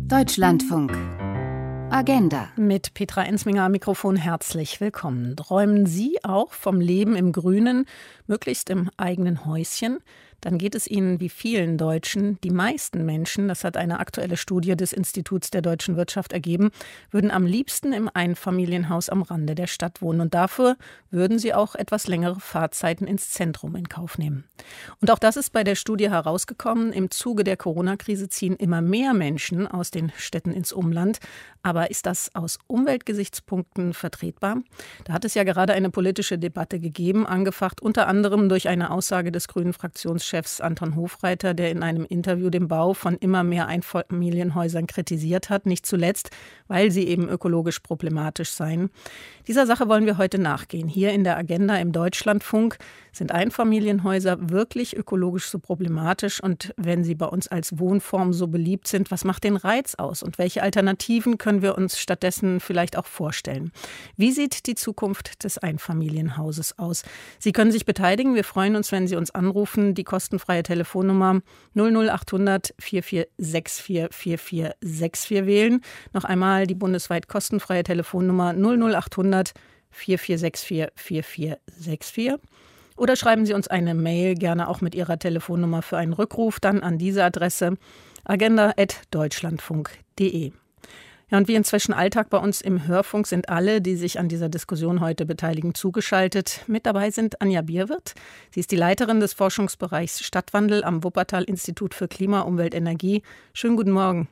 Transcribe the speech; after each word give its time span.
Deutschlandfunk. 0.00 0.92
Agenda. 1.90 2.48
Mit 2.56 2.94
Petra 2.94 3.24
Ensminger 3.24 3.64
am 3.64 3.72
Mikrofon 3.72 4.16
herzlich 4.16 4.80
willkommen. 4.80 5.36
Träumen 5.36 5.86
Sie 5.86 6.18
auch 6.24 6.52
vom 6.52 6.80
Leben 6.80 7.14
im 7.14 7.32
Grünen, 7.32 7.86
möglichst 8.26 8.70
im 8.70 8.90
eigenen 8.96 9.44
Häuschen? 9.44 9.98
Dann 10.44 10.58
geht 10.58 10.74
es 10.74 10.86
ihnen 10.86 11.20
wie 11.20 11.30
vielen 11.30 11.78
Deutschen, 11.78 12.38
die 12.44 12.50
meisten 12.50 13.06
Menschen, 13.06 13.48
das 13.48 13.64
hat 13.64 13.78
eine 13.78 13.98
aktuelle 13.98 14.36
Studie 14.36 14.76
des 14.76 14.92
Instituts 14.92 15.50
der 15.50 15.62
deutschen 15.62 15.96
Wirtschaft 15.96 16.34
ergeben, 16.34 16.70
würden 17.10 17.30
am 17.30 17.46
liebsten 17.46 17.94
im 17.94 18.10
Einfamilienhaus 18.12 19.08
am 19.08 19.22
Rande 19.22 19.54
der 19.54 19.66
Stadt 19.66 20.02
wohnen. 20.02 20.20
Und 20.20 20.34
dafür 20.34 20.76
würden 21.10 21.38
sie 21.38 21.54
auch 21.54 21.74
etwas 21.74 22.08
längere 22.08 22.40
Fahrzeiten 22.40 23.06
ins 23.06 23.30
Zentrum 23.30 23.74
in 23.74 23.88
Kauf 23.88 24.18
nehmen. 24.18 24.44
Und 25.00 25.10
auch 25.10 25.18
das 25.18 25.38
ist 25.38 25.50
bei 25.50 25.64
der 25.64 25.76
Studie 25.76 26.10
herausgekommen. 26.10 26.92
Im 26.92 27.10
Zuge 27.10 27.42
der 27.42 27.56
Corona-Krise 27.56 28.28
ziehen 28.28 28.56
immer 28.56 28.82
mehr 28.82 29.14
Menschen 29.14 29.66
aus 29.66 29.90
den 29.90 30.12
Städten 30.14 30.52
ins 30.52 30.74
Umland. 30.74 31.20
Aber 31.62 31.90
ist 31.90 32.04
das 32.04 32.34
aus 32.34 32.58
Umweltgesichtspunkten 32.66 33.94
vertretbar? 33.94 34.58
Da 35.04 35.14
hat 35.14 35.24
es 35.24 35.32
ja 35.32 35.44
gerade 35.44 35.72
eine 35.72 35.88
politische 35.88 36.36
Debatte 36.36 36.80
gegeben, 36.80 37.26
angefacht 37.26 37.80
unter 37.80 38.08
anderem 38.08 38.50
durch 38.50 38.68
eine 38.68 38.90
Aussage 38.90 39.32
des 39.32 39.48
grünen 39.48 39.72
Fraktionschefs 39.72 40.33
Chefs 40.34 40.60
Anton 40.60 40.96
Hofreiter, 40.96 41.54
der 41.54 41.70
in 41.70 41.84
einem 41.84 42.04
Interview 42.04 42.50
den 42.50 42.66
Bau 42.66 42.92
von 42.92 43.16
immer 43.16 43.44
mehr 43.44 43.68
Einfamilienhäusern 43.68 44.88
kritisiert 44.88 45.48
hat, 45.48 45.64
nicht 45.64 45.86
zuletzt, 45.86 46.30
weil 46.66 46.90
sie 46.90 47.06
eben 47.06 47.28
ökologisch 47.28 47.78
problematisch 47.78 48.50
seien. 48.50 48.90
Dieser 49.46 49.64
Sache 49.64 49.88
wollen 49.88 50.06
wir 50.06 50.18
heute 50.18 50.40
nachgehen. 50.40 50.88
Hier 50.88 51.12
in 51.12 51.22
der 51.22 51.36
Agenda 51.36 51.76
im 51.76 51.92
Deutschlandfunk 51.92 52.78
sind 53.14 53.32
Einfamilienhäuser 53.32 54.50
wirklich 54.50 54.96
ökologisch 54.96 55.46
so 55.46 55.58
problematisch 55.58 56.42
und 56.42 56.74
wenn 56.76 57.04
sie 57.04 57.14
bei 57.14 57.26
uns 57.26 57.48
als 57.48 57.78
Wohnform 57.78 58.32
so 58.32 58.48
beliebt 58.48 58.88
sind, 58.88 59.10
was 59.10 59.24
macht 59.24 59.44
den 59.44 59.56
Reiz 59.56 59.94
aus 59.94 60.22
und 60.22 60.38
welche 60.38 60.62
Alternativen 60.62 61.38
können 61.38 61.62
wir 61.62 61.78
uns 61.78 61.98
stattdessen 61.98 62.60
vielleicht 62.60 62.96
auch 62.98 63.06
vorstellen? 63.06 63.70
Wie 64.16 64.32
sieht 64.32 64.66
die 64.66 64.74
Zukunft 64.74 65.44
des 65.44 65.58
Einfamilienhauses 65.58 66.78
aus? 66.78 67.04
Sie 67.38 67.52
können 67.52 67.72
sich 67.72 67.86
beteiligen. 67.86 68.34
Wir 68.34 68.44
freuen 68.44 68.76
uns, 68.76 68.92
wenn 68.92 69.06
Sie 69.06 69.16
uns 69.16 69.30
anrufen. 69.30 69.94
Die 69.94 70.04
kostenfreie 70.04 70.62
Telefonnummer 70.62 71.40
00800 71.74 72.74
4464 72.78 74.08
4464 74.10 75.46
wählen. 75.46 75.80
Noch 76.12 76.24
einmal 76.24 76.66
die 76.66 76.74
bundesweit 76.74 77.28
kostenfreie 77.28 77.82
Telefonnummer 77.82 78.52
00800 78.54 79.52
4464 79.90 80.90
4464. 80.96 82.40
Oder 82.96 83.16
schreiben 83.16 83.44
Sie 83.44 83.54
uns 83.54 83.66
eine 83.68 83.94
Mail, 83.94 84.34
gerne 84.34 84.68
auch 84.68 84.80
mit 84.80 84.94
Ihrer 84.94 85.18
Telefonnummer 85.18 85.82
für 85.82 85.96
einen 85.96 86.12
Rückruf, 86.12 86.60
dann 86.60 86.80
an 86.80 86.98
diese 86.98 87.24
Adresse 87.24 87.76
agenda.deutschlandfunk.de. 88.24 90.52
Ja, 91.30 91.38
und 91.38 91.48
wie 91.48 91.54
inzwischen 91.54 91.94
Alltag 91.94 92.28
bei 92.30 92.38
uns 92.38 92.60
im 92.60 92.86
Hörfunk 92.86 93.26
sind 93.26 93.48
alle, 93.48 93.80
die 93.80 93.96
sich 93.96 94.20
an 94.20 94.28
dieser 94.28 94.48
Diskussion 94.48 95.00
heute 95.00 95.26
beteiligen, 95.26 95.74
zugeschaltet. 95.74 96.60
Mit 96.66 96.86
dabei 96.86 97.10
sind 97.10 97.40
Anja 97.40 97.62
Bierwirth. 97.62 98.14
Sie 98.52 98.60
ist 98.60 98.70
die 98.70 98.76
Leiterin 98.76 99.18
des 99.20 99.32
Forschungsbereichs 99.32 100.22
Stadtwandel 100.22 100.84
am 100.84 101.02
Wuppertal-Institut 101.02 101.94
für 101.94 102.08
Klima, 102.08 102.42
Umwelt, 102.42 102.74
Energie. 102.74 103.22
Schönen 103.54 103.76
guten 103.76 103.92
Morgen. 103.92 104.28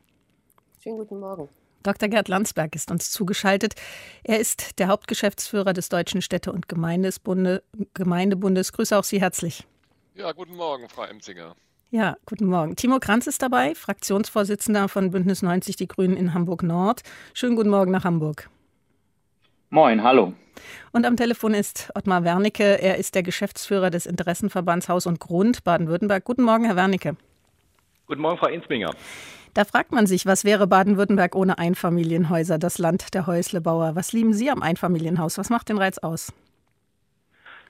Schönen 0.81 0.99
guten 0.99 1.19
Morgen. 1.19 1.49
Dr. 1.83 2.09
Gerd 2.09 2.29
Landsberg 2.29 2.75
ist 2.75 2.91
uns 2.91 3.11
zugeschaltet. 3.11 3.75
Er 4.25 4.39
ist 4.39 4.79
der 4.79 4.89
Hauptgeschäftsführer 4.89 5.73
des 5.73 5.89
Deutschen 5.89 6.23
Städte- 6.23 6.53
und 6.53 6.69
Gemeindebundes. 6.69 8.73
Grüße 8.73 8.99
auch 8.99 9.05
Sie 9.05 9.21
herzlich. 9.21 9.67
Ja, 10.15 10.33
guten 10.33 10.57
Morgen, 10.57 10.89
Frau 10.89 11.05
Emzinger. 11.05 11.55
Ja, 11.91 12.17
guten 12.25 12.47
Morgen. 12.47 12.77
Timo 12.77 12.99
Kranz 13.01 13.27
ist 13.27 13.43
dabei, 13.43 13.75
Fraktionsvorsitzender 13.75 14.89
von 14.89 15.11
Bündnis 15.11 15.43
90 15.43 15.77
Die 15.77 15.89
Grünen 15.89 16.17
in 16.17 16.33
Hamburg 16.33 16.63
Nord. 16.63 17.03
Schönen 17.35 17.57
guten 17.57 17.69
Morgen 17.69 17.91
nach 17.91 18.05
Hamburg. 18.05 18.49
Moin, 19.69 20.03
hallo. 20.03 20.33
Und 20.93 21.07
am 21.07 21.17
Telefon 21.17 21.55
ist 21.55 21.91
Ottmar 21.95 22.25
Wernicke. 22.25 22.81
Er 22.81 22.99
ist 22.99 23.15
der 23.15 23.23
Geschäftsführer 23.23 23.91
des 23.91 24.07
Interessenverbands 24.07 24.89
Haus 24.89 25.07
und 25.07 25.21
Grund 25.21 25.65
Baden-Württemberg. 25.65 26.25
Guten 26.25 26.43
Morgen, 26.43 26.65
Herr 26.65 26.77
Wernicke. 26.77 27.17
Guten 28.07 28.21
Morgen, 28.21 28.39
Frau 28.39 28.49
Insminger. 28.49 28.95
Da 29.55 29.65
fragt 29.65 29.93
man 29.93 30.07
sich, 30.07 30.25
was 30.25 30.47
wäre 30.47 30.67
Baden-Württemberg 30.67 31.35
ohne 31.35 31.59
Einfamilienhäuser, 31.59 32.59
das 32.59 32.79
Land 32.79 33.13
der 33.13 33.27
Häuslebauer? 33.27 33.95
Was 33.95 34.15
lieben 34.15 34.33
Sie 34.33 34.51
am 34.51 34.63
Einfamilienhaus? 34.63 35.37
Was 35.37 35.51
macht 35.51 35.69
den 35.69 35.77
Reiz 35.77 35.99
aus? 35.99 36.33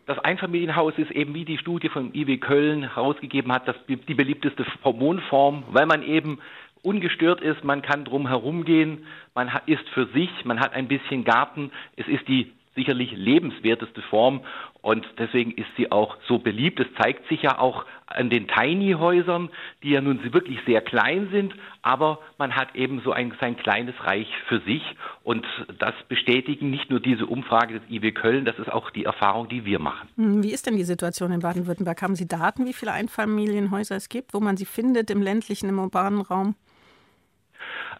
Das 0.06 0.19
Einfamilienhaus 0.20 0.94
ist 0.97 1.10
eben, 1.10 1.34
wie 1.34 1.44
die 1.44 1.59
Studie 1.59 1.88
von 1.88 2.15
IW 2.15 2.38
Köln 2.38 2.82
herausgegeben 2.94 3.53
hat, 3.53 3.66
das, 3.66 3.76
die 3.88 4.15
beliebteste 4.15 4.65
Wohnform, 4.84 5.65
weil 5.70 5.87
man 5.87 6.03
eben 6.03 6.38
ungestört 6.82 7.41
ist, 7.41 7.65
man 7.65 7.82
kann 7.82 8.04
drum 8.04 8.28
herumgehen, 8.28 9.06
man 9.34 9.50
ist 9.66 9.88
für 9.91 10.06
sich, 10.09 10.31
man 10.44 10.60
hat 10.60 10.75
ein 10.75 10.88
bisschen 10.88 11.25
Garten, 11.25 11.72
es 11.97 12.06
ist 12.06 12.26
die 12.28 12.53
sicherlich 12.75 13.12
lebenswerteste 13.12 14.03
Form 14.03 14.41
und 14.81 15.06
deswegen 15.19 15.53
ist 15.53 15.69
sie 15.77 15.93
auch 15.93 16.16
so 16.27 16.38
beliebt. 16.38 16.81
Es 16.81 16.87
zeigt 17.00 17.28
sich 17.28 17.43
ja 17.43 17.59
auch 17.59 17.84
an 18.06 18.31
den 18.31 18.49
Tiny-Häusern, 18.49 19.50
die 19.83 19.91
ja 19.91 20.00
nun 20.00 20.33
wirklich 20.33 20.59
sehr 20.66 20.81
klein 20.81 21.28
sind, 21.31 21.55
aber 21.82 22.19
man 22.38 22.55
hat 22.55 22.75
eben 22.75 23.00
so 23.05 23.12
ein, 23.12 23.32
sein 23.41 23.56
kleines 23.56 23.94
Reich 24.05 24.28
für 24.49 24.61
sich 24.61 24.82
und 25.22 25.47
das 25.78 25.94
bestätigen 26.09 26.71
nicht 26.71 26.91
nur 26.91 27.00
diese 27.00 27.27
Umfrage 27.27 27.81
des 27.81 27.91
IW 27.91 28.12
Köln, 28.12 28.44
das 28.44 28.59
ist 28.59 28.71
auch 28.72 28.91
die 28.91 29.05
Erfahrung, 29.05 29.49
die 29.49 29.65
wir 29.65 29.78
machen. 29.78 30.09
Hm, 30.16 30.43
wie 30.43 30.53
ist 30.53 30.66
denn 30.66 30.77
die 30.77 30.84
Situation 30.84 31.32
in 31.32 31.41
Baden-Württemberg? 31.41 32.03
Haben 32.03 32.16
Sie 32.16 32.27
Daten, 32.27 32.66
wie 32.66 32.72
viele 32.72 32.93
Einfamilienhäuser 32.93 33.97
es 33.97 34.09
gibt, 34.09 34.34
wo 34.34 34.41
man 34.41 34.56
sie 34.56 34.66
findet 34.66 35.11
im 35.11 35.22
ländlichen, 35.22 35.69
im 35.69 35.78
urbanen 35.78 36.22
Raum? 36.22 36.56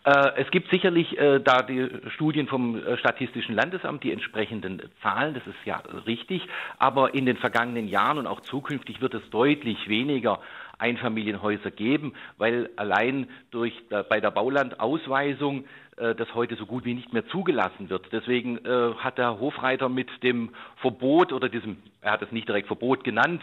Äh, 0.05 0.33
es 0.37 0.51
gibt 0.51 0.69
sicherlich 0.71 1.17
äh, 1.17 1.39
da 1.39 1.63
die 1.63 1.89
Studien 2.15 2.49
vom 2.49 2.77
äh, 2.77 2.97
Statistischen 2.99 3.55
Landesamt, 3.55 4.03
die 4.03 4.13
entsprechenden 4.13 4.83
Zahlen, 5.01 5.35
das 5.35 5.47
ist 5.47 5.65
ja 5.65 5.81
richtig, 6.07 6.47
aber 6.79 7.15
in 7.15 7.25
den 7.25 7.37
vergangenen 7.37 7.87
Jahren 7.87 8.19
und 8.19 8.27
auch 8.27 8.41
zukünftig 8.41 9.01
wird 9.01 9.15
es 9.15 9.29
deutlich 9.31 9.89
weniger 9.89 10.41
Einfamilienhäuser 10.79 11.71
geben, 11.71 12.15
weil 12.39 12.71
allein 12.75 13.29
durch 13.53 13.73
bei 14.09 14.21
der 14.21 14.33
Baulandausweisung 14.33 15.65
das 15.95 16.35
heute 16.35 16.57
so 16.57 16.67
gut 16.67 16.85
wie 16.85 16.95
nicht 16.95 17.13
mehr 17.13 17.25
zugelassen 17.29 17.89
wird. 17.89 18.09
Deswegen 18.11 18.59
hat 18.99 19.17
der 19.17 19.39
Hofreiter 19.39 19.89
mit 19.89 20.09
dem 20.25 20.51
Verbot 20.79 21.33
oder 21.33 21.49
diesem, 21.49 21.77
er 22.01 22.13
hat 22.13 22.23
es 22.23 22.33
nicht 22.33 22.49
direkt 22.49 22.67
Verbot 22.67 23.05
genannt, 23.05 23.43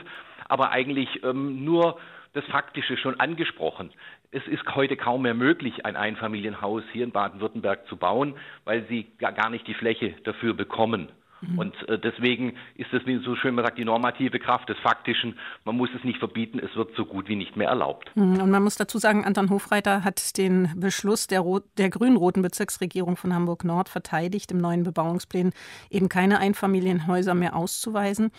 aber 0.50 0.72
eigentlich 0.72 1.24
ähm, 1.24 1.64
nur 1.64 1.98
das 2.34 2.46
Faktische 2.46 2.98
schon 2.98 3.20
angesprochen. 3.20 3.92
Es 4.32 4.46
ist 4.48 4.64
heute 4.76 4.96
kaum 4.96 5.24
mehr 5.24 5.34
möglich, 5.34 5.86
ein 5.86 5.96
Einfamilienhaus 5.96 6.84
hier 6.92 7.04
in 7.04 7.12
Baden-Württemberg 7.12 7.88
zu 7.88 7.98
bauen, 7.98 8.36
weil 8.64 8.86
sie 8.88 9.08
gar 9.18 9.50
nicht 9.50 9.66
die 9.68 9.74
Fläche 9.74 10.14
dafür 10.24 10.54
bekommen. 10.54 11.10
Mhm. 11.42 11.60
Und 11.60 11.90
äh, 11.90 11.98
deswegen 11.98 12.54
ist 12.76 12.94
es, 12.94 13.06
wie 13.06 13.18
so 13.24 13.36
schön 13.36 13.56
man 13.56 13.66
sagt, 13.66 13.78
die 13.78 13.86
normative 13.86 14.40
Kraft 14.40 14.70
des 14.70 14.78
Faktischen. 14.80 15.38
Man 15.66 15.78
muss 15.78 15.90
es 15.96 16.04
nicht 16.04 16.20
verbieten, 16.20 16.60
es 16.60 16.76
wird 16.76 16.96
so 16.96 17.06
gut 17.06 17.28
wie 17.28 17.36
nicht 17.36 17.56
mehr 17.56 17.70
erlaubt. 17.70 18.12
Mhm. 18.16 18.42
Und 18.42 18.52
man 18.52 18.64
muss 18.64 18.76
dazu 18.76 18.98
sagen, 18.98 19.26
Anton 19.26 19.50
Hofreiter 19.50 20.04
hat 20.04 20.38
den 20.38 20.74
Beschluss 20.76 21.28
der, 21.28 21.44
der 21.78 21.90
grün-roten 21.90 22.42
Bezirksregierung 22.42 23.16
von 23.16 23.34
Hamburg-Nord 23.34 23.90
verteidigt, 23.90 24.52
im 24.52 24.60
neuen 24.60 24.84
Bebauungsplan 24.84 25.54
eben 25.90 26.10
keine 26.10 26.40
Einfamilienhäuser 26.40 27.34
mehr 27.34 27.56
auszuweisen. 27.56 28.32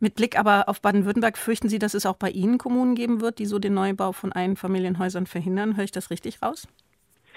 Mit 0.00 0.14
Blick 0.14 0.38
aber 0.38 0.68
auf 0.68 0.80
Baden-Württemberg 0.80 1.36
fürchten 1.36 1.68
Sie, 1.68 1.78
dass 1.78 1.94
es 1.94 2.06
auch 2.06 2.16
bei 2.16 2.30
Ihnen 2.30 2.58
Kommunen 2.58 2.94
geben 2.94 3.20
wird, 3.20 3.38
die 3.40 3.46
so 3.46 3.58
den 3.58 3.74
Neubau 3.74 4.12
von 4.12 4.32
Einfamilienhäusern 4.32 5.26
verhindern? 5.26 5.76
Höre 5.76 5.84
ich 5.84 5.92
das 5.92 6.10
richtig 6.10 6.40
raus? 6.40 6.68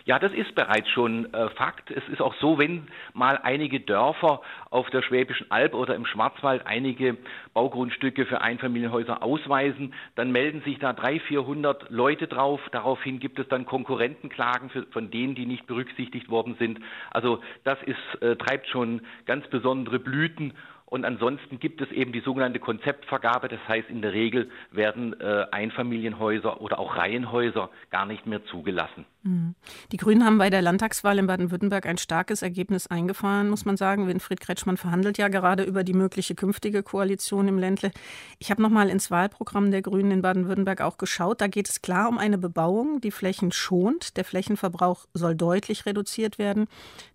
Ja, 0.05 0.17
das 0.17 0.33
ist 0.33 0.55
bereits 0.55 0.89
schon 0.89 1.31
äh, 1.33 1.49
Fakt. 1.49 1.91
Es 1.91 2.07
ist 2.09 2.22
auch 2.22 2.33
so, 2.39 2.57
wenn 2.57 2.88
mal 3.13 3.39
einige 3.44 3.79
Dörfer 3.79 4.41
auf 4.69 4.89
der 4.89 5.03
Schwäbischen 5.03 5.51
Alb 5.51 5.73
oder 5.73 5.95
im 5.95 6.05
Schwarzwald 6.05 6.66
einige 6.66 7.17
Baugrundstücke 7.53 8.25
für 8.25 8.41
Einfamilienhäuser 8.41 9.22
ausweisen, 9.22 9.93
dann 10.16 10.31
melden 10.31 10.61
sich 10.63 10.79
da 10.79 10.93
300, 10.93 11.22
400 11.28 11.89
Leute 11.91 12.28
drauf. 12.28 12.59
Daraufhin 12.72 13.19
gibt 13.19 13.38
es 13.38 13.47
dann 13.47 13.66
Konkurrentenklagen 13.66 14.69
für, 14.72 14.88
von 14.88 15.11
denen, 15.11 15.35
die 15.35 15.46
nicht 15.46 15.67
berücksichtigt 15.67 16.29
worden 16.29 16.55
sind. 16.57 16.79
Also 17.11 17.40
das 17.64 17.78
ist, 17.84 18.22
äh, 18.22 18.35
treibt 18.37 18.67
schon 18.69 19.02
ganz 19.25 19.47
besondere 19.47 19.99
Blüten 19.99 20.53
und 20.91 21.05
ansonsten 21.05 21.58
gibt 21.58 21.79
es 21.79 21.90
eben 21.91 22.11
die 22.11 22.20
sogenannte 22.20 22.59
Konzeptvergabe. 22.59 23.47
Das 23.47 23.66
heißt, 23.66 23.90
in 23.90 24.02
der 24.02 24.11
Regel 24.11 24.52
werden 24.72 25.17
äh, 25.22 25.46
Einfamilienhäuser 25.49 26.59
oder 26.59 26.79
auch 26.79 26.97
Reihenhäuser 26.97 27.70
gar 27.91 28.05
nicht 28.05 28.28
mehr 28.28 28.43
zugelassen. 28.43 29.05
Mhm. 29.23 29.55
Die 29.93 29.97
Grünen 29.97 30.26
haben 30.26 30.38
bei 30.38 30.49
der 30.49 30.61
Landtagswahl 30.61 31.17
in 31.17 31.28
Baden-Württemberg 31.28 31.85
ein 31.85 31.97
starkes 31.97 32.41
Ergebnis 32.41 32.88
eingefahren, 32.88 33.49
muss 33.49 33.64
man 33.64 33.78
sagen. 33.78 34.05
Winfried 34.05 34.41
Kretschmann 34.41 34.76
verhandelt 34.76 35.17
ja 35.17 35.29
gerade 35.29 35.64
über 35.64 35.85
die 35.85 35.93
mögliche 35.93 36.35
künftige 36.35 36.84
Koalition 36.84 37.47
im 37.47 37.58
Ländle. 37.58 37.91
Ich 38.40 38.52
habe 38.52 38.61
noch 38.61 38.70
mal 38.70 38.90
ins 38.90 39.09
Wahlprogramm 39.09 39.72
der 39.72 39.82
Grünen 39.82 40.11
in 40.11 40.22
Baden-Württemberg 40.22 40.82
auch 40.82 40.97
geschaut. 40.97 41.40
Da 41.40 41.47
geht 41.47 41.70
es 41.70 41.82
klar 41.82 42.09
um 42.09 42.17
eine 42.17 42.38
Bebauung, 42.38 42.99
die 42.99 43.11
Flächen 43.11 43.53
schont. 43.53 44.17
Der 44.17 44.26
Flächenverbrauch 44.26 45.05
soll 45.14 45.35
deutlich 45.35 45.85
reduziert 45.85 46.38
werden. 46.38 46.67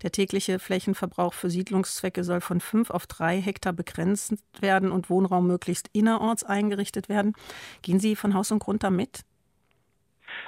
Der 0.02 0.12
tägliche 0.12 0.58
Flächenverbrauch 0.58 1.34
für 1.34 1.50
Siedlungszwecke 1.50 2.25
soll 2.25 2.40
von 2.40 2.61
fünf 2.61 2.88
auf 2.88 3.06
drei 3.06 3.38
Hektar 3.38 3.65
Hektar 3.66 3.72
begrenzt 3.72 4.34
werden 4.60 4.90
und 4.92 5.10
Wohnraum 5.10 5.46
möglichst 5.46 5.88
innerorts 5.92 6.44
eingerichtet 6.44 7.08
werden. 7.08 7.34
Gehen 7.82 7.98
Sie 7.98 8.16
von 8.16 8.34
Haus 8.34 8.52
und 8.52 8.60
Grund 8.60 8.82
damit? 8.82 9.24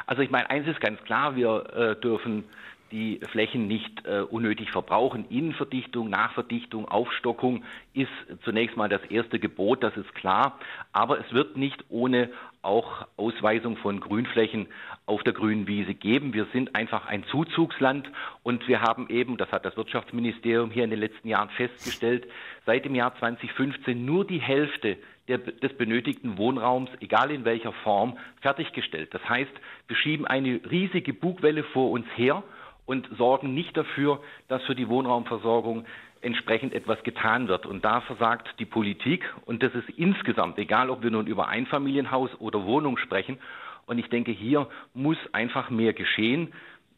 Also 0.07 0.23
ich 0.23 0.31
meine, 0.31 0.49
eins 0.51 0.67
ist 0.69 0.81
ganz 0.81 1.01
klar, 1.03 1.35
wir 1.37 1.75
äh, 1.75 2.01
dürfen 2.01 2.45
die 2.91 3.21
Flächen 3.31 3.67
nicht 3.67 4.07
äh, 4.07 4.21
unnötig 4.21 4.71
verbrauchen. 4.71 5.27
Innenverdichtung, 5.29 6.09
Nachverdichtung, 6.09 6.89
Aufstockung 6.89 7.65
ist 7.93 8.09
zunächst 8.45 8.77
mal 8.77 8.89
das 8.89 9.03
erste 9.11 9.39
Gebot, 9.39 9.83
das 9.83 9.95
ist 9.97 10.15
klar. 10.15 10.59
Aber 10.93 11.19
es 11.21 11.31
wird 11.33 11.57
nicht 11.57 11.85
ohne 11.91 12.31
auch 12.69 13.07
Ausweisung 13.17 13.77
von 13.79 13.99
Grünflächen 13.99 14.69
auf 15.07 15.23
der 15.23 15.33
grünen 15.33 15.67
Wiese 15.67 15.95
geben. 15.95 16.35
Wir 16.35 16.47
sind 16.53 16.77
einfach 16.77 17.07
ein 17.07 17.25
Zuzugsland 17.25 18.09
und 18.43 18.69
wir 18.69 18.83
haben 18.83 19.09
eben, 19.09 19.39
das 19.39 19.51
hat 19.51 19.65
das 19.65 19.77
Wirtschaftsministerium 19.77 20.71
hier 20.71 20.85
in 20.85 20.91
den 20.91 21.01
letzten 21.01 21.29
Jahren 21.29 21.49
festgestellt, 21.51 22.29
seit 22.67 22.85
dem 22.85 22.95
Jahr 22.95 23.17
2015 23.19 24.05
nur 24.05 24.27
die 24.27 24.41
Hälfte 24.41 24.99
der, 25.29 25.39
des 25.39 25.77
benötigten 25.77 26.37
Wohnraums, 26.37 26.91
egal 27.01 27.31
in 27.31 27.45
welcher 27.45 27.73
Form, 27.73 28.19
fertiggestellt. 28.43 29.13
Das 29.15 29.27
heißt, 29.27 29.53
wir 29.87 29.97
schieben 29.97 30.27
eine 30.27 30.61
riesige 30.71 31.15
Bugwelle 31.15 31.65
vor 31.65 31.91
uns 31.91 32.07
her 32.17 32.43
und 32.85 33.09
sorgen 33.17 33.55
nicht 33.55 33.77
dafür, 33.77 34.21
dass 34.49 34.63
für 34.65 34.75
die 34.75 34.89
Wohnraumversorgung 34.89 35.85
entsprechend 36.23 36.73
etwas 36.75 37.03
getan 37.03 37.49
wird. 37.49 37.67
Und 37.67 37.85
da 37.85 38.01
versagt 38.01 38.49
die 38.59 38.65
Politik 38.65 39.25
und 39.45 39.63
das 39.63 39.75
ist 39.75 39.89
insgesamt, 39.91 40.59
egal 40.59 40.91
ob 40.91 41.03
wir 41.03 41.11
nun 41.11 41.27
über 41.27 41.49
Einfamilienhaus 41.49 42.31
oder 42.39 42.65
Wohnung 42.65 42.99
sprechen. 42.99 43.39
Und 43.87 43.99
ich 43.99 44.09
denke, 44.09 44.33
hier 44.33 44.69
muss 44.95 45.17
einfach 45.33 45.71
mehr 45.71 45.93
geschehen. 45.93 46.53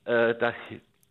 Äh, 0.04 0.34
das, 0.34 0.54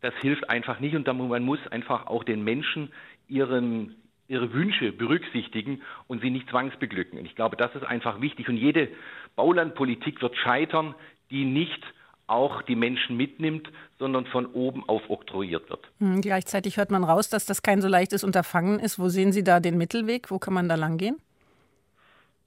das 0.01 0.13
hilft 0.21 0.49
einfach 0.49 0.79
nicht 0.79 0.95
und 0.95 1.07
man 1.07 1.43
muss 1.43 1.65
einfach 1.67 2.07
auch 2.07 2.23
den 2.23 2.43
Menschen 2.43 2.91
ihren, 3.27 3.95
ihre 4.27 4.53
Wünsche 4.53 4.91
berücksichtigen 4.91 5.81
und 6.07 6.21
sie 6.21 6.31
nicht 6.31 6.49
zwangsbeglücken. 6.49 7.19
Und 7.19 7.25
ich 7.25 7.35
glaube, 7.35 7.55
das 7.55 7.73
ist 7.75 7.83
einfach 7.83 8.21
wichtig. 8.21 8.49
Und 8.49 8.57
jede 8.57 8.89
Baulandpolitik 9.35 10.21
wird 10.21 10.35
scheitern, 10.35 10.95
die 11.31 11.45
nicht 11.45 11.81
auch 12.29 12.61
die 12.61 12.75
Menschen 12.75 13.17
mitnimmt, 13.17 13.69
sondern 13.97 14.25
von 14.25 14.45
oben 14.47 14.87
auf 14.87 15.09
oktroyiert 15.09 15.69
wird. 15.69 15.89
Hm, 15.99 16.21
gleichzeitig 16.21 16.77
hört 16.77 16.91
man 16.91 17.03
raus, 17.03 17.29
dass 17.29 17.45
das 17.45 17.61
kein 17.61 17.81
so 17.81 17.87
leichtes 17.87 18.23
Unterfangen 18.23 18.79
ist. 18.79 18.99
Wo 18.99 19.09
sehen 19.09 19.31
Sie 19.31 19.43
da 19.43 19.59
den 19.59 19.77
Mittelweg? 19.77 20.31
Wo 20.31 20.39
kann 20.39 20.53
man 20.53 20.69
da 20.69 20.75
langgehen? 20.75 21.17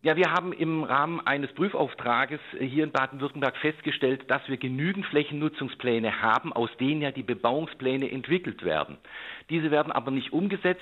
Ja, 0.05 0.17
wir 0.17 0.32
haben 0.32 0.52
im 0.52 0.82
Rahmen 0.82 1.25
eines 1.25 1.52
Prüfauftrages 1.52 2.40
hier 2.58 2.82
in 2.82 2.90
Baden-Württemberg 2.90 3.56
festgestellt, 3.58 4.29
dass 4.29 4.43
wir 4.49 4.56
genügend 4.56 5.06
Flächennutzungspläne 5.06 6.20
haben, 6.20 6.52
aus 6.52 6.70
denen 6.81 7.02
ja 7.02 7.12
die 7.12 7.23
Bebauungspläne 7.23 8.11
entwickelt 8.11 8.64
werden. 8.64 8.99
Diese 9.50 9.70
werden 9.70 9.92
aber 9.92 10.10
nicht 10.10 10.32
umgesetzt. 10.32 10.80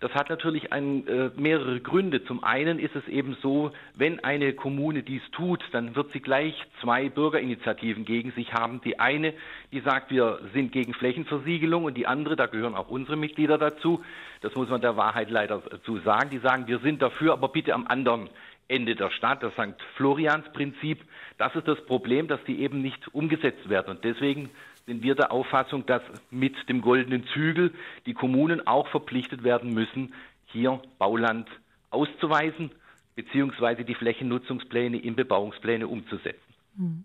Das 0.00 0.12
hat 0.14 0.30
natürlich 0.30 0.72
ein, 0.72 1.06
äh, 1.06 1.30
mehrere 1.36 1.80
Gründe. 1.80 2.24
Zum 2.24 2.42
einen 2.42 2.80
ist 2.80 2.96
es 2.96 3.06
eben 3.06 3.36
so, 3.40 3.70
wenn 3.94 4.22
eine 4.24 4.52
Kommune 4.52 5.04
dies 5.04 5.22
tut, 5.30 5.62
dann 5.70 5.94
wird 5.94 6.10
sie 6.12 6.20
gleich 6.20 6.54
zwei 6.80 7.08
Bürgerinitiativen 7.08 8.04
gegen 8.04 8.32
sich 8.32 8.52
haben. 8.52 8.80
Die 8.80 8.98
eine, 8.98 9.32
die 9.70 9.80
sagt, 9.80 10.10
wir 10.10 10.40
sind 10.52 10.72
gegen 10.72 10.92
Flächenversiegelung 10.92 11.84
und 11.84 11.96
die 11.96 12.08
andere, 12.08 12.34
da 12.34 12.46
gehören 12.46 12.74
auch 12.74 12.88
unsere 12.88 13.16
Mitglieder 13.16 13.58
dazu, 13.58 14.02
das 14.40 14.54
muss 14.56 14.68
man 14.68 14.80
der 14.80 14.96
Wahrheit 14.96 15.30
leider 15.30 15.62
zu 15.84 15.98
sagen, 15.98 16.30
die 16.30 16.38
sagen, 16.38 16.66
wir 16.66 16.80
sind 16.80 17.00
dafür, 17.00 17.32
aber 17.32 17.48
bitte 17.48 17.72
am 17.72 17.86
anderen 17.86 18.28
Ende 18.66 18.96
der 18.96 19.10
Stadt, 19.10 19.42
das 19.42 19.52
St. 19.52 19.80
Florians 19.96 20.50
Prinzip. 20.52 21.00
Das 21.38 21.54
ist 21.54 21.68
das 21.68 21.80
Problem, 21.86 22.26
dass 22.26 22.42
die 22.44 22.60
eben 22.60 22.80
nicht 22.80 23.14
umgesetzt 23.14 23.68
werden. 23.68 23.96
Und 23.96 24.04
deswegen 24.04 24.50
sind 24.86 25.02
wir 25.02 25.14
der 25.14 25.32
Auffassung, 25.32 25.86
dass 25.86 26.02
mit 26.30 26.54
dem 26.68 26.80
goldenen 26.80 27.26
Zügel 27.28 27.72
die 28.06 28.14
Kommunen 28.14 28.66
auch 28.66 28.88
verpflichtet 28.88 29.44
werden 29.44 29.72
müssen, 29.72 30.14
hier 30.46 30.80
Bauland 30.98 31.48
auszuweisen 31.90 32.70
beziehungsweise 33.14 33.84
die 33.84 33.94
Flächennutzungspläne 33.94 34.96
in 34.96 35.14
Bebauungspläne 35.14 35.86
umzusetzen. 35.86 36.54
Hm. 36.76 37.04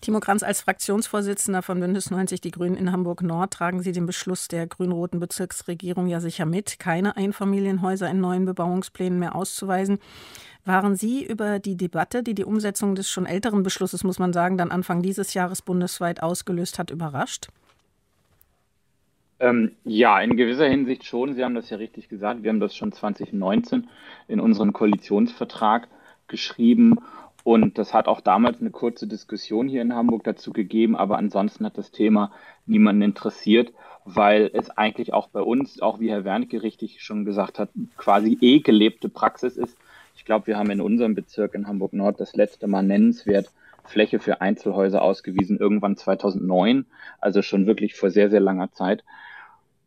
Timo 0.00 0.20
Kranz, 0.20 0.42
als 0.42 0.60
Fraktionsvorsitzender 0.60 1.62
von 1.62 1.80
Bündnis 1.80 2.10
90 2.10 2.40
Die 2.40 2.50
Grünen 2.50 2.76
in 2.76 2.92
Hamburg 2.92 3.22
Nord 3.22 3.52
tragen 3.52 3.82
Sie 3.82 3.92
den 3.92 4.06
Beschluss 4.06 4.48
der 4.48 4.66
grün-roten 4.66 5.20
Bezirksregierung 5.20 6.06
ja 6.06 6.20
sicher 6.20 6.46
mit, 6.46 6.78
keine 6.78 7.16
Einfamilienhäuser 7.16 8.08
in 8.08 8.20
neuen 8.20 8.44
Bebauungsplänen 8.44 9.18
mehr 9.18 9.34
auszuweisen. 9.34 9.98
Waren 10.64 10.96
Sie 10.96 11.24
über 11.24 11.58
die 11.58 11.76
Debatte, 11.76 12.22
die 12.22 12.34
die 12.34 12.44
Umsetzung 12.44 12.94
des 12.94 13.10
schon 13.10 13.26
älteren 13.26 13.62
Beschlusses, 13.62 14.02
muss 14.02 14.18
man 14.18 14.32
sagen, 14.32 14.56
dann 14.56 14.70
Anfang 14.70 15.02
dieses 15.02 15.34
Jahres 15.34 15.60
bundesweit 15.60 16.22
ausgelöst 16.22 16.78
hat, 16.78 16.90
überrascht? 16.90 17.48
Ähm, 19.40 19.72
ja, 19.84 20.20
in 20.20 20.36
gewisser 20.36 20.66
Hinsicht 20.66 21.04
schon. 21.04 21.34
Sie 21.34 21.44
haben 21.44 21.54
das 21.54 21.68
ja 21.68 21.76
richtig 21.76 22.08
gesagt. 22.08 22.42
Wir 22.42 22.50
haben 22.50 22.60
das 22.60 22.74
schon 22.74 22.92
2019 22.92 23.88
in 24.28 24.40
unseren 24.40 24.72
Koalitionsvertrag 24.72 25.88
geschrieben. 26.28 26.98
Und 27.44 27.76
das 27.78 27.92
hat 27.92 28.08
auch 28.08 28.22
damals 28.22 28.60
eine 28.60 28.70
kurze 28.70 29.06
Diskussion 29.06 29.68
hier 29.68 29.82
in 29.82 29.94
Hamburg 29.94 30.24
dazu 30.24 30.52
gegeben. 30.52 30.96
Aber 30.96 31.18
ansonsten 31.18 31.64
hat 31.66 31.78
das 31.78 31.90
Thema 31.90 32.32
niemanden 32.66 33.02
interessiert, 33.02 33.72
weil 34.04 34.50
es 34.54 34.70
eigentlich 34.70 35.12
auch 35.12 35.28
bei 35.28 35.40
uns, 35.40 35.80
auch 35.80 36.00
wie 36.00 36.10
Herr 36.10 36.24
Wernicke 36.24 36.62
richtig 36.62 37.02
schon 37.02 37.24
gesagt 37.26 37.58
hat, 37.58 37.68
quasi 37.96 38.38
eh 38.40 38.60
gelebte 38.60 39.08
Praxis 39.08 39.56
ist, 39.56 39.76
ich 40.16 40.24
glaube, 40.24 40.46
wir 40.46 40.56
haben 40.56 40.70
in 40.70 40.80
unserem 40.80 41.14
Bezirk 41.14 41.54
in 41.54 41.66
Hamburg 41.66 41.92
Nord 41.92 42.20
das 42.20 42.36
letzte 42.36 42.66
Mal 42.66 42.82
nennenswert 42.82 43.50
Fläche 43.84 44.18
für 44.18 44.40
Einzelhäuser 44.40 45.02
ausgewiesen, 45.02 45.58
irgendwann 45.58 45.96
2009, 45.96 46.86
also 47.20 47.42
schon 47.42 47.66
wirklich 47.66 47.94
vor 47.94 48.10
sehr, 48.10 48.30
sehr 48.30 48.40
langer 48.40 48.72
Zeit. 48.72 49.04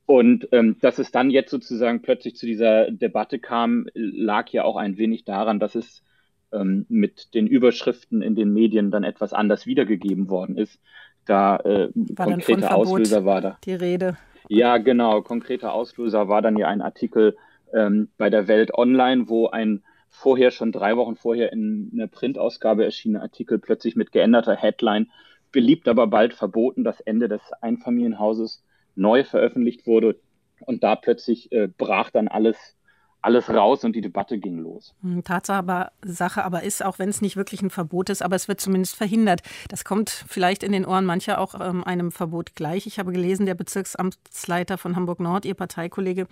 Und 0.06 0.48
ähm, 0.51 0.77
dass 0.80 1.00
es 1.00 1.12
dann 1.12 1.31
jetzt 1.31 1.50
sozusagen 1.50 2.01
plötzlich 2.01 2.36
zu 2.36 2.45
dieser 2.45 2.92
Debatte 2.92 3.39
kam, 3.39 3.88
lag 3.94 4.50
ja 4.50 4.63
auch 4.63 4.75
ein 4.75 4.98
wenig 4.98 5.25
daran, 5.25 5.59
dass 5.59 5.75
es 5.75 6.04
ähm, 6.51 6.85
mit 6.89 7.33
den 7.33 7.47
Überschriften 7.47 8.21
in 8.21 8.35
den 8.35 8.53
Medien 8.53 8.91
dann 8.91 9.03
etwas 9.03 9.33
anders 9.33 9.65
wiedergegeben 9.65 10.29
worden 10.29 10.57
ist. 10.57 10.79
Da 11.25 11.57
äh, 11.57 11.89
war 11.94 12.27
konkreter 12.27 12.75
Auslöser 12.75 13.25
war 13.25 13.41
da. 13.41 13.57
Die 13.65 13.73
Rede. 13.73 14.17
Ja, 14.49 14.77
genau. 14.77 15.21
Konkreter 15.21 15.73
Auslöser 15.73 16.29
war 16.29 16.41
dann 16.41 16.57
ja 16.57 16.67
ein 16.67 16.81
Artikel 16.81 17.35
ähm, 17.73 18.09
bei 18.17 18.29
der 18.29 18.47
Welt 18.47 18.73
Online, 18.73 19.27
wo 19.27 19.47
ein 19.47 19.83
vorher 20.09 20.51
schon 20.51 20.71
drei 20.71 20.95
Wochen 20.95 21.15
vorher 21.15 21.51
in 21.51 21.91
einer 21.94 22.07
Printausgabe 22.07 22.85
erschienene 22.85 23.21
Artikel 23.21 23.59
plötzlich 23.59 23.95
mit 23.95 24.11
geänderter 24.11 24.55
Headline 24.55 25.07
beliebt, 25.51 25.88
aber 25.88 26.07
bald 26.07 26.33
verboten, 26.33 26.83
das 26.83 27.01
Ende 27.01 27.27
des 27.27 27.41
Einfamilienhauses 27.61 28.63
neu 28.95 29.23
veröffentlicht 29.23 29.85
wurde. 29.85 30.17
Und 30.61 30.83
da 30.83 30.95
plötzlich 30.95 31.51
äh, 31.51 31.67
brach 31.67 32.09
dann 32.09 32.27
alles 32.27 32.76
alles 33.21 33.49
raus 33.49 33.83
und 33.83 33.95
die 33.95 34.01
Debatte 34.01 34.37
ging 34.37 34.59
los. 34.59 34.93
Hm, 35.01 35.23
Tatsache 35.23 35.57
aber, 35.57 35.91
Sache 36.03 36.43
aber 36.43 36.63
ist, 36.63 36.83
auch 36.83 36.99
wenn 36.99 37.09
es 37.09 37.21
nicht 37.21 37.35
wirklich 37.35 37.61
ein 37.61 37.69
Verbot 37.69 38.09
ist, 38.09 38.21
aber 38.21 38.35
es 38.35 38.47
wird 38.47 38.61
zumindest 38.61 38.95
verhindert. 38.95 39.41
Das 39.69 39.83
kommt 39.83 40.25
vielleicht 40.27 40.63
in 40.63 40.71
den 40.71 40.85
Ohren 40.85 41.05
mancher 41.05 41.39
auch 41.39 41.59
ähm, 41.59 41.83
einem 41.83 42.11
Verbot 42.11 42.55
gleich. 42.55 42.85
Ich 42.85 42.99
habe 42.99 43.11
gelesen, 43.11 43.45
der 43.45 43.55
Bezirksamtsleiter 43.55 44.77
von 44.77 44.95
Hamburg 44.95 45.19
Nord, 45.19 45.45
Ihr 45.45 45.56
Parteikollege 45.56 46.27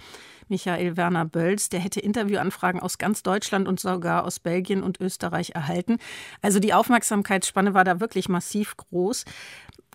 Michael 0.48 0.95
Werner 0.95 1.25
Bölz, 1.25 1.69
der 1.69 1.79
hätte 1.79 2.00
Interviewanfragen 2.00 2.79
aus 2.79 2.98
ganz 2.98 3.24
Deutschland 3.24 3.67
und 3.67 3.79
sogar 3.79 4.24
aus 4.24 4.39
Belgien 4.39 4.83
und 4.83 5.01
Österreich 5.01 5.51
erhalten. 5.55 5.98
Also 6.41 6.60
die 6.60 6.74
Aufmerksamkeitsspanne 6.74 7.74
war 7.74 7.83
da 7.83 8.00
wirklich 8.00 8.29
massiv 8.29 8.77
groß. 8.77 9.25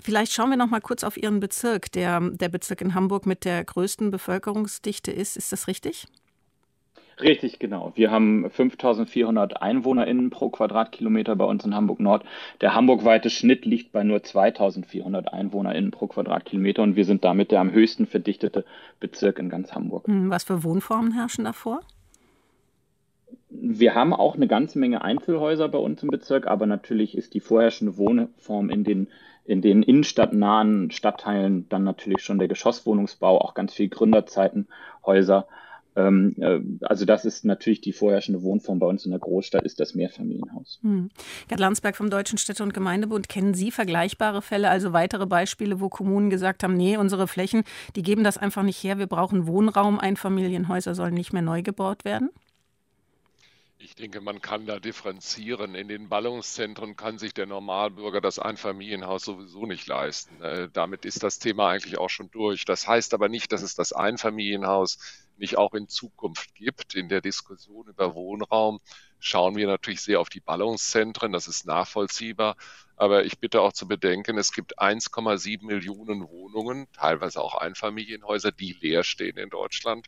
Vielleicht 0.02 0.32
schauen 0.32 0.50
wir 0.50 0.56
noch 0.56 0.70
mal 0.70 0.80
kurz 0.80 1.04
auf 1.04 1.16
Ihren 1.16 1.40
Bezirk, 1.40 1.92
der 1.92 2.20
der 2.20 2.48
Bezirk 2.48 2.80
in 2.80 2.94
Hamburg 2.94 3.26
mit 3.26 3.44
der 3.44 3.62
größten 3.62 4.10
Bevölkerungsdichte 4.10 5.12
ist. 5.12 5.36
Ist 5.36 5.52
das 5.52 5.66
richtig? 5.66 6.06
Richtig, 7.22 7.58
genau. 7.58 7.92
Wir 7.94 8.10
haben 8.10 8.48
5400 8.50 9.60
EinwohnerInnen 9.62 10.30
pro 10.30 10.48
Quadratkilometer 10.50 11.36
bei 11.36 11.44
uns 11.44 11.64
in 11.64 11.74
Hamburg 11.74 12.00
Nord. 12.00 12.24
Der 12.60 12.74
hamburgweite 12.74 13.30
Schnitt 13.30 13.64
liegt 13.64 13.92
bei 13.92 14.04
nur 14.04 14.22
2400 14.22 15.32
EinwohnerInnen 15.32 15.90
pro 15.90 16.06
Quadratkilometer 16.06 16.82
und 16.82 16.96
wir 16.96 17.04
sind 17.04 17.24
damit 17.24 17.50
der 17.50 17.60
am 17.60 17.72
höchsten 17.72 18.06
verdichtete 18.06 18.64
Bezirk 19.00 19.38
in 19.38 19.48
ganz 19.48 19.72
Hamburg. 19.72 20.06
Hm, 20.06 20.30
was 20.30 20.44
für 20.44 20.64
Wohnformen 20.64 21.12
herrschen 21.12 21.44
davor? 21.44 21.80
Wir 23.50 23.94
haben 23.94 24.14
auch 24.14 24.36
eine 24.36 24.46
ganze 24.46 24.78
Menge 24.78 25.02
Einzelhäuser 25.02 25.68
bei 25.68 25.78
uns 25.78 26.02
im 26.02 26.08
Bezirk, 26.08 26.46
aber 26.46 26.66
natürlich 26.66 27.16
ist 27.16 27.34
die 27.34 27.40
vorherrschende 27.40 27.96
Wohnform 27.96 28.70
in 28.70 28.84
den 28.84 29.08
in 29.44 29.62
den 29.62 29.82
innenstadtnahen 29.82 30.92
Stadtteilen 30.92 31.68
dann 31.68 31.82
natürlich 31.82 32.22
schon 32.22 32.38
der 32.38 32.46
Geschosswohnungsbau, 32.46 33.40
auch 33.40 33.54
ganz 33.54 33.74
viel 33.74 33.88
Gründerzeitenhäuser. 33.88 35.48
Äh, 35.48 35.69
also 35.94 37.04
das 37.04 37.24
ist 37.24 37.44
natürlich 37.44 37.80
die 37.80 37.92
vorherrschende 37.92 38.42
Wohnform 38.42 38.78
bei 38.78 38.86
uns 38.86 39.04
in 39.04 39.10
der 39.10 39.20
Großstadt, 39.20 39.64
ist 39.64 39.80
das 39.80 39.94
Mehrfamilienhaus. 39.94 40.78
Hm. 40.82 41.10
Gerd 41.48 41.60
Landsberg 41.60 41.96
vom 41.96 42.10
Deutschen 42.10 42.38
Städte- 42.38 42.62
und 42.62 42.74
Gemeindebund, 42.74 43.28
kennen 43.28 43.54
Sie 43.54 43.70
vergleichbare 43.70 44.42
Fälle, 44.42 44.70
also 44.70 44.92
weitere 44.92 45.26
Beispiele, 45.26 45.80
wo 45.80 45.88
Kommunen 45.88 46.30
gesagt 46.30 46.62
haben, 46.62 46.76
nee, 46.76 46.96
unsere 46.96 47.26
Flächen, 47.26 47.64
die 47.96 48.02
geben 48.02 48.24
das 48.24 48.38
einfach 48.38 48.62
nicht 48.62 48.82
her, 48.82 48.98
wir 48.98 49.06
brauchen 49.06 49.46
Wohnraum, 49.46 49.98
Einfamilienhäuser 49.98 50.94
sollen 50.94 51.14
nicht 51.14 51.32
mehr 51.32 51.42
neu 51.42 51.62
gebaut 51.62 52.04
werden? 52.04 52.30
Ich 53.82 53.94
denke, 53.94 54.20
man 54.20 54.42
kann 54.42 54.66
da 54.66 54.78
differenzieren. 54.78 55.74
In 55.74 55.88
den 55.88 56.10
Ballungszentren 56.10 56.96
kann 56.96 57.16
sich 57.16 57.32
der 57.32 57.46
Normalbürger 57.46 58.20
das 58.20 58.38
Einfamilienhaus 58.38 59.24
sowieso 59.24 59.64
nicht 59.64 59.86
leisten. 59.86 60.42
Äh, 60.42 60.68
damit 60.70 61.06
ist 61.06 61.22
das 61.22 61.38
Thema 61.38 61.70
eigentlich 61.70 61.96
auch 61.96 62.10
schon 62.10 62.30
durch. 62.30 62.66
Das 62.66 62.86
heißt 62.86 63.14
aber 63.14 63.30
nicht, 63.30 63.52
dass 63.52 63.62
es 63.62 63.74
das 63.74 63.94
Einfamilienhaus 63.94 64.98
nicht 65.38 65.56
auch 65.56 65.72
in 65.72 65.88
Zukunft 65.88 66.54
gibt. 66.54 66.94
In 66.94 67.08
der 67.08 67.22
Diskussion 67.22 67.88
über 67.88 68.14
Wohnraum 68.14 68.80
schauen 69.18 69.56
wir 69.56 69.66
natürlich 69.66 70.02
sehr 70.02 70.20
auf 70.20 70.28
die 70.28 70.40
Ballungszentren. 70.40 71.32
Das 71.32 71.48
ist 71.48 71.64
nachvollziehbar. 71.64 72.56
Aber 72.96 73.24
ich 73.24 73.38
bitte 73.38 73.62
auch 73.62 73.72
zu 73.72 73.88
bedenken, 73.88 74.36
es 74.36 74.52
gibt 74.52 74.78
1,7 74.78 75.64
Millionen 75.64 76.28
Wohnungen, 76.28 76.86
teilweise 76.92 77.40
auch 77.40 77.54
Einfamilienhäuser, 77.54 78.52
die 78.52 78.76
leer 78.78 79.04
stehen 79.04 79.38
in 79.38 79.48
Deutschland. 79.48 80.06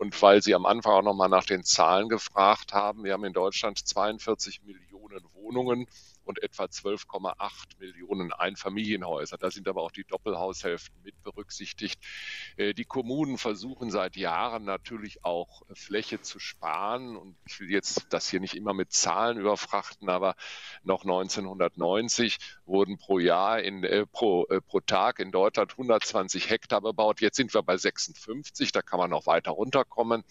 Und 0.00 0.20
weil 0.22 0.40
Sie 0.40 0.54
am 0.54 0.64
Anfang 0.64 0.92
auch 0.94 1.02
nochmal 1.02 1.28
nach 1.28 1.44
den 1.44 1.62
Zahlen 1.62 2.08
gefragt 2.08 2.72
haben, 2.72 3.04
wir 3.04 3.12
haben 3.12 3.24
in 3.26 3.34
Deutschland 3.34 3.86
42 3.86 4.62
Millionen 4.62 5.22
Wohnungen 5.34 5.86
und 6.30 6.42
etwa 6.42 6.64
12,8 6.64 7.78
Millionen 7.78 8.32
Einfamilienhäuser. 8.32 9.36
Da 9.36 9.50
sind 9.50 9.66
aber 9.66 9.82
auch 9.82 9.90
die 9.90 10.04
Doppelhaushälften 10.04 11.02
mit 11.02 11.20
berücksichtigt. 11.22 12.00
Äh, 12.56 12.72
die 12.72 12.84
Kommunen 12.84 13.36
versuchen 13.36 13.90
seit 13.90 14.16
Jahren 14.16 14.64
natürlich 14.64 15.24
auch 15.24 15.68
äh, 15.68 15.74
Fläche 15.74 16.20
zu 16.22 16.38
sparen. 16.38 17.16
Und 17.16 17.36
ich 17.46 17.58
will 17.58 17.70
jetzt 17.70 18.06
das 18.10 18.30
hier 18.30 18.38
nicht 18.38 18.54
immer 18.54 18.74
mit 18.74 18.92
Zahlen 18.92 19.38
überfrachten, 19.38 20.08
aber 20.08 20.36
noch 20.84 21.02
1990 21.02 22.38
wurden 22.64 22.96
pro 22.96 23.18
Jahr 23.18 23.60
in, 23.60 23.82
äh, 23.82 24.06
pro, 24.06 24.46
äh, 24.46 24.60
pro 24.60 24.78
Tag 24.80 25.18
in 25.18 25.32
Deutschland 25.32 25.72
120 25.72 26.48
Hektar 26.48 26.80
bebaut. 26.80 27.20
Jetzt 27.20 27.36
sind 27.36 27.52
wir 27.52 27.62
bei 27.62 27.76
56. 27.76 28.70
Da 28.70 28.82
kann 28.82 29.00
man 29.00 29.10
noch 29.10 29.26
weiter 29.26 29.50
runterkommen. 29.50 30.22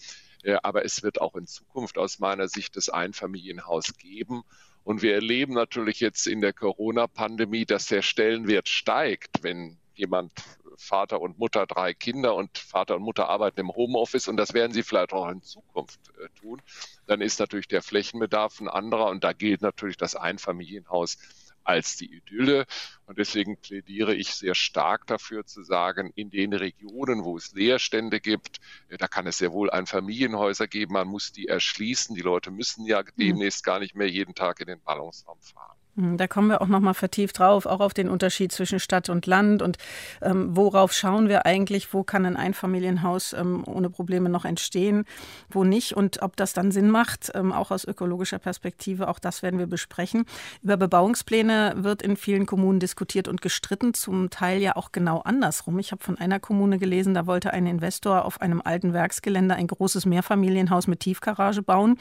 Äh, 0.42 0.56
aber 0.62 0.84
es 0.84 1.02
wird 1.02 1.20
auch 1.20 1.34
in 1.34 1.46
Zukunft 1.46 1.98
aus 1.98 2.18
meiner 2.18 2.48
Sicht 2.48 2.76
das 2.76 2.88
Einfamilienhaus 2.88 3.96
geben. 3.98 4.42
Und 4.90 5.02
wir 5.02 5.14
erleben 5.14 5.54
natürlich 5.54 6.00
jetzt 6.00 6.26
in 6.26 6.40
der 6.40 6.52
Corona-Pandemie, 6.52 7.64
dass 7.64 7.86
der 7.86 8.02
Stellenwert 8.02 8.68
steigt, 8.68 9.44
wenn 9.44 9.78
jemand 9.94 10.32
Vater 10.78 11.20
und 11.20 11.38
Mutter 11.38 11.64
drei 11.64 11.94
Kinder 11.94 12.34
und 12.34 12.58
Vater 12.58 12.96
und 12.96 13.02
Mutter 13.02 13.28
arbeiten 13.28 13.60
im 13.60 13.68
Homeoffice 13.68 14.26
und 14.26 14.36
das 14.36 14.52
werden 14.52 14.72
sie 14.72 14.82
vielleicht 14.82 15.12
auch 15.12 15.28
in 15.28 15.42
Zukunft 15.42 16.00
äh, 16.18 16.28
tun, 16.40 16.60
dann 17.06 17.20
ist 17.20 17.38
natürlich 17.38 17.68
der 17.68 17.82
Flächenbedarf 17.82 18.60
ein 18.60 18.66
anderer 18.66 19.10
und 19.10 19.22
da 19.22 19.32
gilt 19.32 19.62
natürlich 19.62 19.96
das 19.96 20.16
Einfamilienhaus 20.16 21.18
als 21.70 21.96
die 21.96 22.14
Idylle. 22.14 22.66
Und 23.06 23.18
deswegen 23.18 23.56
plädiere 23.56 24.14
ich 24.14 24.34
sehr 24.34 24.54
stark 24.54 25.06
dafür 25.06 25.44
zu 25.46 25.62
sagen, 25.62 26.12
in 26.14 26.30
den 26.30 26.52
Regionen, 26.52 27.24
wo 27.24 27.36
es 27.36 27.52
Leerstände 27.52 28.20
gibt, 28.20 28.58
äh, 28.88 28.98
da 28.98 29.08
kann 29.08 29.26
es 29.26 29.38
sehr 29.38 29.52
wohl 29.52 29.70
ein 29.70 29.86
Familienhäuser 29.86 30.68
geben. 30.68 30.94
Man 30.94 31.08
muss 31.08 31.32
die 31.32 31.48
erschließen. 31.48 32.14
Die 32.14 32.22
Leute 32.22 32.50
müssen 32.50 32.84
ja 32.86 33.02
mhm. 33.02 33.06
demnächst 33.18 33.64
gar 33.64 33.78
nicht 33.78 33.94
mehr 33.94 34.08
jeden 34.08 34.34
Tag 34.34 34.60
in 34.60 34.66
den 34.66 34.80
Ballungsraum 34.82 35.40
fahren. 35.40 35.79
Hm, 36.00 36.16
da 36.16 36.26
kommen 36.26 36.48
wir 36.48 36.62
auch 36.62 36.66
noch 36.66 36.80
mal 36.80 36.94
vertieft 36.94 37.38
drauf, 37.38 37.66
auch 37.66 37.80
auf 37.80 37.92
den 37.92 38.08
Unterschied 38.08 38.52
zwischen 38.52 38.80
Stadt 38.80 39.08
und 39.10 39.26
Land 39.26 39.60
und 39.60 39.76
ähm, 40.22 40.56
worauf 40.56 40.92
schauen 40.92 41.28
wir 41.28 41.44
eigentlich, 41.44 41.92
wo 41.92 42.02
kann 42.02 42.24
ein 42.24 42.36
Einfamilienhaus 42.36 43.34
ähm, 43.34 43.62
ohne 43.66 43.90
Probleme 43.90 44.30
noch 44.30 44.46
entstehen, 44.46 45.04
wo 45.50 45.64
nicht 45.64 45.94
und 45.94 46.22
ob 46.22 46.36
das 46.36 46.54
dann 46.54 46.72
Sinn 46.72 46.90
macht, 46.90 47.30
ähm, 47.34 47.52
auch 47.52 47.70
aus 47.70 47.84
ökologischer 47.84 48.38
Perspektive, 48.38 49.08
auch 49.08 49.18
das 49.18 49.42
werden 49.42 49.58
wir 49.58 49.66
besprechen. 49.66 50.24
Über 50.62 50.78
Bebauungspläne 50.78 51.74
wird 51.76 52.00
in 52.00 52.16
vielen 52.16 52.46
Kommunen 52.46 52.80
diskutiert 52.80 53.28
und 53.28 53.42
gestritten, 53.42 53.92
zum 53.92 54.30
Teil 54.30 54.60
ja 54.60 54.76
auch 54.76 54.92
genau 54.92 55.20
andersrum. 55.20 55.78
Ich 55.78 55.92
habe 55.92 56.02
von 56.02 56.16
einer 56.18 56.40
Kommune 56.40 56.78
gelesen, 56.78 57.12
da 57.12 57.26
wollte 57.26 57.52
ein 57.52 57.66
Investor 57.66 58.24
auf 58.24 58.40
einem 58.40 58.62
alten 58.64 58.94
Werksgelände 58.94 59.54
ein 59.54 59.66
großes 59.66 60.06
Mehrfamilienhaus 60.06 60.86
mit 60.86 61.00
Tiefgarage 61.00 61.62
bauen. 61.62 61.98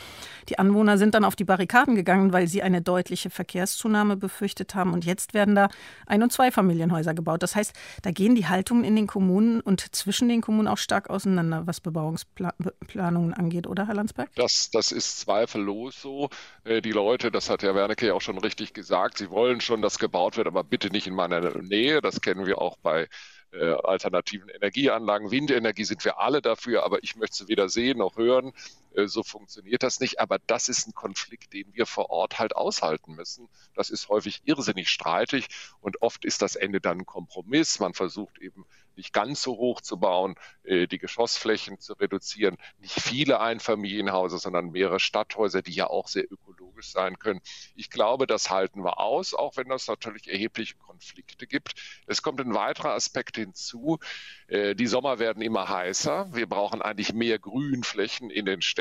Die 0.48 0.58
Anwohner 0.58 0.98
sind 0.98 1.16
dann 1.16 1.26
auf 1.26 1.36
die 1.36 1.44
Barrikaden 1.44 1.96
gegangen, 1.96 2.32
weil 2.32 2.48
sie 2.48 2.64
eine 2.64 2.82
deutliche 2.82 3.30
Verkehrs 3.30 3.78
Zunahme 3.90 4.18
befürchtet 4.18 4.76
haben. 4.76 4.94
Und 4.94 5.04
jetzt 5.04 5.34
werden 5.34 5.56
da 5.56 5.70
Ein- 6.06 6.22
und 6.22 6.32
Zweifamilienhäuser 6.32 7.16
gebaut. 7.16 7.42
Das 7.42 7.56
heißt, 7.56 7.74
da 8.04 8.12
gehen 8.12 8.36
die 8.36 8.48
Haltungen 8.48 8.84
in 8.84 8.96
den 8.96 9.08
Kommunen 9.08 9.62
und 9.62 9.96
zwischen 9.96 10.30
den 10.30 10.42
Kommunen 10.42 10.68
auch 10.68 10.78
stark 10.78 11.10
auseinander, 11.10 11.66
was 11.66 11.82
Bebauungsplanungen 11.82 13.34
angeht, 13.34 13.66
oder 13.66 13.88
Herr 13.88 13.96
Landsberg? 13.96 14.30
Das, 14.36 14.70
das 14.72 14.92
ist 14.92 15.20
zweifellos 15.22 16.00
so. 16.00 16.30
Äh, 16.66 16.82
die 16.82 16.92
Leute, 16.92 17.32
das 17.32 17.50
hat 17.50 17.64
Herr 17.64 17.74
Wernicke 17.74 18.08
ja 18.08 18.14
auch 18.14 18.22
schon 18.22 18.38
richtig 18.38 18.74
gesagt, 18.74 19.18
sie 19.18 19.32
wollen 19.32 19.60
schon, 19.60 19.82
dass 19.82 19.98
gebaut 19.98 20.38
wird, 20.38 20.46
aber 20.46 20.64
bitte 20.64 20.90
nicht 20.90 21.08
in 21.08 21.16
meiner 21.16 21.58
Nähe. 21.62 22.02
Das 22.02 22.22
kennen 22.22 22.46
wir 22.46 22.60
auch 22.60 22.78
bei 22.78 23.08
äh, 23.52 23.72
alternativen 23.84 24.50
Energieanlagen. 24.50 25.32
Windenergie 25.32 25.84
sind 25.84 26.06
wir 26.06 26.20
alle 26.20 26.42
dafür, 26.42 26.84
aber 26.84 27.04
ich 27.04 27.16
möchte 27.16 27.38
sie 27.38 27.48
weder 27.48 27.70
sehen 27.70 27.98
noch 27.98 28.18
hören. 28.18 28.52
Äh, 28.96 29.08
so 29.08 29.24
funktioniert 29.24 29.84
das 29.84 30.00
nicht. 30.00 30.20
Aber 30.20 30.40
das 30.48 30.70
ist 30.70 30.88
ein 30.88 30.94
Konflikt, 30.94 31.54
den 31.54 31.74
wir 31.74 31.86
vor 31.86 32.10
Ort 32.10 32.40
halt 32.40 32.56
aushalten 32.56 33.16
müssen. 33.16 33.48
Das 33.76 33.90
ist 33.90 34.10
häufig 34.10 34.42
irrsinnig 34.46 34.90
streitig 34.90 35.48
und 35.82 36.02
oft 36.02 36.26
ist 36.26 36.42
das 36.42 36.56
Ende 36.56 36.82
dann 36.82 37.00
ein 37.00 37.06
Kompromiss. 37.06 37.80
Man 37.80 37.94
versucht 37.94 38.40
eben 38.40 38.66
nicht 39.00 39.14
ganz 39.14 39.42
so 39.42 39.58
hoch 39.58 39.82
zu 39.82 39.98
bauen, 39.98 40.36
äh, 40.64 40.86
die 40.86 41.00
Geschossflächen 41.00 41.80
zu 41.80 41.94
reduzieren, 41.94 42.58
nicht 42.80 43.00
viele 43.00 43.40
Einfamilienhäuser, 43.40 44.38
sondern 44.38 44.72
mehrere 44.72 45.00
Stadthäuser, 45.00 45.62
die 45.62 45.72
ja 45.72 45.88
auch 45.88 46.08
sehr 46.08 46.30
ökologisch 46.30 46.92
sein 46.92 47.18
können. 47.18 47.42
Ich 47.76 47.90
glaube, 47.90 48.28
das 48.28 48.50
halten 48.50 48.84
wir 48.84 49.00
aus, 49.00 49.34
auch 49.34 49.56
wenn 49.56 49.70
das 49.70 49.88
natürlich 49.88 50.28
erhebliche 50.28 50.76
Konflikte 50.76 51.48
gibt. 51.48 51.74
Es 52.08 52.22
kommt 52.22 52.42
ein 52.42 52.54
weiterer 52.54 52.94
Aspekt 52.94 53.38
hinzu. 53.38 54.00
Äh, 54.48 54.76
die 54.76 54.88
Sommer 54.88 55.18
werden 55.18 55.42
immer 55.42 55.70
heißer. 55.70 56.34
Wir 56.34 56.48
brauchen 56.48 56.82
eigentlich 56.82 57.14
mehr 57.14 57.40
Grünflächen 57.40 58.30
in 58.30 58.46
den 58.46 58.62
Städten. 58.62 58.79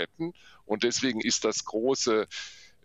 Und 0.65 0.83
deswegen 0.83 1.21
ist 1.21 1.45
das 1.45 1.65
große 1.65 2.27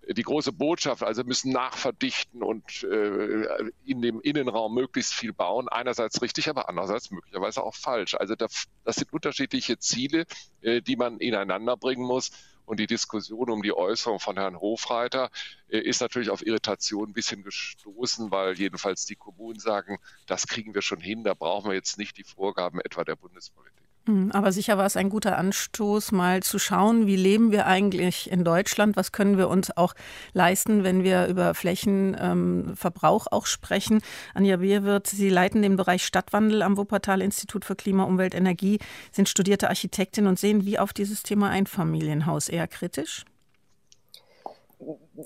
die 0.10 0.24
große 0.24 0.52
Botschaft, 0.52 1.04
also 1.04 1.24
müssen 1.24 1.52
nachverdichten 1.52 2.44
und 2.44 2.84
äh, 2.84 3.70
in 3.86 4.02
dem 4.02 4.20
Innenraum 4.22 4.74
möglichst 4.74 5.14
viel 5.14 5.34
bauen. 5.34 5.70
Einerseits 5.70 6.22
richtig, 6.22 6.50
aber 6.50 6.68
andererseits 6.68 7.12
möglicherweise 7.12 7.64
auch 7.64 7.76
falsch. 7.76 8.16
Also 8.16 8.36
das, 8.36 8.66
das 8.84 8.98
sind 8.98 9.14
unterschiedliche 9.14 9.80
Ziele, 9.80 10.26
äh, 10.62 10.82
die 10.82 10.96
man 10.96 11.20
ineinander 11.20 11.78
bringen 11.78 12.06
muss. 12.06 12.32
Und 12.66 12.80
die 12.80 12.88
Diskussion 12.88 13.50
um 13.50 13.62
die 13.62 13.74
Äußerung 13.74 14.20
von 14.20 14.38
Herrn 14.38 14.60
Hofreiter 14.60 15.30
äh, 15.70 15.80
ist 15.80 16.02
natürlich 16.02 16.30
auf 16.30 16.46
Irritation 16.46 17.10
ein 17.10 17.14
bisschen 17.14 17.44
gestoßen, 17.44 18.32
weil 18.32 18.58
jedenfalls 18.58 19.06
die 19.06 19.16
Kommunen 19.16 19.60
sagen, 19.60 20.00
das 20.28 20.48
kriegen 20.48 20.74
wir 20.74 20.82
schon 20.82 21.02
hin, 21.02 21.24
da 21.24 21.34
brauchen 21.34 21.70
wir 21.70 21.76
jetzt 21.76 21.98
nicht 21.98 22.18
die 22.18 22.24
Vorgaben 22.24 22.80
etwa 22.80 23.04
der 23.04 23.16
Bundespolitik. 23.16 23.83
Hm, 24.06 24.32
aber 24.34 24.52
sicher 24.52 24.78
war 24.78 24.86
es 24.86 24.98
ein 24.98 25.10
guter 25.10 25.38
Anstoß, 25.38 26.12
mal 26.12 26.44
zu 26.44 26.60
schauen, 26.60 27.08
wie 27.08 27.16
leben 27.16 27.54
wir 27.54 27.68
eigentlich 27.68 28.30
in 28.30 28.44
Deutschland, 28.44 28.98
was 28.98 29.14
können 29.14 29.38
wir 29.38 29.48
uns 29.48 29.76
auch 29.78 29.94
leisten, 30.34 30.84
wenn 30.84 31.06
wir 31.06 31.28
über 31.28 31.54
Flächenverbrauch 31.54 33.28
ähm, 33.28 33.32
auch 33.32 33.46
sprechen. 33.46 34.02
Anja 34.34 34.58
Bierwirth, 34.58 35.08
Sie 35.08 35.30
leiten 35.30 35.62
den 35.62 35.78
Bereich 35.78 36.06
Stadtwandel 36.06 36.64
am 36.64 36.76
Wuppertal-Institut 36.76 37.64
für 37.64 37.76
Klima, 37.76 38.04
Umwelt, 38.04 38.36
Energie, 38.36 38.80
sind 39.14 39.30
studierte 39.30 39.70
Architektin 39.70 40.28
und 40.28 40.38
sehen 40.38 40.66
wie 40.66 40.80
auf 40.80 40.92
dieses 40.92 41.24
Thema 41.24 41.50
Einfamilienhaus 41.50 42.50
eher 42.50 42.68
kritisch? 42.68 43.24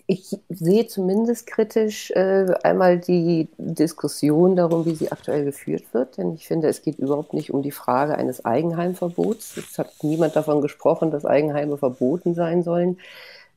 Ich 0.06 0.38
sehe 0.50 0.88
zumindest 0.88 1.48
kritisch 1.48 2.12
äh, 2.12 2.54
einmal 2.64 3.00
die 3.00 3.48
Diskussion 3.58 4.56
darum, 4.56 4.86
wie 4.86 4.96
sie 4.96 5.12
aktuell 5.12 5.46
geführt 5.46 5.94
wird. 5.94 6.18
Denn 6.18 6.34
ich 6.34 6.48
finde, 6.48 6.68
es 6.68 6.82
geht 6.82 7.00
überhaupt 7.00 7.34
nicht 7.34 7.52
um 7.52 7.62
die 7.62 7.72
Frage 7.72 8.16
eines 8.16 8.46
Eigenheimverbots. 8.46 9.58
Es 9.58 9.78
hat 9.78 9.92
niemand 10.02 10.36
davon 10.36 10.62
gesprochen, 10.62 11.12
dass 11.12 11.26
Eigenheime 11.26 11.78
verboten 11.78 12.36
sein 12.36 12.64
sollen. 12.64 12.98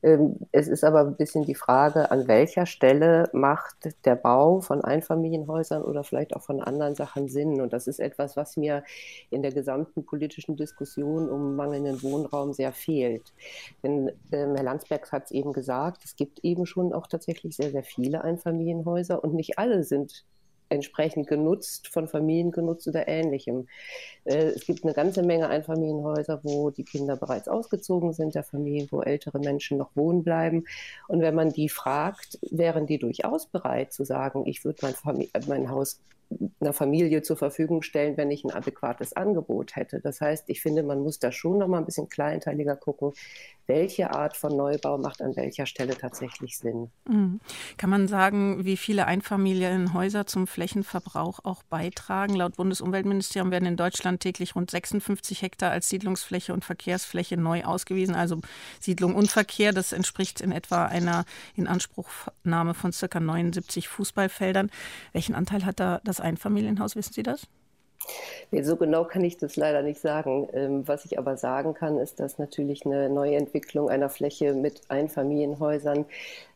Ähm, 0.03 0.37
es 0.51 0.67
ist 0.67 0.83
aber 0.83 1.01
ein 1.01 1.15
bisschen 1.15 1.45
die 1.45 1.55
Frage, 1.55 2.11
an 2.11 2.27
welcher 2.27 2.65
Stelle 2.65 3.29
macht 3.33 3.75
der 4.05 4.15
Bau 4.15 4.61
von 4.61 4.81
Einfamilienhäusern 4.83 5.83
oder 5.83 6.03
vielleicht 6.03 6.35
auch 6.35 6.41
von 6.41 6.61
anderen 6.61 6.95
Sachen 6.95 7.27
Sinn. 7.27 7.61
Und 7.61 7.73
das 7.73 7.87
ist 7.87 7.99
etwas, 7.99 8.35
was 8.35 8.57
mir 8.57 8.83
in 9.29 9.41
der 9.41 9.51
gesamten 9.51 10.05
politischen 10.05 10.55
Diskussion 10.55 11.29
um 11.29 11.55
mangelnden 11.55 12.01
Wohnraum 12.01 12.53
sehr 12.53 12.73
fehlt. 12.73 13.33
Denn 13.83 14.09
äh, 14.09 14.13
Herr 14.31 14.63
Landsberg 14.63 15.11
hat 15.11 15.25
es 15.25 15.31
eben 15.31 15.53
gesagt, 15.53 16.03
es 16.03 16.15
gibt 16.15 16.39
eben 16.43 16.65
schon 16.65 16.93
auch 16.93 17.07
tatsächlich 17.07 17.55
sehr, 17.55 17.71
sehr 17.71 17.83
viele 17.83 18.23
Einfamilienhäuser 18.23 19.23
und 19.23 19.33
nicht 19.33 19.59
alle 19.59 19.83
sind 19.83 20.25
entsprechend 20.71 21.27
genutzt, 21.27 21.87
von 21.87 22.07
Familien 22.07 22.51
genutzt 22.51 22.87
oder 22.87 23.07
ähnlichem. 23.07 23.67
Äh, 24.25 24.51
es 24.55 24.65
gibt 24.65 24.83
eine 24.83 24.93
ganze 24.93 25.23
Menge 25.23 25.49
Einfamilienhäuser, 25.49 26.39
wo 26.43 26.69
die 26.69 26.83
Kinder 26.83 27.15
bereits 27.15 27.47
ausgezogen 27.47 28.13
sind, 28.13 28.35
der 28.35 28.43
Familien, 28.43 28.87
wo 28.91 29.01
ältere 29.01 29.39
Menschen 29.39 29.77
noch 29.77 29.95
wohnen 29.95 30.23
bleiben. 30.23 30.65
Und 31.07 31.21
wenn 31.21 31.35
man 31.35 31.49
die 31.49 31.69
fragt, 31.69 32.39
wären 32.49 32.87
die 32.87 32.97
durchaus 32.97 33.45
bereit 33.47 33.93
zu 33.93 34.03
sagen, 34.03 34.45
ich 34.45 34.63
würde 34.65 34.79
mein, 35.03 35.27
mein 35.47 35.69
Haus 35.69 35.99
einer 36.59 36.73
Familie 36.73 37.21
zur 37.21 37.37
Verfügung 37.37 37.81
stellen, 37.81 38.17
wenn 38.17 38.31
ich 38.31 38.43
ein 38.43 38.51
adäquates 38.51 39.13
Angebot 39.13 39.75
hätte. 39.75 39.99
Das 39.99 40.21
heißt, 40.21 40.45
ich 40.47 40.61
finde, 40.61 40.83
man 40.83 41.01
muss 41.01 41.19
da 41.19 41.31
schon 41.31 41.57
noch 41.57 41.67
mal 41.67 41.79
ein 41.79 41.85
bisschen 41.85 42.09
kleinteiliger 42.09 42.75
gucken, 42.75 43.13
welche 43.67 44.11
Art 44.11 44.35
von 44.35 44.55
Neubau 44.55 44.97
macht 44.97 45.21
an 45.21 45.35
welcher 45.35 45.65
Stelle 45.65 45.97
tatsächlich 45.97 46.57
Sinn. 46.57 46.91
Mhm. 47.07 47.39
Kann 47.77 47.89
man 47.89 48.07
sagen, 48.07 48.65
wie 48.65 48.77
viele 48.77 49.05
Einfamilienhäuser 49.05 50.25
zum 50.25 50.47
Flächenverbrauch 50.47 51.39
auch 51.43 51.63
beitragen? 51.63 52.35
Laut 52.35 52.57
Bundesumweltministerium 52.57 53.51
werden 53.51 53.65
in 53.65 53.77
Deutschland 53.77 54.21
täglich 54.21 54.55
rund 54.55 54.71
56 54.71 55.41
Hektar 55.41 55.71
als 55.71 55.89
Siedlungsfläche 55.89 56.53
und 56.53 56.65
Verkehrsfläche 56.65 57.37
neu 57.37 57.63
ausgewiesen. 57.63 58.15
Also 58.15 58.41
Siedlung 58.79 59.15
und 59.15 59.31
Verkehr, 59.31 59.71
das 59.71 59.93
entspricht 59.93 60.41
in 60.41 60.51
etwa 60.51 60.85
einer 60.85 61.25
Inanspruchnahme 61.55 62.73
von 62.73 62.91
ca. 62.91 63.19
79 63.19 63.87
Fußballfeldern. 63.87 64.69
Welchen 65.13 65.35
Anteil 65.35 65.65
hat 65.65 65.79
da 65.79 66.01
das 66.03 66.19
Einfamilienhaus, 66.21 66.95
wissen 66.95 67.13
Sie 67.13 67.23
das? 67.23 67.47
Nee, 68.51 68.63
so 68.63 68.75
genau 68.75 69.05
kann 69.05 69.23
ich 69.23 69.37
das 69.37 69.55
leider 69.55 69.81
nicht 69.81 70.01
sagen. 70.01 70.47
Ähm, 70.53 70.87
was 70.87 71.05
ich 71.05 71.17
aber 71.19 71.37
sagen 71.37 71.73
kann, 71.73 71.97
ist, 71.97 72.19
dass 72.19 72.39
natürlich 72.39 72.85
eine 72.85 73.09
Neuentwicklung 73.09 73.89
einer 73.89 74.09
Fläche 74.09 74.53
mit 74.53 74.81
Einfamilienhäusern 74.89 76.05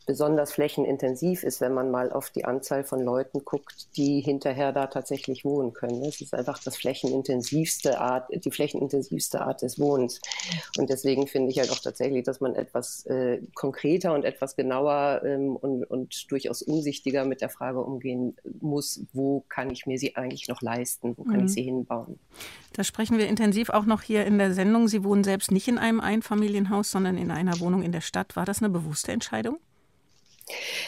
besonders 0.05 0.53
flächenintensiv 0.53 1.43
ist, 1.43 1.62
wenn 1.62 1.74
man 1.74 1.91
mal 1.91 2.12
auf 2.12 2.29
die 2.29 2.45
Anzahl 2.45 2.83
von 2.83 3.01
Leuten 3.01 3.43
guckt, 3.43 3.88
die 3.97 4.21
hinterher 4.21 4.71
da 4.71 4.88
tatsächlich 4.88 5.45
wohnen 5.45 5.74
können. 5.74 6.03
Es 6.03 6.21
ist 6.21 6.33
einfach 6.33 6.62
das 6.63 6.77
flächenintensivste 6.77 8.00
Art, 8.00 8.29
die 8.31 8.51
flächenintensivste 8.51 9.41
Art 9.41 9.62
des 9.62 9.79
Wohnens. 9.79 10.21
Und 10.77 10.89
deswegen 10.89 11.27
finde 11.27 11.51
ich 11.51 11.59
halt 11.59 11.71
auch 11.71 11.79
tatsächlich, 11.79 12.24
dass 12.24 12.39
man 12.39 12.55
etwas 12.55 13.05
äh, 13.07 13.41
konkreter 13.55 14.13
und 14.13 14.25
etwas 14.25 14.55
genauer 14.55 15.21
ähm, 15.25 15.55
und, 15.55 15.83
und 15.85 16.31
durchaus 16.31 16.62
umsichtiger 16.62 17.25
mit 17.25 17.41
der 17.41 17.50
Frage 17.50 17.81
umgehen 17.81 18.35
muss, 18.62 19.01
wo 19.13 19.43
kann 19.50 19.69
ich 19.71 19.85
mir 19.85 19.97
sie 19.97 20.15
eigentlich 20.15 20.47
noch 20.47 20.62
leisten, 20.62 21.17
wo 21.17 21.24
kann 21.24 21.39
mhm. 21.39 21.45
ich 21.45 21.53
sie 21.53 21.63
hinbauen. 21.63 22.19
Da 22.74 22.83
sprechen 22.83 23.17
wir 23.17 23.27
intensiv 23.27 23.69
auch 23.69 23.85
noch 23.85 24.01
hier 24.01 24.25
in 24.25 24.38
der 24.38 24.53
Sendung. 24.53 24.88
Sie 24.88 25.03
wohnen 25.03 25.24
selbst 25.24 25.51
nicht 25.51 25.67
in 25.67 25.77
einem 25.77 26.00
Einfamilienhaus, 26.00 26.91
sondern 26.91 27.17
in 27.17 27.31
einer 27.31 27.59
Wohnung 27.59 27.83
in 27.83 27.91
der 27.91 28.01
Stadt. 28.01 28.35
War 28.35 28.45
das 28.45 28.59
eine 28.62 28.69
bewusste 28.69 29.12
Entscheidung? 29.12 29.59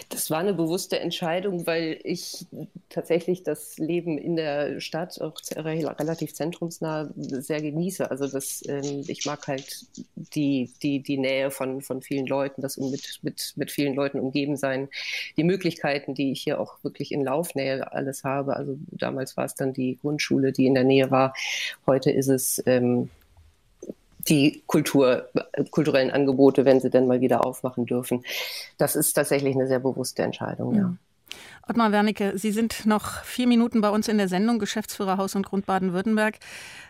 Das 0.09 0.29
war 0.29 0.39
eine 0.39 0.53
bewusste 0.53 0.99
Entscheidung, 0.99 1.65
weil 1.65 1.99
ich 2.03 2.45
tatsächlich 2.89 3.41
das 3.41 3.77
Leben 3.79 4.17
in 4.19 4.35
der 4.35 4.79
Stadt 4.79 5.19
auch 5.19 5.33
relativ 5.55 6.33
zentrumsnah 6.33 7.09
sehr 7.15 7.61
genieße. 7.61 8.09
Also 8.09 8.27
das, 8.27 8.63
ähm, 8.67 9.03
ich 9.07 9.25
mag 9.25 9.47
halt 9.47 9.87
die, 10.15 10.71
die, 10.83 11.01
die 11.01 11.17
Nähe 11.17 11.49
von, 11.49 11.81
von 11.81 12.03
vielen 12.03 12.27
Leuten, 12.27 12.61
das 12.61 12.77
mit, 12.77 13.19
mit, 13.23 13.53
mit 13.55 13.71
vielen 13.71 13.95
Leuten 13.95 14.19
umgeben 14.19 14.57
sein, 14.57 14.89
die 15.37 15.43
Möglichkeiten, 15.43 16.13
die 16.13 16.31
ich 16.31 16.43
hier 16.43 16.59
auch 16.61 16.83
wirklich 16.83 17.11
in 17.11 17.23
Laufnähe 17.23 17.91
alles 17.91 18.23
habe. 18.23 18.55
Also 18.55 18.77
damals 18.91 19.37
war 19.37 19.45
es 19.45 19.55
dann 19.55 19.73
die 19.73 19.97
Grundschule, 19.99 20.51
die 20.51 20.67
in 20.67 20.75
der 20.75 20.83
Nähe 20.83 21.09
war. 21.09 21.33
Heute 21.87 22.11
ist 22.11 22.27
es 22.27 22.61
ähm, 22.67 23.09
die 24.29 24.63
Kultur, 24.67 25.29
kulturellen 25.71 26.11
Angebote, 26.11 26.65
wenn 26.65 26.79
sie 26.79 26.89
denn 26.89 27.07
mal 27.07 27.21
wieder 27.21 27.45
aufmachen 27.45 27.85
dürfen. 27.85 28.23
Das 28.77 28.95
ist 28.95 29.13
tatsächlich 29.13 29.55
eine 29.55 29.67
sehr 29.67 29.79
bewusste 29.79 30.23
Entscheidung, 30.23 30.75
ja. 30.75 30.93
Ottmar 31.67 31.91
Wernicke, 31.91 32.33
Sie 32.37 32.51
sind 32.51 32.85
noch 32.85 33.23
vier 33.23 33.47
Minuten 33.47 33.81
bei 33.81 33.89
uns 33.89 34.07
in 34.07 34.17
der 34.17 34.27
Sendung, 34.27 34.59
Geschäftsführer 34.59 35.17
Haus 35.17 35.35
und 35.35 35.45
Grund 35.45 35.65
Baden-Württemberg. 35.65 36.39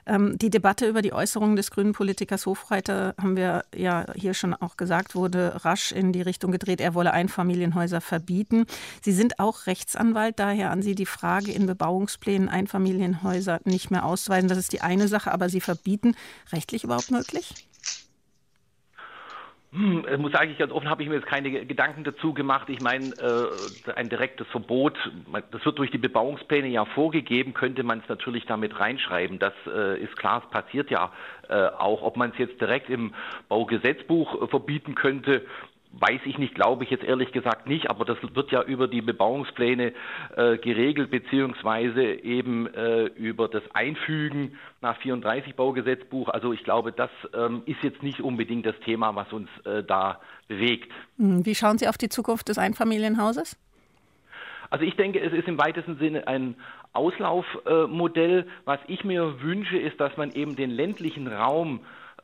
Ähm, 0.05 0.37
die 0.37 0.49
Debatte 0.49 0.87
über 0.87 1.01
die 1.01 1.13
Äußerungen 1.13 1.55
des 1.55 1.71
grünen 1.71 1.93
Politikers 1.93 2.45
Hofreiter, 2.45 3.15
haben 3.19 3.35
wir 3.35 3.65
ja 3.75 4.05
hier 4.15 4.33
schon 4.33 4.53
auch 4.53 4.77
gesagt, 4.77 5.15
wurde 5.15 5.65
rasch 5.65 5.91
in 5.91 6.13
die 6.13 6.21
Richtung 6.21 6.51
gedreht, 6.51 6.79
er 6.79 6.93
wolle 6.93 7.11
Einfamilienhäuser 7.11 8.01
verbieten. 8.01 8.65
Sie 9.01 9.11
sind 9.11 9.39
auch 9.39 9.67
Rechtsanwalt, 9.67 10.39
daher 10.39 10.71
an 10.71 10.81
Sie 10.81 10.95
die 10.95 11.05
Frage, 11.05 11.51
in 11.51 11.65
Bebauungsplänen 11.65 12.49
Einfamilienhäuser 12.49 13.59
nicht 13.65 13.91
mehr 13.91 14.05
auszuweisen. 14.05 14.49
Das 14.49 14.57
ist 14.57 14.73
die 14.73 14.81
eine 14.81 15.07
Sache, 15.07 15.31
aber 15.31 15.49
Sie 15.49 15.61
verbieten 15.61 16.15
rechtlich 16.51 16.83
überhaupt 16.83 17.11
möglich? 17.11 17.53
Hm, 19.73 20.05
ich 20.09 20.17
muss 20.17 20.31
sagen, 20.31 20.55
ganz 20.57 20.71
offen 20.71 20.89
habe 20.89 21.03
ich 21.03 21.09
mir 21.09 21.15
jetzt 21.15 21.27
keine 21.27 21.51
Gedanken 21.65 22.05
dazu 22.05 22.33
gemacht. 22.33 22.69
Ich 22.69 22.79
meine, 22.79 23.13
äh, 23.15 23.91
ein 23.95 24.09
direktes 24.09 24.47
Verbot, 24.47 24.97
das 25.51 25.65
wird 25.65 25.77
durch 25.77 25.91
die 25.91 25.97
Bebauungspläne 25.97 26.67
ja 26.69 26.85
vorgegeben, 26.85 27.53
könnte 27.53 27.83
man 27.83 27.99
es 27.99 28.07
natürlich 28.07 28.45
damit 28.45 28.79
reinschreiben. 28.79 29.39
Das 29.39 29.53
äh, 29.67 30.01
ist 30.01 30.15
klar, 30.15 30.41
es 30.45 30.49
passiert 30.51 30.89
ja 30.89 31.11
äh, 31.49 31.67
auch. 31.77 32.01
Ob 32.01 32.15
man 32.15 32.31
es 32.31 32.37
jetzt 32.37 32.61
direkt 32.61 32.89
im 32.89 33.13
Baugesetzbuch 33.49 34.49
verbieten 34.49 34.95
könnte, 34.95 35.45
Weiß 35.93 36.19
ich 36.25 36.37
nicht, 36.37 36.53
glaube 36.53 36.83
ich 36.83 36.89
jetzt 36.89 37.03
ehrlich 37.03 37.31
gesagt 37.31 37.67
nicht, 37.67 37.89
aber 37.89 38.05
das 38.05 38.17
wird 38.33 38.51
ja 38.51 38.61
über 38.61 38.87
die 38.87 39.01
Bebauungspläne 39.01 39.93
äh, 40.35 40.57
geregelt, 40.57 41.09
beziehungsweise 41.11 42.03
eben 42.03 42.67
äh, 42.73 43.05
über 43.05 43.47
das 43.47 43.63
Einfügen 43.73 44.57
nach 44.81 44.97
34 44.97 45.55
Baugesetzbuch. 45.55 46.29
Also 46.29 46.53
ich 46.53 46.63
glaube, 46.63 46.91
das 46.91 47.09
ähm, 47.33 47.63
ist 47.65 47.81
jetzt 47.83 48.03
nicht 48.03 48.21
unbedingt 48.21 48.65
das 48.65 48.75
Thema, 48.85 49.15
was 49.15 49.31
uns 49.31 49.49
äh, 49.65 49.83
da 49.83 50.19
bewegt. 50.47 50.91
Hm, 51.17 51.45
wie 51.45 51.55
schauen 51.55 51.77
Sie 51.77 51.87
auf 51.87 51.97
die 51.97 52.09
Zukunft 52.09 52.49
des 52.49 52.57
Einfamilienhauses? 52.57 53.57
Also 54.69 54.83
ich 54.83 54.95
denke, 54.97 55.19
es 55.21 55.33
ist 55.33 55.47
im 55.47 55.57
weitesten 55.57 55.97
Sinne 55.97 56.27
ein 56.27 56.55
Auslaufmodell. 56.93 58.47
Was 58.65 58.79
ich 58.87 59.03
mir 59.03 59.41
wünsche, 59.41 59.77
ist, 59.77 59.99
dass 59.99 60.15
man 60.17 60.31
eben 60.31 60.55
den 60.55 60.71
ländlichen 60.71 61.27
Raum 61.27 61.81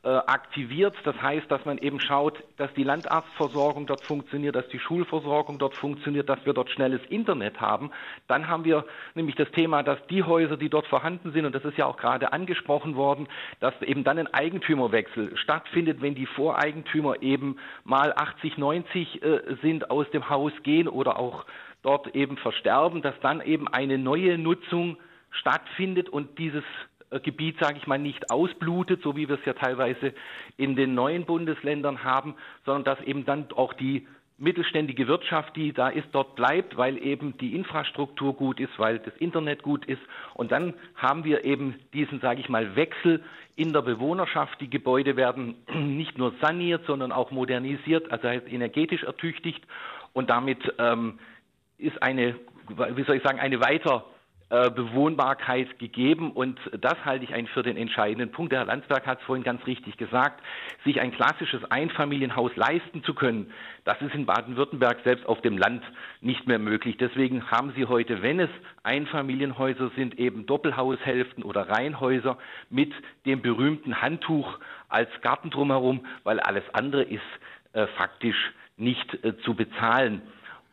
aktiviert. 0.09 0.95
Das 1.05 1.15
heißt, 1.21 1.49
dass 1.49 1.63
man 1.65 1.77
eben 1.77 1.99
schaut, 2.01 2.43
dass 2.57 2.73
die 2.73 2.83
Landarztversorgung 2.83 3.85
dort 3.85 4.03
funktioniert, 4.03 4.55
dass 4.55 4.67
die 4.67 4.79
Schulversorgung 4.79 5.59
dort 5.59 5.75
funktioniert, 5.75 6.27
dass 6.27 6.45
wir 6.45 6.53
dort 6.53 6.69
schnelles 6.69 7.01
Internet 7.09 7.61
haben. 7.61 7.91
Dann 8.27 8.49
haben 8.49 8.65
wir 8.65 8.85
nämlich 9.15 9.35
das 9.35 9.49
Thema, 9.51 9.81
dass 9.81 10.05
die 10.07 10.23
Häuser, 10.23 10.57
die 10.57 10.69
dort 10.69 10.87
vorhanden 10.87 11.31
sind, 11.31 11.45
und 11.45 11.55
das 11.55 11.63
ist 11.63 11.77
ja 11.77 11.85
auch 11.85 11.97
gerade 11.97 12.33
angesprochen 12.33 12.95
worden, 12.95 13.27
dass 13.61 13.73
eben 13.81 14.03
dann 14.03 14.19
ein 14.19 14.33
Eigentümerwechsel 14.33 15.37
stattfindet, 15.37 16.01
wenn 16.01 16.15
die 16.15 16.25
Voreigentümer 16.25 17.21
eben 17.21 17.57
mal 17.85 18.13
80, 18.13 18.57
90 18.57 19.23
äh, 19.23 19.39
sind, 19.61 19.89
aus 19.89 20.09
dem 20.11 20.29
Haus 20.29 20.51
gehen 20.63 20.89
oder 20.89 21.17
auch 21.17 21.45
dort 21.81 22.13
eben 22.15 22.37
versterben, 22.37 23.01
dass 23.01 23.17
dann 23.21 23.41
eben 23.41 23.67
eine 23.67 23.97
neue 23.97 24.37
Nutzung 24.37 24.97
stattfindet 25.31 26.09
und 26.09 26.37
dieses 26.37 26.63
äh, 26.63 26.92
Gebiet, 27.19 27.57
sage 27.59 27.77
ich 27.77 27.87
mal, 27.87 27.99
nicht 27.99 28.31
ausblutet, 28.31 29.01
so 29.03 29.15
wie 29.15 29.27
wir 29.27 29.39
es 29.39 29.45
ja 29.45 29.53
teilweise 29.53 30.13
in 30.57 30.75
den 30.75 30.93
neuen 30.95 31.25
Bundesländern 31.25 32.03
haben, 32.03 32.35
sondern 32.65 32.83
dass 32.83 33.05
eben 33.05 33.25
dann 33.25 33.47
auch 33.55 33.73
die 33.73 34.07
mittelständige 34.37 35.07
Wirtschaft, 35.07 35.55
die 35.55 35.73
da 35.73 35.89
ist, 35.89 36.07
dort 36.11 36.35
bleibt, 36.35 36.75
weil 36.75 36.97
eben 36.97 37.37
die 37.37 37.55
Infrastruktur 37.55 38.33
gut 38.33 38.59
ist, 38.59 38.77
weil 38.77 38.99
das 38.99 39.15
Internet 39.17 39.63
gut 39.63 39.85
ist. 39.85 40.01
Und 40.33 40.51
dann 40.51 40.73
haben 40.95 41.23
wir 41.23 41.45
eben 41.45 41.75
diesen, 41.93 42.19
sage 42.19 42.41
ich 42.41 42.49
mal, 42.49 42.75
Wechsel 42.75 43.23
in 43.55 43.73
der 43.73 43.81
Bewohnerschaft. 43.81 44.59
Die 44.59 44.69
Gebäude 44.69 45.15
werden 45.15 45.55
nicht 45.73 46.17
nur 46.17 46.33
saniert, 46.41 46.85
sondern 46.87 47.11
auch 47.11 47.31
modernisiert, 47.31 48.11
also 48.11 48.27
heißt 48.27 48.51
energetisch 48.51 49.03
ertüchtigt. 49.03 49.63
Und 50.13 50.29
damit 50.29 50.59
ähm, 50.77 51.19
ist 51.77 52.01
eine, 52.01 52.35
wie 52.67 53.03
soll 53.03 53.17
ich 53.17 53.23
sagen, 53.23 53.39
eine 53.39 53.59
weiter 53.61 54.05
äh, 54.53 54.69
Bewohnbarkeit 54.69 55.79
gegeben. 55.79 56.31
Und 56.31 56.59
das 56.79 56.93
halte 57.05 57.25
ich 57.25 57.33
eigentlich 57.33 57.49
für 57.49 57.63
den 57.63 57.75
entscheidenden 57.75 58.31
Punkt. 58.31 58.51
Der 58.51 58.59
Herr 58.59 58.67
Landsberg 58.67 59.07
hat 59.07 59.17
es 59.19 59.25
vorhin 59.25 59.43
ganz 59.43 59.65
richtig 59.65 59.97
gesagt, 59.97 60.43
sich 60.85 61.01
ein 61.01 61.11
klassisches 61.11 61.63
Einfamilienhaus 61.71 62.55
leisten 62.55 63.03
zu 63.03 63.15
können, 63.15 63.51
das 63.83 63.99
ist 64.03 64.13
in 64.13 64.27
Baden-Württemberg 64.27 64.99
selbst 65.03 65.25
auf 65.25 65.41
dem 65.41 65.57
Land 65.57 65.83
nicht 66.21 66.47
mehr 66.47 66.59
möglich. 66.59 66.97
Deswegen 66.97 67.49
haben 67.49 67.73
Sie 67.75 67.87
heute, 67.87 68.21
wenn 68.21 68.39
es 68.39 68.49
Einfamilienhäuser 68.83 69.89
sind, 69.95 70.19
eben 70.19 70.45
Doppelhaushälften 70.45 71.43
oder 71.43 71.69
Reihenhäuser 71.69 72.37
mit 72.69 72.93
dem 73.25 73.41
berühmten 73.41 74.03
Handtuch 74.03 74.59
als 74.87 75.09
Garten 75.21 75.49
drumherum, 75.49 76.05
weil 76.23 76.39
alles 76.39 76.63
andere 76.73 77.01
ist 77.01 77.21
äh, 77.73 77.87
faktisch 77.97 78.53
nicht 78.77 79.17
äh, 79.23 79.35
zu 79.39 79.55
bezahlen. 79.55 80.21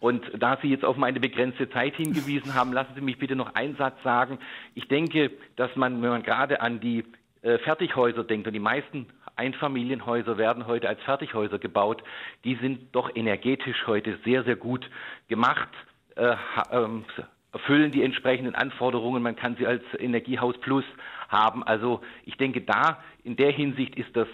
Und 0.00 0.24
da 0.38 0.58
Sie 0.62 0.68
jetzt 0.68 0.84
auf 0.84 0.96
meine 0.96 1.20
begrenzte 1.20 1.68
Zeit 1.70 1.94
hingewiesen 1.94 2.54
haben, 2.54 2.72
lassen 2.72 2.94
Sie 2.94 3.02
mich 3.02 3.18
bitte 3.18 3.36
noch 3.36 3.54
einen 3.54 3.76
Satz 3.76 4.02
sagen. 4.02 4.38
Ich 4.74 4.88
denke, 4.88 5.30
dass 5.56 5.74
man, 5.76 6.02
wenn 6.02 6.08
man 6.08 6.22
gerade 6.22 6.62
an 6.62 6.80
die 6.80 7.04
äh, 7.42 7.58
Fertighäuser 7.58 8.24
denkt, 8.24 8.46
und 8.46 8.54
die 8.54 8.60
meisten 8.60 9.06
Einfamilienhäuser 9.36 10.38
werden 10.38 10.66
heute 10.66 10.88
als 10.88 11.00
Fertighäuser 11.02 11.58
gebaut, 11.58 12.02
die 12.44 12.56
sind 12.56 12.94
doch 12.94 13.14
energetisch 13.14 13.86
heute 13.86 14.18
sehr, 14.24 14.42
sehr 14.44 14.56
gut 14.56 14.88
gemacht, 15.28 15.68
äh, 16.16 16.34
ähm, 16.72 17.04
erfüllen 17.52 17.90
die 17.90 18.02
entsprechenden 18.02 18.54
Anforderungen. 18.54 19.22
Man 19.22 19.36
kann 19.36 19.56
sie 19.56 19.66
als 19.66 19.82
Energiehaus 19.98 20.58
Plus 20.60 20.84
haben. 21.28 21.62
Also 21.62 22.00
ich 22.24 22.36
denke, 22.36 22.62
da 22.62 23.02
in 23.24 23.36
der 23.36 23.50
Hinsicht 23.50 23.96
ist 23.96 24.16
das 24.16 24.28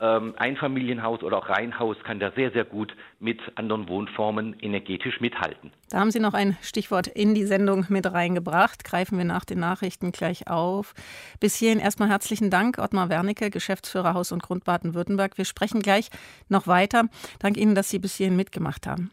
ähm, 0.00 0.34
Einfamilienhaus 0.36 1.22
oder 1.22 1.38
auch 1.38 1.48
Reihenhaus 1.48 1.96
kann 2.04 2.20
da 2.20 2.30
sehr, 2.32 2.50
sehr 2.50 2.64
gut 2.64 2.94
mit 3.18 3.40
anderen 3.54 3.88
Wohnformen 3.88 4.58
energetisch 4.60 5.20
mithalten. 5.20 5.72
Da 5.90 6.00
haben 6.00 6.10
Sie 6.10 6.20
noch 6.20 6.34
ein 6.34 6.56
Stichwort 6.60 7.06
in 7.06 7.34
die 7.34 7.44
Sendung 7.44 7.86
mit 7.88 8.10
reingebracht. 8.10 8.84
Greifen 8.84 9.18
wir 9.18 9.24
nach 9.24 9.44
den 9.44 9.60
Nachrichten 9.60 10.12
gleich 10.12 10.48
auf. 10.48 10.94
Bis 11.40 11.56
hierhin 11.56 11.78
erstmal 11.78 12.08
herzlichen 12.08 12.50
Dank, 12.50 12.78
Ottmar 12.78 13.08
Wernicke, 13.08 13.50
Geschäftsführer 13.50 14.14
Haus 14.14 14.32
und 14.32 14.42
Grund 14.42 14.64
Baden-Württemberg. 14.64 15.38
Wir 15.38 15.44
sprechen 15.44 15.80
gleich 15.80 16.10
noch 16.48 16.66
weiter. 16.66 17.04
Dank 17.38 17.56
Ihnen, 17.56 17.74
dass 17.74 17.88
Sie 17.88 17.98
bis 17.98 18.16
hierhin 18.16 18.36
mitgemacht 18.36 18.86
haben. 18.86 19.10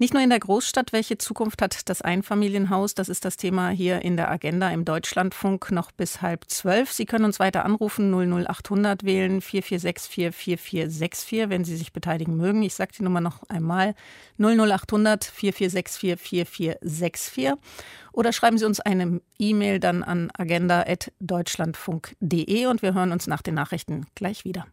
Nicht 0.00 0.14
nur 0.14 0.22
in 0.22 0.30
der 0.30 0.40
Großstadt, 0.40 0.94
welche 0.94 1.18
Zukunft 1.18 1.60
hat 1.60 1.90
das 1.90 2.00
Einfamilienhaus? 2.00 2.94
Das 2.94 3.10
ist 3.10 3.26
das 3.26 3.36
Thema 3.36 3.68
hier 3.68 4.00
in 4.00 4.16
der 4.16 4.30
Agenda 4.30 4.70
im 4.70 4.86
Deutschlandfunk 4.86 5.70
noch 5.72 5.92
bis 5.92 6.22
halb 6.22 6.46
zwölf. 6.48 6.90
Sie 6.90 7.04
können 7.04 7.26
uns 7.26 7.38
weiter 7.38 7.66
anrufen, 7.66 8.10
00800 8.10 9.04
wählen 9.04 9.42
4464 9.42 10.34
4464, 10.34 11.50
wenn 11.50 11.64
Sie 11.64 11.76
sich 11.76 11.92
beteiligen 11.92 12.34
mögen. 12.34 12.62
Ich 12.62 12.72
sage 12.72 12.92
die 12.96 13.02
Nummer 13.02 13.20
noch 13.20 13.42
einmal, 13.50 13.94
00800 14.38 15.26
4464 15.26 16.18
4464. 16.18 17.52
Oder 18.14 18.32
schreiben 18.32 18.56
Sie 18.56 18.64
uns 18.64 18.80
eine 18.80 19.20
E-Mail 19.38 19.80
dann 19.80 20.02
an 20.02 20.30
agenda.deutschlandfunk.de 20.32 22.66
und 22.68 22.80
wir 22.80 22.94
hören 22.94 23.12
uns 23.12 23.26
nach 23.26 23.42
den 23.42 23.52
Nachrichten 23.52 24.06
gleich 24.14 24.46
wieder. 24.46 24.66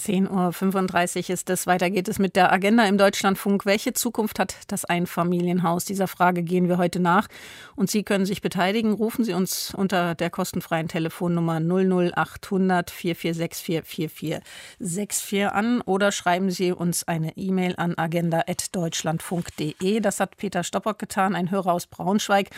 10.35 0.00 1.24
Uhr 1.24 1.30
ist 1.34 1.50
es. 1.50 1.66
Weiter 1.66 1.90
geht 1.90 2.08
es 2.08 2.18
mit 2.18 2.34
der 2.34 2.50
Agenda 2.52 2.86
im 2.86 2.96
Deutschlandfunk. 2.96 3.66
Welche 3.66 3.92
Zukunft 3.92 4.38
hat 4.38 4.56
das 4.68 4.86
Einfamilienhaus? 4.86 5.84
Dieser 5.84 6.08
Frage 6.08 6.42
gehen 6.42 6.68
wir 6.68 6.78
heute 6.78 7.00
nach. 7.00 7.28
Und 7.76 7.90
Sie 7.90 8.02
können 8.02 8.24
sich 8.24 8.40
beteiligen. 8.40 8.94
Rufen 8.94 9.24
Sie 9.24 9.34
uns 9.34 9.74
unter 9.74 10.14
der 10.14 10.30
kostenfreien 10.30 10.88
Telefonnummer 10.88 11.60
00800 11.60 12.90
4464 12.90 13.84
4464 13.84 15.52
an 15.52 15.82
oder 15.82 16.12
schreiben 16.12 16.50
Sie 16.50 16.72
uns 16.72 17.06
eine 17.06 17.36
E-Mail 17.36 17.74
an 17.76 17.98
agenda.deutschlandfunk.de. 17.98 20.00
Das 20.00 20.18
hat 20.18 20.38
Peter 20.38 20.64
Stoppock 20.64 20.98
getan, 20.98 21.34
ein 21.34 21.50
Hörer 21.50 21.74
aus 21.74 21.86
Braunschweig. 21.86 22.48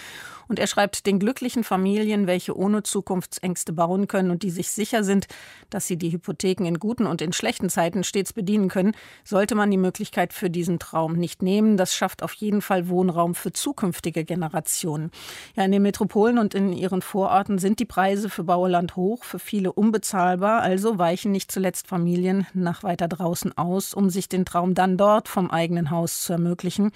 Und 0.49 0.59
er 0.59 0.67
schreibt, 0.67 1.07
den 1.07 1.19
glücklichen 1.19 1.65
Familien, 1.65 2.27
welche 2.27 2.57
ohne 2.57 2.83
Zukunftsängste 2.83 3.73
bauen 3.73 4.07
können 4.07 4.31
und 4.31 4.43
die 4.43 4.51
sich 4.51 4.71
sicher 4.71 5.03
sind, 5.03 5.27
dass 5.71 5.87
sie 5.87 5.97
die 5.97 6.13
Hypotheken 6.13 6.67
in 6.67 6.79
guten 6.79 7.07
und 7.07 7.23
in 7.23 7.32
schlechten 7.33 7.69
Zeiten 7.69 8.05
stets 8.05 8.33
bedienen 8.33 8.69
können, 8.69 8.93
sollte 9.25 9.55
man 9.55 9.71
die 9.71 9.77
Möglichkeit 9.77 10.33
für 10.33 10.51
diesen 10.51 10.79
Traum 10.79 11.15
nicht 11.15 11.43
nehmen. 11.43 11.77
Das 11.77 11.95
schafft 11.95 12.23
auf 12.23 12.33
jeden 12.35 12.63
Fall 12.63 12.89
Wohnraum 12.89 13.35
für 13.35 13.53
zukünftige 13.53 14.25
Generationen. 14.25 15.11
Ja, 15.57 15.65
in 15.65 15.73
den 15.73 15.83
Metropolen 15.83 16.39
und 16.39 16.55
in 16.55 16.73
ihren 16.73 17.03
Vororten 17.03 17.59
sind 17.59 17.79
die 17.79 17.85
Preise 17.85 18.29
für 18.29 18.45
Bauland 18.45 18.97
hoch, 18.97 19.25
für 19.25 19.39
viele 19.39 19.73
unbezahlbar, 19.73 20.63
also 20.63 20.99
weichen 20.99 21.33
nicht 21.33 21.53
zuletzt 21.53 21.87
Familien 21.87 22.47
nach 22.55 22.83
weiter 22.83 23.09
draußen 23.09 23.57
aus, 23.57 23.95
um 23.95 24.11
sich 24.11 24.29
den 24.29 24.45
Traum 24.45 24.75
dann 24.75 24.97
dort 24.97 25.29
vom 25.29 25.51
eigenen 25.51 25.91
Haus 25.91 26.23
zu 26.23 26.33
ermöglichen. 26.33 26.93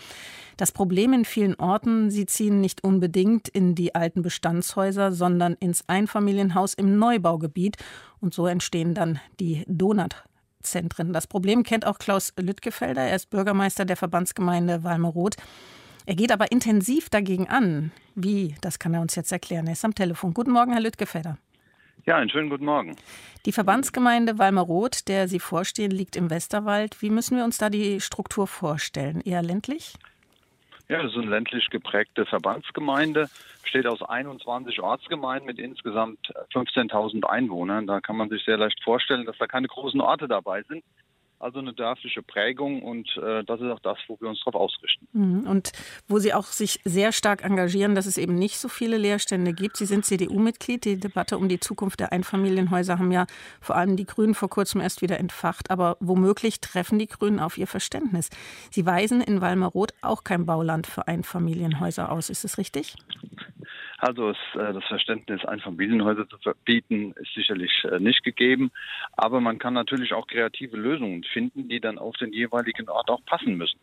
Das 0.57 0.73
Problem 0.73 1.13
in 1.13 1.27
vielen 1.27 1.55
Orten, 1.57 2.11
sie 2.11 2.25
ziehen 2.25 2.63
nicht 2.63 2.83
unbedingt 2.83 3.49
in 3.49 3.75
die 3.75 3.95
alten 3.95 4.23
Bestandshäuser, 4.23 5.13
sondern 5.13 5.55
ins 5.55 5.85
Einfamilienhaus 5.87 6.73
im 6.73 6.99
Neubaugebiet. 6.99 7.77
Und 8.21 8.33
so 8.33 8.47
entstehen 8.47 8.95
dann 8.95 9.21
die 9.39 9.65
Donutzentren. 10.67 11.13
Das 11.13 11.27
Problem 11.27 11.63
kennt 11.63 11.87
auch 11.87 11.99
Klaus 11.99 12.33
Lüttgefelder. 12.37 13.03
Er 13.03 13.17
ist 13.17 13.31
Bürgermeister 13.31 13.85
der 13.85 13.97
Verbandsgemeinde 13.97 14.83
Walmeroth. 14.83 15.37
Er 16.05 16.15
geht 16.15 16.33
aber 16.33 16.53
intensiv 16.53 17.09
dagegen 17.09 17.49
an. 17.49 17.93
Wie? 18.15 18.55
Das 18.61 18.79
kann 18.79 18.95
er 18.95 19.01
uns 19.01 19.15
jetzt 19.15 19.33
erklären. 19.33 19.67
Er 19.67 19.73
ist 19.73 19.85
am 19.85 19.95
Telefon. 19.95 20.35
Guten 20.35 20.53
Morgen, 20.53 20.73
Herr 20.73 20.81
Lüttgefelder. 20.81 21.39
Ja, 22.05 22.17
einen 22.17 22.31
schönen 22.31 22.51
guten 22.51 22.65
Morgen. 22.65 22.95
Die 23.47 23.53
Verbandsgemeinde 23.53 24.39
Walmeroth, 24.39 25.09
der 25.09 25.27
Sie 25.27 25.41
vorstehen, 25.41 25.91
liegt 25.91 26.15
im 26.15 26.31
Westerwald. 26.31 27.03
Wie 27.03 27.11
müssen 27.11 27.37
wir 27.37 27.45
uns 27.45 27.59
da 27.59 27.71
die 27.71 28.01
Struktur 28.01 28.47
vorstellen? 28.47 29.21
Eher 29.21 29.43
ländlich? 29.43 29.95
Ja, 30.89 31.03
das 31.03 31.13
ist 31.13 31.19
eine 31.19 31.31
ländlich 31.31 31.69
geprägte 31.71 32.27
Verbandsgemeinde, 32.27 33.29
besteht 33.63 33.87
aus 33.87 34.03
21 34.03 34.81
Ortsgemeinden 34.81 35.47
mit 35.47 35.59
insgesamt 35.59 36.33
15.000 36.53 37.25
Einwohnern. 37.25 37.89
Da 37.89 38.01
kann 38.01 38.17
man 38.17 38.29
sich 38.29 38.45
sehr 38.45 38.57
leicht 38.57 38.81
vorstellen, 38.85 39.27
dass 39.27 39.37
da 39.39 39.47
keine 39.47 39.67
großen 39.67 40.01
Orte 40.01 40.29
dabei 40.29 40.63
sind 40.63 40.85
also 41.39 41.59
eine 41.59 41.73
dörfliche 41.73 42.23
Prägung 42.23 42.83
und 42.83 43.09
äh, 43.19 43.45
das 43.45 43.61
ist 43.61 43.71
auch 43.71 43.81
das, 43.81 43.99
wo 44.09 44.19
wir 44.21 44.29
uns 44.29 44.43
darauf 44.45 44.55
ausrichten. 44.55 45.07
Mhm. 45.13 45.47
Und 45.47 45.73
wo 46.09 46.19
Sie 46.19 46.33
auch 46.33 46.47
sich 46.47 46.81
sehr 46.85 47.13
stark 47.13 47.45
engagieren, 47.45 47.95
dass 47.95 48.07
es 48.07 48.19
eben 48.19 48.35
nicht 48.35 48.59
so 48.59 48.69
viele 48.69 48.97
Leerstände 48.97 49.53
gibt. 49.53 49.77
Sie 49.77 49.87
sind 49.87 50.05
CDU-Mitglied. 50.05 50.85
Die 50.85 50.99
Debatte 50.99 51.37
um 51.39 51.49
die 51.49 51.61
Zukunft 51.61 52.01
der 52.01 52.13
Einfamilienhäuser 52.13 52.99
haben 52.99 53.13
ja 53.13 53.27
vor 53.61 53.77
allem 53.77 53.97
die 53.97 54.07
Grünen 54.07 54.35
vor 54.35 54.49
kurzem 54.49 54.81
erst 54.81 55.03
wieder 55.03 55.19
entfacht. 55.19 55.71
Aber 55.71 55.97
womöglich 56.01 56.61
treffen 56.61 56.99
die 56.99 57.09
Grünen 57.09 57.41
auf 57.41 57.59
ihr 57.59 57.67
Verständnis. 57.67 58.31
Sie 58.71 58.87
weisen 58.87 59.21
in 59.21 59.41
Walmeroth 59.41 59.93
auch 60.03 60.25
kein 60.25 60.47
Bauland 60.47 60.87
für 60.87 61.07
Einfamilienhäuser 61.07 62.11
aus. 62.11 62.31
Ist 62.31 62.45
es 62.45 62.59
richtig? 62.59 62.95
Also 63.99 64.31
es, 64.31 64.37
äh, 64.55 64.73
das 64.73 64.85
Verständnis, 64.85 65.45
Einfamilienhäuser 65.45 66.29
zu 66.29 66.39
verbieten, 66.39 67.15
ist 67.21 67.35
sicherlich 67.35 67.85
äh, 67.85 67.99
nicht 67.99 68.23
gegeben. 68.25 68.71
Aber 69.13 69.41
man 69.41 69.59
kann 69.59 69.75
natürlich 69.75 70.13
auch 70.13 70.27
kreative 70.27 70.77
Lösungen 70.77 71.25
finden, 71.27 71.69
die 71.69 71.81
dann 71.81 71.99
auf 71.99 72.17
den 72.17 72.33
jeweiligen 72.33 72.89
Ort 72.89 73.11
auch 73.11 73.25
passen 73.25 73.57
müssen. 73.57 73.79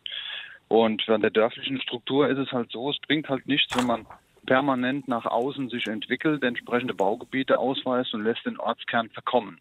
Und 0.68 1.02
von 1.02 1.20
der 1.20 1.30
dörflichen 1.30 1.80
Struktur 1.80 2.28
ist 2.28 2.38
es 2.38 2.52
halt 2.52 2.70
so, 2.70 2.90
es 2.90 2.98
bringt 3.06 3.28
halt 3.28 3.46
nichts, 3.46 3.76
wenn 3.76 3.86
man 3.86 4.06
permanent 4.46 5.08
nach 5.08 5.26
außen 5.26 5.68
sich 5.68 5.86
entwickelt, 5.86 6.42
entsprechende 6.42 6.94
Baugebiete 6.94 7.58
ausweist 7.58 8.14
und 8.14 8.24
lässt 8.24 8.44
den 8.46 8.58
Ortskern 8.58 9.08
verkommen. 9.10 9.60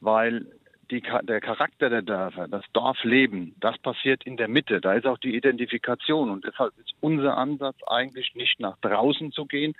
Weil 0.00 0.46
die, 0.90 1.02
der 1.22 1.40
Charakter 1.40 1.88
der 1.88 2.02
Dörfer, 2.02 2.48
das 2.48 2.64
Dorfleben, 2.72 3.54
das 3.60 3.78
passiert 3.78 4.24
in 4.24 4.36
der 4.36 4.48
Mitte. 4.48 4.80
Da 4.80 4.94
ist 4.94 5.06
auch 5.06 5.18
die 5.18 5.34
Identifikation. 5.34 6.30
Und 6.30 6.44
deshalb 6.44 6.72
ist 6.78 6.92
unser 7.00 7.36
Ansatz 7.36 7.76
eigentlich 7.86 8.34
nicht 8.34 8.60
nach 8.60 8.76
draußen 8.80 9.32
zu 9.32 9.46
gehen, 9.46 9.74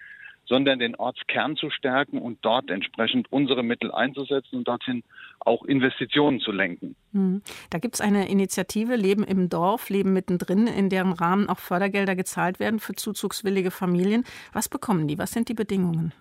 sondern 0.52 0.80
den 0.80 0.94
Ortskern 0.96 1.56
zu 1.56 1.70
stärken 1.70 2.18
und 2.18 2.40
dort 2.42 2.68
entsprechend 2.68 3.26
unsere 3.32 3.62
Mittel 3.62 3.90
einzusetzen 3.90 4.56
und 4.56 4.68
dorthin 4.68 5.02
auch 5.40 5.64
Investitionen 5.64 6.40
zu 6.40 6.52
lenken. 6.52 6.94
Hm. 7.12 7.40
Da 7.70 7.78
gibt 7.78 7.94
es 7.94 8.02
eine 8.02 8.28
Initiative 8.28 8.94
Leben 8.96 9.24
im 9.24 9.48
Dorf, 9.48 9.88
Leben 9.88 10.12
mittendrin, 10.12 10.66
in 10.66 10.90
deren 10.90 11.14
Rahmen 11.14 11.48
auch 11.48 11.58
Fördergelder 11.58 12.14
gezahlt 12.14 12.60
werden 12.60 12.80
für 12.80 12.92
zuzugswillige 12.92 13.70
Familien. 13.70 14.24
Was 14.52 14.68
bekommen 14.68 15.08
die? 15.08 15.16
Was 15.16 15.32
sind 15.32 15.48
die 15.48 15.54
Bedingungen? 15.54 16.12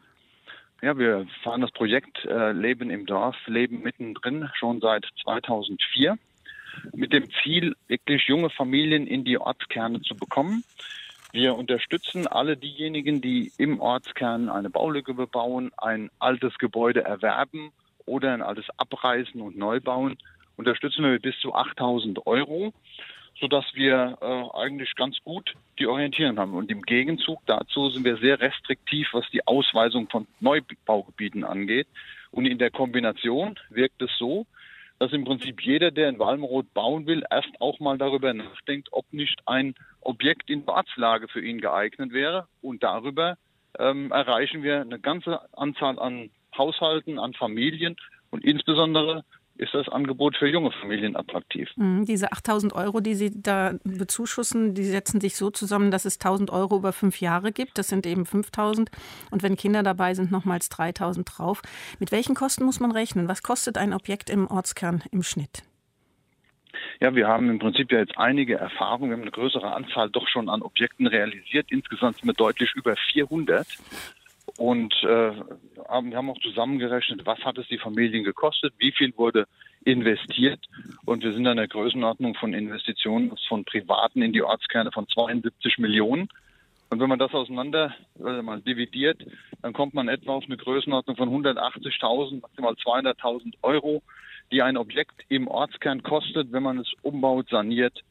Ja, 0.82 0.98
wir 0.98 1.28
fahren 1.44 1.60
das 1.60 1.72
Projekt 1.72 2.24
äh, 2.24 2.54
Leben 2.54 2.90
im 2.90 3.06
Dorf, 3.06 3.36
Leben 3.48 3.82
mittendrin 3.82 4.50
schon 4.54 4.80
seit 4.80 5.06
2004 5.24 6.18
mit 6.94 7.12
dem 7.12 7.26
Ziel, 7.44 7.76
wirklich 7.90 8.30
junge 8.30 8.50
Familien 8.50 9.08
in 9.08 9.26
die 9.26 9.38
Ortskerne 9.38 10.02
zu 10.04 10.16
bekommen. 10.16 10.64
Wir 11.32 11.56
unterstützen 11.56 12.28
alle 12.28 12.58
diejenigen, 12.58 13.22
die 13.22 13.52
im 13.58 13.80
Ortskern 13.80 14.50
eine 14.50 14.70
Baulücke 14.70 15.14
bebauen, 15.14 15.72
ein 15.78 16.10
altes 16.20 16.58
Gebäude 16.58 17.04
erwerben 17.04 17.72
oder 18.06 18.34
ein 18.34 18.42
altes 18.42 18.66
abreißen 18.78 19.42
und 19.42 19.58
neu 19.58 19.80
bauen. 19.80 20.18
Unterstützen 20.58 21.04
wir 21.04 21.12
mit 21.12 21.22
bis 21.22 21.40
zu 21.40 21.54
8000 21.54 22.28
Euro 22.28 22.74
sodass 23.40 23.66
wir 23.74 24.18
äh, 24.22 24.58
eigentlich 24.58 24.94
ganz 24.96 25.18
gut 25.24 25.56
die 25.80 25.88
Orientierung 25.88 26.38
haben. 26.38 26.54
Und 26.54 26.70
im 26.70 26.84
Gegenzug 26.84 27.40
dazu 27.48 27.90
sind 27.90 28.06
wir 28.06 28.18
sehr 28.18 28.40
restriktiv, 28.40 29.10
was 29.14 29.26
die 29.32 29.46
Ausweisung 29.48 30.10
von 30.10 30.28
Neubaugebieten 30.40 31.44
angeht. 31.44 31.88
Und 32.32 32.46
in 32.46 32.60
der 32.60 32.72
Kombination 32.72 33.60
wirkt 33.70 34.02
es 34.02 34.12
so, 34.18 34.46
dass 35.02 35.14
im 35.14 35.24
Prinzip 35.24 35.64
jeder, 35.64 35.90
der 35.90 36.10
in 36.10 36.20
Walmroth 36.20 36.76
bauen 36.76 37.08
will, 37.08 37.24
erst 37.32 37.60
auch 37.60 37.80
mal 37.80 37.98
darüber 37.98 38.36
nachdenkt, 38.36 38.90
ob 38.92 39.12
nicht 39.12 39.42
ein 39.48 39.74
Objekt 40.00 40.48
in 40.48 40.64
Ortslage 40.68 41.28
für 41.28 41.44
ihn 41.44 41.60
geeignet 41.60 42.14
wäre. 42.14 42.48
Und 42.62 42.84
darüber 42.84 43.36
ähm, 43.80 44.12
erreichen 44.12 44.62
wir 44.62 44.80
eine 44.80 45.00
ganze 45.00 45.40
Anzahl 45.58 45.98
an 45.98 46.30
Haushalten, 46.56 47.18
an 47.18 47.34
Familien 47.34 47.96
und 48.30 48.46
insbesondere 48.46 49.26
ist 49.62 49.76
das 49.76 49.88
Angebot 49.90 50.36
für 50.38 50.48
junge 50.48 50.72
Familien 50.72 51.16
attraktiv. 51.16 51.70
Mhm, 51.76 52.06
diese 52.06 52.32
8000 52.32 52.74
Euro, 52.74 53.00
die 53.00 53.14
Sie 53.14 53.32
da 53.32 53.76
bezuschussen, 53.84 54.74
die 54.74 54.84
setzen 54.84 55.22
sich 55.22 55.36
so 55.36 55.52
zusammen, 55.52 55.92
dass 55.92 56.06
es 56.06 56.16
1000 56.16 56.50
Euro 56.50 56.78
über 56.78 56.94
fünf 56.94 57.22
Jahre 57.22 57.52
gibt. 57.52 57.78
Das 57.78 57.88
sind 57.88 58.08
eben 58.08 58.26
5000. 58.26 58.90
Und 59.30 59.44
wenn 59.44 59.56
Kinder 59.56 59.84
dabei 59.84 60.16
sind, 60.16 60.32
nochmals 60.32 60.70
3000 60.70 61.30
drauf. 61.32 61.62
Mit 62.00 62.12
welchen 62.12 62.34
Kosten 62.34 62.66
muss 62.66 62.80
man 62.80 62.92
rechnen? 62.92 63.28
Was 63.28 63.44
kostet 63.44 63.78
ein 63.78 63.94
Objekt 63.94 64.32
im 64.32 64.48
Ortskern 64.48 65.04
im 65.12 65.22
Schnitt? 65.22 65.62
Ja, 67.00 67.14
wir 67.14 67.28
haben 67.28 67.50
im 67.50 67.60
Prinzip 67.60 67.92
ja 67.92 68.00
jetzt 68.00 68.18
einige 68.18 68.56
Erfahrungen. 68.56 69.12
Wir 69.12 69.18
haben 69.18 69.22
eine 69.22 69.32
größere 69.32 69.74
Anzahl 69.74 70.10
doch 70.10 70.28
schon 70.28 70.50
an 70.50 70.64
Objekten 70.64 71.06
realisiert. 71.06 71.68
Insgesamt 71.70 72.18
sind 72.18 72.26
wir 72.26 72.34
deutlich 72.34 72.74
über 72.74 72.96
400. 73.12 73.68
Und 74.62 74.94
äh, 75.02 75.08
wir 75.08 76.16
haben 76.16 76.30
auch 76.30 76.40
zusammengerechnet, 76.40 77.26
was 77.26 77.40
hat 77.40 77.58
es 77.58 77.68
die 77.70 77.80
Familien 77.80 78.24
gekostet, 78.24 78.76
wie 78.78 78.92
viel 78.92 79.12
wurde 79.18 79.48
investiert. 79.86 80.60
Und 81.04 81.24
wir 81.24 81.34
sind 81.34 81.48
in 81.48 81.58
der 81.58 81.68
Größenordnung 81.68 82.36
von 82.36 82.54
Investitionen 82.54 83.36
von 83.48 83.66
Privaten 83.66 84.22
in 84.22 84.34
die 84.34 84.44
Ortskerne 84.44 84.92
von 84.92 85.08
72 85.08 85.80
Millionen. 85.80 86.30
Und 86.92 87.00
wenn 87.00 87.10
man 87.10 87.18
das 87.18 87.34
auseinander 87.34 87.96
also 88.24 88.44
mal 88.44 88.62
dividiert, 88.62 89.26
dann 89.64 89.74
kommt 89.74 89.96
man 89.96 90.08
etwa 90.08 90.34
auf 90.34 90.44
eine 90.46 90.58
Größenordnung 90.58 91.18
von 91.18 91.30
180.000, 91.44 92.42
maximal 92.42 92.74
200.000 92.74 93.56
Euro, 93.64 94.04
die 94.52 94.62
ein 94.62 94.78
Objekt 94.78 95.24
im 95.30 95.48
Ortskern 95.48 96.04
kostet, 96.04 96.52
wenn 96.52 96.62
man 96.62 96.78
es 96.78 96.94
umbaut, 97.02 97.50
saniert 97.50 98.04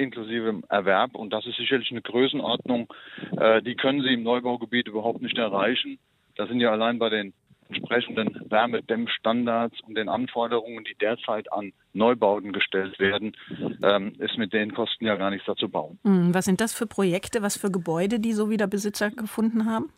inklusive 0.00 0.62
Erwerb. 0.68 1.14
Und 1.14 1.32
das 1.32 1.46
ist 1.46 1.56
sicherlich 1.56 1.90
eine 1.90 2.02
Größenordnung, 2.02 2.92
äh, 3.38 3.62
die 3.62 3.74
können 3.74 4.02
Sie 4.02 4.14
im 4.14 4.22
Neubaugebiet 4.22 4.88
überhaupt 4.88 5.22
nicht 5.22 5.38
erreichen. 5.38 5.98
Da 6.36 6.46
sind 6.46 6.60
ja 6.60 6.70
allein 6.70 6.98
bei 6.98 7.10
den 7.10 7.32
entsprechenden 7.68 8.50
Wärmedämmstandards 8.50 9.80
und 9.86 9.94
den 9.94 10.08
Anforderungen, 10.08 10.84
die 10.84 10.96
derzeit 11.00 11.52
an 11.52 11.72
Neubauten 11.92 12.52
gestellt 12.52 12.98
werden, 12.98 13.36
ähm, 13.82 14.12
ist 14.18 14.36
mit 14.38 14.52
den 14.52 14.74
Kosten 14.74 15.06
ja 15.06 15.16
gar 15.16 15.30
nichts 15.30 15.46
dazu 15.46 15.68
bauen. 15.68 15.98
Hm, 16.02 16.34
was 16.34 16.44
sind 16.44 16.60
das 16.60 16.74
für 16.74 16.86
Projekte, 16.86 17.42
was 17.42 17.56
für 17.56 17.70
Gebäude, 17.70 18.18
die 18.18 18.32
so 18.32 18.50
wieder 18.50 18.66
Besitzer 18.66 19.10
gefunden 19.10 19.66
haben? 19.66 19.90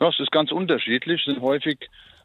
Ja, 0.00 0.08
es 0.08 0.20
ist 0.20 0.30
ganz 0.30 0.52
unterschiedlich. 0.52 1.20
Es 1.26 1.32
sind 1.32 1.42
häufig, 1.42 1.78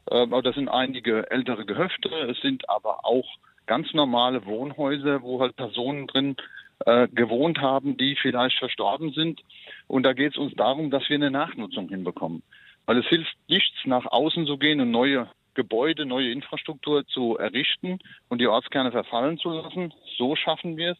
äh, 0.09 0.27
das 0.43 0.55
sind 0.55 0.69
einige 0.69 1.29
ältere 1.31 1.65
Gehöfte, 1.65 2.09
es 2.29 2.39
sind 2.41 2.69
aber 2.69 3.05
auch 3.05 3.25
ganz 3.65 3.93
normale 3.93 4.45
Wohnhäuser, 4.45 5.21
wo 5.21 5.41
halt 5.41 5.55
Personen 5.55 6.07
drin 6.07 6.35
äh, 6.85 7.07
gewohnt 7.07 7.59
haben, 7.59 7.97
die 7.97 8.15
vielleicht 8.15 8.59
verstorben 8.59 9.11
sind. 9.11 9.41
Und 9.87 10.03
da 10.03 10.13
geht 10.13 10.33
es 10.33 10.37
uns 10.37 10.53
darum, 10.55 10.91
dass 10.91 11.07
wir 11.09 11.15
eine 11.15 11.31
Nachnutzung 11.31 11.89
hinbekommen. 11.89 12.43
Weil 12.85 12.99
es 12.99 13.07
hilft 13.07 13.35
nichts, 13.47 13.77
nach 13.85 14.05
außen 14.05 14.45
zu 14.45 14.57
gehen 14.57 14.79
und 14.79 14.91
neue 14.91 15.27
Gebäude, 15.53 16.05
neue 16.05 16.31
Infrastruktur 16.31 17.05
zu 17.07 17.37
errichten 17.37 17.99
und 18.29 18.39
die 18.39 18.47
Ortskerne 18.47 18.91
verfallen 18.91 19.37
zu 19.39 19.49
lassen. 19.49 19.93
So 20.17 20.35
schaffen 20.35 20.77
wir 20.77 20.91
es, 20.91 20.97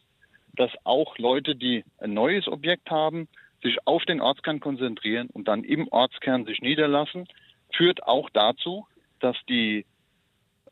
dass 0.56 0.72
auch 0.84 1.16
Leute, 1.18 1.54
die 1.54 1.84
ein 1.98 2.12
neues 2.12 2.48
Objekt 2.48 2.90
haben, 2.90 3.28
sich 3.62 3.78
auf 3.86 4.04
den 4.04 4.20
Ortskern 4.20 4.60
konzentrieren 4.60 5.28
und 5.32 5.48
dann 5.48 5.64
im 5.64 5.88
Ortskern 5.88 6.44
sich 6.44 6.60
niederlassen, 6.60 7.28
führt 7.72 8.02
auch 8.02 8.28
dazu, 8.30 8.86
dass 9.20 9.36
die, 9.48 9.86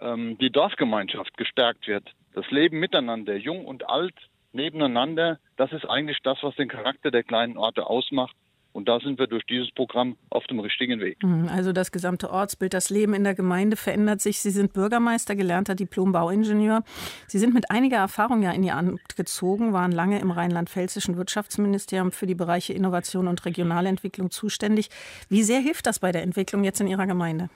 ähm, 0.01 0.37
die 0.38 0.51
Dorfgemeinschaft 0.51 1.37
gestärkt 1.37 1.87
wird. 1.87 2.11
Das 2.35 2.51
Leben 2.51 2.81
miteinander, 2.81 3.37
jung 3.37 3.64
und 3.64 3.88
alt, 3.88 4.14
nebeneinander, 4.57 5.38
das 5.57 5.73
ist 5.73 5.85
eigentlich 5.85 6.19
das, 6.23 6.38
was 6.42 6.55
den 6.57 6.69
Charakter 6.69 7.11
der 7.11 7.23
kleinen 7.23 7.57
Orte 7.57 7.87
ausmacht. 7.87 8.35
Und 8.77 8.90
da 8.90 9.01
sind 9.01 9.19
wir 9.19 9.27
durch 9.27 9.47
dieses 9.47 9.71
Programm 9.71 10.19
auf 10.29 10.47
dem 10.49 10.61
richtigen 10.61 11.01
Weg. 11.01 11.23
Mhm, 11.23 11.49
also 11.49 11.73
das 11.73 11.92
gesamte 11.92 12.31
Ortsbild, 12.31 12.75
das 12.75 12.90
Leben 12.90 13.14
in 13.14 13.25
der 13.25 13.35
Gemeinde 13.35 13.75
verändert 13.75 14.21
sich. 14.21 14.40
Sie 14.40 14.51
sind 14.51 14.75
Bürgermeister, 14.75 15.35
gelernter 15.35 15.75
Diplom-Bauingenieur. 15.75 16.83
Sie 17.27 17.38
sind 17.38 17.55
mit 17.55 17.71
einiger 17.71 17.97
Erfahrung 17.97 18.42
ja 18.42 18.51
in 18.51 18.62
Ihr 18.62 18.77
Amt 18.77 19.16
gezogen, 19.16 19.73
waren 19.73 19.92
lange 19.92 20.19
im 20.19 20.31
rheinland-pfälzischen 20.31 21.16
Wirtschaftsministerium 21.16 22.12
für 22.12 22.27
die 22.27 22.35
Bereiche 22.35 22.75
Innovation 22.75 23.29
und 23.29 23.47
Regionalentwicklung 23.47 24.31
zuständig. 24.31 24.90
Wie 25.31 25.42
sehr 25.42 25.61
hilft 25.61 25.87
das 25.87 26.01
bei 26.01 26.12
der 26.12 26.23
Entwicklung 26.23 26.62
jetzt 26.62 26.83
in 26.83 26.87
Ihrer 26.87 27.07
Gemeinde? 27.07 27.49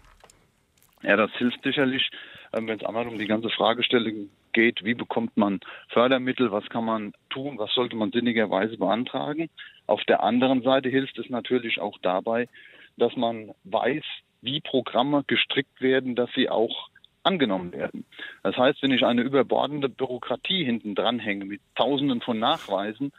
Ja, 1.02 1.16
das 1.16 1.30
hilft 1.32 1.62
sicherlich, 1.62 2.08
ähm, 2.54 2.66
wenn 2.66 2.78
es 2.78 2.84
einmal 2.86 3.06
um 3.06 3.18
die 3.18 3.26
ganze 3.26 3.50
Fragestellung 3.50 4.30
geht, 4.52 4.84
wie 4.84 4.94
bekommt 4.94 5.36
man 5.36 5.60
Fördermittel, 5.88 6.52
was 6.52 6.68
kann 6.68 6.84
man 6.84 7.12
tun, 7.30 7.58
was 7.58 7.72
sollte 7.74 7.96
man 7.96 8.12
sinnigerweise 8.12 8.76
beantragen. 8.76 9.48
Auf 9.86 10.02
der 10.04 10.22
anderen 10.22 10.62
Seite 10.62 10.88
hilft 10.88 11.18
es 11.18 11.28
natürlich 11.30 11.80
auch 11.80 11.98
dabei, 12.02 12.48
dass 12.96 13.16
man 13.16 13.52
weiß, 13.64 14.04
wie 14.42 14.60
Programme 14.60 15.24
gestrickt 15.26 15.80
werden, 15.80 16.14
dass 16.14 16.30
sie 16.34 16.48
auch 16.48 16.88
angenommen 17.22 17.72
werden. 17.72 18.06
Das 18.42 18.56
heißt, 18.56 18.82
wenn 18.82 18.92
ich 18.92 19.04
eine 19.04 19.22
überbordende 19.22 19.88
Bürokratie 19.88 20.64
hinten 20.64 20.94
dranhänge 20.94 21.44
mit 21.44 21.60
Tausenden 21.74 22.20
von 22.20 22.38
Nachweisen, 22.38 23.12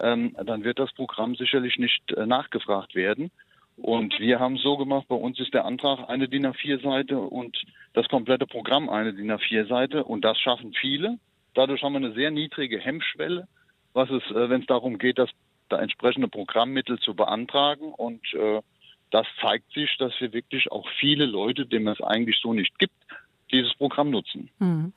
ähm, 0.00 0.36
dann 0.44 0.64
wird 0.64 0.78
das 0.78 0.92
Programm 0.92 1.36
sicherlich 1.36 1.78
nicht 1.78 2.12
äh, 2.12 2.26
nachgefragt 2.26 2.94
werden. 2.94 3.30
Und 3.76 4.18
wir 4.20 4.38
haben 4.38 4.56
es 4.56 4.62
so 4.62 4.76
gemacht, 4.76 5.06
bei 5.08 5.16
uns 5.16 5.38
ist 5.40 5.52
der 5.52 5.64
Antrag 5.64 6.08
eine 6.08 6.28
DIN 6.28 6.46
A4-Seite 6.46 7.18
und 7.18 7.56
das 7.92 8.08
komplette 8.08 8.46
Programm 8.46 8.88
eine 8.88 9.12
DIN 9.12 9.32
A4-Seite. 9.32 10.04
Und 10.04 10.24
das 10.24 10.38
schaffen 10.38 10.72
viele. 10.80 11.18
Dadurch 11.54 11.82
haben 11.82 11.92
wir 11.92 11.98
eine 11.98 12.14
sehr 12.14 12.30
niedrige 12.30 12.78
Hemmschwelle, 12.78 13.48
was 13.92 14.10
es, 14.10 14.22
äh, 14.30 14.48
wenn 14.48 14.60
es 14.60 14.66
darum 14.66 14.98
geht, 14.98 15.18
das 15.18 15.30
da 15.68 15.80
entsprechende 15.80 16.28
Programmmittel 16.28 16.98
zu 17.00 17.14
beantragen. 17.14 17.92
Und 17.92 18.22
äh, 18.34 18.60
das 19.10 19.26
zeigt 19.40 19.72
sich, 19.72 19.96
dass 19.98 20.12
wir 20.20 20.32
wirklich 20.32 20.70
auch 20.70 20.88
viele 21.00 21.26
Leute, 21.26 21.66
denen 21.66 21.88
es 21.88 22.00
eigentlich 22.00 22.38
so 22.40 22.52
nicht 22.52 22.78
gibt, 22.78 22.94
dieses 23.54 23.74
Programm 23.74 24.10
nutzen. 24.10 24.50
Mhm. 24.58 24.92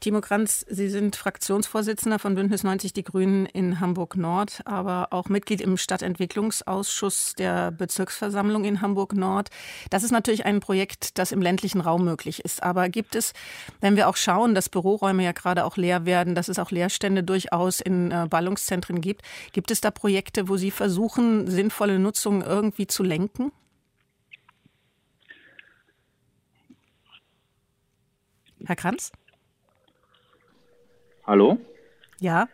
Timo 0.00 0.20
Kranz, 0.20 0.64
Sie 0.68 0.88
sind 0.88 1.16
Fraktionsvorsitzender 1.16 2.18
von 2.18 2.34
Bündnis 2.34 2.62
90 2.62 2.92
Die 2.92 3.02
Grünen 3.02 3.46
in 3.46 3.80
Hamburg 3.80 4.16
Nord, 4.16 4.60
aber 4.64 5.08
auch 5.10 5.28
Mitglied 5.28 5.60
im 5.60 5.76
Stadtentwicklungsausschuss 5.76 7.34
der 7.36 7.72
Bezirksversammlung 7.72 8.64
in 8.64 8.80
Hamburg 8.80 9.14
Nord. 9.14 9.48
Das 9.90 10.04
ist 10.04 10.12
natürlich 10.12 10.46
ein 10.46 10.60
Projekt, 10.60 11.18
das 11.18 11.32
im 11.32 11.42
ländlichen 11.42 11.80
Raum 11.80 12.04
möglich 12.04 12.44
ist. 12.44 12.62
Aber 12.62 12.88
gibt 12.88 13.14
es, 13.14 13.32
wenn 13.80 13.96
wir 13.96 14.08
auch 14.08 14.16
schauen, 14.16 14.54
dass 14.54 14.68
Büroräume 14.68 15.24
ja 15.24 15.32
gerade 15.32 15.64
auch 15.64 15.76
leer 15.76 16.06
werden, 16.06 16.34
dass 16.34 16.48
es 16.48 16.58
auch 16.58 16.70
Leerstände 16.70 17.22
durchaus 17.22 17.80
in 17.80 18.10
äh, 18.10 18.26
Ballungszentren 18.30 19.00
gibt, 19.00 19.22
gibt 19.52 19.70
es 19.70 19.80
da 19.80 19.90
Projekte, 19.90 20.48
wo 20.48 20.56
Sie 20.56 20.70
versuchen, 20.70 21.48
sinnvolle 21.48 21.98
Nutzung 21.98 22.42
irgendwie 22.42 22.86
zu 22.86 23.02
lenken? 23.02 23.52
Herr 28.68 28.76
Kranz? 28.76 29.12
Hallo? 31.24 31.56
Ja. 32.20 32.48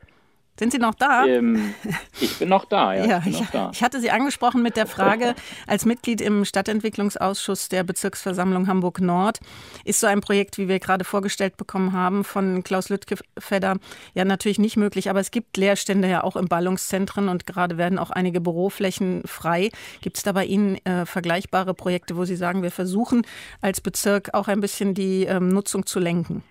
Sind 0.57 0.71
Sie 0.71 0.79
noch 0.79 0.95
da? 0.95 1.27
Ähm, 1.27 1.75
ich 2.21 2.39
bin 2.39 2.49
noch 2.49 2.65
da, 2.65 2.95
ja. 2.95 3.05
ja 3.07 3.23
ich, 3.27 3.41
ich, 3.41 3.49
da. 3.49 3.71
ich, 3.73 3.83
hatte 3.83 4.01
Sie 4.01 4.11
angesprochen 4.11 4.63
mit 4.63 4.77
der 4.77 4.87
Frage, 4.87 5.35
als 5.67 5.85
Mitglied 5.85 6.21
im 6.21 6.45
Stadtentwicklungsausschuss 6.45 7.69
der 7.69 7.83
Bezirksversammlung 7.83 8.69
Hamburg 8.69 9.01
Nord, 9.01 9.41
ist 9.85 9.99
so 9.99 10.07
ein 10.07 10.21
Projekt, 10.21 10.57
wie 10.59 10.69
wir 10.69 10.79
gerade 10.79 11.05
vorgestellt 11.05 11.57
bekommen 11.57 11.93
haben, 11.93 12.23
von 12.23 12.63
Klaus 12.63 12.89
Lüttke-Fedder, 12.89 13.79
ja 14.15 14.25
natürlich 14.25 14.61
nicht 14.61 14.77
möglich, 14.77 15.11
aber 15.11 15.19
es 15.19 15.33
gibt 15.33 15.57
Leerstände 15.57 16.09
ja 16.09 16.23
auch 16.23 16.37
in 16.37 16.47
Ballungszentren 16.47 17.29
und 17.29 17.47
gerade 17.47 17.77
werden 17.77 17.99
auch 17.99 18.11
einige 18.11 18.41
Büroflächen 18.41 19.23
frei. 19.25 19.71
Gibt 20.03 20.19
es 20.19 20.23
da 20.23 20.33
bei 20.33 20.45
Ihnen 20.45 20.77
äh, 20.87 21.05
vergleichbare 21.05 21.75
Projekte, 21.75 22.17
wo 22.17 22.25
Sie 22.25 22.37
sagen, 22.37 22.63
wir 22.63 22.71
versuchen 22.71 23.27
als 23.61 23.81
Bezirk 23.81 24.35
auch 24.35 24.47
ein 24.47 24.61
bisschen 24.61 24.95
die 24.95 25.25
ähm, 25.25 25.49
Nutzung 25.49 25.85
zu 25.85 25.99
lenken? 25.99 26.45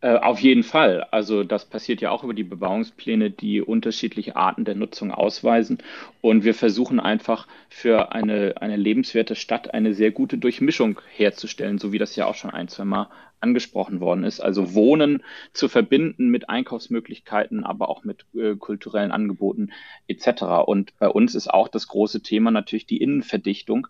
Äh, 0.00 0.14
auf 0.16 0.38
jeden 0.40 0.62
Fall. 0.62 1.02
Also 1.10 1.42
das 1.42 1.64
passiert 1.64 2.00
ja 2.00 2.10
auch 2.12 2.22
über 2.22 2.34
die 2.34 2.44
Bebauungspläne, 2.44 3.30
die 3.30 3.60
unterschiedliche 3.60 4.36
Arten 4.36 4.64
der 4.64 4.76
Nutzung 4.76 5.10
ausweisen. 5.10 5.78
Und 6.20 6.44
wir 6.44 6.54
versuchen 6.54 7.00
einfach 7.00 7.48
für 7.68 8.12
eine, 8.12 8.54
eine 8.60 8.76
lebenswerte 8.76 9.34
Stadt 9.34 9.74
eine 9.74 9.94
sehr 9.94 10.12
gute 10.12 10.38
Durchmischung 10.38 11.00
herzustellen, 11.16 11.78
so 11.78 11.92
wie 11.92 11.98
das 11.98 12.14
ja 12.14 12.26
auch 12.26 12.36
schon 12.36 12.50
ein, 12.50 12.68
zwei 12.68 12.84
Mal 12.84 13.08
angesprochen 13.40 14.00
worden 14.00 14.24
ist. 14.24 14.40
Also 14.40 14.74
Wohnen 14.74 15.22
zu 15.52 15.68
verbinden 15.68 16.28
mit 16.28 16.48
Einkaufsmöglichkeiten, 16.48 17.64
aber 17.64 17.88
auch 17.88 18.04
mit 18.04 18.26
äh, 18.34 18.56
kulturellen 18.56 19.12
Angeboten 19.12 19.70
etc. 20.06 20.42
Und 20.66 20.98
bei 20.98 21.08
uns 21.08 21.34
ist 21.34 21.48
auch 21.48 21.68
das 21.68 21.88
große 21.88 22.22
Thema 22.22 22.50
natürlich 22.50 22.86
die 22.86 22.98
Innenverdichtung. 22.98 23.88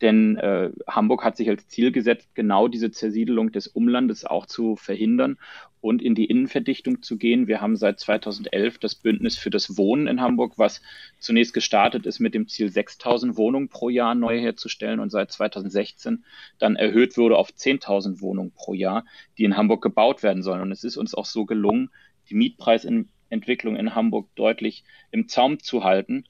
Denn 0.00 0.36
äh, 0.36 0.70
Hamburg 0.86 1.24
hat 1.24 1.36
sich 1.36 1.48
als 1.48 1.66
Ziel 1.68 1.90
gesetzt, 1.90 2.28
genau 2.34 2.68
diese 2.68 2.90
Zersiedelung 2.92 3.50
des 3.50 3.66
Umlandes 3.66 4.24
auch 4.24 4.46
zu 4.46 4.76
verhindern 4.76 5.38
und 5.80 6.02
in 6.02 6.14
die 6.14 6.26
Innenverdichtung 6.26 7.02
zu 7.02 7.16
gehen. 7.16 7.46
Wir 7.46 7.60
haben 7.60 7.76
seit 7.76 8.00
2011 8.00 8.78
das 8.78 8.94
Bündnis 8.94 9.36
für 9.36 9.50
das 9.50 9.76
Wohnen 9.76 10.06
in 10.06 10.20
Hamburg, 10.20 10.54
was 10.56 10.82
zunächst 11.18 11.54
gestartet 11.54 12.06
ist 12.06 12.18
mit 12.20 12.34
dem 12.34 12.48
Ziel, 12.48 12.70
6000 12.70 13.36
Wohnungen 13.36 13.68
pro 13.68 13.88
Jahr 13.88 14.14
neu 14.14 14.40
herzustellen 14.40 15.00
und 15.00 15.10
seit 15.10 15.32
2016 15.32 16.24
dann 16.58 16.76
erhöht 16.76 17.16
wurde 17.16 17.36
auf 17.36 17.50
10.000 17.50 18.20
Wohnungen 18.20 18.52
pro 18.52 18.74
Jahr, 18.74 18.87
die 19.36 19.44
in 19.44 19.56
Hamburg 19.56 19.82
gebaut 19.82 20.22
werden 20.22 20.42
sollen. 20.42 20.62
Und 20.62 20.72
es 20.72 20.84
ist 20.84 20.96
uns 20.96 21.14
auch 21.14 21.26
so 21.26 21.44
gelungen, 21.44 21.90
die 22.28 22.34
Mietpreisentwicklung 22.34 23.76
in 23.76 23.94
Hamburg 23.94 24.28
deutlich 24.34 24.84
im 25.10 25.28
Zaum 25.28 25.60
zu 25.60 25.84
halten 25.84 26.24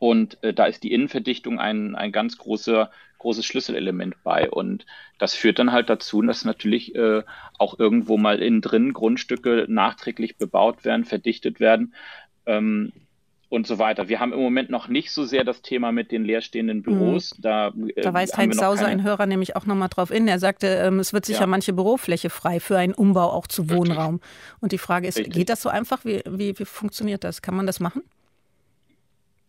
und 0.00 0.42
äh, 0.42 0.54
da 0.54 0.64
ist 0.64 0.82
die 0.82 0.92
Innenverdichtung 0.92 1.60
ein, 1.60 1.94
ein 1.94 2.10
ganz 2.10 2.38
großer, 2.38 2.90
großes 3.18 3.44
Schlüsselelement 3.44 4.16
bei. 4.24 4.50
Und 4.50 4.86
das 5.18 5.34
führt 5.34 5.58
dann 5.58 5.72
halt 5.72 5.90
dazu, 5.90 6.22
dass 6.22 6.46
natürlich 6.46 6.94
äh, 6.94 7.22
auch 7.58 7.78
irgendwo 7.78 8.16
mal 8.16 8.40
innen 8.40 8.62
drin 8.62 8.94
Grundstücke 8.94 9.66
nachträglich 9.68 10.38
bebaut 10.38 10.86
werden, 10.86 11.04
verdichtet 11.04 11.60
werden. 11.60 11.94
Ähm, 12.46 12.92
und 13.50 13.66
so 13.66 13.78
weiter. 13.78 14.08
Wir 14.08 14.20
haben 14.20 14.32
im 14.32 14.38
Moment 14.38 14.70
noch 14.70 14.88
nicht 14.88 15.10
so 15.10 15.24
sehr 15.24 15.42
das 15.42 15.60
Thema 15.60 15.90
mit 15.90 16.12
den 16.12 16.24
leerstehenden 16.24 16.78
mhm. 16.78 16.82
Büros. 16.82 17.36
Mhm. 17.36 17.42
Da, 17.42 17.68
äh, 17.96 18.00
da 18.00 18.14
weist 18.14 18.38
Heinz 18.38 18.56
Sauser, 18.56 18.86
ein 18.86 19.02
Hörer, 19.02 19.26
nämlich 19.26 19.56
auch 19.56 19.66
nochmal 19.66 19.88
drauf 19.88 20.10
in. 20.10 20.28
Er 20.28 20.38
sagte, 20.38 20.68
ähm, 20.68 21.00
es 21.00 21.12
wird 21.12 21.26
sicher 21.26 21.40
ja. 21.40 21.46
manche 21.46 21.72
Bürofläche 21.72 22.30
frei 22.30 22.60
für 22.60 22.78
einen 22.78 22.94
Umbau 22.94 23.28
auch 23.28 23.48
zu 23.48 23.68
Wohnraum. 23.68 24.14
Richtig. 24.14 24.62
Und 24.62 24.72
die 24.72 24.78
Frage 24.78 25.08
ist, 25.08 25.18
Richtig. 25.18 25.34
geht 25.34 25.48
das 25.50 25.60
so 25.60 25.68
einfach? 25.68 26.04
Wie, 26.04 26.22
wie, 26.26 26.56
wie 26.58 26.64
funktioniert 26.64 27.24
das? 27.24 27.42
Kann 27.42 27.56
man 27.56 27.66
das 27.66 27.80
machen? 27.80 28.02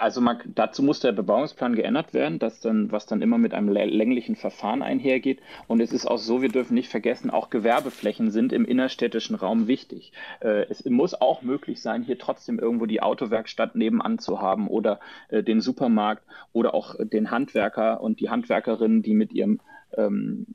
Also 0.02 0.20
man, 0.20 0.40
dazu 0.56 0.82
muss 0.82 1.00
der 1.00 1.12
Bebauungsplan 1.12 1.76
geändert 1.76 2.16
werden, 2.16 2.40
das 2.40 2.60
dann, 2.60 2.92
was 2.92 3.06
dann 3.06 3.22
immer 3.22 3.38
mit 3.38 3.54
einem 3.54 3.70
länglichen 3.70 4.36
Verfahren 4.36 4.82
einhergeht. 4.82 5.42
Und 5.68 5.80
es 5.80 5.94
ist 5.94 6.08
auch 6.08 6.18
so, 6.18 6.42
wir 6.42 6.50
dürfen 6.50 6.74
nicht 6.74 6.90
vergessen, 6.90 7.30
auch 7.30 7.52
Gewerbeflächen 7.52 8.32
sind 8.32 8.52
im 8.52 8.66
innerstädtischen 8.66 9.36
Raum 9.36 9.68
wichtig. 9.68 10.12
Äh, 10.40 10.66
es 10.72 10.84
muss 10.86 11.14
auch 11.14 11.44
möglich 11.44 11.84
sein, 11.84 12.02
hier 12.02 12.18
trotzdem 12.18 12.58
irgendwo 12.58 12.88
die 12.88 13.04
Autowerkstatt 13.04 13.76
nebenan 13.76 14.18
zu 14.18 14.42
haben 14.42 14.68
oder 14.68 15.00
äh, 15.30 15.44
den 15.44 15.62
Supermarkt 15.62 16.24
oder 16.52 16.74
auch 16.74 16.96
den 16.98 17.30
Handwerker 17.30 18.02
und 18.02 18.20
die 18.20 18.32
Handwerkerinnen, 18.32 19.04
die 19.04 19.14
mit 19.14 19.34
ihrem 19.34 19.60
ähm, 19.98 20.46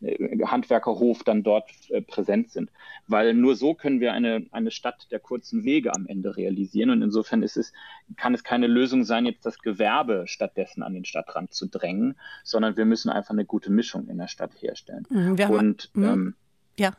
Handwerkerhof 0.44 1.24
dann 1.24 1.42
dort 1.42 1.70
äh, 1.90 2.00
präsent 2.00 2.50
sind. 2.50 2.70
Weil 3.06 3.34
nur 3.34 3.56
so 3.56 3.74
können 3.74 4.00
wir 4.00 4.12
eine, 4.12 4.46
eine 4.50 4.70
Stadt 4.70 5.08
der 5.10 5.20
kurzen 5.20 5.64
Wege 5.64 5.94
am 5.94 6.06
Ende 6.06 6.36
realisieren. 6.36 6.90
Und 6.90 7.02
insofern 7.02 7.42
ist 7.42 7.56
es, 7.56 7.72
kann 8.16 8.34
es 8.34 8.44
keine 8.44 8.66
Lösung 8.66 9.04
sein, 9.04 9.26
jetzt 9.26 9.46
das 9.46 9.58
Gewerbe 9.58 10.24
stattdessen 10.26 10.82
an 10.82 10.94
den 10.94 11.04
Stadtrand 11.04 11.52
zu 11.52 11.66
drängen, 11.66 12.16
sondern 12.44 12.76
wir 12.76 12.84
müssen 12.84 13.10
einfach 13.10 13.30
eine 13.30 13.44
gute 13.44 13.70
Mischung 13.70 14.08
in 14.08 14.18
der 14.18 14.28
Stadt 14.28 14.52
herstellen. 14.60 15.06
Mhm, 15.08 15.38
wir 15.38 15.48
haben, 15.48 15.56
Und 15.56 15.90
mhm. 15.94 16.04
ähm, 16.04 16.34
ja. 16.78 16.92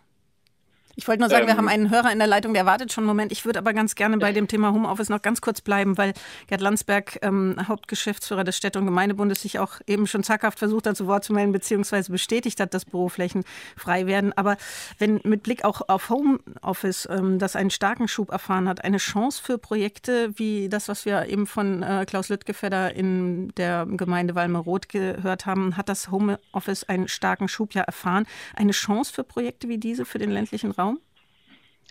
Ich 1.00 1.08
wollte 1.08 1.22
nur 1.22 1.30
sagen, 1.30 1.44
ähm, 1.44 1.50
wir 1.50 1.58
haben 1.58 1.68
einen 1.68 1.92
Hörer 1.92 2.12
in 2.12 2.18
der 2.18 2.28
Leitung, 2.28 2.56
der 2.56 2.66
wartet 2.66 2.92
schon 2.92 3.04
einen 3.04 3.10
Moment. 3.10 3.32
Ich 3.32 3.46
würde 3.46 3.60
aber 3.60 3.72
ganz 3.72 3.94
gerne 3.94 4.18
bei 4.18 4.32
dem 4.32 4.48
Thema 4.48 4.74
Homeoffice 4.74 5.10
noch 5.10 5.22
ganz 5.22 5.42
kurz 5.42 5.62
bleiben, 5.62 5.96
weil 5.96 6.14
Gerd 6.48 6.60
Landsberg, 6.60 7.20
ähm, 7.22 7.56
Hauptgeschäftsführer 7.68 8.44
des 8.44 8.58
Städte- 8.58 8.80
und 8.80 8.86
Gemeindebundes, 8.88 9.44
sich 9.44 9.60
auch 9.60 9.80
eben 9.86 10.08
schon 10.08 10.24
zackhaft 10.24 10.58
versucht 10.58 10.88
hat, 10.88 10.98
zu 10.98 11.06
Wort 11.06 11.24
zu 11.24 11.34
melden, 11.34 11.52
beziehungsweise 11.52 12.12
bestätigt 12.12 12.60
hat, 12.60 12.74
dass 12.74 12.84
Büroflächen 12.84 13.44
frei 13.76 14.08
werden. 14.08 14.34
Aber 14.36 14.58
wenn 14.98 15.22
mit 15.24 15.44
Blick 15.44 15.64
auch 15.66 15.82
auf 15.88 16.10
Homeoffice, 16.10 17.08
ähm, 17.12 17.38
das 17.38 17.56
einen 17.56 17.70
starken 17.70 18.08
Schub 18.08 18.32
erfahren 18.32 18.68
hat, 18.68 18.84
eine 18.84 18.98
Chance 18.98 19.40
für 19.44 19.60
Projekte 19.60 20.32
wie 20.40 20.68
das, 20.68 20.88
was 20.88 21.06
wir 21.06 21.28
eben 21.28 21.46
von 21.46 21.84
äh, 21.84 22.06
Klaus 22.08 22.30
Lüttgefedder 22.30 22.96
in 22.96 23.54
der 23.58 23.86
Gemeinde 23.86 24.34
Walmeroth 24.34 24.90
gehört 24.90 25.46
haben, 25.46 25.78
hat 25.78 25.90
das 25.90 26.10
Homeoffice 26.10 26.86
einen 26.86 27.08
starken 27.08 27.48
Schub 27.48 27.76
ja 27.76 27.84
erfahren. 27.84 28.26
Eine 28.56 28.72
Chance 28.72 29.14
für 29.14 29.24
Projekte 29.24 29.70
wie 29.70 29.78
diese 29.78 30.04
für 30.04 30.18
den 30.18 30.32
ländlichen 30.32 30.72
Raum? 30.72 30.87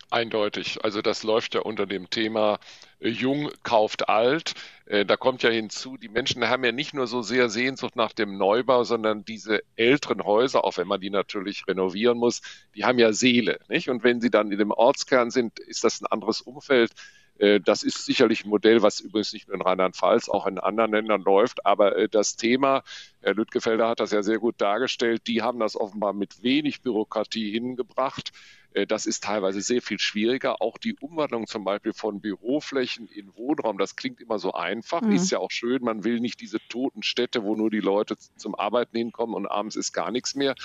Eindeutig. 0.09 0.83
Also 0.85 1.01
das 1.01 1.23
läuft 1.23 1.53
ja 1.53 1.61
unter 1.61 1.85
dem 1.85 2.09
Thema 2.09 2.59
äh, 2.99 3.09
Jung 3.09 3.51
kauft 3.63 4.07
alt. 4.07 4.53
Äh, 4.85 5.05
da 5.05 5.17
kommt 5.17 5.43
ja 5.43 5.49
hinzu, 5.49 5.97
die 5.97 6.07
Menschen 6.07 6.47
haben 6.47 6.63
ja 6.63 6.71
nicht 6.71 6.93
nur 6.93 7.07
so 7.07 7.21
sehr 7.21 7.49
Sehnsucht 7.49 7.97
nach 7.97 8.13
dem 8.13 8.37
Neubau, 8.37 8.85
sondern 8.85 9.25
diese 9.25 9.63
älteren 9.75 10.23
Häuser, 10.23 10.63
auch 10.63 10.77
wenn 10.77 10.87
man 10.87 11.01
die 11.01 11.09
natürlich 11.09 11.67
renovieren 11.67 12.17
muss, 12.17 12.41
die 12.73 12.85
haben 12.85 12.99
ja 12.99 13.11
Seele. 13.11 13.59
Nicht? 13.67 13.89
Und 13.89 14.03
wenn 14.05 14.21
sie 14.21 14.29
dann 14.29 14.51
in 14.51 14.59
dem 14.59 14.71
Ortskern 14.71 15.29
sind, 15.29 15.59
ist 15.59 15.83
das 15.83 15.99
ein 15.99 16.05
anderes 16.05 16.39
Umfeld. 16.39 16.93
Äh, 17.37 17.59
das 17.59 17.83
ist 17.83 18.05
sicherlich 18.05 18.45
ein 18.45 18.49
Modell, 18.49 18.81
was 18.81 19.01
übrigens 19.01 19.33
nicht 19.33 19.49
nur 19.49 19.55
in 19.55 19.61
Rheinland-Pfalz, 19.61 20.29
auch 20.29 20.47
in 20.47 20.57
anderen 20.57 20.91
Ländern 20.91 21.21
läuft. 21.21 21.65
Aber 21.65 22.07
das 22.07 22.37
Thema, 22.37 22.83
Herr 23.21 23.33
Lüttgefelder 23.33 23.89
hat 23.89 23.99
das 23.99 24.11
ja 24.11 24.23
sehr 24.23 24.39
gut 24.39 24.55
dargestellt, 24.59 25.27
die 25.27 25.41
haben 25.41 25.59
das 25.59 25.75
offenbar 25.75 26.13
mit 26.13 26.43
wenig 26.43 26.81
Bürokratie 26.81 27.51
hingebracht. 27.51 28.31
Äh, 28.77 28.87
das 28.87 29.05
ist 29.05 29.23
teilweise 29.23 29.61
sehr 29.61 29.81
viel 29.81 29.99
schwieriger. 29.99 30.61
Auch 30.61 30.77
die 30.77 30.95
Umwandlung 30.99 31.47
zum 31.47 31.63
Beispiel 31.63 31.93
von 31.93 32.21
Büroflächen 32.21 33.07
in 33.07 33.35
Wohnraum, 33.35 33.77
das 33.77 33.95
klingt 33.95 34.21
immer 34.21 34.39
so 34.39 34.53
einfach, 34.53 35.01
mhm. 35.01 35.13
ist 35.13 35.31
ja 35.31 35.39
auch 35.39 35.51
schön. 35.51 35.83
Man 35.83 36.03
will 36.03 36.19
nicht 36.19 36.39
diese 36.41 36.59
toten 36.69 37.03
Städte, 37.03 37.43
wo 37.43 37.55
nur 37.55 37.69
die 37.69 37.79
Leute 37.79 38.15
zum 38.35 38.55
Arbeiten 38.55 38.95
hinkommen 38.97 39.35
und 39.35 39.47
abends 39.47 39.75
ist 39.75 39.93
gar 39.93 40.11
nichts 40.11 40.35
mehr. 40.35 40.55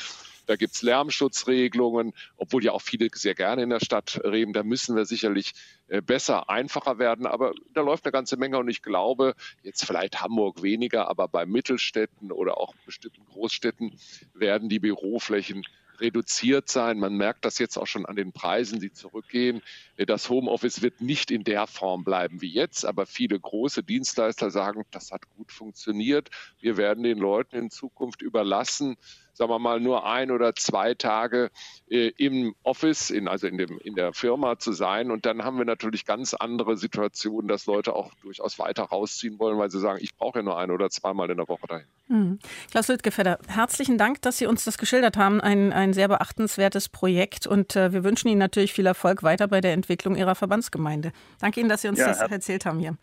Da 0.46 0.56
gibt 0.56 0.74
es 0.74 0.82
Lärmschutzregelungen, 0.82 2.14
obwohl 2.36 2.64
ja 2.64 2.72
auch 2.72 2.82
viele 2.82 3.08
sehr 3.14 3.34
gerne 3.34 3.62
in 3.62 3.70
der 3.70 3.78
Stadt 3.78 4.20
reden. 4.24 4.52
Da 4.52 4.64
müssen 4.64 4.96
wir 4.96 5.04
sicherlich 5.04 5.52
äh, 5.86 6.02
besser, 6.02 6.50
einfacher 6.50 6.98
werden. 6.98 7.26
Aber 7.26 7.52
da 7.72 7.80
läuft 7.80 8.04
eine 8.04 8.12
ganze 8.12 8.36
Menge 8.36 8.58
und 8.58 8.68
ich 8.68 8.82
glaube, 8.82 9.34
jetzt 9.62 9.86
vielleicht 9.86 10.20
Hamburg 10.20 10.62
weniger, 10.62 11.08
aber 11.08 11.28
bei 11.28 11.46
Mittelstädten 11.46 12.32
oder 12.32 12.58
auch 12.58 12.74
bestimmten 12.84 13.24
Großstädten 13.24 13.96
werden 14.34 14.68
die 14.68 14.80
Büroflächen 14.80 15.64
reduziert 16.02 16.68
sein. 16.68 16.98
Man 16.98 17.14
merkt 17.14 17.44
das 17.44 17.58
jetzt 17.58 17.78
auch 17.78 17.86
schon 17.86 18.04
an 18.04 18.16
den 18.16 18.32
Preisen, 18.32 18.80
die 18.80 18.92
zurückgehen. 18.92 19.62
Das 19.96 20.28
Homeoffice 20.28 20.82
wird 20.82 21.00
nicht 21.00 21.30
in 21.30 21.44
der 21.44 21.66
Form 21.66 22.04
bleiben 22.04 22.42
wie 22.42 22.52
jetzt, 22.52 22.84
aber 22.84 23.06
viele 23.06 23.38
große 23.40 23.82
Dienstleister 23.82 24.50
sagen, 24.50 24.84
das 24.90 25.12
hat 25.12 25.30
gut 25.30 25.52
funktioniert. 25.52 26.28
Wir 26.60 26.76
werden 26.76 27.04
den 27.04 27.18
Leuten 27.18 27.56
in 27.56 27.70
Zukunft 27.70 28.20
überlassen, 28.20 28.96
sagen 29.32 29.50
wir 29.50 29.58
mal, 29.58 29.80
nur 29.80 30.06
ein 30.06 30.30
oder 30.30 30.54
zwei 30.54 30.94
Tage 30.94 31.50
äh, 31.88 32.12
im 32.16 32.54
Office, 32.62 33.10
in, 33.10 33.28
also 33.28 33.46
in, 33.46 33.58
dem, 33.58 33.78
in 33.78 33.94
der 33.94 34.12
Firma 34.12 34.58
zu 34.58 34.72
sein. 34.72 35.10
Und 35.10 35.26
dann 35.26 35.44
haben 35.44 35.58
wir 35.58 35.64
natürlich 35.64 36.04
ganz 36.04 36.34
andere 36.34 36.76
Situationen, 36.76 37.48
dass 37.48 37.66
Leute 37.66 37.94
auch 37.94 38.12
durchaus 38.22 38.58
weiter 38.58 38.84
rausziehen 38.84 39.38
wollen, 39.38 39.58
weil 39.58 39.70
sie 39.70 39.80
sagen, 39.80 39.98
ich 40.02 40.14
brauche 40.16 40.40
ja 40.40 40.42
nur 40.42 40.58
ein 40.58 40.70
oder 40.70 40.90
zweimal 40.90 41.30
in 41.30 41.36
der 41.36 41.48
Woche 41.48 41.66
dahin. 41.66 41.86
Mhm. 42.08 42.38
Klaus 42.70 42.88
Lüttgefedder, 42.88 43.38
herzlichen 43.48 43.98
Dank, 43.98 44.22
dass 44.22 44.38
Sie 44.38 44.46
uns 44.46 44.64
das 44.64 44.78
geschildert 44.78 45.16
haben. 45.16 45.40
Ein, 45.40 45.72
ein 45.72 45.92
sehr 45.92 46.08
beachtenswertes 46.08 46.88
Projekt. 46.88 47.46
Und 47.46 47.76
äh, 47.76 47.92
wir 47.92 48.04
wünschen 48.04 48.28
Ihnen 48.28 48.38
natürlich 48.38 48.72
viel 48.72 48.86
Erfolg 48.86 49.22
weiter 49.22 49.48
bei 49.48 49.60
der 49.60 49.72
Entwicklung 49.72 50.16
Ihrer 50.16 50.34
Verbandsgemeinde. 50.34 51.12
Danke 51.40 51.60
Ihnen, 51.60 51.68
dass 51.68 51.82
Sie 51.82 51.88
uns 51.88 51.98
ja, 51.98 52.08
das 52.08 52.20
erzählt 52.20 52.66
haben 52.66 52.78
hier. 52.78 52.96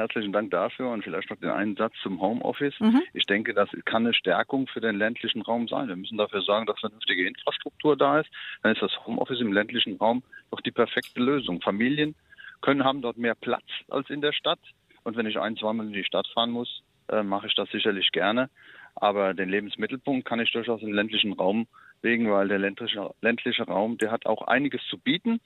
Herzlichen 0.00 0.32
Dank 0.32 0.50
dafür 0.50 0.88
und 0.88 1.04
vielleicht 1.04 1.28
noch 1.28 1.36
den 1.36 1.50
einen 1.50 1.76
Satz 1.76 1.92
zum 2.02 2.22
Homeoffice. 2.22 2.72
Mhm. 2.80 3.02
Ich 3.12 3.26
denke, 3.26 3.52
das 3.52 3.68
kann 3.84 4.06
eine 4.06 4.14
Stärkung 4.14 4.66
für 4.66 4.80
den 4.80 4.96
ländlichen 4.96 5.42
Raum 5.42 5.68
sein. 5.68 5.88
Wir 5.88 5.96
müssen 5.96 6.16
dafür 6.16 6.40
sorgen, 6.40 6.64
dass 6.64 6.80
vernünftige 6.80 7.28
Infrastruktur 7.28 7.98
da 7.98 8.20
ist. 8.20 8.30
Dann 8.62 8.72
ist 8.72 8.80
das 8.80 8.92
Homeoffice 9.04 9.40
im 9.40 9.52
ländlichen 9.52 9.98
Raum 9.98 10.22
doch 10.50 10.62
die 10.62 10.70
perfekte 10.70 11.20
Lösung. 11.20 11.60
Familien 11.60 12.14
können 12.62 12.82
haben 12.82 13.02
dort 13.02 13.18
mehr 13.18 13.34
Platz 13.34 13.66
als 13.90 14.08
in 14.08 14.22
der 14.22 14.32
Stadt. 14.32 14.58
Und 15.04 15.18
wenn 15.18 15.26
ich 15.26 15.38
ein, 15.38 15.58
zweimal 15.58 15.86
in 15.86 15.92
die 15.92 16.04
Stadt 16.04 16.26
fahren 16.28 16.50
muss, 16.50 16.82
äh, 17.10 17.22
mache 17.22 17.48
ich 17.48 17.54
das 17.54 17.68
sicherlich 17.68 18.10
gerne. 18.10 18.48
Aber 18.94 19.34
den 19.34 19.50
Lebensmittelpunkt 19.50 20.26
kann 20.26 20.40
ich 20.40 20.50
durchaus 20.50 20.80
im 20.80 20.94
ländlichen 20.94 21.34
Raum 21.34 21.66
legen, 22.02 22.30
weil 22.30 22.48
der 22.48 22.58
ländliche, 22.58 23.14
ländliche 23.20 23.64
Raum, 23.64 23.98
der 23.98 24.10
hat 24.10 24.26
auch 24.26 24.42
einiges 24.42 24.80
zu 24.88 24.98
bieten 24.98 25.40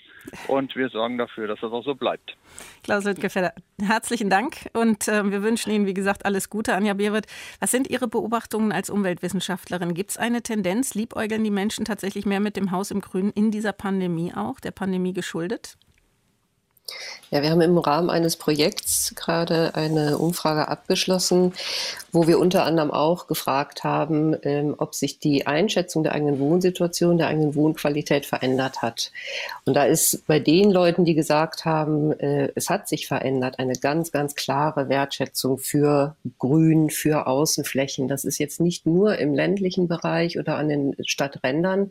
und 0.48 0.76
wir 0.76 0.88
sorgen 0.88 1.18
dafür, 1.18 1.46
dass 1.46 1.60
das 1.60 1.72
auch 1.72 1.84
so 1.84 1.94
bleibt. 1.94 2.36
Klaus 2.82 3.04
Lüttgefäller, 3.04 3.52
herzlichen 3.80 4.30
Dank 4.30 4.70
und 4.72 5.08
äh, 5.08 5.30
wir 5.30 5.42
wünschen 5.42 5.70
Ihnen, 5.72 5.86
wie 5.86 5.94
gesagt, 5.94 6.24
alles 6.24 6.50
Gute. 6.50 6.74
Anja 6.74 6.94
Beerwirth, 6.94 7.26
was 7.60 7.70
sind 7.70 7.90
Ihre 7.90 8.08
Beobachtungen 8.08 8.72
als 8.72 8.90
Umweltwissenschaftlerin? 8.90 9.94
Gibt 9.94 10.10
es 10.10 10.16
eine 10.16 10.42
Tendenz, 10.42 10.94
liebäugeln 10.94 11.44
die 11.44 11.50
Menschen 11.50 11.84
tatsächlich 11.84 12.26
mehr 12.26 12.40
mit 12.40 12.56
dem 12.56 12.70
Haus 12.70 12.90
im 12.90 13.00
Grünen 13.00 13.30
in 13.30 13.50
dieser 13.50 13.72
Pandemie 13.72 14.32
auch, 14.34 14.60
der 14.60 14.70
Pandemie 14.70 15.12
geschuldet? 15.12 15.76
Ja, 17.30 17.42
wir 17.42 17.50
haben 17.50 17.62
im 17.62 17.78
Rahmen 17.78 18.10
eines 18.10 18.36
Projekts 18.36 19.12
gerade 19.16 19.74
eine 19.74 20.18
Umfrage 20.18 20.68
abgeschlossen, 20.68 21.52
wo 22.12 22.28
wir 22.28 22.38
unter 22.38 22.64
anderem 22.64 22.92
auch 22.92 23.26
gefragt 23.26 23.82
haben, 23.82 24.36
ähm, 24.42 24.76
ob 24.78 24.94
sich 24.94 25.18
die 25.18 25.44
Einschätzung 25.46 26.04
der 26.04 26.12
eigenen 26.12 26.38
Wohnsituation, 26.38 27.18
der 27.18 27.26
eigenen 27.26 27.56
Wohnqualität 27.56 28.24
verändert 28.24 28.82
hat. 28.82 29.10
Und 29.64 29.74
da 29.74 29.84
ist 29.84 30.24
bei 30.28 30.38
den 30.38 30.70
Leuten, 30.70 31.04
die 31.04 31.14
gesagt 31.14 31.64
haben, 31.64 32.12
äh, 32.20 32.52
es 32.54 32.70
hat 32.70 32.88
sich 32.88 33.08
verändert, 33.08 33.58
eine 33.58 33.74
ganz, 33.74 34.12
ganz 34.12 34.36
klare 34.36 34.88
Wertschätzung 34.88 35.58
für 35.58 36.14
Grün, 36.38 36.88
für 36.88 37.26
Außenflächen. 37.26 38.06
Das 38.06 38.24
ist 38.24 38.38
jetzt 38.38 38.60
nicht 38.60 38.86
nur 38.86 39.18
im 39.18 39.34
ländlichen 39.34 39.88
Bereich 39.88 40.38
oder 40.38 40.56
an 40.56 40.68
den 40.68 40.94
Stadträndern, 41.04 41.90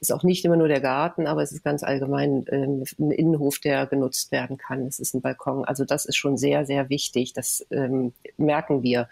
ist 0.00 0.12
auch 0.12 0.22
nicht 0.22 0.46
immer 0.46 0.56
nur 0.56 0.68
der 0.68 0.80
Garten, 0.80 1.26
aber 1.26 1.42
es 1.42 1.52
ist 1.52 1.62
ganz 1.62 1.82
allgemein 1.82 2.46
ähm, 2.50 2.84
ein 2.98 3.10
Innenhof, 3.10 3.58
der 3.58 3.86
genutzt 3.86 4.27
genutzt 4.28 4.32
werden 4.32 4.56
kann. 4.56 4.86
Es 4.86 4.98
ist 4.98 5.14
ein 5.14 5.20
Balkon. 5.20 5.64
Also 5.64 5.84
das 5.84 6.04
ist 6.04 6.16
schon 6.16 6.36
sehr, 6.36 6.66
sehr 6.66 6.88
wichtig. 6.88 7.32
Das 7.32 7.66
ähm, 7.70 8.12
merken 8.36 8.82
wir 8.82 9.08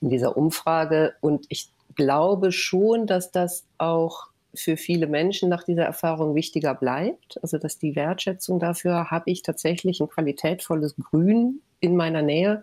in 0.00 0.10
dieser 0.10 0.36
Umfrage. 0.36 1.14
Und 1.20 1.46
ich 1.48 1.70
glaube 1.94 2.52
schon, 2.52 3.06
dass 3.06 3.30
das 3.30 3.64
auch 3.78 4.28
für 4.54 4.76
viele 4.76 5.06
Menschen 5.06 5.48
nach 5.48 5.64
dieser 5.64 5.84
Erfahrung 5.84 6.34
wichtiger 6.34 6.74
bleibt. 6.74 7.38
Also 7.42 7.58
dass 7.58 7.78
die 7.78 7.96
Wertschätzung 7.96 8.58
dafür, 8.60 9.10
habe 9.10 9.30
ich 9.30 9.42
tatsächlich 9.42 10.00
ein 10.00 10.08
qualitätvolles 10.08 10.94
Grün 10.96 11.60
in 11.80 11.96
meiner 11.96 12.22
Nähe, 12.22 12.62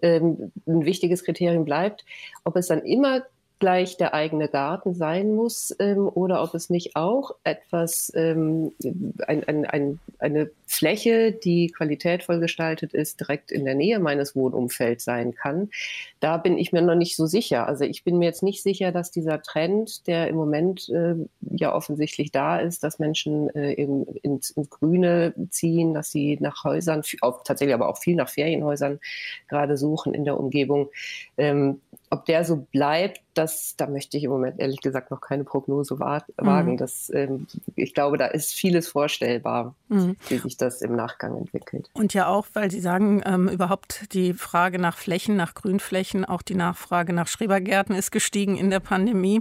ähm, 0.00 0.52
ein 0.66 0.84
wichtiges 0.84 1.22
Kriterium 1.22 1.64
bleibt. 1.64 2.04
Ob 2.44 2.56
es 2.56 2.68
dann 2.68 2.82
immer 2.82 3.22
gleich 3.62 3.96
der 3.96 4.12
eigene 4.12 4.48
Garten 4.48 4.92
sein 4.92 5.36
muss 5.36 5.72
ähm, 5.78 6.08
oder 6.12 6.42
ob 6.42 6.52
es 6.52 6.68
nicht 6.68 6.96
auch 6.96 7.36
etwas, 7.44 8.10
ähm, 8.16 8.72
ein, 9.28 9.44
ein, 9.44 9.64
ein, 9.66 10.00
eine 10.18 10.50
Fläche, 10.66 11.30
die 11.30 11.68
qualitätvoll 11.68 12.40
gestaltet 12.40 12.92
ist, 12.92 13.20
direkt 13.20 13.52
in 13.52 13.64
der 13.64 13.76
Nähe 13.76 14.00
meines 14.00 14.34
Wohnumfelds 14.34 15.04
sein 15.04 15.36
kann. 15.36 15.70
Da 16.18 16.38
bin 16.38 16.58
ich 16.58 16.72
mir 16.72 16.82
noch 16.82 16.96
nicht 16.96 17.14
so 17.14 17.26
sicher. 17.26 17.68
Also 17.68 17.84
ich 17.84 18.02
bin 18.02 18.18
mir 18.18 18.24
jetzt 18.24 18.42
nicht 18.42 18.64
sicher, 18.64 18.90
dass 18.90 19.12
dieser 19.12 19.42
Trend, 19.42 20.08
der 20.08 20.26
im 20.26 20.34
Moment 20.34 20.88
äh, 20.88 21.14
ja 21.40 21.72
offensichtlich 21.72 22.32
da 22.32 22.58
ist, 22.58 22.82
dass 22.82 22.98
Menschen 22.98 23.48
äh, 23.54 23.74
eben 23.74 24.06
ins, 24.22 24.50
ins, 24.50 24.70
Grüne 24.70 25.34
ziehen, 25.50 25.94
dass 25.94 26.10
sie 26.10 26.36
nach 26.40 26.64
Häusern, 26.64 27.02
auch, 27.20 27.44
tatsächlich 27.44 27.74
aber 27.74 27.88
auch 27.88 27.98
viel 27.98 28.16
nach 28.16 28.28
Ferienhäusern 28.28 28.98
gerade 29.48 29.76
suchen 29.76 30.14
in 30.14 30.24
der 30.24 30.40
Umgebung, 30.40 30.88
ähm, 31.38 31.80
ob 32.12 32.26
der 32.26 32.44
so 32.44 32.56
bleibt, 32.70 33.22
das, 33.32 33.74
da 33.78 33.86
möchte 33.86 34.18
ich 34.18 34.24
im 34.24 34.30
Moment 34.30 34.60
ehrlich 34.60 34.82
gesagt 34.82 35.10
noch 35.10 35.22
keine 35.22 35.44
Prognose 35.44 35.98
wagen. 35.98 36.72
Mhm. 36.72 36.76
Das, 36.76 37.10
ähm, 37.14 37.46
ich 37.74 37.94
glaube, 37.94 38.18
da 38.18 38.26
ist 38.26 38.52
vieles 38.52 38.86
vorstellbar, 38.86 39.74
mhm. 39.88 40.16
wie 40.28 40.36
sich 40.36 40.58
das 40.58 40.82
im 40.82 40.94
Nachgang 40.94 41.38
entwickelt. 41.38 41.88
Und 41.94 42.12
ja 42.12 42.26
auch, 42.26 42.46
weil 42.52 42.70
Sie 42.70 42.80
sagen, 42.80 43.22
ähm, 43.24 43.48
überhaupt 43.48 44.12
die 44.12 44.34
Frage 44.34 44.78
nach 44.78 44.98
Flächen, 44.98 45.36
nach 45.36 45.54
Grünflächen, 45.54 46.26
auch 46.26 46.42
die 46.42 46.54
Nachfrage 46.54 47.14
nach 47.14 47.28
Schrebergärten 47.28 47.94
ist 47.94 48.10
gestiegen 48.10 48.58
in 48.58 48.68
der 48.68 48.80
Pandemie. 48.80 49.40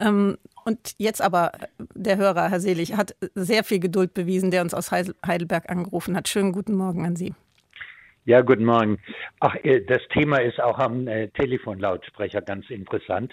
Ähm, 0.00 0.38
und 0.64 0.94
jetzt 0.98 1.22
aber 1.22 1.52
der 1.94 2.16
Hörer, 2.16 2.50
Herr 2.50 2.58
Selig, 2.58 2.96
hat 2.96 3.14
sehr 3.36 3.62
viel 3.62 3.78
Geduld 3.78 4.12
bewiesen, 4.12 4.50
der 4.50 4.62
uns 4.62 4.74
aus 4.74 4.90
Heidelberg 4.90 5.70
angerufen 5.70 6.16
hat. 6.16 6.26
Schönen 6.26 6.50
guten 6.50 6.74
Morgen 6.74 7.06
an 7.06 7.14
Sie. 7.14 7.32
Ja, 8.28 8.42
guten 8.42 8.66
Morgen. 8.66 8.98
Ach, 9.40 9.54
äh, 9.62 9.80
das 9.80 10.02
Thema 10.12 10.42
ist 10.42 10.60
auch 10.60 10.78
am 10.78 11.08
äh, 11.08 11.28
Telefonlautsprecher 11.28 12.42
ganz 12.42 12.68
interessant. 12.68 13.32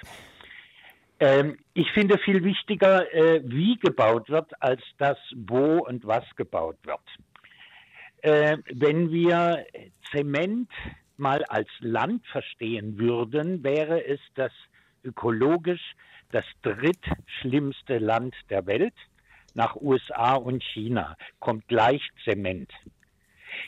Ähm, 1.20 1.58
ich 1.74 1.92
finde 1.92 2.18
viel 2.20 2.42
wichtiger, 2.46 3.14
äh, 3.14 3.42
wie 3.44 3.76
gebaut 3.76 4.30
wird, 4.30 4.54
als 4.62 4.82
das, 4.98 5.18
wo 5.36 5.80
und 5.80 6.08
was 6.08 6.24
gebaut 6.38 6.78
wird. 6.86 7.02
Wenn 8.24 9.12
wir 9.12 9.66
Zement 10.12 10.72
mal 11.18 11.44
als 11.44 11.68
Land 11.82 12.26
verstehen 12.28 12.98
würden, 12.98 13.66
wäre 13.66 14.04
es 14.08 14.22
das 14.34 14.54
ökologisch 15.04 15.94
das 16.32 16.46
drittschlimmste 16.62 17.98
Land 17.98 18.34
der 18.50 18.66
Welt. 18.66 18.96
Nach 19.56 19.76
USA 19.76 20.36
und 20.36 20.64
China 20.64 21.18
kommt 21.40 21.68
gleich 21.68 22.02
Zement. 22.24 22.72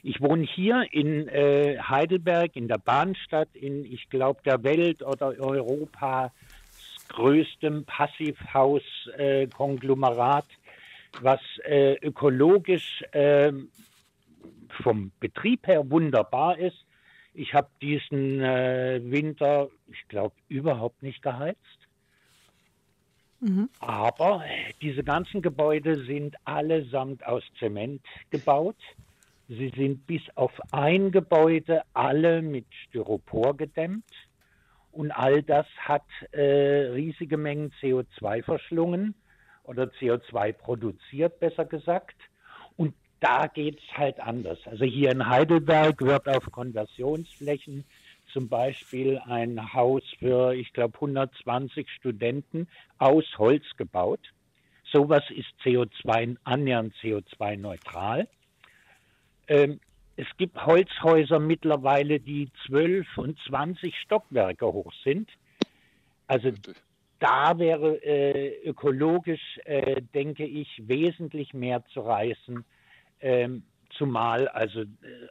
Ich 0.03 0.21
wohne 0.21 0.43
hier 0.43 0.85
in 0.91 1.27
äh, 1.27 1.79
Heidelberg, 1.79 2.55
in 2.55 2.67
der 2.67 2.77
Bahnstadt, 2.77 3.49
in, 3.53 3.85
ich 3.85 4.09
glaube, 4.09 4.41
der 4.43 4.63
Welt 4.63 5.01
oder 5.03 5.39
Europas 5.39 6.31
größtem 7.09 7.85
Passivhaus-Konglomerat, 7.85 10.45
äh, 10.45 10.47
was 11.21 11.39
äh, 11.63 11.93
ökologisch 12.05 13.03
ähm, 13.13 13.69
vom 14.83 15.11
Betrieb 15.19 15.65
her 15.67 15.89
wunderbar 15.89 16.57
ist. 16.57 16.83
Ich 17.33 17.53
habe 17.53 17.69
diesen 17.81 18.41
äh, 18.41 18.99
Winter, 19.03 19.69
ich 19.87 20.07
glaube, 20.07 20.35
überhaupt 20.49 21.01
nicht 21.03 21.21
geheizt. 21.21 21.59
Mhm. 23.39 23.69
Aber 23.79 24.43
diese 24.81 25.03
ganzen 25.03 25.43
Gebäude 25.43 26.03
sind 26.05 26.35
allesamt 26.45 27.23
aus 27.25 27.43
Zement 27.59 28.01
gebaut. 28.31 28.77
Sie 29.49 29.71
sind 29.75 30.05
bis 30.05 30.21
auf 30.35 30.51
ein 30.71 31.11
Gebäude 31.11 31.83
alle 31.93 32.41
mit 32.41 32.65
Styropor 32.87 33.55
gedämmt. 33.55 34.03
Und 34.91 35.11
all 35.11 35.41
das 35.43 35.67
hat 35.77 36.05
äh, 36.31 36.89
riesige 36.91 37.37
Mengen 37.37 37.71
CO2 37.81 38.43
verschlungen 38.43 39.15
oder 39.63 39.83
CO2 39.83 40.53
produziert, 40.53 41.39
besser 41.39 41.65
gesagt. 41.65 42.15
Und 42.75 42.93
da 43.19 43.47
geht 43.47 43.79
es 43.79 43.97
halt 43.97 44.19
anders. 44.19 44.59
Also 44.65 44.85
hier 44.85 45.11
in 45.11 45.27
Heidelberg 45.27 46.01
wird 46.01 46.27
auf 46.27 46.51
Konversionsflächen 46.51 47.85
zum 48.33 48.49
Beispiel 48.49 49.19
ein 49.25 49.73
Haus 49.73 50.03
für, 50.19 50.53
ich 50.53 50.73
glaube, 50.73 50.95
120 50.95 51.89
Studenten 51.89 52.67
aus 52.97 53.25
Holz 53.37 53.63
gebaut. 53.77 54.19
Sowas 54.91 55.23
ist 55.29 55.47
CO2 55.63 56.37
annähernd 56.43 56.93
CO2-neutral. 57.01 58.27
Ähm, 59.47 59.79
es 60.15 60.27
gibt 60.37 60.65
Holzhäuser 60.65 61.39
mittlerweile, 61.39 62.19
die 62.19 62.49
12 62.65 63.05
und 63.17 63.37
20 63.47 63.95
Stockwerke 63.99 64.65
hoch 64.65 64.91
sind. 65.03 65.29
Also 66.27 66.51
da 67.19 67.57
wäre 67.57 68.03
äh, 68.03 68.67
ökologisch, 68.67 69.59
äh, 69.65 70.01
denke 70.13 70.45
ich, 70.45 70.67
wesentlich 70.87 71.53
mehr 71.53 71.83
zu 71.93 72.01
reißen. 72.01 72.65
Ähm, 73.21 73.63
zumal 73.91 74.47
also 74.49 74.81
äh, 74.81 74.85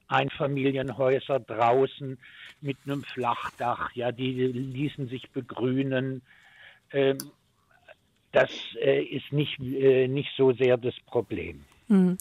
Einfamilienhäuser 0.08 1.40
draußen 1.40 2.18
mit 2.60 2.76
einem 2.84 3.02
Flachdach, 3.02 3.90
ja, 3.94 4.12
die 4.12 4.32
ließen 4.32 5.08
sich 5.08 5.30
begrünen. 5.30 6.22
Ähm, 6.92 7.18
das 8.32 8.50
äh, 8.80 9.02
ist 9.02 9.32
nicht, 9.32 9.58
äh, 9.60 10.08
nicht 10.08 10.30
so 10.36 10.52
sehr 10.52 10.76
das 10.76 10.94
Problem. 11.06 11.64
Mhm. 11.88 12.18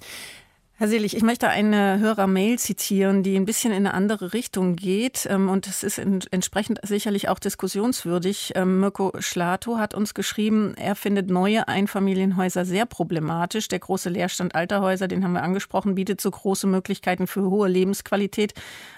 Herr 0.77 0.89
Selig, 0.89 1.15
ich 1.15 1.23
möchte 1.23 1.47
eine 1.47 1.99
Hörer-Mail 1.99 2.59
zitieren, 2.59 3.23
die 3.23 3.37
ein 3.37 3.45
bisschen 3.45 3.71
in 3.71 3.87
eine 3.87 3.93
andere 3.93 4.33
Richtung 4.33 4.75
geht. 4.75 5.25
Ähm, 5.31 5.47
und 5.47 5.67
es 5.67 5.83
ist 5.83 5.97
entsprechend 5.97 6.81
sicherlich 6.83 7.29
auch 7.29 7.39
diskussionswürdig. 7.39 8.51
Ähm, 8.55 8.81
Mirko 8.81 9.13
Schlato 9.19 9.77
hat 9.77 9.93
uns 9.93 10.13
geschrieben, 10.13 10.73
er 10.75 10.95
findet 10.95 11.29
neue 11.29 11.69
Einfamilienhäuser 11.69 12.65
sehr 12.65 12.85
problematisch. 12.85 13.69
Der 13.69 13.79
große 13.79 14.09
Leerstand 14.09 14.53
alter 14.53 14.81
Häuser, 14.81 15.07
den 15.07 15.23
haben 15.23 15.31
wir 15.31 15.43
angesprochen, 15.43 15.95
bietet 15.95 16.19
so 16.19 16.29
große 16.29 16.67
Möglichkeiten 16.67 17.25
für 17.25 17.49
hohe 17.49 17.69
Lebensqualität. 17.69 18.53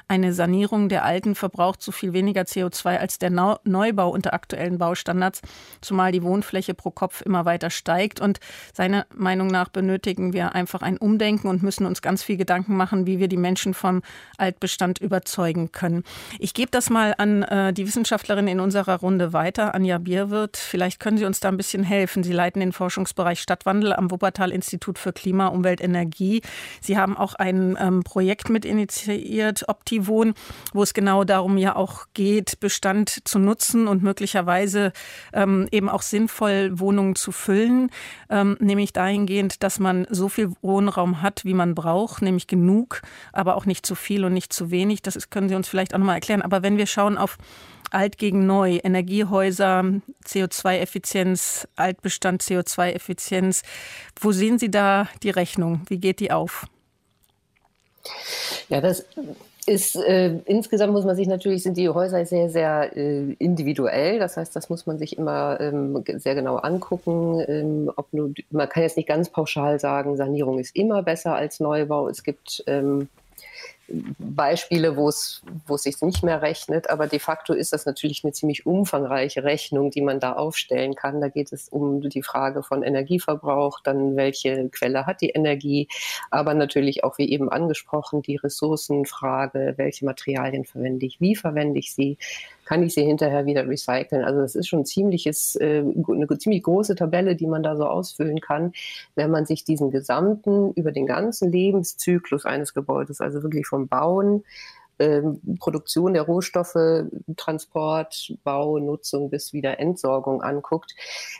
Eine 0.09 0.31
Sanierung 0.31 0.87
der 0.87 1.03
alten 1.03 1.35
verbraucht 1.35 1.81
so 1.81 1.91
viel 1.91 2.13
weniger 2.13 2.43
CO2 2.43 2.97
als 2.97 3.19
der 3.19 3.29
Neubau 3.29 4.09
unter 4.09 4.33
aktuellen 4.33 4.77
Baustandards, 4.77 5.41
zumal 5.81 6.13
die 6.13 6.23
Wohnfläche 6.23 6.73
pro 6.73 6.91
Kopf 6.91 7.21
immer 7.21 7.43
weiter 7.43 7.69
steigt. 7.69 8.21
Und 8.21 8.39
seiner 8.73 9.05
Meinung 9.13 9.47
nach 9.47 9.67
benötigen 9.67 10.31
wir 10.31 10.55
einfach 10.55 10.81
ein 10.81 10.97
Umdenken 10.97 11.49
und 11.49 11.61
müssen 11.61 11.85
uns 11.85 12.01
ganz 12.01 12.23
viel 12.23 12.37
Gedanken 12.37 12.77
machen, 12.77 13.05
wie 13.05 13.19
wir 13.19 13.27
die 13.27 13.37
Menschen 13.37 13.73
vom 13.73 14.01
Altbestand 14.37 14.99
überzeugen 14.99 15.73
können. 15.73 16.03
Ich 16.39 16.53
gebe 16.53 16.71
das 16.71 16.89
mal 16.89 17.13
an 17.17 17.43
äh, 17.43 17.73
die 17.73 17.85
Wissenschaftlerin 17.85 18.47
in 18.47 18.61
unserer 18.61 18.99
Runde 18.99 19.33
weiter, 19.33 19.75
Anja 19.75 19.97
Bierwirth. 19.97 20.55
Vielleicht 20.55 21.01
können 21.01 21.17
Sie 21.17 21.25
uns 21.25 21.41
da 21.41 21.49
ein 21.49 21.57
bisschen 21.57 21.83
helfen. 21.83 22.23
Sie 22.23 22.31
leiten 22.31 22.61
den 22.61 22.71
Forschungsbereich 22.71 23.41
Stadtwandel 23.41 23.91
am 23.91 24.09
Wuppertal-Institut 24.09 24.97
für 24.99 25.11
Klima, 25.11 25.47
Umwelt, 25.47 25.81
Energie. 25.81 26.41
Sie 26.81 26.97
haben 26.97 27.17
auch 27.17 27.33
ein 27.35 27.77
ähm, 27.79 28.03
Projekt 28.03 28.49
mit 28.49 28.63
initiiert, 28.63 29.67
Optivon, 29.97 30.33
wo 30.73 30.83
es 30.83 30.93
genau 30.93 31.23
darum 31.23 31.57
ja 31.57 31.75
auch 31.75 32.05
geht, 32.13 32.59
Bestand 32.59 33.27
zu 33.27 33.39
nutzen 33.39 33.87
und 33.87 34.03
möglicherweise 34.03 34.93
ähm, 35.33 35.67
eben 35.71 35.89
auch 35.89 36.01
sinnvoll 36.01 36.79
Wohnungen 36.79 37.15
zu 37.15 37.31
füllen, 37.31 37.89
ähm, 38.29 38.57
nämlich 38.59 38.93
dahingehend, 38.93 39.63
dass 39.63 39.79
man 39.79 40.05
so 40.09 40.29
viel 40.29 40.51
Wohnraum 40.61 41.21
hat, 41.21 41.45
wie 41.45 41.53
man 41.53 41.73
braucht, 41.75 42.21
nämlich 42.21 42.47
genug, 42.47 43.01
aber 43.33 43.55
auch 43.55 43.65
nicht 43.65 43.85
zu 43.85 43.95
viel 43.95 44.23
und 44.23 44.33
nicht 44.33 44.53
zu 44.53 44.69
wenig. 44.71 45.01
Das 45.01 45.15
ist, 45.15 45.31
können 45.31 45.49
Sie 45.49 45.55
uns 45.55 45.67
vielleicht 45.67 45.93
auch 45.93 45.99
nochmal 45.99 46.15
erklären. 46.15 46.41
Aber 46.41 46.61
wenn 46.61 46.77
wir 46.77 46.85
schauen 46.85 47.17
auf 47.17 47.37
Alt 47.89 48.17
gegen 48.17 48.45
Neu, 48.45 48.79
Energiehäuser, 48.83 49.83
CO2-Effizienz, 50.25 51.67
Altbestand, 51.77 52.43
CO2-Effizienz, 52.43 53.63
wo 54.19 54.31
sehen 54.31 54.59
Sie 54.59 54.69
da 54.69 55.07
die 55.23 55.29
Rechnung? 55.29 55.81
Wie 55.87 55.97
geht 55.97 56.19
die 56.19 56.31
auf? 56.31 56.67
Ja, 58.69 58.81
das 58.81 59.05
ist 59.67 59.95
äh, 59.97 60.39
insgesamt 60.45 60.93
muss 60.93 61.05
man 61.05 61.15
sich 61.15 61.27
natürlich 61.27 61.63
sind 61.63 61.77
die 61.77 61.89
Häuser 61.89 62.25
sehr 62.25 62.49
sehr 62.49 62.95
äh, 62.95 63.33
individuell. 63.33 64.17
Das 64.17 64.37
heißt, 64.37 64.55
das 64.55 64.69
muss 64.69 64.85
man 64.85 64.97
sich 64.97 65.17
immer 65.17 65.59
ähm, 65.59 66.03
sehr 66.17 66.35
genau 66.35 66.55
angucken. 66.55 67.43
Ähm, 67.47 67.91
ob 67.95 68.11
nur, 68.13 68.31
man 68.49 68.69
kann 68.69 68.83
jetzt 68.83 68.97
nicht 68.97 69.09
ganz 69.09 69.29
pauschal 69.29 69.79
sagen, 69.79 70.15
Sanierung 70.15 70.59
ist 70.59 70.75
immer 70.75 71.03
besser 71.03 71.35
als 71.35 71.59
Neubau. 71.59 72.07
Es 72.07 72.23
gibt 72.23 72.63
ähm, 72.67 73.09
Beispiele, 73.89 74.97
wo 74.97 75.07
es, 75.07 75.41
sich 75.77 76.01
nicht 76.01 76.23
mehr 76.23 76.41
rechnet, 76.41 76.89
aber 76.89 77.07
de 77.07 77.19
facto 77.19 77.53
ist 77.53 77.71
das 77.71 77.85
natürlich 77.85 78.23
eine 78.23 78.33
ziemlich 78.33 78.65
umfangreiche 78.65 79.43
Rechnung, 79.43 79.91
die 79.91 80.01
man 80.01 80.19
da 80.19 80.33
aufstellen 80.33 80.95
kann. 80.95 81.21
Da 81.21 81.29
geht 81.29 81.53
es 81.53 81.69
um 81.69 82.01
die 82.01 82.23
Frage 82.23 82.63
von 82.63 82.83
Energieverbrauch, 82.83 83.79
dann 83.81 84.15
welche 84.15 84.69
Quelle 84.69 85.05
hat 85.05 85.21
die 85.21 85.29
Energie, 85.29 85.87
aber 86.31 86.53
natürlich 86.53 87.03
auch, 87.03 87.17
wie 87.17 87.29
eben 87.29 87.49
angesprochen, 87.49 88.21
die 88.21 88.35
Ressourcenfrage, 88.35 89.75
welche 89.77 90.05
Materialien 90.05 90.65
verwende 90.65 91.05
ich, 91.05 91.21
wie 91.21 91.35
verwende 91.35 91.79
ich 91.79 91.93
sie, 91.93 92.17
kann 92.67 92.83
ich 92.83 92.93
sie 92.93 93.03
hinterher 93.03 93.45
wieder 93.45 93.65
recyceln. 93.67 94.25
Also 94.25 94.41
das 94.41 94.55
ist 94.55 94.67
schon 94.67 94.85
ziemliches, 94.85 95.55
äh, 95.55 95.79
eine 95.79 96.37
ziemlich 96.37 96.63
große 96.63 96.95
Tabelle, 96.95 97.35
die 97.37 97.47
man 97.47 97.63
da 97.63 97.77
so 97.77 97.85
ausfüllen 97.85 98.41
kann, 98.41 98.73
wenn 99.15 99.31
man 99.31 99.45
sich 99.45 99.63
diesen 99.63 99.89
gesamten, 99.89 100.73
über 100.73 100.91
den 100.91 101.05
ganzen 101.05 101.49
Lebenszyklus 101.49 102.45
eines 102.45 102.73
Gebäudes, 102.73 103.21
also 103.21 103.41
wirklich 103.41 103.65
vom 103.77 103.87
Bauen, 103.87 104.43
ähm, 104.99 105.39
Produktion 105.59 106.13
der 106.13 106.23
Rohstoffe, 106.23 107.05
Transport, 107.35 108.33
Bau, 108.43 108.79
Nutzung 108.79 109.29
bis 109.29 109.53
wieder 109.53 109.79
Entsorgung 109.79 110.41
anguckt, 110.41 110.95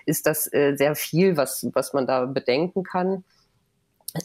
ist 0.06 0.28
das 0.28 0.52
äh, 0.54 0.76
sehr 0.76 0.96
viel, 0.96 1.38
was, 1.38 1.68
was 1.74 1.94
man 1.94 2.06
da 2.06 2.26
bedenken 2.26 2.84
kann. 2.84 3.24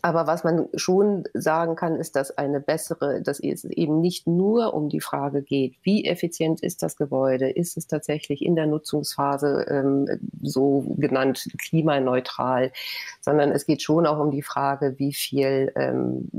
Aber 0.00 0.26
was 0.26 0.44
man 0.44 0.68
schon 0.74 1.24
sagen 1.34 1.76
kann, 1.76 1.96
ist, 1.96 2.16
dass 2.16 2.38
eine 2.38 2.60
bessere, 2.60 3.20
dass 3.20 3.40
es 3.40 3.64
eben 3.64 4.00
nicht 4.00 4.26
nur 4.26 4.72
um 4.74 4.88
die 4.88 5.00
Frage 5.00 5.42
geht, 5.42 5.74
wie 5.82 6.06
effizient 6.06 6.62
ist 6.62 6.82
das 6.82 6.96
Gebäude, 6.96 7.50
ist 7.50 7.76
es 7.76 7.88
tatsächlich 7.88 8.42
in 8.42 8.54
der 8.54 8.66
Nutzungsphase 8.66 9.66
ähm, 9.68 10.08
so 10.40 10.94
genannt 10.96 11.46
klimaneutral, 11.58 12.72
sondern 13.20 13.50
es 13.50 13.66
geht 13.66 13.82
schon 13.82 14.06
auch 14.06 14.18
um 14.18 14.30
die 14.30 14.42
Frage, 14.42 14.94
wie 14.98 15.12
viel 15.12 15.72
ähm, 15.74 16.30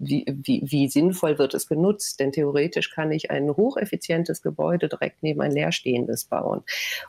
wie, 0.00 0.24
wie, 0.26 0.62
wie 0.64 0.88
sinnvoll 0.88 1.38
wird 1.38 1.54
es 1.54 1.68
genutzt? 1.68 2.18
Denn 2.20 2.32
theoretisch 2.32 2.90
kann 2.90 3.12
ich 3.12 3.30
ein 3.30 3.50
hocheffizientes 3.50 4.42
Gebäude 4.42 4.88
direkt 4.88 5.22
neben 5.22 5.42
ein 5.42 5.52
leerstehendes 5.52 6.24
bauen. 6.24 6.62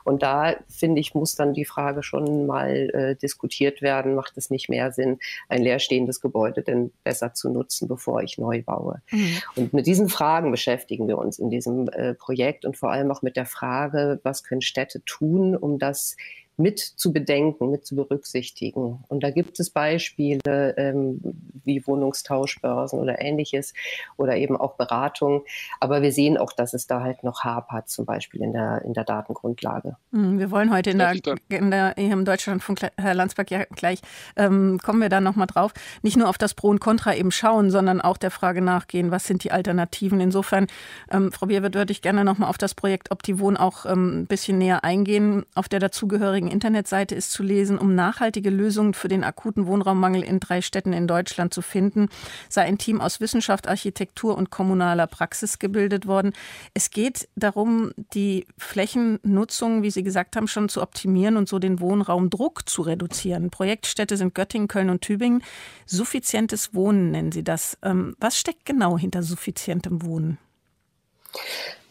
Und 0.04 0.22
da, 0.22 0.54
finde 0.68 1.00
ich, 1.00 1.14
muss 1.14 1.34
dann 1.34 1.54
die 1.54 1.64
Frage 1.64 2.02
schon 2.02 2.46
mal 2.46 2.90
äh, 2.92 3.16
diskutiert 3.16 3.80
werden, 3.80 4.14
macht 4.14 4.36
es 4.36 4.50
nicht 4.50 4.68
mehr 4.68 4.92
Sinn, 4.92 5.18
ein 5.48 5.62
leerstehendes 5.62 6.20
Gebäude 6.20 6.62
denn 6.62 6.92
besser 7.02 7.32
zu 7.32 7.50
nutzen, 7.50 7.88
bevor 7.88 8.22
ich 8.22 8.36
neu 8.36 8.62
baue? 8.62 9.00
Mhm. 9.10 9.36
Und 9.56 9.72
mit 9.72 9.86
diesen 9.86 10.08
Fragen 10.10 10.50
beschäftigen 10.50 11.08
wir 11.08 11.16
uns 11.18 11.38
in 11.38 11.48
diesem 11.48 11.88
äh, 11.88 12.14
Projekt 12.14 12.66
und 12.66 12.76
vor 12.76 12.92
allem 12.92 13.10
auch 13.10 13.22
mit 13.22 13.36
der 13.36 13.46
Frage, 13.46 14.20
was 14.22 14.44
können 14.44 14.60
Städte 14.62 15.02
tun, 15.04 15.56
um 15.56 15.78
das 15.78 16.16
mit 16.62 16.78
zu 16.78 17.12
bedenken, 17.12 17.70
mit 17.70 17.84
zu 17.84 17.96
berücksichtigen. 17.96 19.04
Und 19.08 19.22
da 19.22 19.30
gibt 19.30 19.58
es 19.60 19.70
Beispiele 19.70 20.74
ähm, 20.76 21.20
wie 21.64 21.86
Wohnungstauschbörsen 21.86 22.98
oder 22.98 23.20
ähnliches 23.20 23.74
oder 24.16 24.36
eben 24.36 24.56
auch 24.56 24.76
Beratung. 24.76 25.44
Aber 25.80 26.00
wir 26.02 26.12
sehen 26.12 26.38
auch, 26.38 26.52
dass 26.52 26.72
es 26.72 26.86
da 26.86 27.02
halt 27.02 27.24
noch 27.24 27.44
hapert, 27.44 27.88
zum 27.88 28.06
Beispiel 28.06 28.42
in 28.42 28.52
der, 28.52 28.82
in 28.84 28.94
der 28.94 29.04
Datengrundlage. 29.04 29.96
Hm, 30.12 30.38
wir 30.38 30.50
wollen 30.50 30.72
heute 30.72 30.90
in 30.90 30.98
der, 30.98 31.14
in 31.48 31.70
der 31.70 31.98
im 31.98 32.24
Deutschlandfunk, 32.24 32.80
Herr 32.96 33.14
Landsberg, 33.14 33.50
ja 33.50 33.64
gleich 33.64 34.00
ähm, 34.36 34.78
kommen 34.82 35.00
wir 35.00 35.08
dann 35.08 35.24
nochmal 35.24 35.46
drauf, 35.46 35.72
nicht 36.02 36.16
nur 36.16 36.28
auf 36.28 36.38
das 36.38 36.54
Pro 36.54 36.68
und 36.68 36.80
Contra 36.80 37.14
eben 37.14 37.30
schauen, 37.30 37.70
sondern 37.70 38.00
auch 38.00 38.16
der 38.16 38.30
Frage 38.30 38.62
nachgehen, 38.62 39.10
was 39.10 39.24
sind 39.24 39.44
die 39.44 39.52
Alternativen. 39.52 40.20
Insofern, 40.20 40.66
ähm, 41.10 41.32
Frau 41.32 41.46
Bierwirt, 41.46 41.74
würde 41.74 41.92
ich 41.92 42.02
gerne 42.02 42.24
nochmal 42.24 42.48
auf 42.48 42.58
das 42.58 42.74
Projekt 42.74 43.10
Optivon 43.10 43.56
auch 43.56 43.86
ähm, 43.86 44.22
ein 44.22 44.26
bisschen 44.26 44.58
näher 44.58 44.84
eingehen. 44.84 45.44
Auf 45.54 45.68
der 45.68 45.80
dazugehörigen 45.80 46.50
Internetseite 46.52 47.14
ist 47.16 47.32
zu 47.32 47.42
lesen, 47.42 47.78
um 47.78 47.94
nachhaltige 47.94 48.50
Lösungen 48.50 48.94
für 48.94 49.08
den 49.08 49.24
akuten 49.24 49.66
Wohnraummangel 49.66 50.22
in 50.22 50.38
drei 50.38 50.62
Städten 50.62 50.92
in 50.92 51.08
Deutschland 51.08 51.52
zu 51.52 51.62
finden, 51.62 52.08
sei 52.48 52.62
ein 52.62 52.78
Team 52.78 53.00
aus 53.00 53.20
Wissenschaft, 53.20 53.66
Architektur 53.66 54.36
und 54.36 54.50
kommunaler 54.50 55.06
Praxis 55.06 55.58
gebildet 55.58 56.06
worden. 56.06 56.32
Es 56.74 56.90
geht 56.90 57.28
darum, 57.34 57.92
die 58.14 58.46
Flächennutzung, 58.58 59.82
wie 59.82 59.90
Sie 59.90 60.02
gesagt 60.02 60.36
haben, 60.36 60.46
schon 60.46 60.68
zu 60.68 60.82
optimieren 60.82 61.36
und 61.36 61.48
so 61.48 61.58
den 61.58 61.80
Wohnraumdruck 61.80 62.68
zu 62.68 62.82
reduzieren. 62.82 63.50
Projektstädte 63.50 64.16
sind 64.16 64.34
Göttingen, 64.34 64.68
Köln 64.68 64.90
und 64.90 65.00
Tübingen. 65.00 65.42
Suffizientes 65.86 66.74
Wohnen 66.74 67.10
nennen 67.10 67.32
Sie 67.32 67.42
das. 67.42 67.78
Ähm, 67.82 68.14
was 68.20 68.38
steckt 68.38 68.64
genau 68.64 68.98
hinter 68.98 69.22
suffizientem 69.22 70.04
Wohnen? 70.04 70.38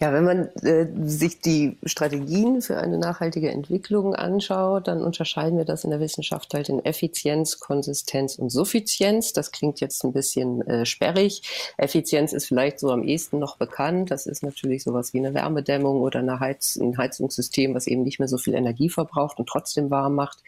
Ja, 0.02 0.12
wenn 0.14 0.24
man 0.24 0.50
äh, 0.64 0.88
sich 1.04 1.42
die 1.42 1.78
Strategien 1.86 2.64
für 2.64 2.78
eine 2.78 2.98
nachhaltige 2.98 3.52
Entwicklung 3.52 4.16
anschaut, 4.16 4.88
dann 4.88 5.04
unterscheiden 5.04 5.60
wir 5.60 5.66
das 5.66 5.84
in 5.84 5.92
der 5.92 6.00
Wissenschaft 6.00 6.52
halt 6.56 6.70
in 6.70 6.84
Effizienz, 6.84 7.60
Konsistenz 7.60 8.34
und 8.40 8.50
Suffizienz. 8.50 9.32
Das 9.32 9.52
klingt 9.52 9.80
jetzt 9.80 10.04
ein 10.04 10.12
bisschen 10.12 10.66
äh, 10.66 10.88
sperrig. 10.88 11.44
Effizienz 11.78 12.34
ist 12.34 12.48
vielleicht 12.48 12.80
so 12.80 12.90
am 12.90 13.04
ehesten 13.04 13.38
noch 13.38 13.58
bekannt. 13.58 14.10
Das 14.10 14.26
ist 14.26 14.42
natürlich 14.42 14.84
sowas 14.84 15.14
wie 15.14 15.20
eine 15.20 15.36
Wärmedämmung 15.36 16.02
oder 16.02 16.18
eine 16.18 16.40
Heiz 16.40 16.80
ein 16.82 16.98
Heizungssystem, 16.98 17.76
was 17.76 17.86
eben 17.86 18.02
nicht 18.02 18.18
mehr 18.18 18.28
so 18.28 18.40
viel 18.40 18.56
Energie 18.56 18.90
verbraucht 18.90 19.38
und 19.38 19.48
trotzdem 19.48 19.92
warm 19.92 20.16
macht. 20.16 20.40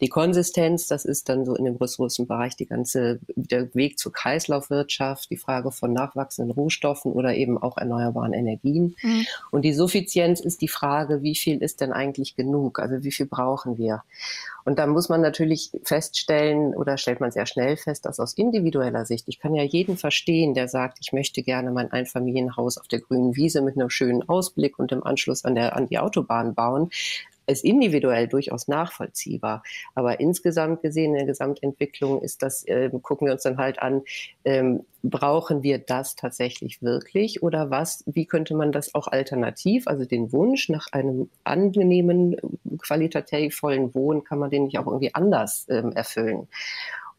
Die 0.00 0.08
Konsistenz, 0.08 0.86
das 0.86 1.04
ist 1.04 1.28
dann 1.28 1.44
so 1.44 1.54
in 1.54 1.66
dem 1.66 1.76
Ressourcenbereich 1.76 2.56
die 2.56 2.64
ganze, 2.64 3.20
der 3.36 3.68
Weg 3.74 3.98
zur 3.98 4.14
Kreislaufwirtschaft, 4.14 5.28
die 5.28 5.36
Frage 5.36 5.72
von 5.72 5.92
nachwachsenden 5.92 6.52
Rohstoffen 6.52 7.12
oder 7.12 7.34
eben 7.34 7.58
auch 7.58 7.76
erneuerbaren 7.76 8.32
Energien. 8.32 8.77
Energien. 8.78 8.96
Mhm. 9.02 9.26
Und 9.50 9.62
die 9.62 9.72
Suffizienz 9.72 10.40
ist 10.40 10.60
die 10.60 10.68
Frage, 10.68 11.22
wie 11.22 11.34
viel 11.34 11.62
ist 11.62 11.80
denn 11.80 11.92
eigentlich 11.92 12.36
genug? 12.36 12.78
Also 12.78 13.02
wie 13.02 13.12
viel 13.12 13.26
brauchen 13.26 13.78
wir? 13.78 14.02
Und 14.64 14.78
da 14.78 14.86
muss 14.86 15.08
man 15.08 15.20
natürlich 15.20 15.70
feststellen 15.84 16.74
oder 16.74 16.98
stellt 16.98 17.20
man 17.20 17.30
sehr 17.30 17.46
schnell 17.46 17.76
fest, 17.76 18.04
dass 18.04 18.20
aus 18.20 18.34
individueller 18.34 19.06
Sicht, 19.06 19.26
ich 19.28 19.38
kann 19.38 19.54
ja 19.54 19.62
jeden 19.62 19.96
verstehen, 19.96 20.54
der 20.54 20.68
sagt, 20.68 20.98
ich 21.00 21.12
möchte 21.12 21.42
gerne 21.42 21.70
mein 21.70 21.90
Einfamilienhaus 21.90 22.76
auf 22.76 22.88
der 22.88 23.00
grünen 23.00 23.34
Wiese 23.34 23.62
mit 23.62 23.76
einem 23.76 23.90
schönen 23.90 24.28
Ausblick 24.28 24.78
und 24.78 24.92
im 24.92 25.02
Anschluss 25.02 25.44
an, 25.44 25.54
der, 25.54 25.74
an 25.74 25.86
die 25.86 25.98
Autobahn 25.98 26.54
bauen 26.54 26.90
ist 27.48 27.64
individuell 27.64 28.28
durchaus 28.28 28.68
nachvollziehbar. 28.68 29.62
Aber 29.94 30.20
insgesamt 30.20 30.82
gesehen, 30.82 31.12
in 31.12 31.18
der 31.18 31.26
Gesamtentwicklung 31.26 32.22
ist 32.22 32.42
das, 32.42 32.64
äh, 32.66 32.90
gucken 33.02 33.26
wir 33.26 33.32
uns 33.32 33.42
dann 33.42 33.58
halt 33.58 33.80
an, 33.80 34.02
ähm, 34.44 34.84
brauchen 35.02 35.62
wir 35.62 35.78
das 35.78 36.16
tatsächlich 36.16 36.82
wirklich 36.82 37.42
oder 37.42 37.70
was, 37.70 38.02
wie 38.06 38.26
könnte 38.26 38.54
man 38.54 38.72
das 38.72 38.94
auch 38.94 39.06
alternativ, 39.06 39.86
also 39.86 40.04
den 40.04 40.32
Wunsch 40.32 40.68
nach 40.68 40.88
einem 40.92 41.30
angenehmen, 41.44 42.36
qualitativ 42.78 43.56
vollen 43.56 43.94
Wohnen, 43.94 44.24
kann 44.24 44.38
man 44.38 44.50
den 44.50 44.64
nicht 44.64 44.78
auch 44.78 44.86
irgendwie 44.86 45.14
anders 45.14 45.66
ähm, 45.68 45.92
erfüllen? 45.92 46.48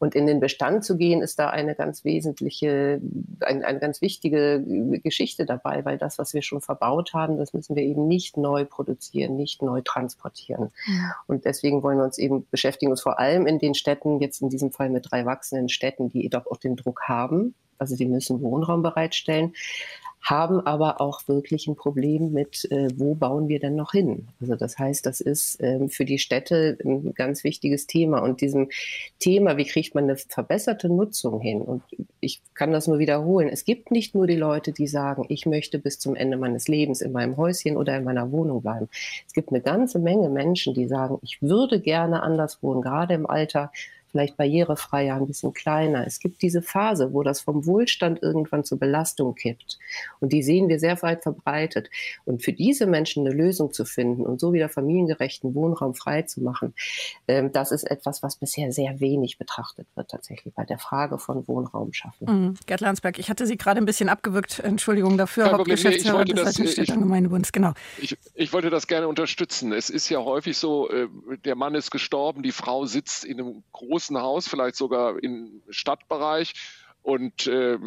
Und 0.00 0.14
in 0.14 0.26
den 0.26 0.40
Bestand 0.40 0.82
zu 0.82 0.96
gehen, 0.96 1.20
ist 1.20 1.38
da 1.38 1.50
eine 1.50 1.74
ganz 1.74 2.04
wesentliche, 2.06 3.00
ein, 3.40 3.62
eine 3.62 3.78
ganz 3.78 4.00
wichtige 4.00 4.64
Geschichte 5.02 5.44
dabei, 5.44 5.84
weil 5.84 5.98
das, 5.98 6.18
was 6.18 6.32
wir 6.32 6.40
schon 6.40 6.62
verbaut 6.62 7.12
haben, 7.12 7.36
das 7.36 7.52
müssen 7.52 7.76
wir 7.76 7.82
eben 7.82 8.08
nicht 8.08 8.38
neu 8.38 8.64
produzieren, 8.64 9.36
nicht 9.36 9.60
neu 9.60 9.82
transportieren. 9.84 10.72
Ja. 10.86 11.16
Und 11.26 11.44
deswegen 11.44 11.82
wollen 11.82 11.98
wir 11.98 12.04
uns 12.04 12.16
eben 12.16 12.46
beschäftigen, 12.50 12.90
uns 12.90 13.02
vor 13.02 13.18
allem 13.18 13.46
in 13.46 13.58
den 13.58 13.74
Städten, 13.74 14.20
jetzt 14.20 14.40
in 14.40 14.48
diesem 14.48 14.72
Fall 14.72 14.88
mit 14.88 15.10
drei 15.10 15.26
wachsenden 15.26 15.68
Städten, 15.68 16.08
die 16.08 16.30
doch 16.30 16.46
auch 16.46 16.56
den 16.56 16.76
Druck 16.76 17.02
haben, 17.02 17.54
also 17.76 17.94
sie 17.94 18.06
müssen 18.06 18.40
Wohnraum 18.40 18.82
bereitstellen, 18.82 19.54
haben 20.22 20.60
aber 20.66 21.00
auch 21.00 21.26
wirklich 21.28 21.66
ein 21.66 21.76
Problem 21.76 22.32
mit, 22.32 22.70
äh, 22.70 22.88
wo 22.96 23.14
bauen 23.14 23.48
wir 23.48 23.58
denn 23.58 23.74
noch 23.74 23.92
hin? 23.92 24.28
Also 24.40 24.54
das 24.54 24.78
heißt, 24.78 25.06
das 25.06 25.20
ist 25.20 25.58
ähm, 25.62 25.88
für 25.88 26.04
die 26.04 26.18
Städte 26.18 26.76
ein 26.84 27.14
ganz 27.14 27.42
wichtiges 27.42 27.86
Thema. 27.86 28.22
Und 28.22 28.40
diesem 28.40 28.68
Thema, 29.18 29.56
wie 29.56 29.64
kriegt 29.64 29.94
man 29.94 30.04
eine 30.04 30.16
verbesserte 30.16 30.88
Nutzung 30.88 31.40
hin? 31.40 31.62
Und 31.62 31.82
ich 32.20 32.42
kann 32.54 32.70
das 32.70 32.86
nur 32.86 32.98
wiederholen. 32.98 33.48
Es 33.48 33.64
gibt 33.64 33.90
nicht 33.90 34.14
nur 34.14 34.26
die 34.26 34.36
Leute, 34.36 34.72
die 34.72 34.86
sagen, 34.86 35.24
ich 35.28 35.46
möchte 35.46 35.78
bis 35.78 35.98
zum 35.98 36.14
Ende 36.14 36.36
meines 36.36 36.68
Lebens 36.68 37.00
in 37.00 37.12
meinem 37.12 37.36
Häuschen 37.36 37.76
oder 37.76 37.96
in 37.96 38.04
meiner 38.04 38.30
Wohnung 38.30 38.60
bleiben. 38.60 38.88
Es 39.26 39.32
gibt 39.32 39.50
eine 39.50 39.62
ganze 39.62 39.98
Menge 39.98 40.28
Menschen, 40.28 40.74
die 40.74 40.86
sagen, 40.86 41.18
ich 41.22 41.40
würde 41.40 41.80
gerne 41.80 42.22
anders 42.22 42.62
wohnen, 42.62 42.82
gerade 42.82 43.14
im 43.14 43.26
Alter 43.26 43.72
vielleicht 44.10 44.36
barrierefreier, 44.36 45.16
ein 45.16 45.26
bisschen 45.26 45.52
kleiner. 45.52 46.06
Es 46.06 46.18
gibt 46.18 46.42
diese 46.42 46.62
Phase, 46.62 47.12
wo 47.12 47.22
das 47.22 47.40
vom 47.40 47.66
Wohlstand 47.66 48.22
irgendwann 48.22 48.64
zur 48.64 48.78
Belastung 48.78 49.34
kippt. 49.34 49.78
Und 50.20 50.32
die 50.32 50.42
sehen 50.42 50.68
wir 50.68 50.78
sehr 50.78 51.00
weit 51.02 51.22
verbreitet. 51.22 51.90
Und 52.24 52.42
für 52.42 52.52
diese 52.52 52.86
Menschen 52.86 53.26
eine 53.26 53.34
Lösung 53.34 53.72
zu 53.72 53.84
finden 53.84 54.26
und 54.26 54.40
so 54.40 54.52
wieder 54.52 54.68
familiengerechten 54.68 55.54
Wohnraum 55.54 55.94
frei 55.94 56.22
zu 56.22 56.40
machen, 56.42 56.74
ähm, 57.28 57.52
das 57.52 57.72
ist 57.72 57.84
etwas, 57.84 58.22
was 58.22 58.36
bisher 58.36 58.72
sehr 58.72 59.00
wenig 59.00 59.38
betrachtet 59.38 59.86
wird 59.94 60.10
tatsächlich 60.10 60.54
bei 60.54 60.64
der 60.64 60.78
Frage 60.78 61.18
von 61.18 61.46
Wohnraum 61.46 61.92
schaffen. 61.92 62.26
Mhm. 62.26 62.54
Gerd 62.66 62.80
Landsberg, 62.80 63.18
ich 63.18 63.30
hatte 63.30 63.46
Sie 63.46 63.56
gerade 63.56 63.80
ein 63.80 63.86
bisschen 63.86 64.08
abgewürgt. 64.08 64.60
Entschuldigung 64.60 65.18
dafür, 65.18 65.52
Hauptgeschäftsführer 65.52 66.24
des 66.24 66.42
Deutschen 66.42 66.66
Städtegemeinebunds. 66.66 67.52
Genau. 67.52 67.72
Ich, 67.98 68.16
ich 68.34 68.52
wollte 68.52 68.70
das 68.70 68.86
gerne 68.86 69.08
unterstützen. 69.08 69.72
Es 69.72 69.90
ist 69.90 70.08
ja 70.08 70.18
häufig 70.18 70.56
so, 70.56 70.88
äh, 70.90 71.08
der 71.44 71.54
Mann 71.54 71.74
ist 71.74 71.90
gestorben, 71.90 72.42
die 72.42 72.52
Frau 72.52 72.86
sitzt 72.86 73.24
in 73.24 73.40
einem 73.40 73.62
großen 73.72 73.99
großen 74.00 74.20
Haus, 74.20 74.48
vielleicht 74.48 74.76
sogar 74.76 75.22
im 75.22 75.62
Stadtbereich 75.68 76.54
und 77.02 77.46
äh, 77.46 77.78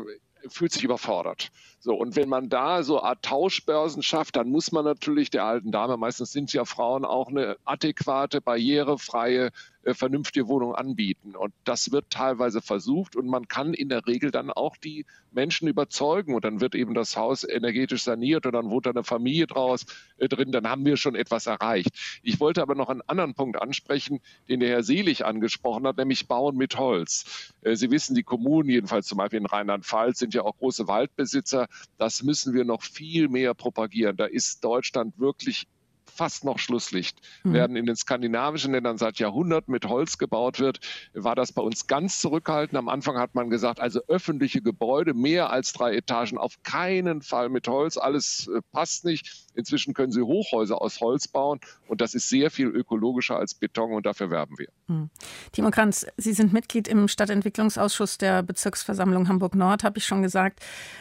fühlt 0.48 0.72
sich 0.72 0.84
überfordert. 0.84 1.50
So, 1.80 1.96
und 1.96 2.16
wenn 2.16 2.30
man 2.30 2.50
da 2.50 2.84
so 2.84 3.02
Art 3.02 3.24
Tauschbörsen 3.24 4.04
schafft, 4.04 4.36
dann 4.36 4.50
muss 4.50 4.72
man 4.72 4.86
natürlich 4.86 5.32
der 5.32 5.46
alten 5.46 5.72
Dame, 5.72 5.98
meistens 5.98 6.32
sind 6.32 6.50
es 6.50 6.54
ja 6.54 6.66
Frauen, 6.66 7.04
auch 7.04 7.30
eine 7.30 7.58
adäquate, 7.66 8.42
barrierefreie 8.42 9.52
äh, 9.84 9.94
vernünftige 9.94 10.48
Wohnung 10.48 10.76
anbieten. 10.76 11.36
Und 11.36 11.54
das 11.66 11.92
wird 11.92 12.10
teilweise 12.10 12.62
versucht 12.62 13.16
und 13.16 13.28
man 13.28 13.48
kann 13.48 13.74
in 13.74 13.90
der 13.90 14.06
Regel 14.08 14.32
dann 14.32 14.50
auch 14.50 14.78
die 14.78 15.06
Menschen 15.32 15.68
überzeugen 15.68 16.36
und 16.36 16.46
dann 16.46 16.62
wird 16.62 16.76
eben 16.76 16.94
das 16.94 17.18
Haus 17.18 17.44
energetisch 17.44 18.04
saniert 18.04 18.46
und 18.46 18.54
dann 18.54 18.70
wohnt 18.70 18.86
da 18.86 18.92
eine 18.92 19.04
Familie 19.04 19.48
draus 19.48 19.86
äh, 20.18 20.28
drin, 20.28 20.52
dann 20.52 20.68
haben 20.70 20.86
wir 20.86 20.98
schon 20.98 21.16
etwas 21.16 21.48
erreicht. 21.48 21.90
Ich 22.24 22.40
wollte 22.40 22.62
aber 22.62 22.76
noch 22.76 22.90
einen 22.90 23.02
anderen 23.08 23.34
Punkt 23.34 23.62
ansprechen, 23.62 24.20
den 24.48 24.60
der 24.60 24.70
Herr 24.70 24.84
Selig 24.84 25.26
angesprochen 25.26 25.86
hat, 25.86 25.98
nämlich 25.98 26.28
Bauen 26.28 26.56
mit 26.56 26.78
Holz. 26.78 27.54
Äh, 27.62 27.76
Sie 27.76 27.92
wissen, 27.92 28.16
die 28.16 28.24
Kommunen, 28.24 28.70
jedenfalls 28.70 29.08
zum 29.08 29.18
Beispiel 29.18 29.40
in 29.40 29.46
Rheinland-Pfalz, 29.46 30.20
sind 30.20 30.34
ja 30.34 30.44
auch 30.44 30.58
große 30.58 30.88
Waldbesitzer. 30.88 31.68
Das 31.98 32.24
müssen 32.24 32.54
wir 32.54 32.64
noch 32.64 32.84
viel 32.84 33.28
mehr 33.28 33.54
propagieren. 33.54 34.16
Da 34.16 34.26
ist 34.26 34.64
Deutschland 34.64 35.20
wirklich 35.20 35.68
fast 36.10 36.44
noch 36.44 36.60
Schlusslicht. 36.60 37.20
Mhm. 37.44 37.54
Während 37.54 37.78
in 37.78 37.86
den 37.86 37.96
skandinavischen 37.96 38.72
Ländern 38.74 38.98
seit 38.98 39.20
Jahrhunderten 39.20 39.72
mit 39.72 39.86
Holz 39.88 40.18
gebaut 40.18 40.60
wird, 40.60 40.80
war 41.14 41.36
das 41.36 41.52
bei 41.52 41.62
uns 41.62 41.88
ganz 41.88 42.20
zurückhaltend. 42.20 42.78
Am 42.78 42.90
Anfang 42.90 43.18
hat 43.18 43.36
man 43.36 43.50
gesagt, 43.50 43.80
also 43.80 44.02
öffentliche 44.08 44.62
Gebäude 44.62 45.14
mehr 45.14 45.50
als 45.50 45.74
drei 45.74 45.96
Etagen 45.96 46.38
auf 46.38 46.62
keinen 46.64 47.22
Fall 47.22 47.50
mit 47.50 47.68
Holz. 47.68 47.98
Alles 47.98 48.48
äh, 48.48 48.62
passt 48.72 49.06
nicht. 49.06 49.48
Inzwischen 49.56 49.94
können 49.94 50.12
sie 50.12 50.22
Hochhäuser 50.22 50.82
aus 50.82 51.00
Holz 51.00 51.28
bauen 51.28 51.60
und 51.88 52.02
das 52.02 52.16
ist 52.16 52.30
sehr 52.30 52.50
viel 52.50 52.68
ökologischer 52.68 53.38
als 53.38 53.54
Beton 53.54 53.94
und 53.94 54.06
dafür 54.06 54.32
werben 54.32 54.58
wir. 54.58 54.70
Mhm. 54.88 55.10
Timo 55.52 55.70
Kranz, 55.70 56.06
Sie 56.18 56.34
sind 56.34 56.54
Mitglied 56.54 56.88
im 56.88 57.08
Stadtentwicklungsausschuss 57.08 58.18
der 58.18 58.44
Bezirksversammlung 58.44 59.28
Hamburg-Nord, 59.30 59.84
habe 59.84 60.00
ich 60.00 60.06
schon 60.06 60.22
gesagt. 60.22 60.60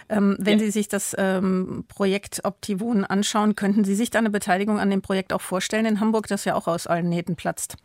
Ähm, 0.08 0.36
wenn 0.38 0.58
ja. 0.58 0.66
Sie 0.66 0.70
sich 0.70 0.88
das 0.88 1.16
ähm, 1.18 1.84
Projekt 1.88 2.44
Optivon 2.44 3.04
anschauen, 3.04 3.56
könnten 3.56 3.84
Sie 3.84 3.94
sich 3.94 4.10
da 4.10 4.18
eine 4.18 4.30
Beteiligung 4.30 4.78
an 4.78 4.90
dem 4.92 5.02
Projekt 5.02 5.32
auch 5.32 5.40
vorstellen 5.40 5.86
in 5.86 6.00
Hamburg, 6.00 6.28
das 6.28 6.44
ja 6.44 6.54
auch 6.54 6.68
aus 6.68 6.86
allen 6.86 7.08
Nähten 7.08 7.36
platzt? 7.36 7.76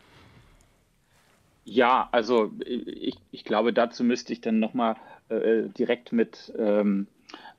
Ja, 1.66 2.08
also 2.12 2.54
ich, 2.66 3.18
ich 3.32 3.44
glaube, 3.44 3.74
dazu 3.74 4.04
müsste 4.04 4.32
ich 4.32 4.42
dann 4.42 4.60
nochmal 4.60 4.96
äh, 5.30 5.64
direkt 5.78 6.14
mit 6.14 6.54
ähm, 6.58 7.08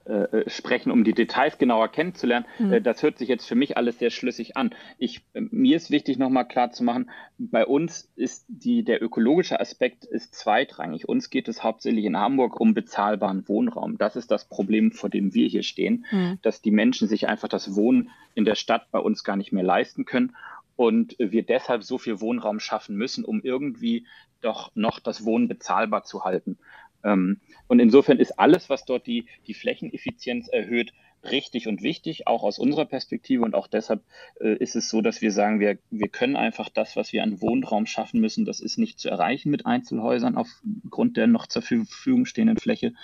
äh, 0.09 0.49
sprechen, 0.49 0.91
um 0.91 1.05
die 1.05 1.13
Details 1.13 1.59
genauer 1.59 1.89
kennenzulernen. 1.89 2.47
Mhm. 2.59 2.83
das 2.83 3.03
hört 3.03 3.19
sich 3.19 3.29
jetzt 3.29 3.47
für 3.47 3.55
mich 3.55 3.77
alles 3.77 3.99
sehr 3.99 4.11
schlüssig 4.11 4.57
an. 4.57 4.75
Ich, 4.99 5.21
äh, 5.35 5.41
mir 5.41 5.77
ist 5.77 5.91
wichtig, 5.91 6.19
nochmal 6.19 6.49
klar 6.49 6.71
zu 6.71 6.85
machen, 6.85 7.11
bei 7.39 7.67
uns 7.67 8.11
ist 8.17 8.45
die, 8.49 8.85
der 8.85 9.03
ökologische 9.03 9.61
Aspekt 9.61 10.05
ist 10.05 10.35
zweitrangig. 10.35 11.09
Uns 11.09 11.31
geht 11.31 11.49
es 11.49 11.63
hauptsächlich 11.63 12.05
in 12.05 12.17
Hamburg 12.17 12.59
um 12.61 12.75
bezahlbaren 12.75 13.49
Wohnraum. 13.49 13.99
Das 13.99 14.17
ist 14.17 14.31
das 14.31 14.47
Problem, 14.47 14.93
vor 14.93 15.11
dem 15.11 15.35
wir 15.35 15.49
hier 15.49 15.63
stehen, 15.63 16.07
mhm. 16.11 16.39
dass 16.43 16.63
die 16.63 16.71
Menschen 16.71 17.07
sich 17.07 17.29
einfach 17.29 17.49
das 17.49 17.75
Wohnen 17.75 18.11
in 18.35 18.45
der 18.45 18.55
Stadt 18.55 18.91
bei 18.91 18.99
uns 18.99 19.25
gar 19.25 19.37
nicht 19.37 19.53
mehr 19.53 19.65
leisten 19.65 20.05
können 20.05 20.35
und 20.77 21.17
wir 21.19 21.43
deshalb 21.43 21.83
so 21.83 21.99
viel 21.99 22.21
Wohnraum 22.21 22.61
schaffen 22.61 22.97
müssen, 22.97 23.25
um 23.25 23.41
irgendwie 23.43 24.07
doch 24.41 24.71
noch 24.77 25.01
das 25.01 25.25
Wohnen 25.25 25.49
bezahlbar 25.49 26.05
zu 26.05 26.25
halten. 26.25 26.57
Ähm, 27.05 27.41
und 27.67 27.81
insofern 27.81 28.19
ist 28.19 28.39
alles, 28.39 28.71
was 28.71 28.85
dort 28.85 29.07
die, 29.07 29.27
die 29.47 29.55
Flächeneffizienz 29.55 30.49
erhöht, 30.49 30.93
richtig 31.25 31.67
und 31.67 31.83
wichtig, 31.83 32.27
auch 32.27 32.43
aus 32.43 32.59
unserer 32.59 32.85
Perspektive. 32.85 33.43
Und 33.45 33.55
auch 33.55 33.67
deshalb 33.67 34.03
äh, 34.41 34.57
ist 34.57 34.77
es 34.77 34.89
so, 34.89 35.01
dass 35.01 35.21
wir 35.21 35.33
sagen, 35.33 35.61
wir, 35.61 35.79
wir 35.91 36.09
können 36.09 36.37
einfach 36.37 36.69
das, 36.69 36.97
was 36.97 37.13
wir 37.13 37.23
an 37.23 37.41
Wohnraum 37.41 37.87
schaffen 37.87 38.21
müssen, 38.21 38.45
das 38.45 38.61
ist 38.61 38.79
nicht 38.79 38.99
zu 38.99 39.09
erreichen 39.09 39.51
mit 39.51 39.67
Einzelhäusern 39.67 40.37
aufgrund 40.37 41.17
der 41.17 41.27
noch 41.27 41.47
zur 41.47 41.63
Verfügung 41.63 42.25
stehenden 42.27 42.59
Fläche. 42.59 42.95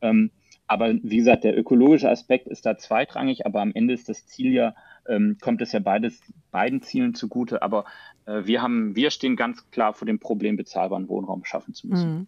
Ähm, 0.00 0.30
aber 0.70 0.94
wie 1.02 1.16
gesagt, 1.16 1.42
der 1.42 1.58
ökologische 1.58 2.08
Aspekt 2.08 2.46
ist 2.46 2.64
da 2.64 2.78
zweitrangig, 2.78 3.44
aber 3.44 3.60
am 3.60 3.72
Ende 3.74 3.92
ist 3.92 4.08
das 4.08 4.24
Ziel 4.26 4.52
ja, 4.52 4.76
ähm, 5.08 5.36
kommt 5.40 5.60
es 5.62 5.72
ja 5.72 5.80
beides, 5.80 6.20
beiden 6.52 6.80
Zielen 6.80 7.12
zugute. 7.16 7.60
Aber 7.62 7.86
äh, 8.26 8.42
wir 8.44 8.62
haben, 8.62 8.94
wir 8.94 9.10
stehen 9.10 9.34
ganz 9.34 9.68
klar 9.72 9.94
vor 9.94 10.06
dem 10.06 10.20
Problem, 10.20 10.56
bezahlbaren 10.56 11.08
Wohnraum 11.08 11.44
schaffen 11.44 11.74
zu 11.74 11.88
müssen. 11.88 12.10
Mhm. 12.12 12.26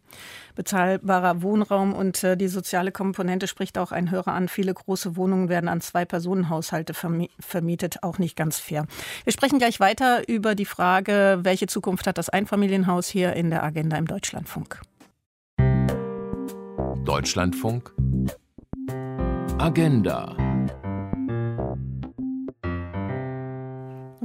Bezahlbarer 0.57 1.43
Wohnraum 1.43 1.93
und 1.95 2.24
äh, 2.24 2.36
die 2.36 2.49
soziale 2.49 2.90
Komponente 2.90 3.47
spricht 3.47 3.78
auch 3.78 3.93
ein 3.93 4.11
Hörer 4.11 4.32
an. 4.32 4.49
Viele 4.49 4.74
große 4.74 5.14
Wohnungen 5.14 5.49
werden 5.49 5.68
an 5.68 5.80
Zwei-Personen-Haushalte 5.80 6.95
vermietet, 6.95 8.03
auch 8.03 8.18
nicht 8.18 8.34
ganz 8.34 8.59
fair. 8.59 8.86
Wir 9.22 9.32
sprechen 9.32 9.61
gleich 9.61 9.78
weiter 9.78 10.28
über 10.28 10.57
die 10.57 10.64
Frage, 10.64 11.38
welche 11.43 11.68
Zukunft 11.68 12.09
hat 12.09 12.18
das 12.18 12.28
Einfamilienhaus 12.28 13.07
hier 13.07 13.34
in 13.34 13.51
der 13.51 13.62
Agenda 13.62 13.97
im 13.97 14.09
Deutschlandfunk. 14.09 14.82
Deutschlandfunk. 17.05 17.92
Agenda 19.59 20.36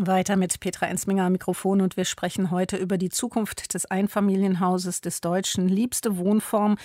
Weiter 0.07 0.37
mit 0.37 0.59
Petra 0.59 0.87
Ensminger 0.87 1.25
am 1.25 1.33
Mikrofon 1.33 1.81
und 1.81 1.97
wir 1.97 2.05
sprechen 2.05 2.49
heute 2.49 2.77
über 2.77 2.97
die 2.97 3.09
Zukunft 3.09 3.73
des 3.73 3.85
Einfamilienhauses 3.85 5.01
des 5.01 5.21
Deutschen. 5.21 5.67
Liebste 5.67 6.17
Wohnform, 6.17 6.77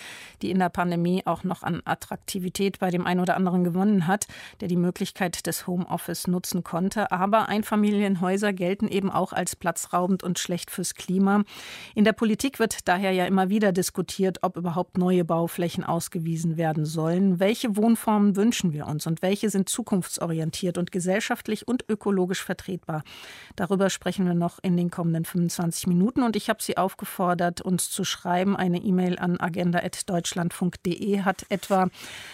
die 0.42 0.50
in 0.50 0.58
der 0.58 0.68
Pandemie 0.68 1.22
auch 1.24 1.44
noch 1.44 1.62
an 1.62 1.80
Attraktivität 1.84 2.80
bei 2.80 2.90
dem 2.90 3.06
einen 3.06 3.20
oder 3.20 3.36
anderen 3.36 3.64
gewonnen 3.64 4.06
hat, 4.06 4.26
der 4.60 4.68
die 4.68 4.76
Möglichkeit 4.76 5.46
des 5.46 5.66
Homeoffice 5.66 6.26
nutzen 6.26 6.64
konnte. 6.64 7.12
Aber 7.12 7.48
Einfamilienhäuser 7.48 8.52
gelten 8.52 8.88
eben 8.88 9.10
auch 9.10 9.32
als 9.32 9.56
platzraubend 9.56 10.22
und 10.22 10.38
schlecht 10.38 10.70
fürs 10.70 10.94
Klima. 10.94 11.44
In 11.94 12.04
der 12.04 12.12
Politik 12.12 12.58
wird 12.58 12.88
daher 12.88 13.12
ja 13.12 13.26
immer 13.26 13.48
wieder 13.48 13.72
diskutiert, 13.72 14.38
ob 14.42 14.56
überhaupt 14.56 14.98
neue 14.98 15.24
Bauflächen 15.24 15.84
ausgewiesen 15.84 16.56
werden 16.56 16.84
sollen. 16.84 17.38
Welche 17.38 17.76
Wohnformen 17.76 18.36
wünschen 18.36 18.72
wir 18.72 18.86
uns 18.86 19.06
und 19.06 19.22
welche 19.22 19.48
sind 19.48 19.68
zukunftsorientiert 19.68 20.76
und 20.76 20.90
gesellschaftlich 20.90 21.68
und 21.68 21.84
ökologisch 21.88 22.42
vertretbar? 22.42 23.04
Darüber 23.56 23.90
sprechen 23.90 24.26
wir 24.26 24.34
noch 24.34 24.58
in 24.62 24.76
den 24.76 24.90
kommenden 24.90 25.24
25 25.24 25.86
Minuten 25.86 26.22
und 26.22 26.36
ich 26.36 26.48
habe 26.48 26.62
Sie 26.62 26.76
aufgefordert, 26.76 27.60
uns 27.60 27.90
zu 27.90 28.04
schreiben. 28.04 28.56
Eine 28.56 28.78
E-Mail 28.78 29.18
an 29.18 29.38
agenda.deutschlandfunk.de 29.40 31.20
hat 31.20 31.44
etwa 31.48 31.88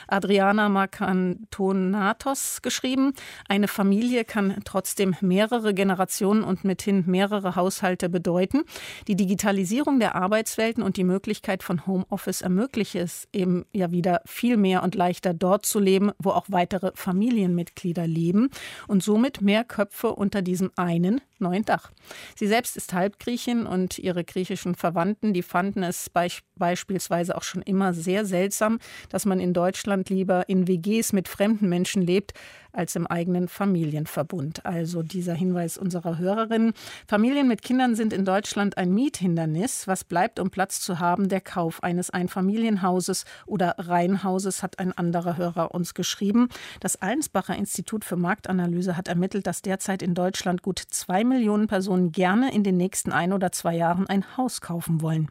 Adriana 0.06 0.68
Marcantonatos 0.68 2.62
geschrieben. 2.62 3.14
Eine 3.48 3.68
Familie 3.68 4.24
kann 4.24 4.60
trotzdem 4.64 5.16
mehrere 5.20 5.74
Generationen 5.74 6.44
und 6.44 6.64
mithin 6.64 7.04
mehrere 7.06 7.56
Haushalte 7.56 8.08
bedeuten. 8.08 8.62
Die 9.08 9.16
Digitalisierung 9.16 9.98
der 9.98 10.14
Arbeitswelten 10.14 10.82
und 10.82 10.96
die 10.96 11.04
Möglichkeit 11.04 11.62
von 11.62 11.86
Homeoffice 11.86 12.42
ermöglicht 12.42 12.94
es 12.94 13.28
eben 13.32 13.64
ja 13.72 13.90
wieder 13.90 14.22
viel 14.24 14.56
mehr 14.56 14.82
und 14.82 14.94
leichter 14.94 15.34
dort 15.34 15.66
zu 15.66 15.80
leben, 15.80 16.12
wo 16.18 16.30
auch 16.30 16.46
weitere 16.48 16.92
Familienmitglieder 16.94 18.06
leben 18.06 18.50
und 18.86 19.02
somit 19.02 19.40
mehr 19.40 19.64
Köpfe 19.64 20.14
unter 20.14 20.42
diesem 20.42 20.67
diesem 20.68 20.72
einen 20.76 21.20
neuen 21.40 21.64
Dach. 21.64 21.90
Sie 22.36 22.46
selbst 22.46 22.76
ist 22.76 22.92
Halbgriechin 22.92 23.66
und 23.66 23.98
ihre 23.98 24.24
griechischen 24.24 24.74
Verwandten, 24.74 25.32
die 25.32 25.42
fanden 25.42 25.82
es 25.82 26.10
beisp 26.10 26.44
beispielsweise 26.58 27.36
auch 27.36 27.44
schon 27.44 27.62
immer 27.62 27.94
sehr 27.94 28.24
seltsam, 28.24 28.80
dass 29.08 29.24
man 29.24 29.40
in 29.40 29.54
Deutschland 29.54 30.10
lieber 30.10 30.48
in 30.48 30.66
WGs 30.66 31.12
mit 31.12 31.28
fremden 31.28 31.68
Menschen 31.68 32.02
lebt, 32.02 32.34
als 32.72 32.94
im 32.96 33.06
eigenen 33.06 33.48
Familienverbund. 33.48 34.64
Also 34.64 35.02
dieser 35.02 35.34
Hinweis 35.34 35.78
unserer 35.78 36.18
Hörerin. 36.18 36.72
Familien 37.06 37.48
mit 37.48 37.62
Kindern 37.62 37.94
sind 37.94 38.12
in 38.12 38.24
Deutschland 38.24 38.76
ein 38.76 38.92
Miethindernis. 38.92 39.88
Was 39.88 40.04
bleibt, 40.04 40.38
um 40.38 40.50
Platz 40.50 40.80
zu 40.80 40.98
haben? 40.98 41.28
Der 41.28 41.40
Kauf 41.40 41.82
eines 41.82 42.10
Einfamilienhauses 42.10 43.24
oder 43.46 43.74
Reihenhauses, 43.78 44.62
hat 44.62 44.78
ein 44.78 44.92
anderer 44.92 45.36
Hörer 45.36 45.74
uns 45.74 45.94
geschrieben. 45.94 46.48
Das 46.80 47.00
Allensbacher 47.00 47.56
Institut 47.56 48.04
für 48.04 48.16
Marktanalyse 48.16 48.96
hat 48.96 49.08
ermittelt, 49.08 49.46
dass 49.46 49.62
derzeit 49.62 50.02
in 50.02 50.14
Deutschland 50.14 50.62
gut 50.62 50.78
zwei 50.78 51.24
Millionen 51.28 51.66
Personen 51.66 52.12
gerne 52.12 52.52
in 52.52 52.64
den 52.64 52.76
nächsten 52.76 53.12
ein 53.12 53.32
oder 53.32 53.52
zwei 53.52 53.76
Jahren 53.76 54.06
ein 54.08 54.36
Haus 54.36 54.60
kaufen 54.60 55.00
wollen. 55.00 55.28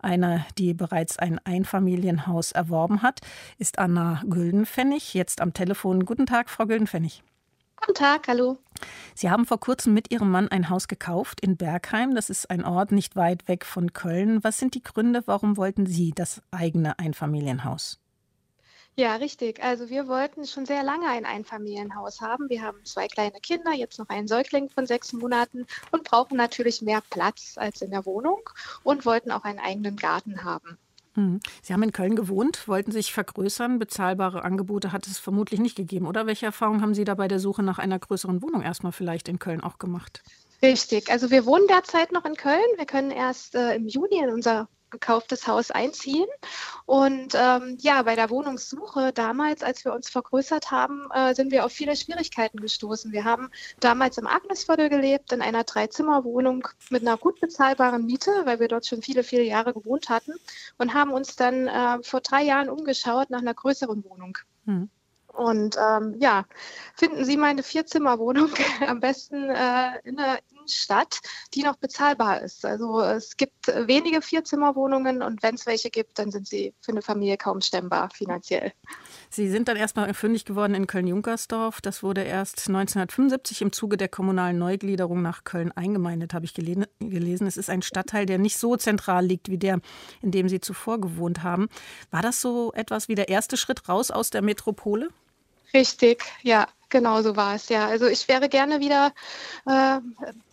Eine, 0.00 0.44
die 0.58 0.74
bereits 0.74 1.18
ein 1.18 1.40
Einfamilienhaus 1.44 2.52
erworben 2.52 3.02
hat, 3.02 3.20
ist 3.58 3.78
Anna 3.78 4.22
Güldenpfennig, 4.26 5.14
jetzt 5.14 5.40
am 5.40 5.54
Telefon. 5.54 6.04
Guten 6.04 6.26
Tag, 6.26 6.50
Frau 6.50 6.66
Güldenpfennig. 6.66 7.22
Guten 7.76 7.94
Tag, 7.94 8.26
hallo. 8.28 8.58
Sie 9.14 9.30
haben 9.30 9.46
vor 9.46 9.60
kurzem 9.60 9.94
mit 9.94 10.10
Ihrem 10.10 10.30
Mann 10.30 10.48
ein 10.48 10.70
Haus 10.70 10.88
gekauft 10.88 11.40
in 11.40 11.56
Bergheim. 11.56 12.14
Das 12.14 12.30
ist 12.30 12.50
ein 12.50 12.64
Ort 12.64 12.90
nicht 12.90 13.16
weit 13.16 13.48
weg 13.48 13.64
von 13.64 13.92
Köln. 13.92 14.42
Was 14.42 14.58
sind 14.58 14.74
die 14.74 14.82
Gründe, 14.82 15.22
warum 15.26 15.56
wollten 15.56 15.86
Sie 15.86 16.12
das 16.12 16.42
eigene 16.50 16.98
Einfamilienhaus? 16.98 18.00
Ja, 18.98 19.16
richtig. 19.16 19.62
Also 19.62 19.90
wir 19.90 20.08
wollten 20.08 20.46
schon 20.46 20.64
sehr 20.64 20.82
lange 20.82 21.06
ein 21.06 21.26
Einfamilienhaus 21.26 22.22
haben. 22.22 22.48
Wir 22.48 22.62
haben 22.62 22.82
zwei 22.84 23.08
kleine 23.08 23.40
Kinder, 23.40 23.72
jetzt 23.74 23.98
noch 23.98 24.08
einen 24.08 24.26
Säugling 24.26 24.70
von 24.70 24.86
sechs 24.86 25.12
Monaten 25.12 25.66
und 25.90 26.04
brauchen 26.04 26.38
natürlich 26.38 26.80
mehr 26.80 27.02
Platz 27.10 27.54
als 27.56 27.82
in 27.82 27.90
der 27.90 28.06
Wohnung 28.06 28.40
und 28.84 29.04
wollten 29.04 29.30
auch 29.32 29.44
einen 29.44 29.58
eigenen 29.58 29.96
Garten 29.96 30.44
haben. 30.44 30.78
Hm. 31.12 31.40
Sie 31.62 31.74
haben 31.74 31.82
in 31.82 31.92
Köln 31.92 32.16
gewohnt, 32.16 32.68
wollten 32.68 32.90
sich 32.90 33.12
vergrößern. 33.12 33.78
Bezahlbare 33.78 34.44
Angebote 34.44 34.92
hat 34.92 35.06
es 35.06 35.18
vermutlich 35.18 35.60
nicht 35.60 35.76
gegeben, 35.76 36.06
oder? 36.06 36.26
Welche 36.26 36.46
Erfahrungen 36.46 36.80
haben 36.80 36.94
Sie 36.94 37.04
da 37.04 37.14
bei 37.14 37.28
der 37.28 37.38
Suche 37.38 37.62
nach 37.62 37.78
einer 37.78 37.98
größeren 37.98 38.40
Wohnung 38.40 38.62
erstmal 38.62 38.92
vielleicht 38.92 39.28
in 39.28 39.38
Köln 39.38 39.60
auch 39.60 39.78
gemacht? 39.78 40.22
Richtig. 40.62 41.10
Also 41.10 41.30
wir 41.30 41.44
wohnen 41.44 41.66
derzeit 41.68 42.12
noch 42.12 42.24
in 42.24 42.34
Köln. 42.34 42.64
Wir 42.76 42.86
können 42.86 43.10
erst 43.10 43.54
äh, 43.54 43.74
im 43.74 43.86
Juni 43.86 44.18
in 44.22 44.30
unser 44.30 44.68
gekauftes 44.90 45.46
Haus 45.46 45.70
einziehen. 45.70 46.26
Und 46.84 47.34
ähm, 47.34 47.76
ja, 47.80 48.02
bei 48.02 48.14
der 48.16 48.30
Wohnungssuche 48.30 49.12
damals, 49.12 49.62
als 49.62 49.84
wir 49.84 49.92
uns 49.92 50.08
vergrößert 50.08 50.70
haben, 50.70 51.08
äh, 51.12 51.34
sind 51.34 51.50
wir 51.50 51.64
auf 51.64 51.72
viele 51.72 51.96
Schwierigkeiten 51.96 52.60
gestoßen. 52.60 53.12
Wir 53.12 53.24
haben 53.24 53.50
damals 53.80 54.18
im 54.18 54.26
Agnesviertel 54.26 54.88
gelebt, 54.88 55.32
in 55.32 55.42
einer 55.42 55.64
Dreizimmerwohnung 55.64 56.68
mit 56.90 57.02
einer 57.02 57.16
gut 57.16 57.40
bezahlbaren 57.40 58.06
Miete, 58.06 58.30
weil 58.44 58.60
wir 58.60 58.68
dort 58.68 58.86
schon 58.86 59.02
viele, 59.02 59.22
viele 59.22 59.42
Jahre 59.42 59.72
gewohnt 59.72 60.08
hatten 60.08 60.32
und 60.78 60.94
haben 60.94 61.12
uns 61.12 61.36
dann 61.36 61.66
äh, 61.66 62.02
vor 62.02 62.20
drei 62.20 62.42
Jahren 62.42 62.68
umgeschaut 62.68 63.30
nach 63.30 63.40
einer 63.40 63.54
größeren 63.54 64.04
Wohnung. 64.04 64.38
Hm. 64.66 64.88
Und 65.36 65.76
ähm, 65.76 66.16
ja, 66.18 66.46
finden 66.94 67.24
Sie 67.24 67.36
meine 67.36 67.62
Vierzimmerwohnung 67.62 68.50
am 68.86 69.00
besten 69.00 69.50
äh, 69.50 69.98
in 70.04 70.16
der 70.16 70.38
Innenstadt, 70.66 71.20
die 71.54 71.62
noch 71.62 71.76
bezahlbar 71.76 72.42
ist. 72.42 72.64
Also 72.64 73.00
es 73.00 73.36
gibt 73.36 73.68
wenige 73.68 74.20
Vierzimmerwohnungen 74.20 75.22
und 75.22 75.42
wenn 75.42 75.54
es 75.54 75.66
welche 75.66 75.90
gibt, 75.90 76.18
dann 76.18 76.30
sind 76.30 76.48
sie 76.48 76.74
für 76.80 76.92
eine 76.92 77.02
Familie 77.02 77.36
kaum 77.36 77.60
stemmbar 77.60 78.10
finanziell. 78.10 78.72
Sie 79.30 79.48
sind 79.48 79.68
dann 79.68 79.76
erstmal 79.76 80.12
fündig 80.12 80.44
geworden 80.44 80.74
in 80.74 80.86
Köln-Junkersdorf. 80.86 81.80
Das 81.80 82.02
wurde 82.02 82.22
erst 82.22 82.68
1975 82.68 83.62
im 83.62 83.72
Zuge 83.72 83.96
der 83.96 84.08
kommunalen 84.08 84.58
Neugliederung 84.58 85.22
nach 85.22 85.44
Köln 85.44 85.70
eingemeindet, 85.72 86.34
habe 86.34 86.44
ich 86.44 86.54
gelesen. 86.54 87.46
Es 87.46 87.56
ist 87.56 87.70
ein 87.70 87.82
Stadtteil, 87.82 88.26
der 88.26 88.38
nicht 88.38 88.58
so 88.58 88.76
zentral 88.76 89.24
liegt 89.24 89.48
wie 89.50 89.58
der, 89.58 89.80
in 90.20 90.32
dem 90.32 90.48
Sie 90.48 90.60
zuvor 90.60 91.00
gewohnt 91.00 91.42
haben. 91.42 91.68
War 92.10 92.22
das 92.22 92.40
so 92.40 92.72
etwas 92.72 93.08
wie 93.08 93.14
der 93.14 93.28
erste 93.28 93.56
Schritt 93.56 93.88
raus 93.88 94.10
aus 94.10 94.30
der 94.30 94.42
Metropole? 94.42 95.10
Richtig, 95.72 96.22
ja. 96.42 96.66
Genau 96.88 97.20
so 97.22 97.34
war 97.34 97.56
es, 97.56 97.68
ja. 97.68 97.88
Also 97.88 98.06
ich 98.06 98.28
wäre 98.28 98.48
gerne 98.48 98.78
wieder 98.78 99.12
äh, 99.66 99.98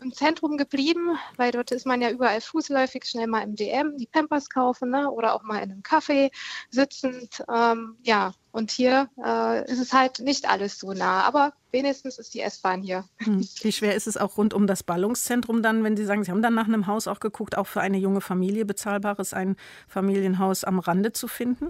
im 0.02 0.14
Zentrum 0.14 0.58
geblieben, 0.58 1.18
weil 1.38 1.52
dort 1.52 1.72
ist 1.72 1.86
man 1.86 2.02
ja 2.02 2.10
überall 2.10 2.42
fußläufig, 2.42 3.06
schnell 3.06 3.28
mal 3.28 3.44
im 3.44 3.56
DM 3.56 3.98
die 3.98 4.08
Pampers 4.08 4.50
kaufen 4.50 4.90
ne? 4.90 5.12
oder 5.12 5.36
auch 5.36 5.44
mal 5.44 5.58
in 5.58 5.72
einem 5.72 5.82
Café 5.82 6.32
sitzend. 6.72 7.44
Ähm, 7.54 7.98
ja, 8.02 8.34
und 8.52 8.72
hier 8.72 9.10
äh, 9.24 9.72
ist 9.72 9.80
es 9.80 9.94
halt 9.94 10.20
nicht 10.20 10.50
alles 10.50 10.80
so 10.80 10.94
nah, 10.94 11.22
aber 11.22 11.54
wenigstens 11.72 12.18
ist 12.18 12.34
die 12.34 12.42
S-Bahn 12.42 12.82
hier. 12.82 13.06
Hm. 13.18 13.48
Wie 13.62 13.72
schwer 13.72 13.94
ist 13.94 14.08
es 14.08 14.18
auch 14.18 14.38
rund 14.38 14.56
um 14.56 14.66
das 14.66 14.82
Ballungszentrum 14.82 15.62
dann, 15.62 15.84
wenn 15.84 15.96
Sie 15.96 16.06
sagen, 16.06 16.24
Sie 16.24 16.32
haben 16.32 16.42
dann 16.42 16.56
nach 16.56 16.68
einem 16.68 16.88
Haus 16.88 17.08
auch 17.08 17.20
geguckt, 17.20 17.58
auch 17.58 17.68
für 17.68 17.82
eine 17.82 17.98
junge 17.98 18.22
Familie 18.22 18.66
bezahlbares 18.66 19.34
ein 19.34 19.56
Familienhaus 19.88 20.64
am 20.64 20.80
Rande 20.80 21.14
zu 21.14 21.28
finden? 21.28 21.70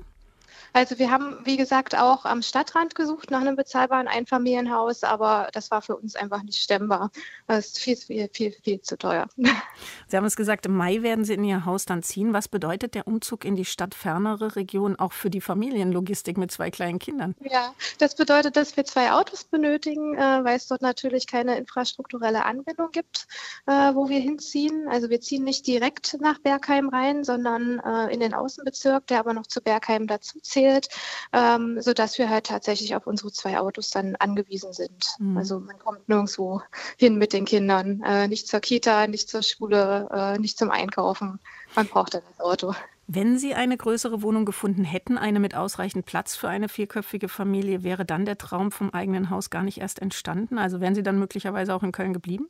Also 0.73 0.97
wir 0.97 1.11
haben, 1.11 1.37
wie 1.43 1.55
gesagt, 1.55 1.95
auch 1.95 2.25
am 2.25 2.41
Stadtrand 2.41 2.95
gesucht 2.95 3.29
nach 3.29 3.41
einem 3.41 3.55
bezahlbaren 3.55 4.07
Einfamilienhaus, 4.07 5.03
aber 5.03 5.49
das 5.53 5.69
war 5.69 5.83
für 5.83 5.95
uns 5.95 6.15
einfach 6.15 6.41
nicht 6.41 6.61
stemmbar. 6.61 7.11
Das 7.47 7.67
ist 7.67 7.79
viel, 7.79 7.95
viel, 7.95 8.29
viel, 8.33 8.51
viel 8.51 8.81
zu 8.81 8.97
teuer. 8.97 9.27
Sie 10.07 10.17
haben 10.17 10.25
es 10.25 10.35
gesagt, 10.35 10.65
im 10.65 10.75
Mai 10.75 11.03
werden 11.03 11.25
Sie 11.25 11.35
in 11.35 11.43
Ihr 11.43 11.65
Haus 11.65 11.85
dann 11.85 12.01
ziehen. 12.01 12.33
Was 12.33 12.47
bedeutet 12.47 12.95
der 12.95 13.07
Umzug 13.07 13.45
in 13.45 13.55
die 13.55 13.65
stadtfernere 13.65 14.55
Region 14.55 14.95
auch 14.95 15.13
für 15.13 15.29
die 15.29 15.41
Familienlogistik 15.41 16.37
mit 16.37 16.51
zwei 16.51 16.71
kleinen 16.71 16.97
Kindern? 16.97 17.35
Ja, 17.41 17.75
das 17.99 18.15
bedeutet, 18.15 18.55
dass 18.55 18.75
wir 18.75 18.83
zwei 18.85 19.11
Autos 19.11 19.43
benötigen, 19.43 20.15
äh, 20.15 20.43
weil 20.43 20.57
es 20.57 20.67
dort 20.67 20.81
natürlich 20.81 21.27
keine 21.27 21.55
infrastrukturelle 21.57 22.45
Anbindung 22.45 22.89
gibt, 22.91 23.27
äh, 23.67 23.93
wo 23.93 24.09
wir 24.09 24.19
hinziehen. 24.19 24.87
Also 24.89 25.11
wir 25.11 25.21
ziehen 25.21 25.43
nicht 25.43 25.67
direkt 25.67 26.17
nach 26.19 26.39
Bergheim 26.39 26.89
rein, 26.89 27.23
sondern 27.23 27.79
äh, 27.79 28.11
in 28.11 28.19
den 28.19 28.33
Außenbezirk, 28.33 29.05
der 29.05 29.19
aber 29.19 29.33
noch 29.33 29.45
zu 29.45 29.61
Bergheim 29.61 30.07
dazu 30.07 30.39
zählt, 30.63 30.89
ähm, 31.31 31.81
sodass 31.81 32.17
wir 32.17 32.29
halt 32.29 32.45
tatsächlich 32.47 32.95
auf 32.95 33.07
unsere 33.07 33.31
zwei 33.31 33.59
Autos 33.59 33.89
dann 33.89 34.15
angewiesen 34.15 34.73
sind. 34.73 35.05
Mhm. 35.19 35.37
Also 35.37 35.59
man 35.59 35.77
kommt 35.79 36.07
nirgendwo 36.07 36.61
hin 36.97 37.17
mit 37.17 37.33
den 37.33 37.45
Kindern, 37.45 38.01
äh, 38.01 38.27
nicht 38.27 38.47
zur 38.47 38.59
Kita, 38.59 39.07
nicht 39.07 39.29
zur 39.29 39.43
Schule, 39.43 40.09
äh, 40.11 40.39
nicht 40.39 40.57
zum 40.57 40.71
Einkaufen. 40.71 41.39
Man 41.75 41.87
braucht 41.87 42.13
dann 42.13 42.21
das 42.29 42.45
Auto. 42.45 42.73
Wenn 43.07 43.37
Sie 43.37 43.53
eine 43.53 43.75
größere 43.75 44.21
Wohnung 44.21 44.45
gefunden 44.45 44.85
hätten, 44.85 45.17
eine 45.17 45.41
mit 45.41 45.55
ausreichend 45.55 46.05
Platz 46.05 46.35
für 46.35 46.47
eine 46.47 46.69
vierköpfige 46.69 47.27
Familie, 47.27 47.83
wäre 47.83 48.05
dann 48.05 48.25
der 48.25 48.37
Traum 48.37 48.71
vom 48.71 48.91
eigenen 48.91 49.29
Haus 49.29 49.49
gar 49.49 49.63
nicht 49.63 49.79
erst 49.79 50.01
entstanden? 50.01 50.57
Also 50.57 50.79
wären 50.79 50.95
Sie 50.95 51.03
dann 51.03 51.19
möglicherweise 51.19 51.75
auch 51.75 51.83
in 51.83 51.91
Köln 51.91 52.13
geblieben? 52.13 52.47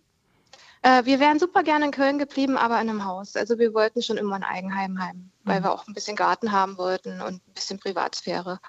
Äh, 0.84 1.06
wir 1.06 1.20
wären 1.20 1.40
super 1.40 1.64
gerne 1.64 1.86
in 1.86 1.92
Köln 1.92 2.20
geblieben, 2.20 2.58
aber 2.58 2.80
in 2.82 2.90
einem 2.90 3.06
Haus. 3.06 3.36
Also 3.36 3.58
wir 3.58 3.74
wollten 3.74 4.04
schon 4.04 4.18
immer 4.18 4.36
ein 4.36 4.44
Eigenheim 4.44 5.02
haben, 5.02 5.32
weil 5.44 5.60
mhm. 5.60 5.64
wir 5.64 5.74
auch 5.74 5.88
ein 5.88 5.94
bisschen 5.94 6.16
Garten 6.16 6.52
haben 6.52 6.78
wollten 6.78 7.22
und 7.22 7.36
ein 7.36 7.54
bisschen 7.54 7.80
Privatsphäre. 7.80 8.60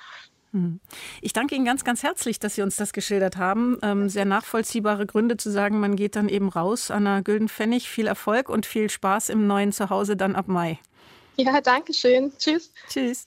Mhm. 0.53 0.79
Ich 1.21 1.33
danke 1.33 1.57
Ihnen 1.57 1.65
ganz, 1.65 1.85
ganz 1.85 2.05
herzlich, 2.05 2.39
dass 2.39 2.55
Sie 2.55 2.63
uns 2.63 2.77
das 2.77 2.93
geschildert 2.93 3.37
haben. 3.37 3.79
Ähm, 3.83 4.09
sehr 4.09 4.25
nachvollziehbare 4.25 5.07
Gründe 5.07 5.37
zu 5.37 5.51
sagen, 5.51 5.81
man 5.81 5.97
geht 5.97 6.15
dann 6.15 6.29
eben 6.29 6.49
raus 6.49 6.93
an 6.93 7.05
der 7.05 7.23
Güldenpfennig. 7.23 7.89
Viel 7.89 8.07
Erfolg 8.07 8.49
und 8.49 8.65
viel 8.65 8.89
Spaß 8.89 9.29
im 9.31 9.49
neuen 9.49 9.73
Zuhause 9.73 10.17
dann 10.17 10.37
ab 10.37 10.47
Mai. 10.47 10.79
Ja, 11.37 11.61
danke 11.61 11.93
schön. 11.93 12.33
Tschüss. 12.39 12.73
Tschüss. 12.89 13.27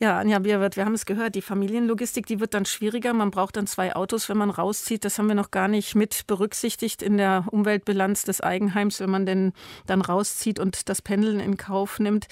Ja, 0.00 0.16
Anja 0.20 0.38
Bierwirth, 0.38 0.76
wir 0.76 0.84
haben 0.84 0.94
es 0.94 1.06
gehört, 1.06 1.34
die 1.34 1.42
Familienlogistik, 1.42 2.24
die 2.24 2.38
wird 2.38 2.54
dann 2.54 2.64
schwieriger. 2.66 3.12
Man 3.12 3.32
braucht 3.32 3.56
dann 3.56 3.66
zwei 3.66 3.96
Autos, 3.96 4.28
wenn 4.28 4.36
man 4.36 4.50
rauszieht. 4.50 5.04
Das 5.04 5.18
haben 5.18 5.26
wir 5.26 5.34
noch 5.34 5.50
gar 5.50 5.66
nicht 5.66 5.96
mit 5.96 6.28
berücksichtigt 6.28 7.02
in 7.02 7.16
der 7.16 7.46
Umweltbilanz 7.50 8.22
des 8.22 8.40
Eigenheims, 8.40 9.00
wenn 9.00 9.10
man 9.10 9.26
denn 9.26 9.52
dann 9.86 10.00
rauszieht 10.00 10.60
und 10.60 10.88
das 10.88 11.02
Pendeln 11.02 11.40
in 11.40 11.56
Kauf 11.56 11.98
nimmt. 11.98 12.28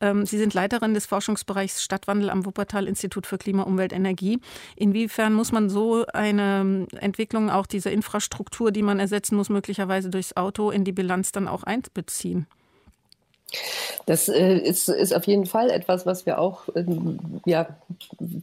Ähm, 0.00 0.24
Sie 0.24 0.38
sind 0.38 0.54
Leiterin 0.54 0.94
des 0.94 1.06
Forschungsbereichs 1.06 1.82
Stadtwandel 1.82 2.30
am 2.30 2.46
Wuppertal 2.46 2.86
Institut 2.86 3.26
für 3.26 3.38
Klima, 3.38 3.64
Umwelt, 3.64 3.92
Energie. 3.92 4.38
Inwiefern 4.76 5.34
muss 5.34 5.50
man 5.50 5.68
so 5.68 6.06
eine 6.14 6.86
Entwicklung, 6.96 7.50
auch 7.50 7.66
diese 7.66 7.90
Infrastruktur, 7.90 8.70
die 8.70 8.82
man 8.82 9.00
ersetzen 9.00 9.34
muss, 9.34 9.48
möglicherweise 9.48 10.10
durchs 10.10 10.36
Auto 10.36 10.70
in 10.70 10.84
die 10.84 10.92
Bilanz 10.92 11.32
dann 11.32 11.48
auch 11.48 11.64
einbeziehen? 11.64 12.46
Das 14.06 14.28
äh, 14.28 14.56
ist, 14.58 14.88
ist 14.88 15.14
auf 15.14 15.26
jeden 15.26 15.46
Fall 15.46 15.70
etwas, 15.70 16.06
was 16.06 16.26
wir 16.26 16.38
auch, 16.38 16.62
ähm, 16.74 17.40
ja, 17.44 17.68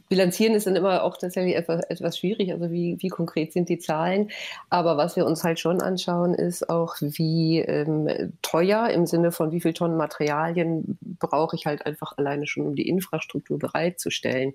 bilanzieren 0.08 0.54
ist 0.54 0.66
dann 0.66 0.76
immer 0.76 1.02
auch 1.02 1.16
tatsächlich 1.16 1.56
etwas, 1.56 1.82
etwas 1.84 2.18
schwierig. 2.18 2.52
Also 2.52 2.70
wie, 2.70 2.96
wie 3.00 3.08
konkret 3.08 3.52
sind 3.52 3.68
die 3.68 3.78
Zahlen? 3.78 4.30
Aber 4.70 4.96
was 4.96 5.16
wir 5.16 5.26
uns 5.26 5.44
halt 5.44 5.60
schon 5.60 5.80
anschauen, 5.80 6.34
ist 6.34 6.68
auch, 6.70 6.96
wie 7.00 7.60
ähm, 7.60 8.32
teuer 8.42 8.88
im 8.90 9.06
Sinne 9.06 9.32
von 9.32 9.52
wie 9.52 9.60
viel 9.60 9.72
Tonnen 9.72 9.96
Materialien 9.96 10.98
brauche 11.18 11.56
ich 11.56 11.66
halt 11.66 11.86
einfach 11.86 12.16
alleine 12.16 12.46
schon, 12.46 12.66
um 12.66 12.74
die 12.74 12.88
Infrastruktur 12.88 13.58
bereitzustellen. 13.58 14.54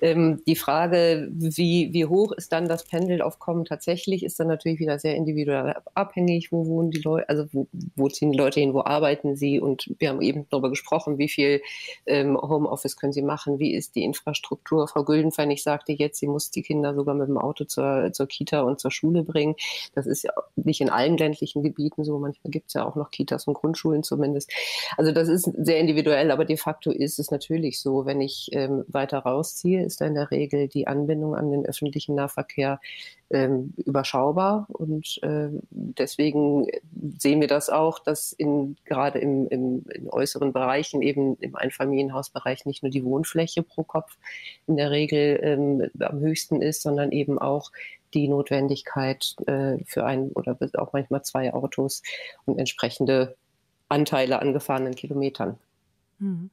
Ähm, 0.00 0.42
die 0.46 0.56
Frage, 0.56 1.28
wie, 1.30 1.92
wie 1.92 2.06
hoch 2.06 2.32
ist 2.32 2.52
dann 2.52 2.68
das 2.68 2.84
Pendelaufkommen 2.84 3.64
tatsächlich, 3.64 4.24
ist 4.24 4.38
dann 4.40 4.48
natürlich 4.48 4.78
wieder 4.78 4.98
sehr 4.98 5.14
individuell 5.14 5.76
abhängig. 5.94 6.52
Wo 6.52 6.66
wohnen 6.66 6.90
die 6.90 7.00
Leute, 7.00 7.28
also 7.28 7.46
wo, 7.52 7.66
wo 7.96 8.08
ziehen 8.08 8.32
die 8.32 8.38
Leute 8.38 8.60
hin, 8.60 8.74
wo 8.74 8.80
arbeiten 8.80 9.36
sie 9.36 9.60
und 9.60 9.77
und 9.86 10.00
wir 10.00 10.08
haben 10.08 10.22
eben 10.22 10.46
darüber 10.50 10.70
gesprochen, 10.70 11.18
wie 11.18 11.28
viel 11.28 11.62
ähm, 12.06 12.36
Homeoffice 12.36 12.96
können 12.96 13.12
Sie 13.12 13.22
machen, 13.22 13.58
wie 13.58 13.74
ist 13.74 13.94
die 13.94 14.04
Infrastruktur. 14.04 14.88
Frau 14.88 15.04
Güldenfeinig 15.04 15.62
sagte 15.62 15.92
jetzt, 15.92 16.18
sie 16.18 16.26
muss 16.26 16.50
die 16.50 16.62
Kinder 16.62 16.94
sogar 16.94 17.14
mit 17.14 17.28
dem 17.28 17.38
Auto 17.38 17.64
zur, 17.64 18.12
zur 18.12 18.26
Kita 18.26 18.62
und 18.62 18.80
zur 18.80 18.90
Schule 18.90 19.22
bringen. 19.22 19.54
Das 19.94 20.06
ist 20.06 20.24
ja 20.24 20.32
nicht 20.56 20.80
in 20.80 20.90
allen 20.90 21.16
ländlichen 21.16 21.62
Gebieten 21.62 22.04
so. 22.04 22.18
Manchmal 22.18 22.50
gibt 22.50 22.68
es 22.68 22.74
ja 22.74 22.86
auch 22.86 22.96
noch 22.96 23.10
Kitas 23.10 23.46
und 23.46 23.54
Grundschulen 23.54 24.02
zumindest. 24.02 24.50
Also 24.96 25.12
das 25.12 25.28
ist 25.28 25.50
sehr 25.56 25.78
individuell, 25.78 26.30
aber 26.30 26.44
de 26.44 26.56
facto 26.56 26.90
ist 26.90 27.18
es 27.18 27.30
natürlich 27.30 27.80
so, 27.80 28.06
wenn 28.06 28.20
ich 28.20 28.48
ähm, 28.52 28.84
weiter 28.88 29.18
rausziehe, 29.18 29.84
ist 29.84 30.00
da 30.00 30.06
in 30.06 30.14
der 30.14 30.30
Regel 30.30 30.68
die 30.68 30.86
Anbindung 30.86 31.34
an 31.34 31.50
den 31.50 31.66
öffentlichen 31.66 32.14
Nahverkehr 32.14 32.80
ähm, 33.30 33.74
überschaubar. 33.76 34.66
Und 34.68 35.18
äh, 35.22 35.48
deswegen 35.70 36.66
sehen 37.18 37.40
wir 37.40 37.48
das 37.48 37.68
auch, 37.68 37.98
dass 37.98 38.32
in, 38.32 38.76
gerade 38.84 39.18
im, 39.18 39.46
im, 39.48 39.84
in 39.90 40.08
äußeren 40.08 40.52
Bereichen, 40.52 41.02
eben 41.02 41.36
im 41.36 41.54
Einfamilienhausbereich, 41.54 42.66
nicht 42.66 42.82
nur 42.82 42.90
die 42.90 43.04
Wohnfläche 43.04 43.62
pro 43.62 43.82
Kopf 43.82 44.16
in 44.66 44.76
der 44.76 44.90
Regel 44.90 45.40
ähm, 45.42 45.90
am 46.00 46.20
höchsten 46.20 46.62
ist, 46.62 46.82
sondern 46.82 47.12
eben 47.12 47.38
auch 47.38 47.70
die 48.14 48.28
Notwendigkeit 48.28 49.36
äh, 49.46 49.76
für 49.84 50.04
ein 50.04 50.30
oder 50.30 50.56
auch 50.78 50.92
manchmal 50.92 51.22
zwei 51.22 51.52
Autos 51.52 52.02
und 52.46 52.58
entsprechende 52.58 53.36
Anteile 53.88 54.40
an 54.40 54.52
gefahrenen 54.52 54.94
Kilometern. 54.94 55.58
Mhm. 56.18 56.50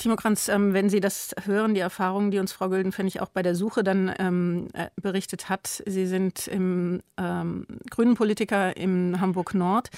Timo 0.00 0.16
Kranz, 0.16 0.48
ähm, 0.48 0.72
wenn 0.72 0.88
Sie 0.88 1.00
das 1.00 1.34
hören, 1.44 1.74
die 1.74 1.80
Erfahrungen, 1.80 2.30
die 2.30 2.38
uns 2.38 2.52
Frau 2.52 2.68
Güldenpfennig 2.70 3.20
auch 3.20 3.28
bei 3.28 3.42
der 3.42 3.54
Suche 3.54 3.84
dann 3.84 4.12
ähm, 4.18 4.68
äh, 4.72 4.86
berichtet 4.96 5.48
hat, 5.48 5.82
Sie 5.86 6.06
sind 6.06 6.48
im 6.48 7.02
ähm, 7.18 7.66
Grünen 7.90 8.14
Politiker 8.14 8.76
in 8.76 9.20
Hamburg 9.20 9.54
Nord. 9.54 9.90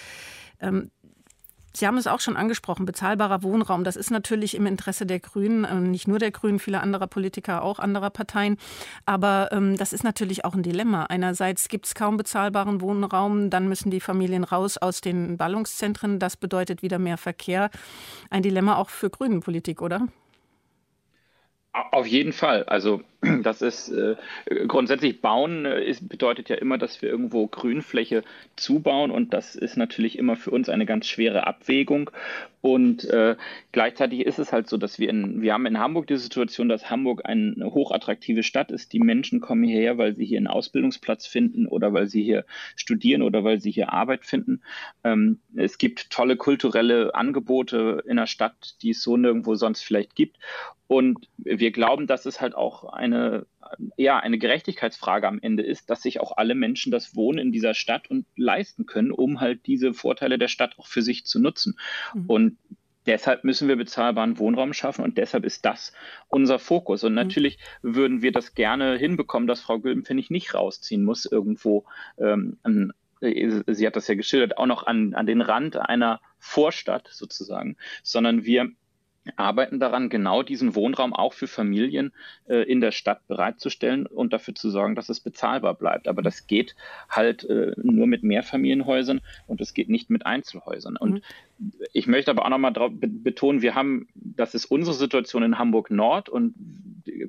Sie 1.75 1.87
haben 1.87 1.97
es 1.97 2.07
auch 2.07 2.21
schon 2.21 2.37
angesprochen, 2.37 2.85
bezahlbarer 2.85 3.43
Wohnraum. 3.43 3.85
Das 3.85 3.97
ist 3.97 4.11
natürlich 4.11 4.55
im 4.55 4.67
Interesse 4.67 5.07
der 5.07 5.21
Grünen, 5.21 5.67
ähm, 5.71 5.91
nicht 5.91 6.07
nur 6.07 6.19
der 6.19 6.31
Grünen, 6.31 6.59
vieler 6.59 6.83
anderer 6.83 7.07
Politiker, 7.07 7.63
auch 7.63 7.79
anderer 7.79 8.11
Parteien. 8.11 8.59
Aber 9.07 9.49
ähm, 9.53 9.77
das 9.77 9.93
ist 9.93 10.05
natürlich 10.05 10.45
auch 10.45 10.55
ein 10.55 10.63
Dilemma. 10.63 11.05
Einerseits 11.05 11.69
gibt 11.69 11.87
es 11.87 11.95
kaum 11.95 12.17
bezahlbaren 12.17 12.81
Wohnraum, 12.81 13.51
dann 13.51 13.69
müssen 13.69 13.91
die 13.91 14.01
Familien 14.01 14.45
raus 14.45 14.77
aus 14.77 15.01
den 15.01 15.37
Ballungszentren. 15.37 16.19
Das 16.19 16.37
bedeutet 16.37 16.83
wieder 16.83 16.99
mehr 16.99 17.17
Verkehr. 17.17 17.71
Ein 18.31 18.43
Dilemma 18.43 18.77
auch 18.77 18.91
für 18.91 19.11
Grünenpolitik, 19.11 19.81
oder? 19.81 20.09
Auf 21.73 22.07
jeden 22.07 22.33
Fall. 22.33 22.65
Also 22.65 23.03
das 23.43 23.63
ist 23.63 23.89
äh, 23.91 24.17
grundsätzlich 24.67 25.21
bauen 25.21 25.65
äh, 25.65 25.85
ist, 25.85 26.09
bedeutet 26.09 26.49
ja 26.49 26.57
immer, 26.57 26.77
dass 26.77 27.03
wir 27.03 27.09
irgendwo 27.09 27.47
Grünfläche 27.47 28.25
zubauen 28.57 29.11
und 29.11 29.33
das 29.33 29.55
ist 29.55 29.77
natürlich 29.77 30.19
immer 30.19 30.35
für 30.35 30.51
uns 30.51 30.69
eine 30.69 30.87
ganz 30.87 31.07
schwere 31.07 31.47
Abwägung. 31.47 32.11
Und 32.63 33.05
äh, 33.07 33.35
gleichzeitig 33.73 34.21
ist 34.21 34.39
es 34.39 34.53
halt 34.53 34.69
so, 34.69 34.77
dass 34.77 35.01
wir 35.01 35.09
in, 35.09 35.43
wir 35.43 35.53
haben 35.53 35.67
in 35.67 35.81
Hamburg 35.81 36.07
die 36.07 36.17
Situation, 36.17 36.69
dass 36.69 36.91
Hamburg 36.91 37.23
eine 37.25 37.57
hochattraktive 37.75 38.45
Stadt 38.45 38.71
ist. 38.71 38.93
Die 38.93 39.01
Menschen 39.01 39.41
kommen 39.41 39.65
hierher, 39.65 39.99
weil 39.99 40.15
sie 40.15 40.25
hier 40.25 40.39
einen 40.39 40.47
Ausbildungsplatz 40.47 41.27
finden 41.27 41.67
oder 41.67 41.93
weil 41.93 42.07
sie 42.07 42.23
hier 42.23 42.45
studieren 42.77 43.23
oder 43.23 43.43
weil 43.43 43.61
sie 43.61 43.73
hier 43.73 43.93
Arbeit 43.93 44.25
finden. 44.25 44.63
Ähm, 45.03 45.41
es 45.57 45.77
gibt 45.77 46.11
tolle 46.11 46.37
kulturelle 46.37 47.17
Angebote 47.17 48.05
in 48.07 48.17
der 48.17 48.29
Stadt, 48.29 48.77
die 48.83 48.91
es 48.91 49.03
so 49.03 49.17
nirgendwo 49.17 49.57
sonst 49.57 49.83
vielleicht 49.83 50.15
gibt. 50.15 50.39
Und 50.87 51.27
wir 51.39 51.71
glauben, 51.73 52.07
dass 52.07 52.27
es 52.27 52.41
halt 52.41 52.55
auch 52.55 52.93
eine, 53.15 53.47
ja, 53.97 54.19
eine 54.19 54.39
Gerechtigkeitsfrage 54.39 55.29
am 55.29 55.39
Ende 55.41 55.63
ist, 55.63 55.91
dass 55.91 56.03
sich 56.03 56.21
auch 56.21 56.37
alle 56.37 56.55
Menschen 56.55 56.93
das 56.93 57.15
Wohnen 57.15 57.39
in 57.39 57.53
dieser 57.53 57.75
Stadt 57.75 58.11
und 58.11 58.27
leisten 58.37 58.87
können, 58.87 59.13
um 59.13 59.41
halt 59.41 59.67
diese 59.67 59.95
Vorteile 59.95 60.39
der 60.39 60.49
Stadt 60.49 60.79
auch 60.79 60.87
für 60.87 61.03
sich 61.03 61.25
zu 61.25 61.39
nutzen. 61.39 61.79
Mhm. 62.15 62.25
Und 62.27 62.59
Deshalb 63.07 63.43
müssen 63.43 63.67
wir 63.67 63.77
bezahlbaren 63.77 64.39
Wohnraum 64.39 64.73
schaffen 64.73 65.05
und 65.05 65.19
deshalb 65.19 65.45
ist 65.45 65.65
das 65.65 65.93
unser 66.29 66.59
Fokus. 66.59 67.03
Und 67.03 67.13
mhm. 67.13 67.17
natürlich 67.17 67.59
mhm. 67.83 67.97
würden 67.97 68.23
wir 68.23 68.33
das 68.33 68.55
gerne 68.55 68.97
hinbekommen, 68.97 69.49
dass 69.49 69.61
Frau 69.61 69.81
Güldenpfennig 69.81 70.31
nicht 70.31 70.55
rausziehen 70.55 71.03
muss 71.03 71.27
irgendwo 71.27 71.85
ähm, 72.19 72.59
an, 72.63 72.93
sie 73.21 73.87
hat 73.87 73.97
das 73.97 74.09
ja 74.09 74.15
geschildert, 74.15 74.59
auch 74.59 74.67
noch 74.67 74.87
an, 74.87 75.15
an 75.15 75.27
den 75.27 75.41
Rand 75.41 75.77
einer 75.77 76.21
Vorstadt 76.39 77.09
sozusagen, 77.13 77.77
sondern 78.03 78.45
wir 78.45 78.71
arbeiten 79.37 79.79
daran, 79.79 80.09
genau 80.09 80.43
diesen 80.43 80.75
Wohnraum 80.75 81.13
auch 81.13 81.33
für 81.33 81.47
Familien 81.47 82.13
äh, 82.49 82.63
in 82.63 82.81
der 82.81 82.91
Stadt 82.91 83.27
bereitzustellen 83.29 84.07
und 84.07 84.33
dafür 84.33 84.55
zu 84.55 84.71
sorgen, 84.71 84.95
dass 84.97 85.09
es 85.09 85.21
bezahlbar 85.21 85.75
bleibt. 85.75 86.09
Aber 86.09 86.23
das 86.23 86.47
geht 86.47 86.75
halt 87.09 87.45
äh, 87.45 87.73
nur 87.77 88.07
mit 88.07 88.25
Mehrfamilienhäusern 88.25 89.21
und 89.47 89.61
es 89.61 89.75
geht 89.75 89.89
nicht 89.89 90.11
mit 90.11 90.27
Einzelhäusern. 90.27 90.97
Und 90.97 91.15
mhm. 91.15 91.23
Ich 91.93 92.07
möchte 92.07 92.31
aber 92.31 92.45
auch 92.45 92.51
nochmal 92.51 92.73
betonen, 92.91 93.63
wir 93.63 93.75
haben, 93.75 94.09
das 94.15 94.55
ist 94.55 94.67
unsere 94.67 94.95
Situation 94.95 95.43
in 95.43 95.59
Hamburg 95.59 95.91
Nord 95.91 96.29
und 96.29 96.55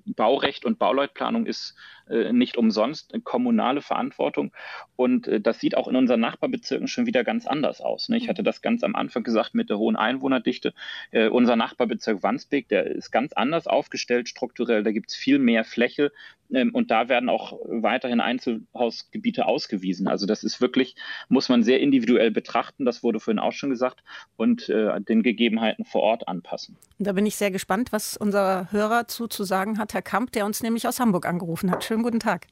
Baurecht 0.05 0.65
und 0.65 0.79
Bauleutplanung 0.79 1.45
ist 1.45 1.75
äh, 2.09 2.33
nicht 2.33 2.57
umsonst 2.57 3.13
kommunale 3.23 3.81
Verantwortung. 3.81 4.51
Und 4.95 5.27
äh, 5.27 5.39
das 5.39 5.59
sieht 5.59 5.75
auch 5.75 5.87
in 5.87 5.95
unseren 5.95 6.19
Nachbarbezirken 6.19 6.87
schon 6.87 7.05
wieder 7.05 7.23
ganz 7.23 7.47
anders 7.47 7.81
aus. 7.81 8.09
Ne? 8.09 8.17
Ich 8.17 8.29
hatte 8.29 8.43
das 8.43 8.61
ganz 8.61 8.83
am 8.83 8.95
Anfang 8.95 9.23
gesagt 9.23 9.55
mit 9.55 9.69
der 9.69 9.77
hohen 9.77 9.95
Einwohnerdichte. 9.95 10.73
Äh, 11.11 11.29
unser 11.29 11.55
Nachbarbezirk 11.55 12.21
Wandsbek, 12.23 12.67
der 12.69 12.85
ist 12.87 13.11
ganz 13.11 13.33
anders 13.33 13.67
aufgestellt 13.67 14.29
strukturell. 14.29 14.83
Da 14.83 14.91
gibt 14.91 15.09
es 15.09 15.15
viel 15.15 15.39
mehr 15.39 15.63
Fläche. 15.63 16.11
Ähm, 16.53 16.71
und 16.73 16.91
da 16.91 17.09
werden 17.09 17.29
auch 17.29 17.59
weiterhin 17.65 18.19
Einzelhausgebiete 18.19 19.45
ausgewiesen. 19.45 20.07
Also 20.07 20.25
das 20.25 20.43
ist 20.43 20.61
wirklich, 20.61 20.95
muss 21.29 21.49
man 21.49 21.63
sehr 21.63 21.79
individuell 21.79 22.31
betrachten. 22.31 22.85
Das 22.85 23.03
wurde 23.03 23.19
vorhin 23.19 23.39
auch 23.39 23.53
schon 23.53 23.69
gesagt. 23.69 24.03
Und 24.37 24.69
äh, 24.69 24.99
den 25.01 25.23
Gegebenheiten 25.23 25.85
vor 25.85 26.01
Ort 26.01 26.27
anpassen. 26.27 26.77
Da 26.99 27.13
bin 27.13 27.25
ich 27.25 27.35
sehr 27.35 27.51
gespannt, 27.51 27.91
was 27.91 28.17
unser 28.17 28.71
Hörer 28.71 29.07
zu, 29.07 29.27
zu 29.27 29.43
sagen 29.43 29.77
hat, 29.77 29.93
Herr 29.93 30.01
Kamp, 30.01 30.31
der 30.31 30.45
uns 30.45 30.63
nämlich 30.63 30.87
aus 30.87 30.99
Hamburg 30.99 31.25
angerufen 31.25 31.71
hat. 31.71 31.83
Schönen 31.83 32.03
guten 32.03 32.19
Tag. 32.19 32.47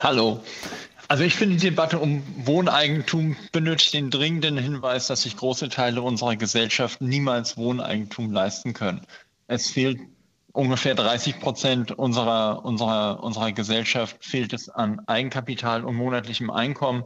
Hallo. 0.00 0.40
Also 1.08 1.24
ich 1.24 1.34
finde, 1.34 1.56
die 1.56 1.68
Debatte 1.68 1.98
um 1.98 2.22
Wohneigentum 2.46 3.36
benötigt 3.52 3.92
den 3.92 4.10
dringenden 4.10 4.56
Hinweis, 4.56 5.08
dass 5.08 5.22
sich 5.22 5.36
große 5.36 5.68
Teile 5.68 6.00
unserer 6.00 6.36
Gesellschaft 6.36 7.02
niemals 7.02 7.56
Wohneigentum 7.56 8.32
leisten 8.32 8.72
können. 8.72 9.02
Es 9.46 9.70
fehlt 9.70 10.00
ungefähr 10.52 10.94
30 10.94 11.40
Prozent 11.40 11.92
unserer, 11.92 12.64
unserer, 12.64 13.22
unserer 13.22 13.52
Gesellschaft 13.52 14.24
fehlt 14.24 14.52
es 14.52 14.68
an 14.68 15.00
Eigenkapital 15.06 15.84
und 15.84 15.96
monatlichem 15.96 16.50
Einkommen. 16.50 17.04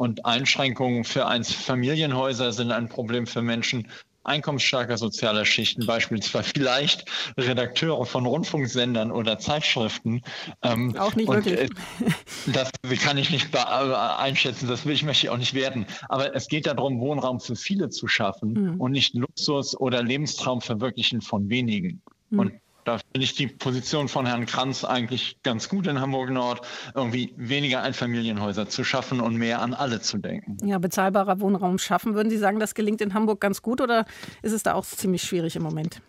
Und 0.00 0.24
Einschränkungen 0.24 1.04
für 1.04 1.26
Einfamilienhäuser 1.26 2.54
sind 2.54 2.72
ein 2.72 2.88
Problem 2.88 3.26
für 3.26 3.42
Menschen, 3.42 3.86
einkommensstarker 4.24 4.96
sozialer 4.96 5.44
Schichten, 5.44 5.84
beispielsweise 5.84 6.48
vielleicht 6.54 7.04
Redakteure 7.36 8.06
von 8.06 8.24
Rundfunksendern 8.24 9.12
oder 9.12 9.38
Zeitschriften. 9.38 10.22
Ähm, 10.62 10.96
auch 10.96 11.14
nicht 11.16 11.28
und, 11.28 11.44
wirklich. 11.44 11.70
Äh, 11.70 12.10
das 12.46 12.70
kann 13.02 13.18
ich 13.18 13.28
nicht 13.28 13.54
einschätzen, 13.54 14.68
das 14.68 14.86
will 14.86 14.94
ich 14.94 15.04
möchte 15.04 15.30
auch 15.30 15.36
nicht 15.36 15.52
werden. 15.52 15.84
Aber 16.08 16.34
es 16.34 16.48
geht 16.48 16.66
darum, 16.66 16.98
Wohnraum 17.00 17.38
für 17.38 17.54
viele 17.54 17.90
zu 17.90 18.08
schaffen 18.08 18.52
mhm. 18.54 18.80
und 18.80 18.92
nicht 18.92 19.14
Luxus 19.14 19.78
oder 19.78 20.02
Lebenstraum 20.02 20.62
verwirklichen 20.62 21.20
von 21.20 21.50
wenigen. 21.50 22.00
Mhm. 22.30 22.38
Und 22.38 22.52
da 22.90 22.98
finde 22.98 23.24
ich 23.24 23.34
die 23.34 23.46
Position 23.46 24.08
von 24.08 24.26
Herrn 24.26 24.46
Kranz 24.46 24.84
eigentlich 24.84 25.36
ganz 25.44 25.68
gut 25.68 25.86
in 25.86 26.00
Hamburg 26.00 26.30
Nord, 26.30 26.66
irgendwie 26.94 27.32
weniger 27.36 27.82
Einfamilienhäuser 27.82 28.68
zu 28.68 28.82
schaffen 28.82 29.20
und 29.20 29.36
mehr 29.36 29.62
an 29.62 29.74
alle 29.74 30.00
zu 30.00 30.18
denken. 30.18 30.56
Ja, 30.66 30.78
bezahlbarer 30.78 31.40
Wohnraum 31.40 31.78
schaffen. 31.78 32.14
Würden 32.14 32.30
Sie 32.30 32.38
sagen, 32.38 32.58
das 32.58 32.74
gelingt 32.74 33.00
in 33.00 33.14
Hamburg 33.14 33.40
ganz 33.40 33.62
gut 33.62 33.80
oder 33.80 34.06
ist 34.42 34.52
es 34.52 34.64
da 34.64 34.74
auch 34.74 34.84
ziemlich 34.84 35.22
schwierig 35.22 35.54
im 35.54 35.62
Moment? 35.62 36.02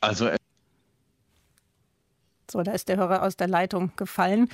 Also 0.00 0.30
so, 2.54 2.62
da 2.62 2.72
ist 2.72 2.88
der 2.88 2.96
Hörer 2.96 3.22
aus 3.24 3.36
der 3.36 3.48
Leitung 3.48 3.90
gefallen. 3.96 4.48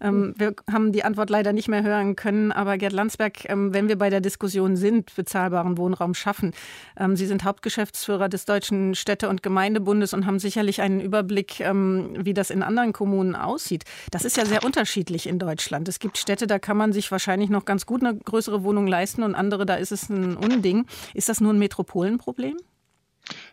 Ähm, 0.00 0.34
wir 0.36 0.54
haben 0.70 0.92
die 0.92 1.04
Antwort 1.04 1.30
leider 1.30 1.54
nicht 1.54 1.68
mehr 1.68 1.82
hören 1.82 2.14
können, 2.14 2.52
aber 2.52 2.76
Gerd 2.76 2.92
Landsberg, 2.92 3.48
ähm, 3.48 3.72
wenn 3.72 3.88
wir 3.88 3.96
bei 3.96 4.10
der 4.10 4.20
Diskussion 4.20 4.76
sind, 4.76 5.14
bezahlbaren 5.16 5.78
Wohnraum 5.78 6.12
schaffen. 6.12 6.52
Ähm, 6.98 7.16
Sie 7.16 7.26
sind 7.26 7.44
Hauptgeschäftsführer 7.44 8.28
des 8.28 8.44
Deutschen 8.44 8.94
Städte- 8.94 9.30
und 9.30 9.42
Gemeindebundes 9.42 10.12
und 10.12 10.26
haben 10.26 10.38
sicherlich 10.38 10.82
einen 10.82 11.00
Überblick, 11.00 11.60
ähm, 11.60 12.10
wie 12.18 12.34
das 12.34 12.50
in 12.50 12.62
anderen 12.62 12.92
Kommunen 12.92 13.34
aussieht. 13.34 13.84
Das 14.10 14.26
ist 14.26 14.36
ja 14.36 14.44
sehr 14.44 14.62
unterschiedlich 14.62 15.26
in 15.26 15.38
Deutschland. 15.38 15.88
Es 15.88 15.98
gibt 15.98 16.18
Städte, 16.18 16.46
da 16.46 16.58
kann 16.58 16.76
man 16.76 16.92
sich 16.92 17.10
wahrscheinlich 17.10 17.48
noch 17.48 17.64
ganz 17.64 17.86
gut 17.86 18.04
eine 18.04 18.18
größere 18.18 18.64
Wohnung 18.64 18.86
leisten 18.86 19.22
und 19.22 19.34
andere, 19.34 19.64
da 19.64 19.76
ist 19.76 19.92
es 19.92 20.10
ein 20.10 20.36
Unding. 20.36 20.84
Ist 21.14 21.30
das 21.30 21.40
nur 21.40 21.54
ein 21.54 21.58
Metropolenproblem? 21.58 22.58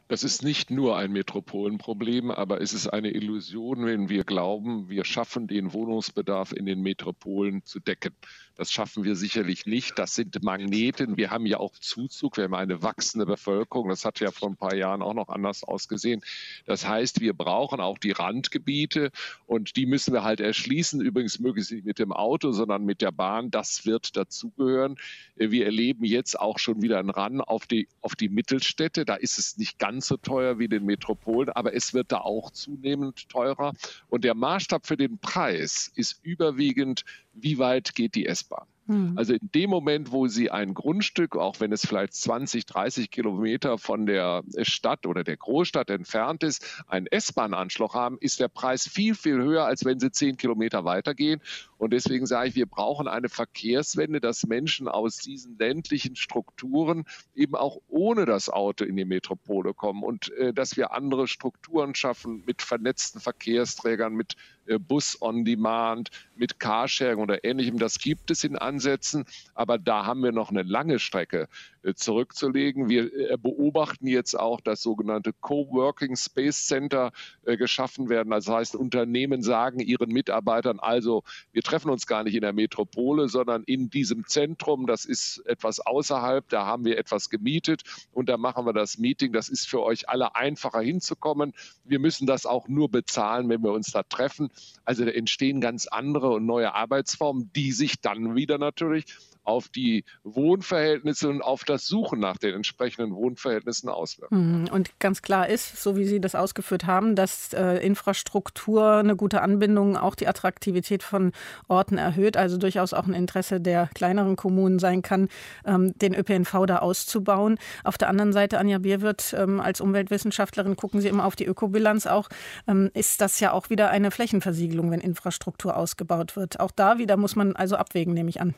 Das 0.07 0.23
ist 0.23 0.43
nicht 0.43 0.69
nur 0.69 0.97
ein 0.97 1.11
Metropolenproblem, 1.11 2.29
aber 2.29 2.61
es 2.61 2.73
ist 2.73 2.87
eine 2.87 3.11
Illusion, 3.11 3.85
wenn 3.85 4.09
wir 4.09 4.23
glauben, 4.23 4.89
wir 4.89 5.05
schaffen 5.05 5.47
den 5.47 5.73
Wohnungsbedarf 5.73 6.51
in 6.51 6.65
den 6.65 6.81
Metropolen 6.81 7.63
zu 7.63 7.79
decken. 7.79 8.15
Das 8.55 8.71
schaffen 8.71 9.03
wir 9.03 9.15
sicherlich 9.15 9.65
nicht. 9.65 9.97
Das 9.97 10.13
sind 10.13 10.43
Magneten. 10.43 11.17
Wir 11.17 11.31
haben 11.31 11.45
ja 11.47 11.57
auch 11.57 11.77
Zuzug. 11.79 12.37
Wir 12.37 12.43
haben 12.43 12.53
eine 12.53 12.83
wachsende 12.83 13.25
Bevölkerung. 13.25 13.89
Das 13.89 14.05
hat 14.05 14.19
ja 14.19 14.29
vor 14.31 14.49
ein 14.49 14.57
paar 14.57 14.75
Jahren 14.75 15.01
auch 15.01 15.15
noch 15.15 15.29
anders 15.29 15.63
ausgesehen. 15.63 16.21
Das 16.65 16.87
heißt, 16.87 17.19
wir 17.19 17.33
brauchen 17.33 17.79
auch 17.79 17.97
die 17.97 18.11
Randgebiete 18.11 19.11
und 19.47 19.75
die 19.75 19.87
müssen 19.87 20.13
wir 20.13 20.23
halt 20.23 20.39
erschließen. 20.39 21.01
Übrigens 21.01 21.39
möglichst 21.39 21.71
nicht 21.71 21.85
mit 21.85 21.97
dem 21.97 22.13
Auto, 22.13 22.51
sondern 22.51 22.85
mit 22.85 23.01
der 23.01 23.11
Bahn. 23.11 23.49
Das 23.49 23.85
wird 23.85 24.15
dazugehören. 24.15 24.97
Wir 25.35 25.65
erleben 25.65 26.05
jetzt 26.05 26.39
auch 26.39 26.59
schon 26.59 26.83
wieder 26.83 26.99
einen 26.99 27.09
Ran 27.09 27.41
auf 27.41 27.65
die, 27.65 27.87
auf 28.01 28.15
die 28.15 28.29
Mittelstädte. 28.29 29.03
Da 29.03 29.15
ist 29.15 29.39
es 29.39 29.57
nicht 29.57 29.79
ganz 29.79 30.07
so 30.07 30.17
teuer 30.17 30.59
wie 30.59 30.67
den 30.67 30.85
Metropolen, 30.85 31.49
aber 31.49 31.73
es 31.73 31.95
wird 31.95 32.11
da 32.11 32.19
auch 32.19 32.51
zunehmend 32.51 33.29
teurer. 33.29 33.73
Und 34.09 34.23
der 34.23 34.35
Maßstab 34.35 34.85
für 34.85 34.97
den 34.97 35.17
Preis 35.17 35.91
ist 35.95 36.19
überwiegend, 36.23 37.03
wie 37.33 37.57
weit 37.57 37.95
geht 37.95 38.15
die 38.15 38.25
S-Bahn? 38.25 38.67
Mhm. 38.85 39.13
Also 39.17 39.33
in 39.33 39.49
dem 39.53 39.69
Moment, 39.69 40.11
wo 40.11 40.27
Sie 40.27 40.51
ein 40.51 40.73
Grundstück, 40.73 41.37
auch 41.37 41.59
wenn 41.59 41.71
es 41.71 41.85
vielleicht 41.85 42.13
20, 42.13 42.65
30 42.65 43.11
Kilometer 43.11 43.77
von 43.77 44.05
der 44.05 44.43
Stadt 44.61 45.05
oder 45.05 45.23
der 45.23 45.37
Großstadt 45.37 45.89
entfernt 45.89 46.43
ist, 46.43 46.83
einen 46.87 47.07
S-Bahn-Anschluss 47.07 47.93
haben, 47.93 48.17
ist 48.19 48.39
der 48.39 48.49
Preis 48.49 48.87
viel, 48.87 49.15
viel 49.15 49.37
höher, 49.37 49.65
als 49.65 49.85
wenn 49.85 49.99
Sie 49.99 50.11
10 50.11 50.37
Kilometer 50.37 50.83
weitergehen. 50.83 51.41
Und 51.77 51.93
deswegen 51.93 52.25
sage 52.25 52.49
ich, 52.49 52.55
wir 52.55 52.65
brauchen 52.65 53.07
eine 53.07 53.29
Verkehrswende, 53.29 54.19
dass 54.19 54.45
Menschen 54.45 54.87
aus 54.87 55.17
diesen 55.17 55.57
ländlichen 55.57 56.15
Strukturen 56.15 57.05
eben 57.35 57.55
auch 57.55 57.77
ohne 57.87 58.25
das 58.25 58.49
Auto 58.49 58.85
in 58.85 58.95
die 58.95 59.05
Metropole 59.05 59.73
kommen 59.73 60.03
und 60.03 60.31
äh, 60.33 60.53
dass 60.53 60.77
wir 60.77 60.93
andere 60.93 61.27
Strukturen 61.27 61.95
schaffen 61.95 62.43
mit 62.45 62.61
vernetzten 62.61 63.21
Verkehrsträgern, 63.21 64.13
mit 64.13 64.35
Bus 64.79 65.21
on 65.21 65.45
Demand, 65.45 66.09
mit 66.35 66.59
Carsharing 66.59 67.19
oder 67.19 67.43
ähnlichem. 67.43 67.77
Das 67.77 67.99
gibt 67.99 68.31
es 68.31 68.43
in 68.43 68.57
Ansätzen, 68.57 69.25
aber 69.53 69.77
da 69.77 70.05
haben 70.05 70.23
wir 70.23 70.31
noch 70.31 70.49
eine 70.49 70.63
lange 70.63 70.99
Strecke 70.99 71.43
äh, 71.43 71.47
zurückzulegen. 71.95 72.89
Wir 72.89 73.13
äh, 73.13 73.37
beobachten 73.37 74.07
jetzt 74.07 74.39
auch, 74.39 74.61
dass 74.61 74.81
sogenannte 74.81 75.33
Coworking 75.33 76.15
Space 76.15 76.65
Center 76.67 77.11
geschaffen 77.45 78.09
werden. 78.09 78.29
Das 78.29 78.47
heißt, 78.47 78.75
Unternehmen 78.75 79.41
sagen 79.41 79.79
ihren 79.79 80.11
Mitarbeitern, 80.11 80.79
also 80.79 81.23
wir 81.51 81.61
treffen 81.61 81.89
uns 81.89 82.07
gar 82.07 82.23
nicht 82.23 82.35
in 82.35 82.41
der 82.41 82.53
Metropole, 82.53 83.27
sondern 83.27 83.63
in 83.63 83.89
diesem 83.89 84.25
Zentrum. 84.27 84.87
Das 84.87 85.05
ist 85.05 85.39
etwas 85.45 85.79
außerhalb. 85.79 86.47
Da 86.49 86.65
haben 86.65 86.85
wir 86.85 86.97
etwas 86.97 87.29
gemietet 87.29 87.83
und 88.11 88.29
da 88.29 88.37
machen 88.37 88.65
wir 88.65 88.73
das 88.73 88.97
Meeting. 88.97 89.33
Das 89.33 89.49
ist 89.49 89.67
für 89.67 89.81
euch 89.81 90.09
alle 90.09 90.35
einfacher 90.35 90.81
hinzukommen. 90.81 91.53
Wir 91.83 91.99
müssen 91.99 92.27
das 92.27 92.45
auch 92.45 92.67
nur 92.67 92.89
bezahlen, 92.89 93.49
wenn 93.49 93.63
wir 93.63 93.71
uns 93.71 93.91
da 93.91 94.03
treffen. 94.03 94.49
Also 94.85 95.05
da 95.05 95.11
entstehen 95.11 95.61
ganz 95.61 95.87
andere 95.87 96.31
und 96.31 96.45
neue 96.45 96.73
Arbeitsformen, 96.73 97.51
die 97.55 97.71
sich 97.71 97.99
dann 98.01 98.35
wieder 98.35 98.57
natürlich 98.57 99.05
auf 99.43 99.69
die 99.69 100.05
Wohnverhältnisse 100.23 101.29
und 101.29 101.41
auf 101.41 101.63
das 101.63 101.87
Suchen 101.87 102.19
nach 102.19 102.37
den 102.37 102.55
entsprechenden 102.55 103.13
Wohnverhältnissen 103.13 103.89
auswirken. 103.89 104.61
Mhm. 104.61 104.67
Und 104.69 104.99
ganz 104.99 105.21
klar 105.21 105.47
ist, 105.49 105.81
so 105.81 105.95
wie 105.97 106.05
Sie 106.05 106.21
das 106.21 106.35
ausgeführt 106.35 106.85
haben, 106.85 107.15
dass 107.15 107.53
äh, 107.53 107.77
Infrastruktur, 107.85 108.95
eine 108.95 109.15
gute 109.15 109.41
Anbindung 109.41 109.97
auch 109.97 110.15
die 110.15 110.27
Attraktivität 110.27 111.03
von 111.03 111.31
Orten 111.67 111.97
erhöht, 111.97 112.37
also 112.37 112.57
durchaus 112.57 112.93
auch 112.93 113.07
ein 113.07 113.13
Interesse 113.13 113.59
der 113.59 113.89
kleineren 113.93 114.35
Kommunen 114.35 114.79
sein 114.79 115.01
kann, 115.01 115.29
ähm, 115.65 115.97
den 115.97 116.15
ÖPNV 116.15 116.65
da 116.65 116.77
auszubauen. 116.79 117.57
Auf 117.83 117.97
der 117.97 118.09
anderen 118.09 118.33
Seite, 118.33 118.57
Anja 118.57 118.79
Bierwirth, 118.79 119.35
ähm, 119.37 119.59
als 119.59 119.81
Umweltwissenschaftlerin 119.81 120.75
gucken 120.75 121.01
Sie 121.01 121.07
immer 121.07 121.25
auf 121.25 121.35
die 121.35 121.45
Ökobilanz 121.45 122.07
auch, 122.07 122.29
ähm, 122.67 122.89
ist 122.93 123.21
das 123.21 123.39
ja 123.39 123.51
auch 123.51 123.69
wieder 123.69 123.89
eine 123.89 124.11
Flächenversiegelung, 124.11 124.91
wenn 124.91 125.01
Infrastruktur 125.01 125.75
ausgebaut 125.77 126.35
wird. 126.35 126.59
Auch 126.59 126.71
da 126.71 126.97
wieder 126.97 127.17
muss 127.17 127.35
man 127.35 127.55
also 127.55 127.75
abwägen, 127.75 128.13
nehme 128.13 128.29
ich 128.29 128.41
an. 128.41 128.55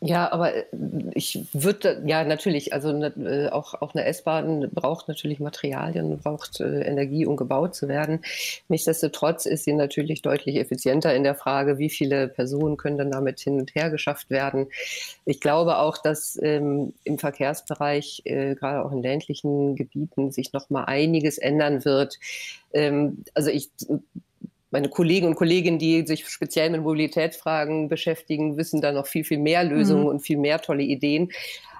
Ja, 0.00 0.30
aber 0.30 0.54
äh, 0.54 0.64
ich 1.14 1.46
würde, 1.54 2.02
ja, 2.04 2.22
natürlich, 2.24 2.74
also 2.74 2.92
ne, 2.92 3.06
äh, 3.16 3.48
auch, 3.50 3.74
auch 3.80 3.94
eine 3.94 4.04
S-Bahn 4.04 4.68
braucht 4.70 5.08
natürlich 5.08 5.40
Materialien, 5.40 6.18
braucht 6.18 6.60
äh, 6.60 6.82
Energie, 6.82 7.24
um 7.24 7.36
gebaut 7.36 7.74
zu 7.74 7.88
werden. 7.88 8.20
Nichtsdestotrotz 8.68 9.46
ist 9.46 9.64
sie 9.64 9.72
natürlich 9.72 10.20
deutlich 10.20 10.56
effizienter 10.56 11.14
in 11.14 11.24
der 11.24 11.34
Frage, 11.34 11.78
wie 11.78 11.88
viele 11.88 12.28
Personen 12.28 12.76
können 12.76 12.98
dann 12.98 13.10
damit 13.10 13.40
hin 13.40 13.58
und 13.58 13.74
her 13.74 13.88
geschafft 13.90 14.28
werden. 14.28 14.66
Ich 15.24 15.40
glaube 15.40 15.78
auch, 15.78 15.96
dass 15.96 16.38
ähm, 16.42 16.92
im 17.04 17.18
Verkehrsbereich, 17.18 18.20
äh, 18.26 18.54
gerade 18.54 18.84
auch 18.84 18.92
in 18.92 19.02
ländlichen 19.02 19.76
Gebieten, 19.76 20.30
sich 20.30 20.52
noch 20.52 20.68
mal 20.68 20.84
einiges 20.84 21.38
ändern 21.38 21.86
wird. 21.86 22.18
Ähm, 22.74 23.24
also 23.34 23.48
ich 23.48 23.70
meine 24.70 24.88
Kollegen 24.88 25.26
und 25.28 25.36
Kolleginnen, 25.36 25.78
die 25.78 26.06
sich 26.06 26.28
speziell 26.28 26.70
mit 26.70 26.82
Mobilitätsfragen 26.82 27.88
beschäftigen, 27.88 28.56
wissen 28.56 28.80
da 28.80 28.92
noch 28.92 29.06
viel, 29.06 29.24
viel 29.24 29.38
mehr 29.38 29.64
Lösungen 29.64 30.02
mhm. 30.02 30.08
und 30.08 30.20
viel 30.20 30.38
mehr 30.38 30.60
tolle 30.60 30.82
Ideen. 30.82 31.30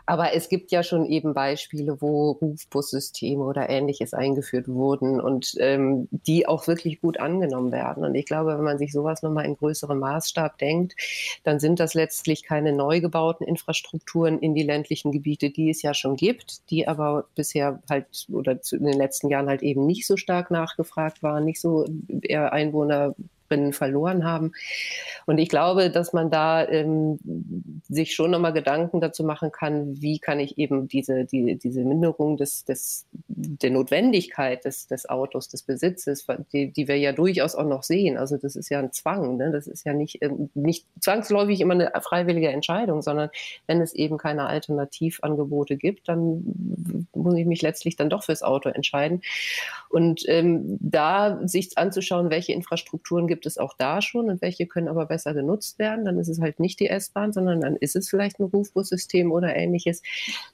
Aber 0.06 0.32
es 0.34 0.48
gibt 0.48 0.70
ja 0.70 0.84
schon 0.84 1.04
eben 1.06 1.34
Beispiele, 1.34 2.00
wo 2.00 2.30
Rufbussysteme 2.30 3.42
oder 3.42 3.68
ähnliches 3.68 4.14
eingeführt 4.14 4.68
wurden 4.68 5.20
und 5.20 5.54
ähm, 5.58 6.06
die 6.12 6.46
auch 6.46 6.68
wirklich 6.68 7.00
gut 7.00 7.18
angenommen 7.18 7.72
werden. 7.72 8.04
Und 8.04 8.14
ich 8.14 8.24
glaube, 8.24 8.56
wenn 8.56 8.64
man 8.64 8.78
sich 8.78 8.92
sowas 8.92 9.22
nochmal 9.22 9.46
in 9.46 9.56
größerem 9.56 9.98
Maßstab 9.98 10.58
denkt, 10.58 10.94
dann 11.42 11.58
sind 11.58 11.80
das 11.80 11.94
letztlich 11.94 12.44
keine 12.44 12.72
neu 12.72 13.00
gebauten 13.00 13.44
Infrastrukturen 13.46 14.38
in 14.38 14.54
die 14.54 14.62
ländlichen 14.62 15.10
Gebiete, 15.10 15.50
die 15.50 15.70
es 15.70 15.82
ja 15.82 15.92
schon 15.92 16.14
gibt, 16.14 16.70
die 16.70 16.86
aber 16.86 17.24
bisher 17.34 17.82
halt 17.90 18.26
oder 18.30 18.60
in 18.70 18.84
den 18.84 18.98
letzten 18.98 19.28
Jahren 19.28 19.48
halt 19.48 19.62
eben 19.62 19.86
nicht 19.86 20.06
so 20.06 20.16
stark 20.16 20.52
nachgefragt 20.52 21.24
waren, 21.24 21.44
nicht 21.44 21.60
so 21.60 21.84
eher 22.22 22.52
Einwohner 22.52 23.16
Drinnen 23.48 23.72
verloren 23.72 24.24
haben. 24.24 24.52
Und 25.26 25.38
ich 25.38 25.48
glaube, 25.48 25.90
dass 25.90 26.12
man 26.12 26.30
da 26.30 26.66
ähm, 26.66 27.18
sich 27.88 28.14
schon 28.14 28.30
nochmal 28.30 28.52
Gedanken 28.52 29.00
dazu 29.00 29.24
machen 29.24 29.52
kann, 29.52 30.00
wie 30.00 30.18
kann 30.18 30.40
ich 30.40 30.58
eben 30.58 30.88
diese, 30.88 31.24
die, 31.24 31.56
diese 31.56 31.84
Minderung 31.84 32.36
des, 32.36 32.64
des, 32.64 33.06
der 33.28 33.70
Notwendigkeit 33.70 34.64
des, 34.64 34.86
des 34.86 35.08
Autos, 35.08 35.48
des 35.48 35.62
Besitzes, 35.62 36.26
die, 36.52 36.72
die 36.72 36.88
wir 36.88 36.96
ja 36.96 37.12
durchaus 37.12 37.54
auch 37.54 37.66
noch 37.66 37.82
sehen. 37.82 38.16
Also 38.16 38.36
das 38.36 38.56
ist 38.56 38.68
ja 38.68 38.78
ein 38.78 38.92
Zwang. 38.92 39.36
Ne? 39.36 39.50
Das 39.50 39.66
ist 39.66 39.84
ja 39.84 39.92
nicht, 39.92 40.22
ähm, 40.22 40.50
nicht 40.54 40.86
zwangsläufig 41.00 41.60
immer 41.60 41.74
eine 41.74 41.90
freiwillige 42.00 42.48
Entscheidung, 42.48 43.02
sondern 43.02 43.30
wenn 43.66 43.80
es 43.80 43.92
eben 43.92 44.18
keine 44.18 44.46
Alternativangebote 44.46 45.76
gibt, 45.76 46.08
dann 46.08 47.06
muss 47.14 47.34
ich 47.36 47.46
mich 47.46 47.62
letztlich 47.62 47.96
dann 47.96 48.10
doch 48.10 48.24
fürs 48.24 48.42
Auto 48.42 48.68
entscheiden. 48.68 49.22
Und 49.88 50.22
ähm, 50.28 50.78
da 50.80 51.40
sich 51.46 51.76
anzuschauen, 51.76 52.30
welche 52.30 52.52
Infrastrukturen 52.52 53.26
gibt 53.26 53.35
gibt 53.36 53.44
es 53.44 53.58
auch 53.58 53.74
da 53.76 54.00
schon 54.00 54.30
und 54.30 54.40
welche 54.40 54.66
können 54.66 54.88
aber 54.88 55.04
besser 55.04 55.34
genutzt 55.34 55.78
werden. 55.78 56.06
Dann 56.06 56.18
ist 56.18 56.28
es 56.28 56.40
halt 56.40 56.58
nicht 56.58 56.80
die 56.80 56.88
S-Bahn, 56.88 57.34
sondern 57.34 57.60
dann 57.60 57.76
ist 57.76 57.94
es 57.94 58.08
vielleicht 58.08 58.40
ein 58.40 58.44
Rufbussystem 58.44 59.30
oder 59.30 59.54
ähnliches. 59.54 60.00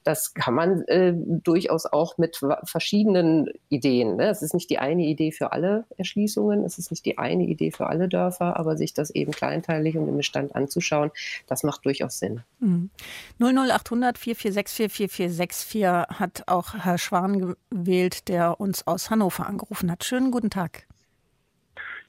Das 0.03 0.33
kann 0.33 0.53
man 0.53 0.81
äh, 0.89 1.13
durchaus 1.15 1.85
auch 1.85 2.17
mit 2.17 2.41
verschiedenen 2.65 3.47
Ideen. 3.69 4.17
Ne? 4.17 4.27
Es 4.27 4.41
ist 4.41 4.53
nicht 4.53 4.69
die 4.69 4.79
eine 4.79 5.03
Idee 5.03 5.31
für 5.31 5.53
alle 5.53 5.85
Erschließungen, 5.97 6.65
es 6.65 6.77
ist 6.77 6.91
nicht 6.91 7.05
die 7.05 7.17
eine 7.17 7.43
Idee 7.43 7.71
für 7.71 7.87
alle 7.87 8.09
Dörfer, 8.09 8.59
aber 8.59 8.75
sich 8.75 8.93
das 8.93 9.09
eben 9.11 9.31
kleinteilig 9.31 9.95
und 9.95 10.09
im 10.09 10.17
Bestand 10.17 10.53
anzuschauen, 10.53 11.11
das 11.47 11.63
macht 11.63 11.85
durchaus 11.85 12.19
Sinn. 12.19 12.41
Mhm. 12.59 12.89
00800 13.39 14.17
446 14.17 14.91
4464 14.91 16.19
hat 16.19 16.43
auch 16.47 16.73
Herr 16.73 16.97
Schwan 16.97 17.55
gewählt, 17.71 18.27
der 18.27 18.59
uns 18.59 18.85
aus 18.85 19.09
Hannover 19.09 19.47
angerufen 19.47 19.89
hat. 19.89 20.03
Schönen 20.03 20.29
guten 20.29 20.49
Tag. 20.49 20.85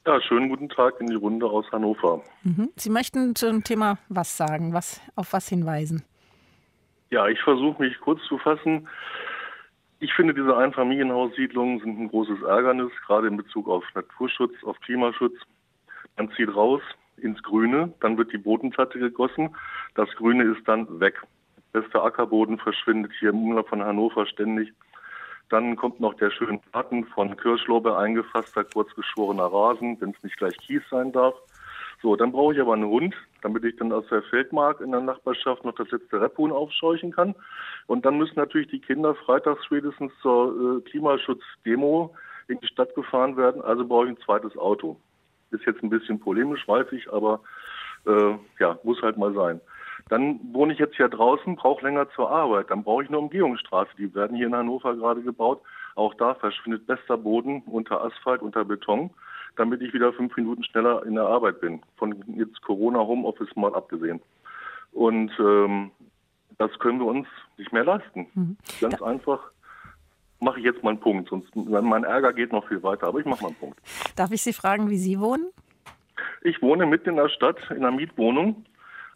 Ja, 0.07 0.21
schönen 0.21 0.49
guten 0.49 0.69
Tag 0.69 1.01
in 1.01 1.07
die 1.07 1.15
Runde 1.15 1.47
aus 1.47 1.65
Hannover. 1.71 2.21
Mhm. 2.43 2.69
Sie 2.75 2.91
möchten 2.91 3.35
zum 3.35 3.63
Thema 3.63 3.97
was 4.07 4.37
sagen, 4.37 4.71
was, 4.71 5.01
auf 5.15 5.33
was 5.33 5.49
hinweisen? 5.49 6.03
Ja, 7.09 7.27
ich 7.27 7.41
versuche 7.41 7.81
mich 7.81 7.99
kurz 8.01 8.21
zu 8.27 8.37
fassen. 8.37 8.87
Ich 9.99 10.13
finde, 10.13 10.35
diese 10.35 10.55
Einfamilienhaussiedlungen 10.55 11.79
sind 11.79 11.99
ein 11.99 12.09
großes 12.09 12.43
Ärgernis, 12.43 12.91
gerade 13.07 13.27
in 13.27 13.37
Bezug 13.37 13.67
auf 13.67 13.83
Naturschutz, 13.95 14.53
auf 14.63 14.79
Klimaschutz. 14.81 15.33
Man 16.17 16.29
zieht 16.33 16.55
raus 16.55 16.81
ins 17.17 17.41
Grüne, 17.41 17.91
dann 17.99 18.15
wird 18.19 18.31
die 18.31 18.37
Bodenplatte 18.37 18.99
gegossen, 18.99 19.55
das 19.95 20.09
Grüne 20.17 20.43
ist 20.43 20.67
dann 20.67 20.99
weg. 20.99 21.19
Bester 21.71 22.03
Ackerboden 22.03 22.59
verschwindet 22.59 23.11
hier 23.19 23.29
im 23.29 23.43
Umland 23.43 23.67
von 23.67 23.83
Hannover 23.83 24.27
ständig. 24.27 24.71
Dann 25.49 25.75
kommt 25.75 25.99
noch 25.99 26.15
der 26.15 26.31
schöne 26.31 26.59
Garten 26.73 27.05
von 27.05 27.37
Kirschlorbeer 27.37 27.97
eingefasster, 27.97 28.63
kurzgeschorener 28.63 29.45
Rasen, 29.45 29.99
wenn 30.01 30.11
es 30.11 30.23
nicht 30.23 30.37
gleich 30.37 30.57
Kies 30.57 30.81
sein 30.89 31.11
darf. 31.11 31.35
So, 32.01 32.15
dann 32.15 32.31
brauche 32.31 32.53
ich 32.53 32.61
aber 32.61 32.73
einen 32.73 32.85
Hund, 32.85 33.15
damit 33.41 33.63
ich 33.63 33.75
dann 33.77 33.91
aus 33.91 34.05
der 34.09 34.23
Feldmark 34.23 34.81
in 34.81 34.91
der 34.91 35.01
Nachbarschaft 35.01 35.63
noch 35.63 35.75
das 35.75 35.89
letzte 35.91 36.21
Rebhuhn 36.21 36.51
aufscheuchen 36.51 37.11
kann. 37.11 37.35
Und 37.87 38.05
dann 38.05 38.17
müssen 38.17 38.35
natürlich 38.35 38.69
die 38.69 38.79
Kinder 38.79 39.15
freitags 39.15 39.65
spätestens 39.65 40.11
zur 40.21 40.77
äh, 40.77 40.89
Klimaschutzdemo 40.89 42.13
in 42.47 42.59
die 42.59 42.67
Stadt 42.67 42.93
gefahren 42.95 43.37
werden. 43.37 43.61
Also 43.61 43.85
brauche 43.85 44.05
ich 44.05 44.11
ein 44.11 44.23
zweites 44.23 44.57
Auto. 44.57 44.99
Ist 45.51 45.65
jetzt 45.65 45.81
ein 45.83 45.89
bisschen 45.89 46.19
polemisch, 46.19 46.67
weiß 46.67 46.91
ich, 46.91 47.11
aber 47.11 47.39
äh, 48.05 48.35
ja, 48.59 48.77
muss 48.83 49.01
halt 49.01 49.17
mal 49.17 49.33
sein. 49.33 49.61
Dann 50.09 50.39
wohne 50.53 50.73
ich 50.73 50.79
jetzt 50.79 50.95
hier 50.97 51.09
draußen, 51.09 51.55
brauche 51.55 51.83
länger 51.83 52.09
zur 52.11 52.29
Arbeit. 52.29 52.69
Dann 52.69 52.83
brauche 52.83 53.03
ich 53.03 53.09
eine 53.09 53.17
Umgehungsstraße. 53.17 53.89
Die 53.97 54.13
werden 54.13 54.37
hier 54.37 54.47
in 54.47 54.55
Hannover 54.55 54.95
gerade 54.95 55.21
gebaut. 55.21 55.61
Auch 55.95 56.13
da 56.13 56.35
verschwindet 56.35 56.85
bester 56.85 57.17
Boden 57.17 57.63
unter 57.65 58.03
Asphalt, 58.03 58.41
unter 58.41 58.65
Beton, 58.65 59.09
damit 59.55 59.81
ich 59.81 59.93
wieder 59.93 60.13
fünf 60.13 60.35
Minuten 60.35 60.63
schneller 60.63 61.03
in 61.05 61.15
der 61.15 61.25
Arbeit 61.25 61.59
bin. 61.59 61.81
Von 61.97 62.23
jetzt 62.37 62.61
Corona 62.61 62.99
Homeoffice 62.99 63.55
mal 63.55 63.73
abgesehen. 63.73 64.21
Und 64.91 65.31
ähm, 65.39 65.91
das 66.57 66.71
können 66.79 66.99
wir 66.99 67.07
uns 67.07 67.27
nicht 67.57 67.73
mehr 67.73 67.83
leisten. 67.83 68.27
Mhm. 68.35 68.57
Ganz 68.79 68.99
ja. 68.99 69.05
einfach 69.05 69.39
mache 70.39 70.59
ich 70.59 70.65
jetzt 70.65 70.83
mal 70.83 70.91
einen 70.91 70.99
Punkt. 70.99 71.29
Sonst 71.29 71.55
mein 71.55 72.03
Ärger 72.03 72.31
geht 72.31 72.51
noch 72.51 72.67
viel 72.67 72.83
weiter, 72.83 73.07
aber 73.07 73.19
ich 73.19 73.25
mache 73.25 73.41
mal 73.41 73.47
einen 73.47 73.57
Punkt. 73.57 73.79
Darf 74.15 74.31
ich 74.31 74.43
Sie 74.43 74.53
fragen, 74.53 74.89
wie 74.89 74.97
Sie 74.97 75.19
wohnen? 75.19 75.49
Ich 76.43 76.61
wohne 76.61 76.85
mitten 76.85 77.09
in 77.09 77.15
der 77.15 77.29
Stadt 77.29 77.57
in 77.71 77.77
einer 77.77 77.91
Mietwohnung 77.91 78.65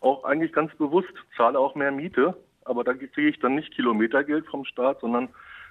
auch 0.02 0.24
eigentlich 0.24 0.54
ganz 0.54 0.74
bewusst, 0.76 1.14
zahle 1.36 1.60
auch 1.60 1.76
mehr 1.76 1.92
Miete, 1.92 2.38
aber 2.66 2.84
da 2.84 2.94
kriege 2.94 3.30
ich 3.30 3.40
dann 3.40 3.56
nicht 3.56 3.74
Kilometergeld 3.74 4.46
vom 4.48 4.66
Staat, 4.66 5.02
sondern 5.02 5.30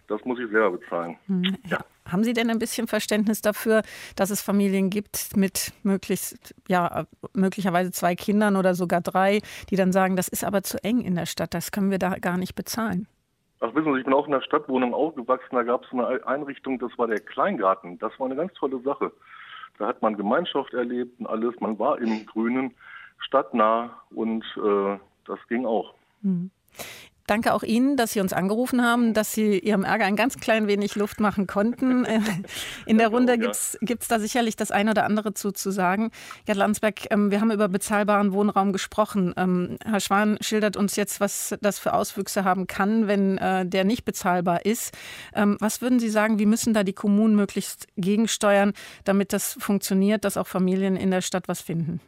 das 0.08 0.24
muss 0.24 0.38
ich 0.40 0.50
selber 0.50 0.78
bezahlen. 0.78 1.16
Hm. 1.26 1.56
Ja. 1.66 1.78
Haben 2.06 2.24
Sie 2.24 2.32
denn 2.32 2.48
ein 2.48 2.58
bisschen 2.58 2.88
Verständnis 2.88 3.42
dafür, 3.42 3.82
dass 4.16 4.30
es 4.30 4.40
Familien 4.40 4.88
gibt 4.88 5.36
mit 5.36 5.72
möglichst, 5.82 6.54
ja, 6.66 7.04
möglicherweise 7.34 7.92
zwei 7.92 8.14
Kindern 8.14 8.56
oder 8.56 8.74
sogar 8.74 9.02
drei, 9.02 9.40
die 9.68 9.76
dann 9.76 9.92
sagen, 9.92 10.16
das 10.16 10.28
ist 10.28 10.44
aber 10.44 10.62
zu 10.62 10.82
eng 10.82 11.02
in 11.02 11.14
der 11.14 11.26
Stadt, 11.26 11.52
das 11.52 11.70
können 11.70 11.90
wir 11.90 11.98
da 11.98 12.16
gar 12.18 12.38
nicht 12.38 12.54
bezahlen? 12.54 13.06
Ach, 13.60 13.74
wissen 13.74 13.92
Sie, 13.92 13.98
ich 13.98 14.04
bin 14.04 14.14
auch 14.14 14.26
in 14.26 14.32
der 14.32 14.40
Stadtwohnung 14.40 14.94
aufgewachsen, 14.94 15.56
da 15.56 15.64
gab 15.64 15.84
es 15.84 15.92
eine 15.92 16.26
Einrichtung, 16.26 16.78
das 16.78 16.96
war 16.96 17.08
der 17.08 17.20
Kleingarten. 17.20 17.98
Das 17.98 18.18
war 18.18 18.26
eine 18.26 18.36
ganz 18.36 18.52
tolle 18.54 18.80
Sache. 18.80 19.12
Da 19.78 19.86
hat 19.86 20.00
man 20.00 20.16
Gemeinschaft 20.16 20.72
erlebt 20.74 21.20
und 21.20 21.26
alles, 21.26 21.54
man 21.60 21.78
war 21.78 21.98
im 21.98 22.24
Grünen 22.26 22.74
stadtnah 23.18 24.02
und 24.10 24.44
äh, 24.56 24.98
das 25.26 25.38
ging 25.48 25.66
auch. 25.66 25.94
Mhm. 26.22 26.50
Danke 27.28 27.52
auch 27.52 27.62
Ihnen, 27.62 27.98
dass 27.98 28.12
Sie 28.12 28.20
uns 28.20 28.32
angerufen 28.32 28.82
haben, 28.82 29.12
dass 29.12 29.34
Sie 29.34 29.58
Ihrem 29.58 29.84
Ärger 29.84 30.06
ein 30.06 30.16
ganz 30.16 30.38
klein 30.38 30.66
wenig 30.66 30.96
Luft 30.96 31.20
machen 31.20 31.46
konnten. 31.46 32.06
In 32.86 32.96
der 32.96 33.08
Runde 33.08 33.36
gibt 33.36 33.54
es 34.02 34.08
da 34.08 34.18
sicherlich 34.18 34.56
das 34.56 34.70
eine 34.70 34.92
oder 34.92 35.04
andere 35.04 35.34
zu, 35.34 35.52
zu 35.52 35.70
sagen. 35.70 36.10
Gerd 36.46 36.56
Landsberg, 36.56 37.12
ähm, 37.12 37.30
wir 37.30 37.42
haben 37.42 37.50
über 37.50 37.68
bezahlbaren 37.68 38.32
Wohnraum 38.32 38.72
gesprochen. 38.72 39.34
Ähm, 39.36 39.76
Herr 39.84 40.00
Schwan 40.00 40.38
schildert 40.40 40.78
uns 40.78 40.96
jetzt, 40.96 41.20
was 41.20 41.54
das 41.60 41.78
für 41.78 41.92
Auswüchse 41.92 42.44
haben 42.44 42.66
kann, 42.66 43.08
wenn 43.08 43.36
äh, 43.36 43.66
der 43.66 43.84
nicht 43.84 44.06
bezahlbar 44.06 44.64
ist. 44.64 44.96
Ähm, 45.34 45.58
was 45.60 45.82
würden 45.82 46.00
Sie 46.00 46.08
sagen, 46.08 46.38
wie 46.38 46.46
müssen 46.46 46.72
da 46.72 46.82
die 46.82 46.94
Kommunen 46.94 47.36
möglichst 47.36 47.88
gegensteuern, 47.98 48.72
damit 49.04 49.34
das 49.34 49.52
funktioniert, 49.60 50.24
dass 50.24 50.38
auch 50.38 50.46
Familien 50.46 50.96
in 50.96 51.10
der 51.10 51.20
Stadt 51.20 51.46
was 51.46 51.60
finden? 51.60 52.00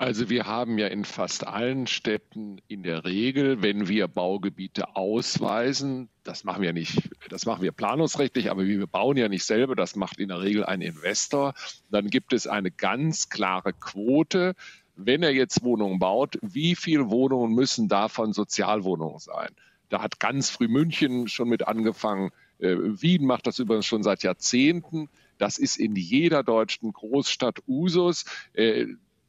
Also 0.00 0.30
wir 0.30 0.46
haben 0.46 0.78
ja 0.78 0.86
in 0.86 1.04
fast 1.04 1.44
allen 1.44 1.88
Städten 1.88 2.60
in 2.68 2.84
der 2.84 3.04
Regel, 3.04 3.62
wenn 3.62 3.88
wir 3.88 4.06
Baugebiete 4.06 4.94
ausweisen, 4.94 6.08
das 6.22 6.44
machen 6.44 6.62
wir 6.62 6.72
nicht, 6.72 7.10
das 7.30 7.46
machen 7.46 7.62
wir 7.62 7.72
planungsrechtlich, 7.72 8.48
aber 8.48 8.64
wir 8.64 8.86
bauen 8.86 9.16
ja 9.16 9.28
nicht 9.28 9.42
selber, 9.42 9.74
das 9.74 9.96
macht 9.96 10.20
in 10.20 10.28
der 10.28 10.40
Regel 10.40 10.64
ein 10.64 10.82
Investor, 10.82 11.52
dann 11.90 12.10
gibt 12.10 12.32
es 12.32 12.46
eine 12.46 12.70
ganz 12.70 13.28
klare 13.28 13.72
Quote, 13.72 14.54
wenn 14.94 15.24
er 15.24 15.32
jetzt 15.32 15.64
Wohnungen 15.64 15.98
baut, 15.98 16.38
wie 16.42 16.76
viele 16.76 17.10
Wohnungen 17.10 17.52
müssen 17.52 17.88
davon 17.88 18.32
Sozialwohnungen 18.32 19.18
sein? 19.18 19.50
Da 19.88 20.00
hat 20.00 20.20
ganz 20.20 20.48
früh 20.48 20.68
München 20.68 21.26
schon 21.26 21.48
mit 21.48 21.66
angefangen. 21.66 22.30
Äh, 22.60 22.76
Wien 22.78 23.26
macht 23.26 23.48
das 23.48 23.58
übrigens 23.58 23.86
schon 23.86 24.04
seit 24.04 24.22
Jahrzehnten. 24.22 25.08
Das 25.38 25.58
ist 25.58 25.76
in 25.76 25.96
jeder 25.96 26.44
deutschen 26.44 26.92
Großstadt 26.92 27.62
Usus. 27.66 28.26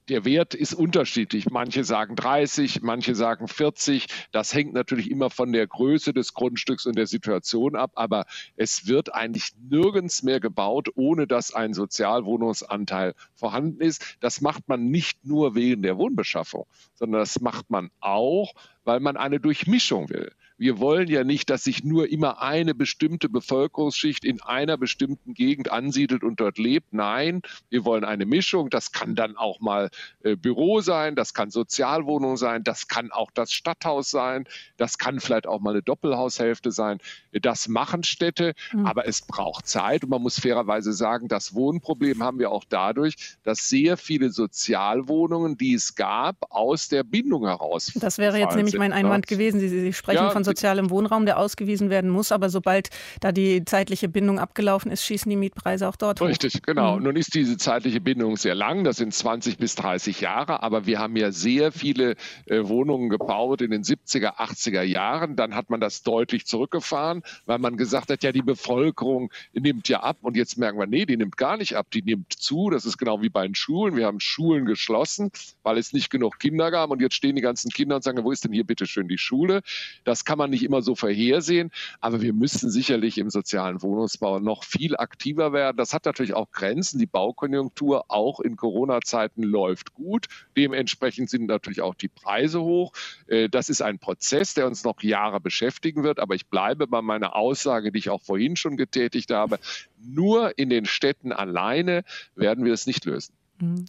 Der 0.10 0.26
Wert 0.26 0.56
ist 0.56 0.74
unterschiedlich. 0.74 1.52
Manche 1.52 1.84
sagen 1.84 2.16
30, 2.16 2.82
manche 2.82 3.14
sagen 3.14 3.48
40. 3.48 4.08
Das 4.32 4.56
hängt 4.56 4.74
natürlich 4.74 5.12
immer 5.12 5.30
von 5.30 5.52
der 5.52 5.68
Größe 5.68 6.14
des 6.14 6.34
Grundstücks 6.34 6.88
und 6.88 6.98
der 6.98 7.06
Situation 7.06 7.76
ab. 7.76 7.92
Aber 7.94 8.26
es 8.56 8.88
wird 8.88 9.14
eigentlich 9.14 9.52
nirgends 9.70 10.24
mehr 10.24 10.40
gebaut, 10.40 10.90
ohne 10.96 11.28
dass 11.28 11.54
ein 11.54 11.76
Sozialwohnungsanteil 11.76 13.14
vorhanden 13.36 13.82
ist. 13.82 14.18
Das 14.20 14.42
macht 14.42 14.68
man 14.68 14.90
nicht 14.90 15.26
nur 15.26 15.54
wegen 15.54 15.84
der 15.84 16.00
Wohnbeschaffung, 16.00 16.66
sondern 16.96 17.22
das 17.22 17.40
macht 17.40 17.70
man 17.70 17.92
auch, 18.00 18.54
weil 18.86 19.02
man 19.02 19.16
eine 19.16 19.40
Durchmischung 19.40 20.10
will. 20.10 20.32
Wir 20.60 20.78
wollen 20.80 21.08
ja 21.08 21.24
nicht, 21.24 21.50
dass 21.50 21.64
sich 21.64 21.86
nur 21.86 22.10
immer 22.10 22.42
eine 22.42 22.76
bestimmte 22.76 23.30
Bevölkerungsschicht 23.30 24.26
in 24.26 24.42
einer 24.42 24.78
bestimmten 24.78 25.34
Gegend 25.34 25.72
ansiedelt 25.72 26.22
und 26.22 26.42
dort 26.42 26.58
lebt. 26.58 26.94
Nein, 26.94 27.42
wir 27.70 27.86
wollen 27.86 28.04
eine 28.04 28.26
Mischung. 28.26 28.70
Das 28.70 28.92
kann 28.92 29.16
dann 29.16 29.38
auch 29.38 29.62
mal 29.62 29.90
äh, 30.22 30.36
Büro 30.36 30.82
sein, 30.82 31.16
das 31.16 31.34
kann 31.34 31.50
Sozialwohnung 31.50 32.36
sein, 32.36 32.66
das 32.66 32.90
kann 32.90 33.10
auch 33.12 33.32
das 33.32 33.54
Stadthaus 33.54 34.12
sein, 34.12 34.48
das 34.76 34.98
kann 34.98 35.22
vielleicht 35.22 35.48
auch 35.48 35.62
mal 35.62 35.72
eine 35.72 35.82
Doppelhaushälfte 35.82 36.72
sein. 36.72 37.00
Das 37.32 37.70
machen 37.70 38.04
Städte, 38.04 38.54
mhm. 38.74 38.86
aber 38.86 39.08
es 39.08 39.22
braucht 39.22 39.66
Zeit 39.66 40.04
und 40.04 40.10
man 40.10 40.22
muss 40.22 40.40
fairerweise 40.42 40.92
sagen, 40.92 41.30
das 41.30 41.56
Wohnproblem 41.56 42.22
haben 42.22 42.38
wir 42.38 42.52
auch 42.52 42.66
dadurch, 42.68 43.38
dass 43.44 43.70
sehr 43.70 43.96
viele 43.96 44.30
Sozialwohnungen, 44.30 45.58
die 45.58 45.74
es 45.74 45.96
gab, 45.96 46.36
aus 46.50 46.90
der 46.90 47.06
Bindung 47.06 47.46
heraus. 47.46 47.94
Das 47.96 48.18
wäre 48.18 48.38
jetzt 48.38 48.58
nämlich 48.58 48.78
mein 48.78 48.92
Einwand 48.92 49.26
gewesen. 49.28 49.62
Sie, 49.62 49.70
Sie 49.70 49.94
sprechen 49.94 50.24
ja, 50.24 50.30
von 50.32 50.49
sozialem 50.50 50.90
Wohnraum, 50.90 51.26
der 51.26 51.38
ausgewiesen 51.38 51.90
werden 51.90 52.10
muss, 52.10 52.32
aber 52.32 52.50
sobald 52.50 52.90
da 53.22 53.32
die 53.32 53.64
zeitliche 53.66 54.10
Bindung 54.10 54.40
abgelaufen 54.40 54.92
ist, 54.92 55.06
schießen 55.06 55.30
die 55.30 55.36
Mietpreise 55.36 55.88
auch 55.88 55.96
dort 55.96 56.22
Richtig, 56.22 56.56
hoch. 56.56 56.62
genau. 56.64 56.98
Mhm. 56.98 57.04
Nun 57.04 57.16
ist 57.16 57.34
diese 57.36 57.58
zeitliche 57.58 58.02
Bindung 58.02 58.38
sehr 58.38 58.56
lang, 58.56 58.84
das 58.84 58.98
sind 58.98 59.14
20 59.14 59.58
bis 59.58 59.76
30 59.76 60.22
Jahre, 60.22 60.64
aber 60.64 60.86
wir 60.86 61.00
haben 61.00 61.16
ja 61.16 61.32
sehr 61.32 61.72
viele 61.72 62.16
äh, 62.46 62.68
Wohnungen 62.68 63.10
gebaut 63.10 63.62
in 63.62 63.72
den 63.72 63.84
70er, 63.84 64.38
80er 64.38 64.82
Jahren. 64.82 65.36
Dann 65.36 65.56
hat 65.56 65.70
man 65.70 65.80
das 65.80 66.04
deutlich 66.04 66.46
zurückgefahren, 66.46 67.24
weil 67.46 67.60
man 67.60 67.78
gesagt 67.78 68.10
hat, 68.10 68.24
ja, 68.24 68.32
die 68.32 68.42
Bevölkerung 68.42 69.32
nimmt 69.54 69.88
ja 69.88 70.02
ab 70.02 70.18
und 70.22 70.36
jetzt 70.36 70.58
merken 70.58 70.80
wir, 70.80 70.88
nee, 70.88 71.06
die 71.06 71.18
nimmt 71.18 71.38
gar 71.38 71.58
nicht 71.58 71.76
ab, 71.76 71.88
die 71.92 72.02
nimmt 72.02 72.34
zu. 72.34 72.70
Das 72.70 72.86
ist 72.86 72.98
genau 72.98 73.22
wie 73.22 73.30
bei 73.30 73.46
den 73.46 73.56
Schulen. 73.56 73.96
Wir 73.96 74.06
haben 74.06 74.20
Schulen 74.20 74.66
geschlossen, 74.66 75.32
weil 75.64 75.78
es 75.78 75.94
nicht 75.94 76.10
genug 76.10 76.40
Kinder 76.40 76.72
gab 76.72 76.90
und 76.90 77.02
jetzt 77.02 77.16
stehen 77.16 77.36
die 77.36 77.42
ganzen 77.42 77.70
Kinder 77.70 77.98
und 77.98 78.04
sagen, 78.04 78.24
wo 78.24 78.32
ist 78.32 78.44
denn 78.44 78.54
hier 78.54 78.64
bitte 78.66 78.86
schön 78.88 79.08
die 79.08 79.18
Schule? 79.18 79.62
Das 80.04 80.26
kann 80.26 80.38
man 80.40 80.50
nicht 80.50 80.64
immer 80.64 80.82
so 80.82 80.96
vorhersehen, 80.96 81.72
aber 82.02 82.22
wir 82.22 82.34
müssen 82.34 82.72
sicherlich 82.72 83.20
im 83.20 83.30
sozialen 83.30 83.84
Wohnungsbau 83.84 84.40
noch 84.40 84.64
viel 84.64 84.98
aktiver 84.98 85.54
werden. 85.54 85.78
Das 85.78 85.94
hat 85.94 86.06
natürlich 86.06 86.34
auch 86.34 86.50
Grenzen. 86.52 86.98
Die 86.98 87.06
Baukonjunktur 87.06 88.06
auch 88.08 88.40
in 88.40 88.56
Corona-Zeiten 88.56 89.44
läuft 89.44 89.94
gut. 89.94 90.26
Dementsprechend 90.58 91.30
sind 91.30 91.46
natürlich 91.46 91.82
auch 91.82 91.94
die 91.94 92.08
Preise 92.08 92.62
hoch. 92.62 92.94
Äh, 93.28 93.50
das 93.50 93.70
ist 93.70 93.82
ein 93.82 94.00
Prozess, 94.00 94.56
der 94.56 94.66
uns 94.66 94.84
noch 94.84 95.02
Jahre 95.04 95.40
beschäftigen 95.40 96.04
wird, 96.04 96.20
aber 96.20 96.34
ich 96.36 96.48
bleibe 96.48 96.88
bei 96.88 97.02
meiner 97.02 97.36
Aussage, 97.36 97.92
die 97.92 98.00
ich 98.00 98.10
auch 98.10 98.22
vorhin 98.22 98.56
schon 98.56 98.78
getätigt 98.78 99.32
habe. 99.32 99.60
Nur 100.02 100.58
in 100.58 100.70
den 100.70 100.86
Städten 100.86 101.32
alleine 101.32 102.04
werden 102.36 102.66
wir 102.66 102.74
es 102.74 102.88
nicht 102.88 103.06
lösen. 103.06 103.39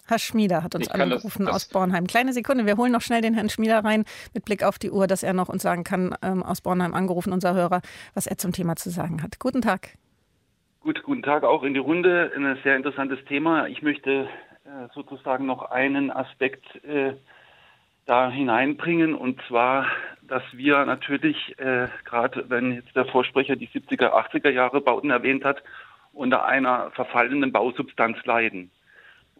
Herr 0.06 0.18
Schmieder 0.18 0.62
hat 0.62 0.74
uns 0.74 0.88
angerufen 0.88 1.46
das, 1.46 1.54
das 1.54 1.64
aus 1.64 1.68
Bornheim. 1.68 2.06
Kleine 2.06 2.32
Sekunde, 2.32 2.66
wir 2.66 2.76
holen 2.76 2.92
noch 2.92 3.00
schnell 3.00 3.20
den 3.20 3.34
Herrn 3.34 3.48
Schmieder 3.48 3.84
rein 3.84 4.04
mit 4.34 4.44
Blick 4.44 4.62
auf 4.62 4.78
die 4.78 4.90
Uhr, 4.90 5.06
dass 5.06 5.22
er 5.22 5.32
noch 5.32 5.48
uns 5.48 5.62
sagen 5.62 5.84
kann, 5.84 6.14
ähm, 6.22 6.42
aus 6.42 6.60
Bornheim 6.60 6.94
angerufen, 6.94 7.32
unser 7.32 7.54
Hörer, 7.54 7.80
was 8.14 8.26
er 8.26 8.38
zum 8.38 8.52
Thema 8.52 8.76
zu 8.76 8.90
sagen 8.90 9.22
hat. 9.22 9.38
Guten 9.38 9.62
Tag. 9.62 9.96
Gut, 10.80 11.02
guten 11.02 11.22
Tag 11.22 11.44
auch 11.44 11.62
in 11.62 11.74
die 11.74 11.80
Runde. 11.80 12.32
Ein 12.34 12.58
sehr 12.64 12.76
interessantes 12.76 13.18
Thema. 13.26 13.68
Ich 13.68 13.82
möchte 13.82 14.28
äh, 14.64 14.88
sozusagen 14.94 15.46
noch 15.46 15.70
einen 15.70 16.10
Aspekt 16.10 16.64
äh, 16.84 17.14
da 18.06 18.30
hineinbringen 18.30 19.14
und 19.14 19.40
zwar, 19.46 19.86
dass 20.22 20.42
wir 20.52 20.84
natürlich, 20.84 21.58
äh, 21.58 21.88
gerade 22.04 22.46
wenn 22.48 22.72
jetzt 22.72 22.96
der 22.96 23.04
Vorsprecher 23.04 23.56
die 23.56 23.68
70er, 23.68 24.12
80er 24.12 24.50
Jahre 24.50 24.80
Bauten 24.80 25.10
erwähnt 25.10 25.44
hat, 25.44 25.62
unter 26.12 26.44
einer 26.44 26.90
verfallenen 26.92 27.52
Bausubstanz 27.52 28.16
leiden. 28.24 28.70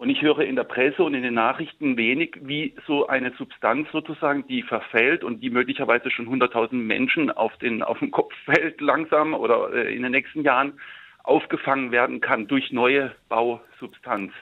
Und 0.01 0.09
ich 0.09 0.22
höre 0.22 0.38
in 0.38 0.57
der 0.57 0.64
Presse 0.64 1.03
und 1.05 1.12
in 1.12 1.22
den 1.22 1.34
Nachrichten 1.34 1.98
wenig, 1.98 2.38
wie 2.40 2.74
so 2.86 3.09
eine 3.09 3.32
Substanz 3.32 3.86
sozusagen, 3.92 4.46
die 4.46 4.62
verfällt 4.62 5.22
und 5.22 5.42
die 5.42 5.51
möglicherweise 5.51 6.11
schon 6.11 6.26
100.000 6.26 6.72
Menschen 6.72 7.30
auf 7.30 7.55
den, 7.59 7.82
auf 7.82 7.98
den 7.98 8.11
Kopf 8.11 8.32
fällt 8.46 8.80
langsam 8.80 9.34
oder 9.34 9.74
äh, 9.74 9.94
in 9.94 10.03
den 10.03 10.12
nächsten 10.12 10.42
Jahren 10.42 10.80
aufgefangen 11.22 11.92
werden 11.92 12.22
kann 12.22 12.46
durch 12.46 12.72
neue 12.72 13.14
Bausubstanz. 13.28 14.32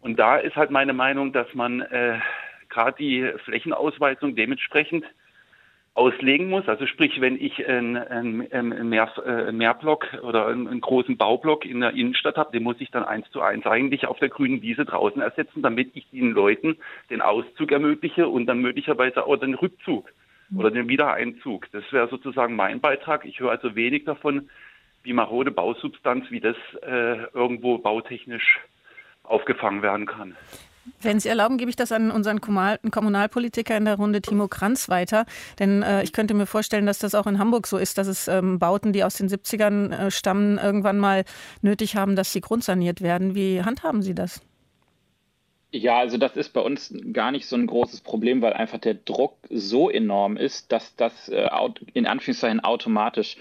Und 0.00 0.18
da 0.18 0.38
ist 0.38 0.56
halt 0.56 0.72
meine 0.72 0.92
Meinung, 0.92 1.32
dass 1.32 1.54
man 1.54 1.80
äh, 1.82 2.18
gerade 2.68 2.96
die 2.98 3.30
Flächenausweisung 3.44 4.34
dementsprechend 4.34 5.04
auslegen 5.94 6.48
muss. 6.48 6.68
Also 6.68 6.86
sprich, 6.86 7.20
wenn 7.20 7.40
ich 7.40 7.66
einen, 7.66 7.96
einen, 7.96 8.52
einen, 8.52 8.88
Mehr, 8.88 9.12
äh, 9.24 9.52
Mehrblock 9.52 10.06
oder 10.22 10.48
einen, 10.48 10.66
einen, 10.66 10.80
großen 10.80 11.16
Baublock 11.16 11.64
in 11.64 11.80
der 11.80 11.92
Innenstadt 11.92 12.36
habe, 12.36 12.52
den 12.52 12.64
muss 12.64 12.80
ich 12.80 12.90
dann 12.90 13.04
eins 13.04 13.30
zu 13.30 13.40
eins 13.40 13.64
eigentlich 13.64 14.06
auf 14.06 14.18
der 14.18 14.28
grünen 14.28 14.60
Wiese 14.60 14.84
draußen 14.84 15.22
ersetzen, 15.22 15.62
damit 15.62 15.92
ich 15.94 16.10
den 16.10 16.32
Leuten 16.32 16.76
den 17.10 17.20
Auszug 17.20 17.70
ermögliche 17.70 18.28
und 18.28 18.46
dann 18.46 18.58
möglicherweise 18.58 19.24
auch 19.24 19.36
den 19.36 19.54
Rückzug 19.54 20.10
oder 20.56 20.70
den 20.70 20.88
Wiedereinzug. 20.88 21.70
Das 21.72 21.84
wäre 21.92 22.08
sozusagen 22.08 22.56
mein 22.56 22.80
Beitrag. 22.80 23.24
Ich 23.24 23.40
höre 23.40 23.52
also 23.52 23.76
wenig 23.76 24.04
davon, 24.04 24.50
wie 25.02 25.12
marode 25.12 25.50
Bausubstanz, 25.50 26.30
wie 26.30 26.40
das 26.40 26.56
äh, 26.82 27.24
irgendwo 27.32 27.78
bautechnisch 27.78 28.60
aufgefangen 29.22 29.82
werden 29.82 30.06
kann. 30.06 30.36
Wenn 31.00 31.20
Sie 31.20 31.28
erlauben, 31.28 31.58
gebe 31.58 31.70
ich 31.70 31.76
das 31.76 31.92
an 31.92 32.10
unseren 32.10 32.40
Kommunalpolitiker 32.40 33.76
in 33.76 33.84
der 33.84 33.96
Runde, 33.96 34.20
Timo 34.20 34.48
Kranz, 34.48 34.88
weiter. 34.88 35.26
Denn 35.58 35.82
äh, 35.82 36.02
ich 36.02 36.12
könnte 36.12 36.34
mir 36.34 36.46
vorstellen, 36.46 36.86
dass 36.86 36.98
das 36.98 37.14
auch 37.14 37.26
in 37.26 37.38
Hamburg 37.38 37.66
so 37.66 37.78
ist, 37.78 37.98
dass 37.98 38.06
es 38.06 38.28
ähm, 38.28 38.58
Bauten, 38.58 38.92
die 38.92 39.04
aus 39.04 39.14
den 39.14 39.28
70ern 39.28 39.92
äh, 39.92 40.10
stammen, 40.10 40.58
irgendwann 40.58 40.98
mal 40.98 41.24
nötig 41.62 41.96
haben, 41.96 42.16
dass 42.16 42.32
sie 42.32 42.40
grundsaniert 42.40 43.00
werden. 43.00 43.34
Wie 43.34 43.62
handhaben 43.62 44.02
Sie 44.02 44.14
das? 44.14 44.40
Ja, 45.72 45.98
also 45.98 46.18
das 46.18 46.36
ist 46.36 46.52
bei 46.52 46.60
uns 46.60 46.94
gar 47.12 47.32
nicht 47.32 47.46
so 47.46 47.56
ein 47.56 47.66
großes 47.66 48.02
Problem, 48.02 48.42
weil 48.42 48.52
einfach 48.52 48.78
der 48.78 48.94
Druck 48.94 49.36
so 49.50 49.90
enorm 49.90 50.36
ist, 50.36 50.70
dass 50.70 50.94
das 50.94 51.28
äh, 51.28 51.48
in 51.94 52.06
Anführungszeichen 52.06 52.60
automatisch 52.60 53.36
äh, 53.36 53.40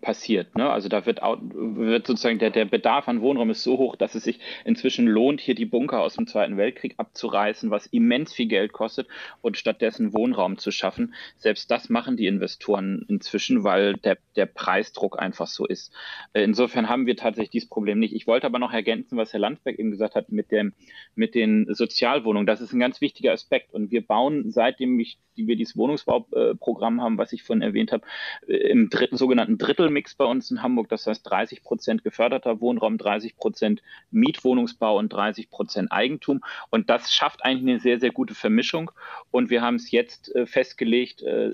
passiert. 0.00 0.56
Ne? 0.56 0.70
Also 0.70 0.88
da 0.88 1.06
wird, 1.06 1.20
wird 1.22 2.06
sozusagen 2.06 2.38
der, 2.38 2.50
der 2.50 2.64
Bedarf 2.64 3.08
an 3.08 3.20
Wohnraum 3.20 3.50
ist 3.50 3.62
so 3.62 3.78
hoch, 3.78 3.96
dass 3.96 4.14
es 4.14 4.24
sich 4.24 4.38
inzwischen 4.64 5.06
lohnt, 5.06 5.40
hier 5.40 5.54
die 5.54 5.64
Bunker 5.64 6.00
aus 6.00 6.14
dem 6.14 6.26
Zweiten 6.26 6.56
Weltkrieg 6.56 6.94
abzureißen, 6.98 7.70
was 7.70 7.86
immens 7.86 8.32
viel 8.32 8.46
Geld 8.46 8.72
kostet 8.72 9.08
und 9.40 9.56
stattdessen 9.56 10.12
Wohnraum 10.12 10.58
zu 10.58 10.70
schaffen. 10.70 11.14
Selbst 11.38 11.70
das 11.70 11.88
machen 11.88 12.16
die 12.16 12.26
Investoren 12.26 13.04
inzwischen, 13.08 13.64
weil 13.64 13.94
der, 13.94 14.18
der 14.36 14.46
Preisdruck 14.46 15.18
einfach 15.18 15.46
so 15.46 15.66
ist. 15.66 15.92
Äh, 16.32 16.42
insofern 16.42 16.88
haben 16.88 17.06
wir 17.06 17.16
tatsächlich 17.16 17.50
dieses 17.50 17.68
Problem 17.68 17.98
nicht. 17.98 18.14
Ich 18.14 18.26
wollte 18.26 18.46
aber 18.46 18.58
noch 18.58 18.72
ergänzen, 18.72 19.16
was 19.16 19.32
Herr 19.32 19.40
Landsberg 19.40 19.78
eben 19.78 19.90
gesagt 19.90 20.14
hat 20.14 20.30
mit, 20.30 20.50
dem, 20.50 20.74
mit 21.14 21.34
den 21.34 21.66
Sozialwohnungen. 21.72 22.46
Das 22.46 22.60
ist 22.60 22.72
ein 22.72 22.80
ganz 22.80 23.00
wichtiger 23.00 23.32
Aspekt 23.32 23.72
und 23.72 23.90
wir 23.90 24.06
bauen, 24.06 24.50
seitdem 24.50 24.98
ich, 25.00 25.18
wir 25.34 25.56
dieses 25.56 25.76
Wohnungsbauprogramm 25.76 27.00
haben, 27.00 27.18
was 27.18 27.32
ich 27.32 27.42
vorhin 27.42 27.62
erwähnt 27.62 27.92
habe, 27.92 28.04
äh, 28.46 28.56
im 28.72 28.90
dritten 28.90 29.16
sogenannten 29.16 29.58
Drittelmix 29.62 30.14
bei 30.14 30.24
uns 30.24 30.50
in 30.50 30.62
Hamburg. 30.62 30.88
Das 30.88 31.06
heißt 31.06 31.28
30 31.28 31.62
Prozent 31.62 32.04
geförderter 32.04 32.60
Wohnraum, 32.60 32.98
30 32.98 33.36
Prozent 33.36 33.82
Mietwohnungsbau 34.10 34.98
und 34.98 35.12
30 35.12 35.50
Prozent 35.50 35.92
Eigentum. 35.92 36.40
Und 36.70 36.90
das 36.90 37.12
schafft 37.12 37.44
eigentlich 37.44 37.70
eine 37.70 37.80
sehr, 37.80 38.00
sehr 38.00 38.10
gute 38.10 38.34
Vermischung. 38.34 38.90
Und 39.30 39.50
wir 39.50 39.62
haben 39.62 39.76
es 39.76 39.90
jetzt 39.90 40.34
äh, 40.34 40.46
festgelegt, 40.46 41.22
äh, 41.22 41.52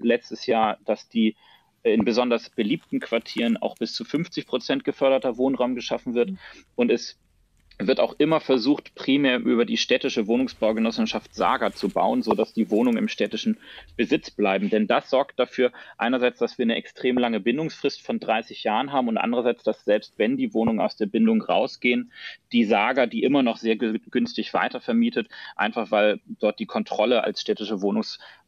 letztes 0.00 0.46
Jahr, 0.46 0.78
dass 0.84 1.08
die 1.08 1.36
äh, 1.82 1.92
in 1.92 2.04
besonders 2.04 2.50
beliebten 2.50 3.00
Quartieren 3.00 3.56
auch 3.56 3.76
bis 3.76 3.92
zu 3.92 4.04
50 4.04 4.46
Prozent 4.46 4.84
geförderter 4.84 5.36
Wohnraum 5.36 5.74
geschaffen 5.74 6.14
wird. 6.14 6.30
Mhm. 6.30 6.38
Und 6.76 6.90
es 6.90 7.18
wird 7.78 8.00
auch 8.00 8.16
immer 8.18 8.40
versucht, 8.40 8.94
primär 8.94 9.38
über 9.38 9.64
die 9.64 9.76
städtische 9.76 10.26
Wohnungsbaugenossenschaft 10.26 11.34
Saga 11.34 11.72
zu 11.72 11.88
bauen, 11.88 12.22
sodass 12.22 12.52
die 12.52 12.70
Wohnungen 12.70 12.98
im 12.98 13.08
städtischen 13.08 13.58
Besitz 13.96 14.30
bleiben. 14.30 14.68
Denn 14.68 14.88
das 14.88 15.10
sorgt 15.10 15.38
dafür 15.38 15.70
einerseits, 15.96 16.40
dass 16.40 16.58
wir 16.58 16.64
eine 16.64 16.74
extrem 16.74 17.18
lange 17.18 17.38
Bindungsfrist 17.38 18.02
von 18.02 18.18
30 18.18 18.64
Jahren 18.64 18.92
haben 18.92 19.08
und 19.08 19.16
andererseits, 19.16 19.62
dass 19.62 19.84
selbst 19.84 20.14
wenn 20.16 20.36
die 20.36 20.54
Wohnungen 20.54 20.80
aus 20.80 20.96
der 20.96 21.06
Bindung 21.06 21.40
rausgehen, 21.40 22.10
die 22.52 22.64
Saga 22.64 23.06
die 23.06 23.22
immer 23.22 23.42
noch 23.42 23.58
sehr 23.58 23.76
günstig 23.76 24.54
weitervermietet, 24.54 25.28
einfach 25.54 25.90
weil 25.90 26.20
dort 26.40 26.58
die 26.58 26.66
Kontrolle 26.66 27.22
als 27.22 27.40
städtische 27.40 27.80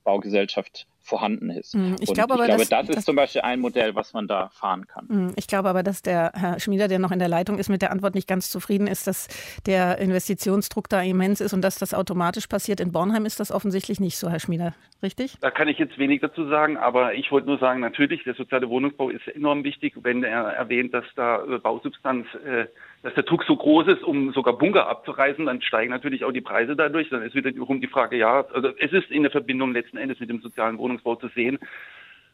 Wohnungsbaugesellschaft 0.05 0.87
vorhanden 1.03 1.51
ist. 1.51 1.75
Hm, 1.75 1.97
ich, 2.01 2.13
glaube, 2.13 2.35
aber, 2.35 2.43
ich 2.43 2.49
glaube, 2.49 2.67
das, 2.67 2.87
das, 2.87 2.97
ist 2.99 3.05
zum 3.07 3.17
Beispiel 3.17 3.41
ein 3.41 3.59
Modell, 3.59 3.95
was 3.95 4.13
man 4.13 4.29
da 4.29 4.49
fahren 4.51 4.87
kann. 4.87 5.09
Hm, 5.09 5.33
ich 5.35 5.49
glaube 5.49 5.69
aber, 5.69 5.83
dass 5.83 6.03
der 6.03 6.33
Herr 6.35 6.61
Schmieder, 6.61 6.89
der 6.89 6.99
noch 6.99 7.11
in 7.11 7.19
der 7.19 7.29
Leitung 7.29 7.59
ist, 7.59 7.69
mit 7.69 7.83
der 7.83 7.91
Antwort 7.91 8.15
nicht 8.15 8.29
ganz 8.29 8.51
zufrieden 8.51 8.87
ist, 8.87 9.07
dass 9.07 9.27
der 9.67 9.99
Investitionsdruck 9.99 10.89
da 10.89 11.03
immens 11.03 11.41
ist 11.41 11.53
und 11.53 11.63
dass 11.63 11.79
das 11.79 11.95
automatisch 11.95 12.47
passiert. 12.47 12.81
In 12.81 12.93
Bornheim 12.93 13.25
ist 13.25 13.41
das 13.41 13.51
offensichtlich 13.51 13.99
nicht 13.99 14.19
so, 14.19 14.31
Herr 14.31 14.41
Schmieder. 14.41 14.75
Richtig? 15.03 15.37
Da 15.41 15.51
kann 15.51 15.67
ich 15.69 15.79
jetzt 15.79 15.99
wenig 15.99 16.21
dazu 16.21 16.47
sagen, 16.49 16.77
aber 16.77 17.15
ich 17.15 17.33
wollte 17.33 17.49
nur 17.49 17.59
sagen, 17.59 17.81
natürlich, 17.81 18.23
der 18.25 18.35
soziale 18.35 18.69
Wohnungsbau 18.69 19.09
ist 19.09 19.27
enorm 19.29 19.65
wichtig, 19.65 19.95
wenn 20.03 20.23
er 20.23 20.45
erwähnt, 20.45 20.93
dass 20.93 21.07
da 21.17 21.39
Bausubstanz 21.63 22.27
äh, 22.45 22.67
dass 23.03 23.15
der 23.15 23.23
Druck 23.23 23.45
so 23.45 23.57
groß 23.57 23.87
ist, 23.89 24.03
um 24.03 24.33
sogar 24.33 24.59
Bunker 24.59 24.89
abzureißen, 24.89 25.47
dann 25.47 25.63
steigen 25.63 25.91
natürlich 25.91 26.25
auch 26.25 26.33
die 26.33 26.43
Preise 26.43 26.77
dadurch. 26.77 27.09
Dann 27.09 27.23
ist 27.23 27.35
wiederum 27.35 27.81
die 27.81 27.87
Frage, 27.87 28.17
ja, 28.17 28.45
also 28.53 28.69
es 28.79 28.93
ist 28.93 29.11
in 29.11 29.23
der 29.23 29.33
Verbindung 29.33 29.73
letzten 29.73 29.97
Endes 29.97 30.21
mit 30.21 30.29
dem 30.29 30.41
sozialen 30.41 30.77
Wohnungsbau 30.79 31.17
zu 31.17 31.29
sehen. 31.29 31.59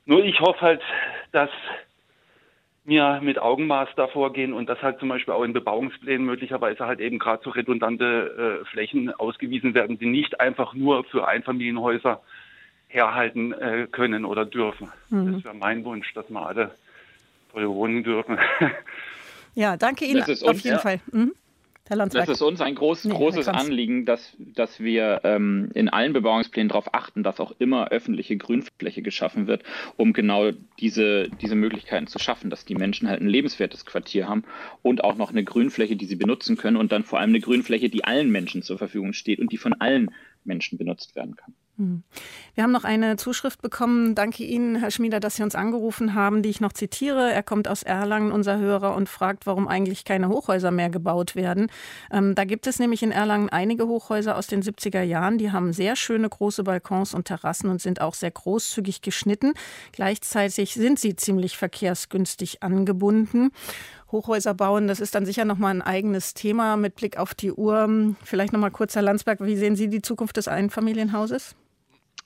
Nur 0.07 0.25
ich 0.25 0.41
hoffe 0.41 0.61
halt, 0.61 0.83
dass 1.33 1.51
wir 2.85 3.21
mit 3.21 3.39
Augenmaß 3.39 3.89
da 3.97 4.07
vorgehen 4.07 4.53
und 4.53 4.69
dass 4.69 4.81
halt 4.83 4.99
zum 5.01 5.09
Beispiel 5.09 5.35
auch 5.35 5.43
in 5.43 5.53
Bebauungsplänen 5.53 6.25
möglicherweise 6.25 6.87
halt 6.87 7.01
eben 7.01 7.19
gerade 7.19 7.43
so 7.43 7.51
redundante 7.51 8.61
äh, 8.63 8.65
Flächen 8.67 9.13
ausgewiesen 9.13 9.75
werden, 9.75 9.99
die 9.99 10.07
nicht 10.07 10.41
einfach 10.41 10.75
nur 10.75 11.05
für 11.05 11.27
Einfamilienhäuser 11.27 12.21
herhalten 12.89 13.53
äh, 13.53 13.89
können 13.91 14.25
oder 14.25 14.45
dürfen. 14.45 14.93
Mhm. 15.11 15.35
Das 15.35 15.45
wäre 15.45 15.55
mein 15.55 15.85
Wunsch, 15.85 16.13
dass 16.15 16.31
wir 16.31 16.47
alle 16.47 16.71
toll 17.53 17.69
wohnen 17.69 18.05
dürfen. 18.05 18.39
ja, 19.57 19.77
danke 19.77 20.05
Ihnen 20.05 20.23
auf 20.23 20.61
jeden 20.61 20.77
ja. 20.77 20.79
Fall. 20.79 21.01
Mhm. 21.11 21.33
Das 21.89 22.29
ist 22.29 22.43
uns 22.43 22.61
ein 22.61 22.75
groß, 22.75 23.05
nee, 23.05 23.15
großes 23.15 23.47
Anliegen, 23.47 24.07
dass, 24.07 24.37
dass 24.39 24.81
wir 24.81 25.21
ähm, 25.23 25.71
in 25.73 25.89
allen 25.89 26.13
Bebauungsplänen 26.13 26.69
darauf 26.69 26.93
achten, 26.93 27.23
dass 27.23 27.39
auch 27.39 27.55
immer 27.61 27.93
öffentliche 27.93 28.37
Grünfläche 28.37 29.03
geschaffen 29.03 29.47
wird, 29.47 29.63
um 29.97 30.13
genau 30.13 30.51
diese, 30.81 31.29
diese 31.41 31.55
Möglichkeiten 31.55 32.09
zu 32.09 32.19
schaffen, 32.19 32.51
dass 32.51 32.65
die 32.65 32.75
Menschen 32.75 33.09
halt 33.09 33.21
ein 33.21 33.29
lebenswertes 33.29 33.87
Quartier 33.87 34.29
haben 34.29 34.43
und 34.83 35.05
auch 35.05 35.15
noch 35.15 35.31
eine 35.31 35.45
Grünfläche, 35.45 35.95
die 35.95 36.07
sie 36.07 36.17
benutzen 36.17 36.57
können 36.57 36.77
und 36.77 36.91
dann 36.91 37.05
vor 37.05 37.21
allem 37.21 37.31
eine 37.31 37.41
Grünfläche, 37.41 37.89
die 37.89 38.03
allen 38.03 38.31
Menschen 38.33 38.63
zur 38.63 38.79
Verfügung 38.79 39.13
steht 39.13 39.39
und 39.39 39.53
die 39.53 39.59
von 39.59 39.73
allen 39.75 40.11
Menschen 40.43 40.79
benutzt 40.79 41.15
werden 41.15 41.37
kann. 41.37 41.55
Hm. 41.79 42.05
Wir 42.55 42.65
haben 42.65 42.73
noch 42.73 42.85
eine 42.85 43.17
Zuschrift 43.17 43.61
bekommen. 43.61 44.15
Danke 44.15 44.45
Ihnen, 44.45 44.77
Herr 44.77 44.91
Schmieder, 44.91 45.21
dass 45.21 45.37
Sie 45.37 45.43
uns 45.43 45.55
angerufen 45.55 46.15
haben, 46.15 46.41
die 46.43 46.49
ich 46.49 46.63
noch 46.63 46.73
zitiere. 46.73 47.31
Er 47.31 47.43
kommt 47.43 47.69
aus 47.69 47.83
Erlangen, 47.83 48.33
unser 48.33 48.59
Hörer, 48.59 48.95
und 48.95 49.11
fragt, 49.11 49.47
warum 49.47 49.69
eigentlich 49.69 50.07
keine 50.07 50.29
Hochhäuser 50.29 50.71
mehr 50.71 50.89
gebaut 50.89 51.37
werden. 51.37 51.67
Ähm, 52.11 52.35
da 52.35 52.45
gibt 52.45 52.67
es 52.67 52.79
nämlich 52.79 53.03
in 53.03 53.13
Erlangen 53.13 53.51
einige 53.51 53.87
Hochhäuser 53.89 54.39
aus 54.39 54.47
den 54.47 54.63
70er 54.63 55.03
Jahren. 55.03 55.37
Die 55.37 55.53
haben 55.53 55.75
sehr 55.75 55.97
schöne 55.97 56.31
große 56.31 56.65
Balkons 56.65 57.13
und 57.13 57.27
Terrassen 57.27 57.69
und 57.69 57.83
sind 57.83 58.01
auch 58.01 58.15
sehr 58.15 58.31
großzügig 58.31 59.03
geschnitten. 59.03 59.53
Gleichzeitig 59.93 60.75
sind 60.75 60.99
sie 60.99 61.15
ziemlich 61.15 61.59
verkehrsgünstig 61.59 62.63
angebunden. 62.63 63.51
Hochhäuser 64.13 64.55
bauen, 64.55 64.89
das 64.89 65.01
ist 65.01 65.15
dann 65.15 65.27
sicher 65.27 65.45
nochmal 65.45 65.75
ein 65.75 65.83
eigenes 65.83 66.33
Thema 66.33 66.77
mit 66.77 66.95
Blick 66.95 67.19
auf 67.19 67.35
die 67.35 67.53
Uhr. 67.53 68.15
Vielleicht 68.23 68.53
nochmal 68.53 68.71
kurz, 68.71 68.95
Herr 68.95 69.03
Landsberg, 69.03 69.41
wie 69.45 69.57
sehen 69.57 69.77
Sie 69.77 69.89
die 69.89 70.01
Zukunft 70.01 70.37
des 70.37 70.49
Einfamilienhauses? 70.49 71.57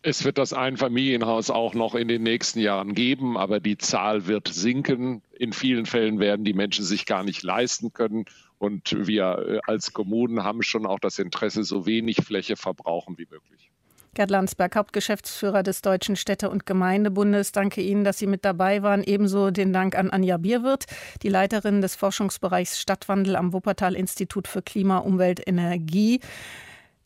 Es 0.03 0.24
wird 0.24 0.38
das 0.38 0.55
Einfamilienhaus 0.55 1.51
auch 1.51 1.74
noch 1.74 1.94
in 1.94 2.09
den 2.09 2.22
nächsten 2.22 2.61
Jahren 2.61 2.94
geben, 2.94 3.36
aber 3.36 3.61
die 3.61 3.76
Zahl 3.76 4.26
wird 4.26 4.48
sinken. 4.48 5.22
In 5.38 5.53
vielen 5.53 5.84
Fällen 5.84 6.18
werden 6.18 6.44
die 6.44 6.55
Menschen 6.55 6.84
sich 6.84 7.05
gar 7.05 7.22
nicht 7.22 7.42
leisten 7.42 7.92
können. 7.92 8.24
Und 8.58 9.07
wir 9.07 9.38
äh, 9.38 9.61
als 9.66 9.92
Kommunen 9.92 10.42
haben 10.42 10.62
schon 10.62 10.87
auch 10.87 11.00
das 11.00 11.18
Interesse, 11.18 11.64
so 11.64 11.84
wenig 11.84 12.16
Fläche 12.16 12.57
verbrauchen 12.57 13.18
wie 13.18 13.26
möglich. 13.30 13.70
Gerd 14.14 14.30
Landsberg, 14.30 14.74
Hauptgeschäftsführer 14.74 15.62
des 15.62 15.83
Deutschen 15.83 16.16
Städte- 16.16 16.50
und 16.50 16.66
Gemeindebundes. 16.66 17.53
Danke 17.53 17.80
Ihnen, 17.80 18.03
dass 18.03 18.18
Sie 18.18 18.26
mit 18.26 18.45
dabei 18.45 18.83
waren. 18.83 19.04
Ebenso 19.04 19.50
den 19.50 19.72
Dank 19.72 19.96
an 19.96 20.11
Anja 20.11 20.37
Bierwirth, 20.37 20.87
die 21.22 21.29
Leiterin 21.29 21.80
des 21.80 21.95
Forschungsbereichs 21.95 22.80
Stadtwandel 22.80 23.37
am 23.37 23.53
Wuppertal 23.53 23.95
Institut 23.95 24.49
für 24.49 24.62
Klima, 24.62 24.99
Umwelt, 24.99 25.46
Energie. 25.46 26.20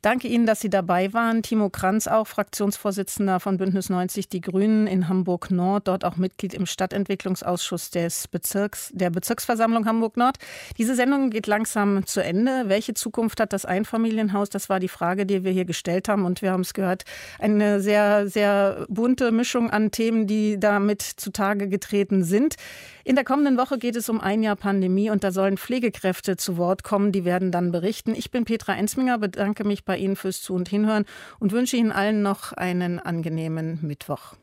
Danke 0.05 0.29
Ihnen, 0.29 0.45
dass 0.45 0.61
Sie 0.61 0.69
dabei 0.69 1.15
waren. 1.15 1.43
Timo 1.43 1.71
Kranz 1.71 2.09
auch, 2.09 2.27
Fraktionsvorsitzender 2.27 3.41
von 3.41 3.57
Bündnis 3.57 3.89
90 3.89 4.29
Die 4.29 4.43
Grünen 4.43 4.87
in 4.87 5.09
Hamburg 5.09 5.51
Nord, 5.51 5.89
dort 5.89 6.05
auch 6.05 6.19
Mitglied 6.19 6.53
im 6.53 6.67
Stadtentwicklungsausschuss 6.67 7.89
des 7.89 8.29
Bezirks, 8.29 8.91
der 8.93 9.09
Bezirksversammlung 9.09 9.87
Hamburg 9.87 10.19
Nord. 10.19 10.37
Diese 10.77 10.95
Sendung 10.95 11.31
geht 11.31 11.47
langsam 11.47 12.05
zu 12.05 12.23
Ende. 12.23 12.65
Welche 12.67 12.93
Zukunft 12.93 13.41
hat 13.41 13.55
das 13.55 13.65
Einfamilienhaus? 13.65 14.51
Das 14.51 14.69
war 14.69 14.79
die 14.79 14.89
Frage, 14.89 15.25
die 15.25 15.43
wir 15.43 15.53
hier 15.53 15.65
gestellt 15.65 16.07
haben. 16.07 16.27
Und 16.27 16.43
wir 16.43 16.53
haben 16.53 16.61
es 16.61 16.75
gehört, 16.75 17.05
eine 17.39 17.81
sehr, 17.81 18.29
sehr 18.29 18.85
bunte 18.91 19.33
Mischung 19.33 19.71
an 19.71 19.91
Themen, 19.91 20.27
die 20.27 20.61
damit 20.61 21.01
zutage 21.01 21.67
getreten 21.67 22.25
sind. 22.25 22.57
In 23.07 23.17
der 23.17 23.25
kommenden 23.25 23.59
Woche 23.59 23.77
geht 23.77 23.97
es 23.97 24.09
um 24.09 24.19
ein 24.19 24.43
Jahr 24.43 24.57
Pandemie 24.57 25.11
und 25.11 25.25
da 25.25 25.31
sollen 25.31 25.59
Pflegekräfte 25.59 26.39
zu 26.39 26.57
Wort 26.57 26.85
kommen. 26.85 27.13
Die 27.13 27.27
werden 27.27 27.51
dann 27.51 27.71
berichten. 27.71 28.15
Ich 28.15 28.31
bin 28.31 28.47
Petra 28.47 28.75
Ensminger, 28.75 29.19
bedanke 29.19 29.65
mich 29.65 29.85
bei 29.85 29.99
Ihnen 29.99 30.17
fürs 30.17 30.41
Zu- 30.41 30.55
und 30.55 30.71
Hinhören 30.71 31.05
und 31.39 31.53
wünsche 31.53 31.77
Ihnen 31.77 31.93
allen 31.93 32.23
noch 32.23 32.55
einen 32.55 32.99
angenehmen 32.99 33.79
Mittwoch. 33.83 34.37